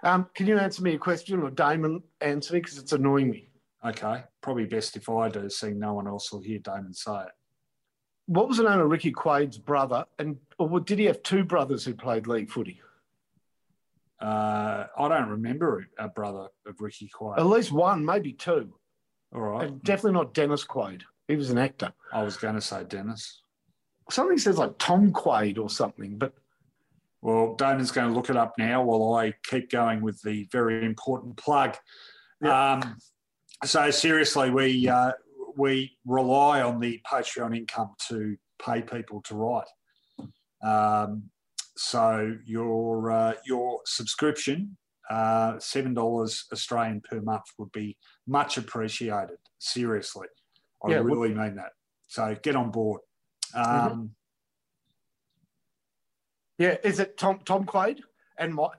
Um, 0.04 0.28
can 0.36 0.48
you 0.48 0.58
answer 0.58 0.82
me 0.82 0.96
a 0.96 0.98
question 0.98 1.42
or 1.42 1.50
Damon 1.50 2.02
answer 2.22 2.54
me 2.54 2.62
because 2.62 2.78
it's 2.78 2.94
annoying 2.94 3.32
me? 3.32 3.50
Okay, 3.86 4.24
probably 4.42 4.66
best 4.66 4.96
if 4.96 5.10
I 5.10 5.30
do, 5.30 5.50
seeing 5.50 5.78
no 5.80 5.94
one 5.94 6.08
else 6.08 6.32
will 6.32 6.42
hear 6.42 6.60
Damon 6.60 6.94
say 6.94 7.22
it. 7.22 7.32
What 8.28 8.48
was 8.48 8.58
the 8.58 8.64
name 8.64 8.80
of 8.80 8.90
Ricky 8.90 9.12
Quade's 9.12 9.60
brother? 9.60 10.06
And 10.18 10.38
or 10.58 10.80
did 10.80 10.98
he 10.98 11.06
have 11.06 11.22
two 11.22 11.44
brothers 11.44 11.86
who 11.86 11.94
played 11.94 12.26
league 12.26 12.50
footy? 12.50 12.82
Uh, 14.20 14.86
I 14.98 15.08
don't 15.08 15.30
remember 15.30 15.86
a 16.00 16.08
brother 16.08 16.48
of 16.66 16.82
Ricky 16.82 17.10
Quade. 17.14 17.38
At 17.38 17.46
least 17.46 17.72
one, 17.72 18.04
maybe 18.04 18.34
two. 18.34 18.74
All 19.36 19.42
right. 19.42 19.68
And 19.68 19.84
definitely 19.84 20.14
not 20.14 20.34
Dennis 20.34 20.66
Quaid. 20.66 21.02
He 21.28 21.36
was 21.36 21.52
an 21.52 21.58
actor. 21.60 21.94
I 22.12 22.24
was 22.24 22.38
going 22.38 22.56
to 22.56 22.62
say 22.62 22.84
Dennis. 22.86 23.44
Something 24.10 24.38
says 24.38 24.58
like 24.58 24.78
Tom 24.80 25.12
Quade 25.12 25.60
or 25.60 25.70
something, 25.70 26.18
but. 26.18 26.34
Well, 27.22 27.56
Damon's 27.56 27.92
going 27.92 28.08
to 28.08 28.14
look 28.14 28.30
it 28.30 28.38
up 28.38 28.54
now 28.58 28.84
while 28.84 29.16
I 29.16 29.34
keep 29.44 29.70
going 29.70 30.02
with 30.02 30.22
the 30.22 30.48
very 30.52 30.86
important 30.86 31.38
plug. 31.38 31.76
Yeah. 32.42 32.74
Um, 32.74 32.98
so 33.64 33.90
seriously, 33.92 34.50
we 34.50 34.88
uh, 34.88 35.12
we 35.56 35.98
rely 36.06 36.62
on 36.62 36.80
the 36.80 37.02
Patreon 37.10 37.56
income 37.56 37.94
to 38.10 38.36
pay 38.62 38.82
people 38.82 39.22
to 39.24 39.36
write. 39.36 39.68
Um, 40.64 41.30
so 41.78 42.36
your 42.46 43.12
uh, 43.12 43.34
your 43.46 43.80
subscription, 43.86 44.78
uh, 45.10 45.60
seven 45.60 45.94
dollars 45.94 46.46
Australian 46.52 47.02
per 47.02 47.22
month, 47.22 47.46
would 47.58 47.72
be 47.72 47.98
much 48.28 48.58
appreciated. 48.58 49.38
Seriously, 49.60 50.28
I 50.86 50.92
yeah, 50.92 50.98
really 50.98 51.34
well, 51.34 51.46
mean 51.46 51.56
that. 51.56 51.72
So 52.08 52.36
get 52.42 52.56
on 52.56 52.72
board. 52.72 53.02
Um, 53.54 53.66
mm-hmm. 53.66 54.06
Yeah, 56.58 56.78
is 56.84 57.00
it 57.00 57.18
Tom 57.18 57.40
Tom 57.46 57.66
Quade 57.66 58.02
and 58.38 58.54
my 58.54 58.70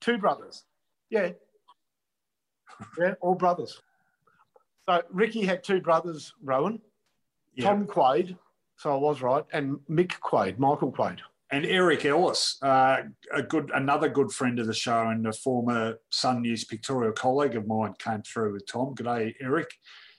two 0.00 0.18
brothers? 0.18 0.64
Yeah, 1.10 1.30
yeah, 2.98 3.14
all 3.20 3.34
brothers. 3.34 3.80
So 4.88 5.02
Ricky 5.10 5.44
had 5.44 5.62
two 5.62 5.82
brothers, 5.82 6.32
Rowan, 6.42 6.80
Tom 7.60 7.86
Quade, 7.86 8.38
so 8.78 8.94
I 8.94 8.96
was 8.96 9.20
right, 9.20 9.44
and 9.52 9.78
Mick 9.90 10.18
Quade, 10.20 10.58
Michael 10.58 10.90
Quade. 10.90 11.20
And 11.50 11.66
Eric 11.66 12.06
Ellis, 12.06 12.56
uh, 12.62 13.02
a 13.34 13.42
good, 13.42 13.70
another 13.74 14.08
good 14.08 14.32
friend 14.32 14.58
of 14.58 14.66
the 14.66 14.72
show 14.72 15.08
and 15.08 15.26
a 15.26 15.32
former 15.34 15.98
Sun 16.10 16.40
News 16.40 16.64
pictorial 16.64 17.12
colleague 17.12 17.54
of 17.54 17.66
mine, 17.66 17.92
came 17.98 18.22
through 18.22 18.54
with 18.54 18.66
Tom. 18.66 18.94
G'day, 18.94 19.34
Eric. 19.42 19.70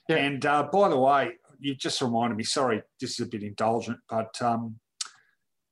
Yeah. 0.08 0.18
And 0.18 0.46
uh, 0.46 0.70
by 0.72 0.90
the 0.90 1.00
way, 1.00 1.32
you 1.60 1.74
just 1.74 2.00
reminded 2.00 2.38
me. 2.38 2.44
Sorry, 2.44 2.84
this 3.02 3.20
is 3.20 3.26
a 3.26 3.30
bit 3.30 3.42
indulgent, 3.42 3.98
but 4.08 4.40
um, 4.40 4.76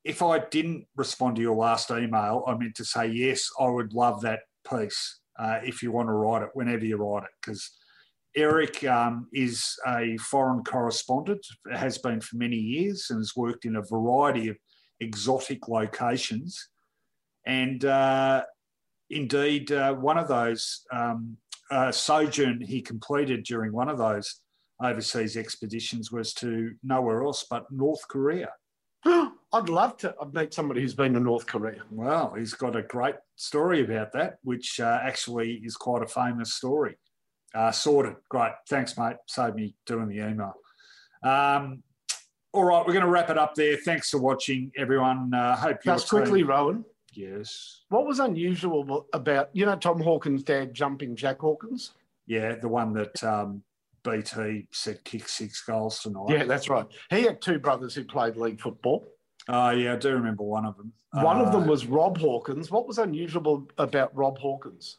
if 0.04 0.24
I 0.24 0.40
didn't 0.40 0.88
respond 0.96 1.36
to 1.36 1.42
your 1.44 1.56
last 1.56 1.92
email, 1.92 2.44
I 2.48 2.56
meant 2.56 2.74
to 2.76 2.86
say 2.86 3.06
yes. 3.06 3.48
I 3.60 3.68
would 3.68 3.94
love 3.94 4.22
that 4.22 4.40
piece 4.68 5.20
uh, 5.38 5.60
if 5.64 5.84
you 5.84 5.92
want 5.92 6.08
to 6.08 6.14
write 6.14 6.42
it, 6.42 6.50
whenever 6.54 6.84
you 6.84 6.98
write 6.98 7.26
it, 7.26 7.30
because 7.40 7.78
Eric 8.38 8.84
um, 8.86 9.28
is 9.34 9.76
a 9.88 10.16
foreign 10.18 10.64
correspondent, 10.64 11.46
has 11.74 11.98
been 11.98 12.22
for 12.22 12.38
many 12.38 12.56
years, 12.56 13.08
and 13.10 13.20
has 13.20 13.36
worked 13.36 13.66
in 13.66 13.78
a 13.78 13.82
variety 13.82 14.50
of 14.50 14.58
exotic 15.00 15.68
locations. 15.68 16.70
And 17.48 17.84
uh, 17.84 18.44
indeed, 19.10 19.72
uh, 19.72 19.96
one 19.96 20.20
of 20.20 20.28
those 20.28 20.86
um, 20.94 21.38
uh, 21.72 21.92
sojourn 21.92 22.62
he 22.62 22.80
completed 22.80 23.44
during 23.44 23.74
one 23.74 23.90
of 23.90 23.98
those 23.98 24.42
overseas 24.84 25.36
expeditions 25.36 26.12
was 26.12 26.32
to 26.36 26.76
nowhere 26.84 27.24
else 27.24 27.46
but 27.50 27.66
North 27.72 28.08
Korea. 28.08 28.50
I'd 29.06 29.70
love 29.70 29.98
to 29.98 30.14
I've 30.22 30.34
meet 30.34 30.54
somebody 30.54 30.82
who's 30.82 30.94
been 30.94 31.14
to 31.14 31.20
North 31.20 31.48
Korea. 31.48 31.82
Well, 31.90 32.36
he's 32.38 32.54
got 32.54 32.76
a 32.76 32.84
great 32.84 33.16
story 33.36 33.84
about 33.84 34.12
that, 34.14 34.36
which 34.44 34.80
uh, 34.80 35.00
actually 35.02 35.62
is 35.64 35.76
quite 35.76 36.04
a 36.04 36.08
famous 36.08 36.54
story. 36.54 36.98
Uh, 37.54 37.72
sorted. 37.72 38.16
Great. 38.30 38.52
Thanks, 38.70 38.98
mate. 38.98 39.16
Saved 39.28 39.56
me 39.56 39.76
doing 39.86 40.08
the 40.08 40.28
email. 40.28 40.54
Um, 41.24 41.84
all 42.54 42.64
right, 42.64 42.86
we're 42.86 42.94
going 42.94 43.06
to 43.06 43.12
wrap 43.12 43.30
it 43.30 43.38
up 43.38 43.56
there. 43.56 43.78
Thanks 43.78 44.10
for 44.10 44.20
watching, 44.20 44.72
everyone. 44.78 45.34
Uh, 45.34 45.56
hope 45.56 45.78
you 45.84 45.92
just 45.92 46.10
quickly, 46.10 46.44
Rowan. 46.44 46.86
Yes. 47.14 47.82
What 47.90 48.06
was 48.06 48.20
unusual 48.20 49.08
about 49.14 49.50
you 49.54 49.66
know 49.66 49.76
Tom 49.76 50.00
Hawkins' 50.02 50.44
dad 50.44 50.74
jumping 50.74 51.16
Jack 51.16 51.40
Hawkins? 51.40 51.92
Yeah, 52.28 52.56
the 52.56 52.68
one 52.68 52.94
that 52.94 53.24
um, 53.24 53.64
BT 54.04 54.68
said 54.72 55.04
kicked 55.04 55.30
six 55.30 55.64
goals 55.64 56.00
tonight. 56.00 56.30
Yeah, 56.30 56.44
that's 56.44 56.70
right. 56.70 56.86
He 57.10 57.24
had 57.24 57.42
two 57.42 57.60
brothers 57.60 57.96
who 57.96 58.04
played 58.04 58.38
league 58.38 58.62
football. 58.62 59.08
Oh, 59.48 59.70
yeah, 59.70 59.94
I 59.94 59.96
do 59.96 60.14
remember 60.14 60.44
one 60.44 60.66
of 60.66 60.78
them. 60.78 60.94
One 61.14 61.38
uh, 61.38 61.46
of 61.46 61.52
them 61.52 61.64
uh, 61.64 61.68
was 61.68 61.86
Rob 61.86 62.18
Hawkins. 62.18 62.70
What 62.70 62.88
was 62.88 62.98
unusual 62.98 63.68
about 63.78 64.16
Rob 64.16 64.38
Hawkins? 64.38 64.98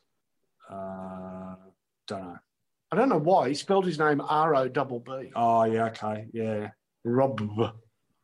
Uh, 0.70 1.54
don't 2.08 2.22
know. 2.22 2.38
I 2.90 2.96
don't 2.96 3.08
know 3.08 3.18
why. 3.18 3.48
He 3.48 3.54
spelled 3.54 3.84
his 3.84 3.98
name 3.98 4.20
R 4.20 4.54
O 4.54 4.68
double 4.68 5.00
B. 5.00 5.30
Oh, 5.36 5.64
yeah, 5.64 5.86
okay. 5.86 6.26
Yeah. 6.32 6.70
Rob. 7.04 7.40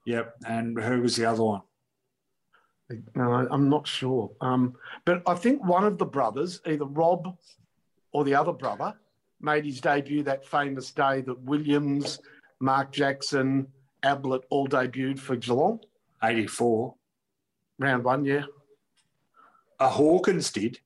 Yep. 0.07 0.35
And 0.47 0.79
who 0.81 1.03
was 1.03 1.17
the 1.17 1.27
other 1.27 1.45
one? 1.45 1.63
No, 3.15 3.47
I'm 3.51 3.69
not 3.69 3.87
sure. 3.87 4.31
Um, 4.41 4.75
but 5.05 5.23
I 5.27 5.35
think 5.35 5.65
one 5.65 5.85
of 5.85 5.99
the 5.99 6.05
brothers, 6.05 6.61
either 6.67 6.85
Rob 6.85 7.37
or 8.13 8.25
the 8.25 8.35
other 8.35 8.53
brother, 8.53 8.95
made 9.41 9.65
his 9.65 9.81
debut 9.81 10.23
that 10.25 10.47
famous 10.47 10.91
day 10.93 11.21
that 11.23 11.41
Williams, 11.43 12.21
Mark 12.61 12.93
Jackson, 12.93 13.67
Ablett 14.03 14.45
all 14.51 14.69
debuted 14.69 15.19
for 15.19 15.37
Geelong. 15.37 15.81
84. 16.23 16.95
Round 17.79 18.05
one, 18.05 18.25
yeah. 18.25 18.45
A 19.81 19.89
Hawkins 19.89 20.53
did. 20.53 20.79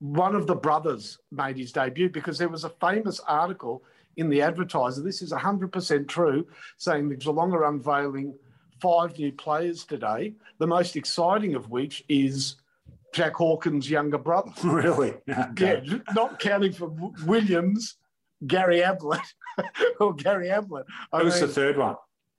One 0.00 0.34
of 0.34 0.46
the 0.46 0.54
brothers 0.54 1.18
made 1.30 1.56
his 1.56 1.72
debut 1.72 2.08
because 2.08 2.38
there 2.38 2.48
was 2.48 2.64
a 2.64 2.72
famous 2.80 3.20
article 3.20 3.82
in 4.16 4.28
the 4.28 4.42
advertiser, 4.42 5.02
this 5.02 5.22
is 5.22 5.32
100% 5.32 6.08
true, 6.08 6.46
saying 6.78 7.08
the 7.08 7.16
Geelong 7.16 7.52
are 7.52 7.64
unveiling 7.64 8.34
five 8.80 9.16
new 9.18 9.32
players 9.32 9.84
today, 9.84 10.34
the 10.58 10.66
most 10.66 10.96
exciting 10.96 11.54
of 11.54 11.70
which 11.70 12.04
is 12.08 12.56
Jack 13.12 13.34
Hawkins' 13.34 13.90
younger 13.90 14.18
brother. 14.18 14.52
Really? 14.64 15.14
Okay. 15.28 15.82
Yeah, 15.84 15.98
not 16.14 16.38
counting 16.38 16.72
for 16.72 16.88
Williams, 17.24 17.96
Gary 18.46 18.82
Ablett, 18.82 19.20
or 20.00 20.14
Gary 20.14 20.50
Ablett. 20.50 20.86
Who 21.12 21.24
was 21.24 21.40
the 21.40 21.48
third 21.48 21.76
one? 21.76 21.96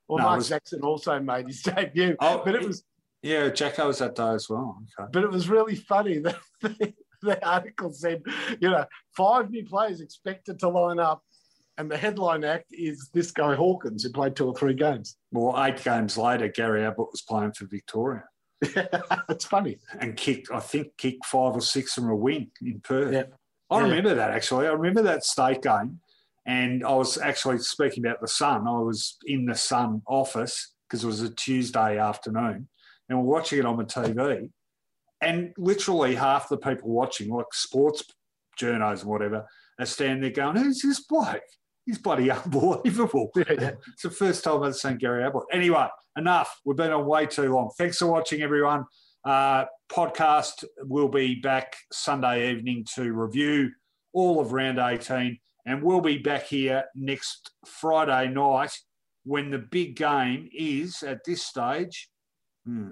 Well, 0.08 0.18
no, 0.18 0.24
Mark 0.24 0.38
was... 0.38 0.48
Jackson 0.48 0.80
also 0.82 1.18
made 1.20 1.46
his 1.46 1.62
debut. 1.62 2.16
Oh, 2.20 2.42
but 2.44 2.54
it 2.54 2.62
was. 2.62 2.84
Yeah, 3.22 3.48
Jacko 3.50 3.86
was 3.86 3.98
that 3.98 4.16
day 4.16 4.30
as 4.30 4.48
well. 4.48 4.82
Okay. 4.98 5.08
But 5.12 5.22
it 5.22 5.30
was 5.30 5.48
really 5.48 5.76
funny 5.76 6.18
that 6.18 6.36
the, 6.60 6.92
the 7.26 7.44
article 7.46 7.92
said, 7.92 8.22
you 8.60 8.70
know, 8.70 8.84
five 9.16 9.50
new 9.50 9.64
players 9.64 10.00
expected 10.00 10.58
to 10.60 10.68
line 10.68 10.98
up 10.98 11.22
and 11.78 11.90
the 11.90 11.96
headline 11.96 12.44
act 12.44 12.66
is 12.70 13.10
this 13.14 13.30
guy 13.30 13.54
Hawkins, 13.54 14.04
who 14.04 14.10
played 14.10 14.36
two 14.36 14.46
or 14.46 14.54
three 14.54 14.74
games. 14.74 15.16
Well, 15.30 15.62
eight 15.64 15.82
games 15.82 16.18
later, 16.18 16.48
Gary 16.48 16.84
Ablett 16.84 17.10
was 17.10 17.22
playing 17.22 17.52
for 17.52 17.66
Victoria. 17.66 18.24
it's 19.28 19.46
funny. 19.46 19.78
And 19.98 20.16
kicked, 20.16 20.48
I 20.52 20.60
think, 20.60 20.96
kicked 20.98 21.24
five 21.26 21.54
or 21.54 21.60
six 21.60 21.94
from 21.94 22.10
a 22.10 22.16
win 22.16 22.50
in 22.60 22.80
Perth. 22.80 23.12
Yeah. 23.12 23.24
I 23.70 23.78
yeah. 23.78 23.84
remember 23.84 24.14
that 24.14 24.30
actually. 24.30 24.66
I 24.66 24.72
remember 24.72 25.02
that 25.02 25.24
state 25.24 25.62
game. 25.62 26.00
And 26.44 26.84
I 26.84 26.92
was 26.94 27.18
actually 27.18 27.58
speaking 27.58 28.04
about 28.04 28.20
the 28.20 28.28
Sun. 28.28 28.66
I 28.66 28.78
was 28.78 29.16
in 29.26 29.46
the 29.46 29.54
Sun 29.54 30.02
office 30.06 30.74
because 30.88 31.04
it 31.04 31.06
was 31.06 31.22
a 31.22 31.30
Tuesday 31.30 31.98
afternoon 31.98 32.68
and 33.08 33.18
we're 33.18 33.32
watching 33.32 33.60
it 33.60 33.66
on 33.66 33.76
the 33.76 33.84
TV. 33.84 34.50
And 35.22 35.52
literally 35.56 36.14
half 36.14 36.48
the 36.48 36.58
people 36.58 36.90
watching, 36.90 37.30
like 37.30 37.46
sports 37.52 38.02
journos 38.60 39.00
and 39.00 39.10
whatever, 39.10 39.46
are 39.78 39.86
standing 39.86 40.20
there 40.20 40.30
going, 40.30 40.56
Who's 40.56 40.82
this 40.82 41.00
bloke? 41.00 41.42
he's 41.86 41.98
bloody 41.98 42.30
unbelievable. 42.44 43.30
Yeah, 43.36 43.44
yeah. 43.48 43.70
It's 43.92 44.02
the 44.02 44.10
first 44.10 44.44
time 44.44 44.62
I've 44.62 44.76
seen 44.76 44.98
Gary 44.98 45.24
Ablett. 45.24 45.44
Anyway, 45.52 45.86
enough. 46.16 46.60
We've 46.64 46.76
been 46.76 46.92
on 46.92 47.06
way 47.06 47.26
too 47.26 47.52
long. 47.52 47.70
Thanks 47.76 47.98
for 47.98 48.06
watching, 48.06 48.42
everyone. 48.42 48.84
Uh, 49.24 49.66
podcast 49.90 50.64
will 50.80 51.08
be 51.08 51.36
back 51.36 51.76
Sunday 51.92 52.50
evening 52.52 52.84
to 52.94 53.12
review 53.12 53.70
all 54.12 54.40
of 54.40 54.52
round 54.52 54.78
18. 54.78 55.38
And 55.64 55.82
we'll 55.82 56.00
be 56.00 56.18
back 56.18 56.44
here 56.44 56.84
next 56.94 57.52
Friday 57.66 58.28
night 58.28 58.76
when 59.24 59.50
the 59.50 59.58
big 59.58 59.94
game 59.94 60.48
is 60.52 61.02
at 61.04 61.24
this 61.24 61.44
stage. 61.44 62.08
Hmm. 62.66 62.90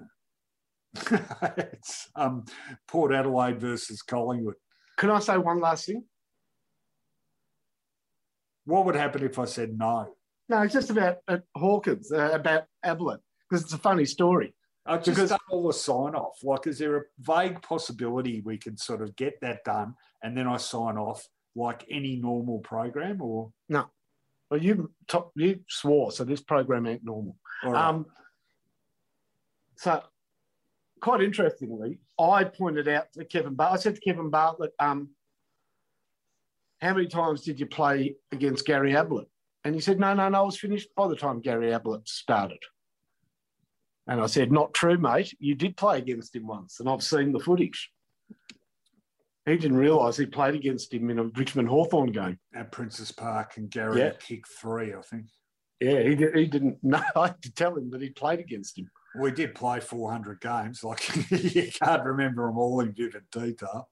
it's 1.57 2.09
um, 2.15 2.45
Port 2.87 3.13
Adelaide 3.13 3.59
versus 3.59 4.01
Collingwood. 4.01 4.55
Can 4.97 5.09
I 5.09 5.19
say 5.19 5.37
one 5.37 5.59
last 5.59 5.85
thing? 5.85 6.03
What 8.65 8.85
would 8.85 8.95
happen 8.95 9.23
if 9.23 9.39
I 9.39 9.45
said 9.45 9.77
no? 9.77 10.13
No, 10.49 10.61
it's 10.61 10.73
just 10.73 10.89
about 10.89 11.17
uh, 11.27 11.37
Hawkins, 11.55 12.11
uh, 12.11 12.31
about 12.33 12.65
Ablett, 12.83 13.21
because 13.49 13.63
it's 13.63 13.73
a 13.73 13.77
funny 13.77 14.05
story. 14.05 14.53
I 14.85 14.97
just 14.97 15.09
because, 15.09 15.29
done 15.29 15.39
all 15.49 15.67
the 15.67 15.73
sign 15.73 16.15
off. 16.15 16.37
Like, 16.43 16.67
is 16.67 16.79
there 16.79 16.97
a 16.97 17.01
vague 17.19 17.61
possibility 17.61 18.41
we 18.41 18.57
could 18.57 18.79
sort 18.79 19.01
of 19.01 19.15
get 19.15 19.39
that 19.41 19.63
done 19.63 19.95
and 20.23 20.35
then 20.35 20.47
I 20.47 20.57
sign 20.57 20.97
off 20.97 21.25
like 21.55 21.85
any 21.89 22.15
normal 22.15 22.59
program 22.59 23.21
or 23.21 23.51
no? 23.69 23.85
Well, 24.49 24.61
you 24.61 24.91
top, 25.07 25.31
you 25.35 25.61
swore, 25.69 26.11
so 26.11 26.23
this 26.23 26.41
program 26.41 26.85
ain't 26.85 27.05
normal. 27.05 27.37
Right. 27.63 27.75
Um, 27.75 28.05
so, 29.77 30.03
quite 31.01 31.21
interestingly, 31.21 31.99
I 32.19 32.43
pointed 32.45 32.87
out 32.87 33.11
to 33.13 33.25
Kevin 33.25 33.55
Bartlett, 33.55 33.79
I 33.79 33.81
said 33.81 33.95
to 33.95 34.01
Kevin 34.01 34.29
Bartlett, 34.29 34.71
um, 34.79 35.09
how 36.79 36.93
many 36.93 37.07
times 37.07 37.41
did 37.41 37.59
you 37.59 37.65
play 37.65 38.15
against 38.31 38.65
Gary 38.65 38.95
Ablett? 38.95 39.27
And 39.63 39.75
he 39.75 39.81
said, 39.81 39.99
no, 39.99 40.13
no, 40.13 40.29
no, 40.29 40.39
I 40.39 40.41
was 40.41 40.57
finished 40.57 40.89
by 40.95 41.07
the 41.07 41.15
time 41.15 41.41
Gary 41.41 41.73
Ablett 41.73 42.07
started. 42.07 42.63
And 44.07 44.19
I 44.19 44.25
said, 44.25 44.51
not 44.51 44.73
true, 44.73 44.97
mate. 44.97 45.35
You 45.39 45.53
did 45.53 45.77
play 45.77 45.99
against 45.99 46.35
him 46.35 46.47
once, 46.47 46.79
and 46.79 46.89
I've 46.89 47.03
seen 47.03 47.31
the 47.31 47.39
footage. 47.39 47.91
He 49.45 49.57
didn't 49.57 49.77
realise 49.77 50.17
he 50.17 50.25
played 50.25 50.55
against 50.55 50.93
him 50.93 51.09
in 51.09 51.19
a 51.19 51.23
Richmond 51.23 51.67
Hawthorn 51.67 52.11
game. 52.11 52.39
At 52.55 52.71
Princes 52.71 53.11
Park, 53.11 53.57
and 53.57 53.69
Gary 53.69 53.99
yeah. 53.99 54.11
kicked 54.19 54.49
three, 54.59 54.93
I 54.93 55.01
think. 55.01 55.25
Yeah, 55.79 56.01
he, 56.03 56.15
did, 56.15 56.35
he 56.35 56.45
didn't 56.45 56.77
know. 56.83 57.01
I 57.15 57.27
had 57.27 57.41
to 57.43 57.53
tell 57.53 57.75
him 57.75 57.89
that 57.91 58.01
he 58.01 58.09
played 58.09 58.39
against 58.39 58.77
him. 58.77 58.89
We 59.15 59.31
did 59.31 59.55
play 59.55 59.79
400 59.79 60.39
games. 60.39 60.83
Like, 60.83 61.31
you 61.31 61.69
can't 61.71 62.03
remember 62.03 62.47
them 62.47 62.57
all 62.57 62.79
in 62.79 62.93
vivid 62.93 63.23
detail. 63.31 63.89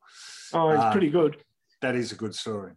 Oh, 0.53 0.69
it's 0.69 0.81
uh, 0.81 0.91
pretty 0.91 1.09
good. 1.09 1.37
That 1.81 1.95
is 1.95 2.11
a 2.11 2.15
good 2.15 2.35
story. 2.35 2.73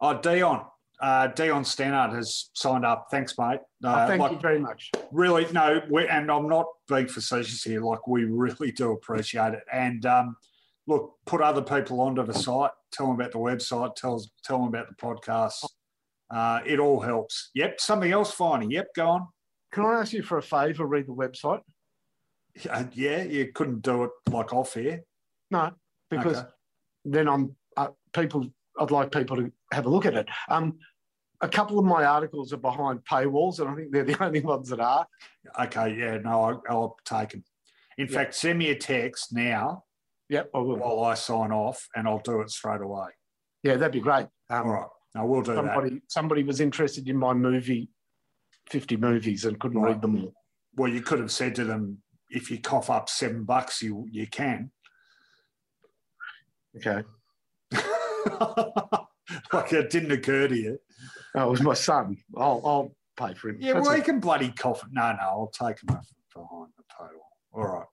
Oh, 0.00 0.20
Dion. 0.20 0.64
Uh, 1.00 1.26
Dion 1.28 1.62
Stannard 1.62 2.12
has 2.12 2.50
signed 2.54 2.84
up. 2.84 3.08
Thanks, 3.10 3.34
mate. 3.38 3.60
Uh, 3.84 4.04
oh, 4.04 4.06
thank 4.06 4.20
like, 4.20 4.32
you 4.32 4.38
very 4.38 4.58
much. 4.58 4.90
Really, 5.12 5.46
no, 5.52 5.80
and 6.10 6.30
I'm 6.30 6.48
not 6.48 6.66
being 6.88 7.06
facetious 7.06 7.62
here. 7.62 7.82
Like, 7.82 8.06
we 8.06 8.24
really 8.24 8.72
do 8.72 8.92
appreciate 8.92 9.54
it. 9.54 9.62
And 9.72 10.06
um, 10.06 10.36
look, 10.86 11.14
put 11.26 11.40
other 11.40 11.62
people 11.62 12.00
onto 12.00 12.24
the 12.24 12.34
site. 12.34 12.70
Tell 12.92 13.06
them 13.06 13.16
about 13.16 13.32
the 13.32 13.38
website. 13.38 13.94
Tell 13.94 14.22
tell 14.42 14.58
them 14.58 14.68
about 14.68 14.88
the 14.88 14.94
podcast. 14.94 15.64
Uh, 16.30 16.60
it 16.66 16.80
all 16.80 17.00
helps. 17.00 17.50
Yep. 17.54 17.80
Something 17.80 18.12
else, 18.12 18.34
Finey. 18.34 18.72
Yep. 18.72 18.88
Go 18.96 19.08
on. 19.08 19.28
Can 19.76 19.84
I 19.84 20.00
ask 20.00 20.14
you 20.14 20.22
for 20.22 20.38
a 20.38 20.42
favour? 20.42 20.86
Read 20.86 21.06
the 21.06 21.12
website. 21.12 21.60
Yeah, 22.94 23.24
you 23.24 23.52
couldn't 23.52 23.82
do 23.82 24.04
it 24.04 24.10
like 24.30 24.54
off 24.54 24.72
here. 24.72 25.02
No, 25.50 25.70
because 26.08 26.38
okay. 26.38 26.48
then 27.04 27.28
I'm 27.28 27.54
uh, 27.76 27.88
people 28.14 28.46
I'd 28.80 28.90
like 28.90 29.12
people 29.12 29.36
to 29.36 29.52
have 29.74 29.84
a 29.84 29.90
look 29.90 30.06
at 30.06 30.14
it. 30.14 30.28
Um, 30.48 30.78
a 31.42 31.48
couple 31.50 31.78
of 31.78 31.84
my 31.84 32.06
articles 32.06 32.54
are 32.54 32.56
behind 32.56 33.00
paywalls, 33.04 33.60
and 33.60 33.68
I 33.68 33.74
think 33.74 33.92
they're 33.92 34.04
the 34.04 34.16
only 34.24 34.40
ones 34.40 34.70
that 34.70 34.80
are. 34.80 35.06
Okay, 35.60 35.94
yeah, 35.98 36.16
no, 36.24 36.58
I, 36.66 36.72
will 36.72 36.96
take 37.04 37.32
them. 37.32 37.44
In 37.98 38.06
yep. 38.06 38.14
fact, 38.14 38.34
send 38.34 38.58
me 38.58 38.70
a 38.70 38.74
text 38.74 39.34
now. 39.34 39.84
Yep, 40.30 40.52
I. 40.54 40.58
While 40.58 41.04
I 41.04 41.12
sign 41.12 41.52
off, 41.52 41.86
and 41.94 42.08
I'll 42.08 42.20
do 42.20 42.40
it 42.40 42.48
straight 42.48 42.80
away. 42.80 43.08
Yeah, 43.62 43.76
that'd 43.76 43.92
be 43.92 44.00
great. 44.00 44.26
Um, 44.48 44.68
All 44.68 44.72
right, 44.72 44.88
I 45.16 45.22
will 45.22 45.42
do 45.42 45.54
somebody, 45.54 45.90
that. 45.90 46.02
Somebody 46.08 46.44
was 46.44 46.62
interested 46.62 47.10
in 47.10 47.18
my 47.18 47.34
movie, 47.34 47.90
50 48.70 48.96
movies, 48.96 49.44
and 49.44 49.58
couldn't 49.58 49.80
right. 49.80 49.92
read 49.92 50.02
them 50.02 50.22
all. 50.22 50.32
Well, 50.74 50.90
you 50.90 51.00
could 51.00 51.18
have 51.18 51.32
said 51.32 51.54
to 51.56 51.64
them, 51.64 51.98
if 52.28 52.50
you 52.50 52.60
cough 52.60 52.90
up 52.90 53.08
seven 53.08 53.44
bucks, 53.44 53.82
you 53.82 54.06
you 54.10 54.26
can. 54.26 54.70
Okay. 56.76 57.02
like 59.52 59.72
it 59.72 59.90
didn't 59.90 60.12
occur 60.12 60.48
to 60.48 60.56
you. 60.56 60.78
Oh, 61.34 61.48
it 61.48 61.50
was 61.50 61.62
my 61.62 61.74
son. 61.74 62.16
I'll, 62.36 62.62
I'll 62.64 62.96
pay 63.16 63.34
for 63.34 63.50
him. 63.50 63.58
Yeah, 63.60 63.74
That's 63.74 63.86
well, 63.86 63.96
he 63.96 64.02
can 64.02 64.20
bloody 64.20 64.50
cough. 64.50 64.84
No, 64.90 65.12
no, 65.12 65.18
I'll 65.20 65.52
take 65.52 65.82
him 65.82 65.96
off 65.96 66.08
behind 66.34 66.72
the 66.76 66.84
table. 66.98 67.26
All 67.52 67.86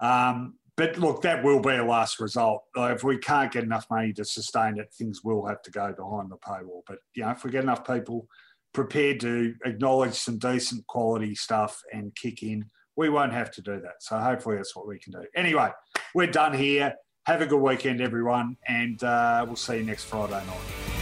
right. 0.00 0.28
Um, 0.28 0.58
but 0.76 0.98
look, 0.98 1.22
that 1.22 1.42
will 1.42 1.60
be 1.60 1.70
a 1.70 1.84
last 1.84 2.20
result. 2.20 2.64
if 2.76 3.02
we 3.02 3.16
can't 3.16 3.50
get 3.50 3.64
enough 3.64 3.86
money 3.90 4.12
to 4.12 4.24
sustain 4.24 4.78
it, 4.78 4.92
things 4.92 5.24
will 5.24 5.46
have 5.46 5.62
to 5.62 5.70
go 5.70 5.92
behind 5.92 6.30
the 6.30 6.36
paywall. 6.36 6.82
But 6.86 6.98
you 7.14 7.24
know, 7.24 7.30
if 7.30 7.44
we 7.44 7.50
get 7.50 7.62
enough 7.62 7.86
people 7.86 8.28
prepared 8.76 9.18
to 9.18 9.54
acknowledge 9.64 10.12
some 10.12 10.38
decent 10.38 10.86
quality 10.86 11.34
stuff 11.34 11.82
and 11.94 12.14
kick 12.14 12.42
in, 12.42 12.62
we 12.94 13.08
won't 13.08 13.32
have 13.32 13.50
to 13.50 13.62
do 13.62 13.80
that. 13.80 13.94
So 14.00 14.18
hopefully 14.18 14.56
that's 14.56 14.76
what 14.76 14.86
we 14.86 14.98
can 14.98 15.12
do. 15.12 15.24
Anyway, 15.34 15.70
we're 16.14 16.26
done 16.26 16.52
here. 16.52 16.94
Have 17.24 17.40
a 17.40 17.46
good 17.46 17.60
weekend, 17.60 18.02
everyone, 18.02 18.58
and 18.68 19.02
uh, 19.02 19.44
we'll 19.46 19.56
see 19.56 19.78
you 19.78 19.82
next 19.82 20.04
Friday 20.04 20.34
night. 20.34 20.95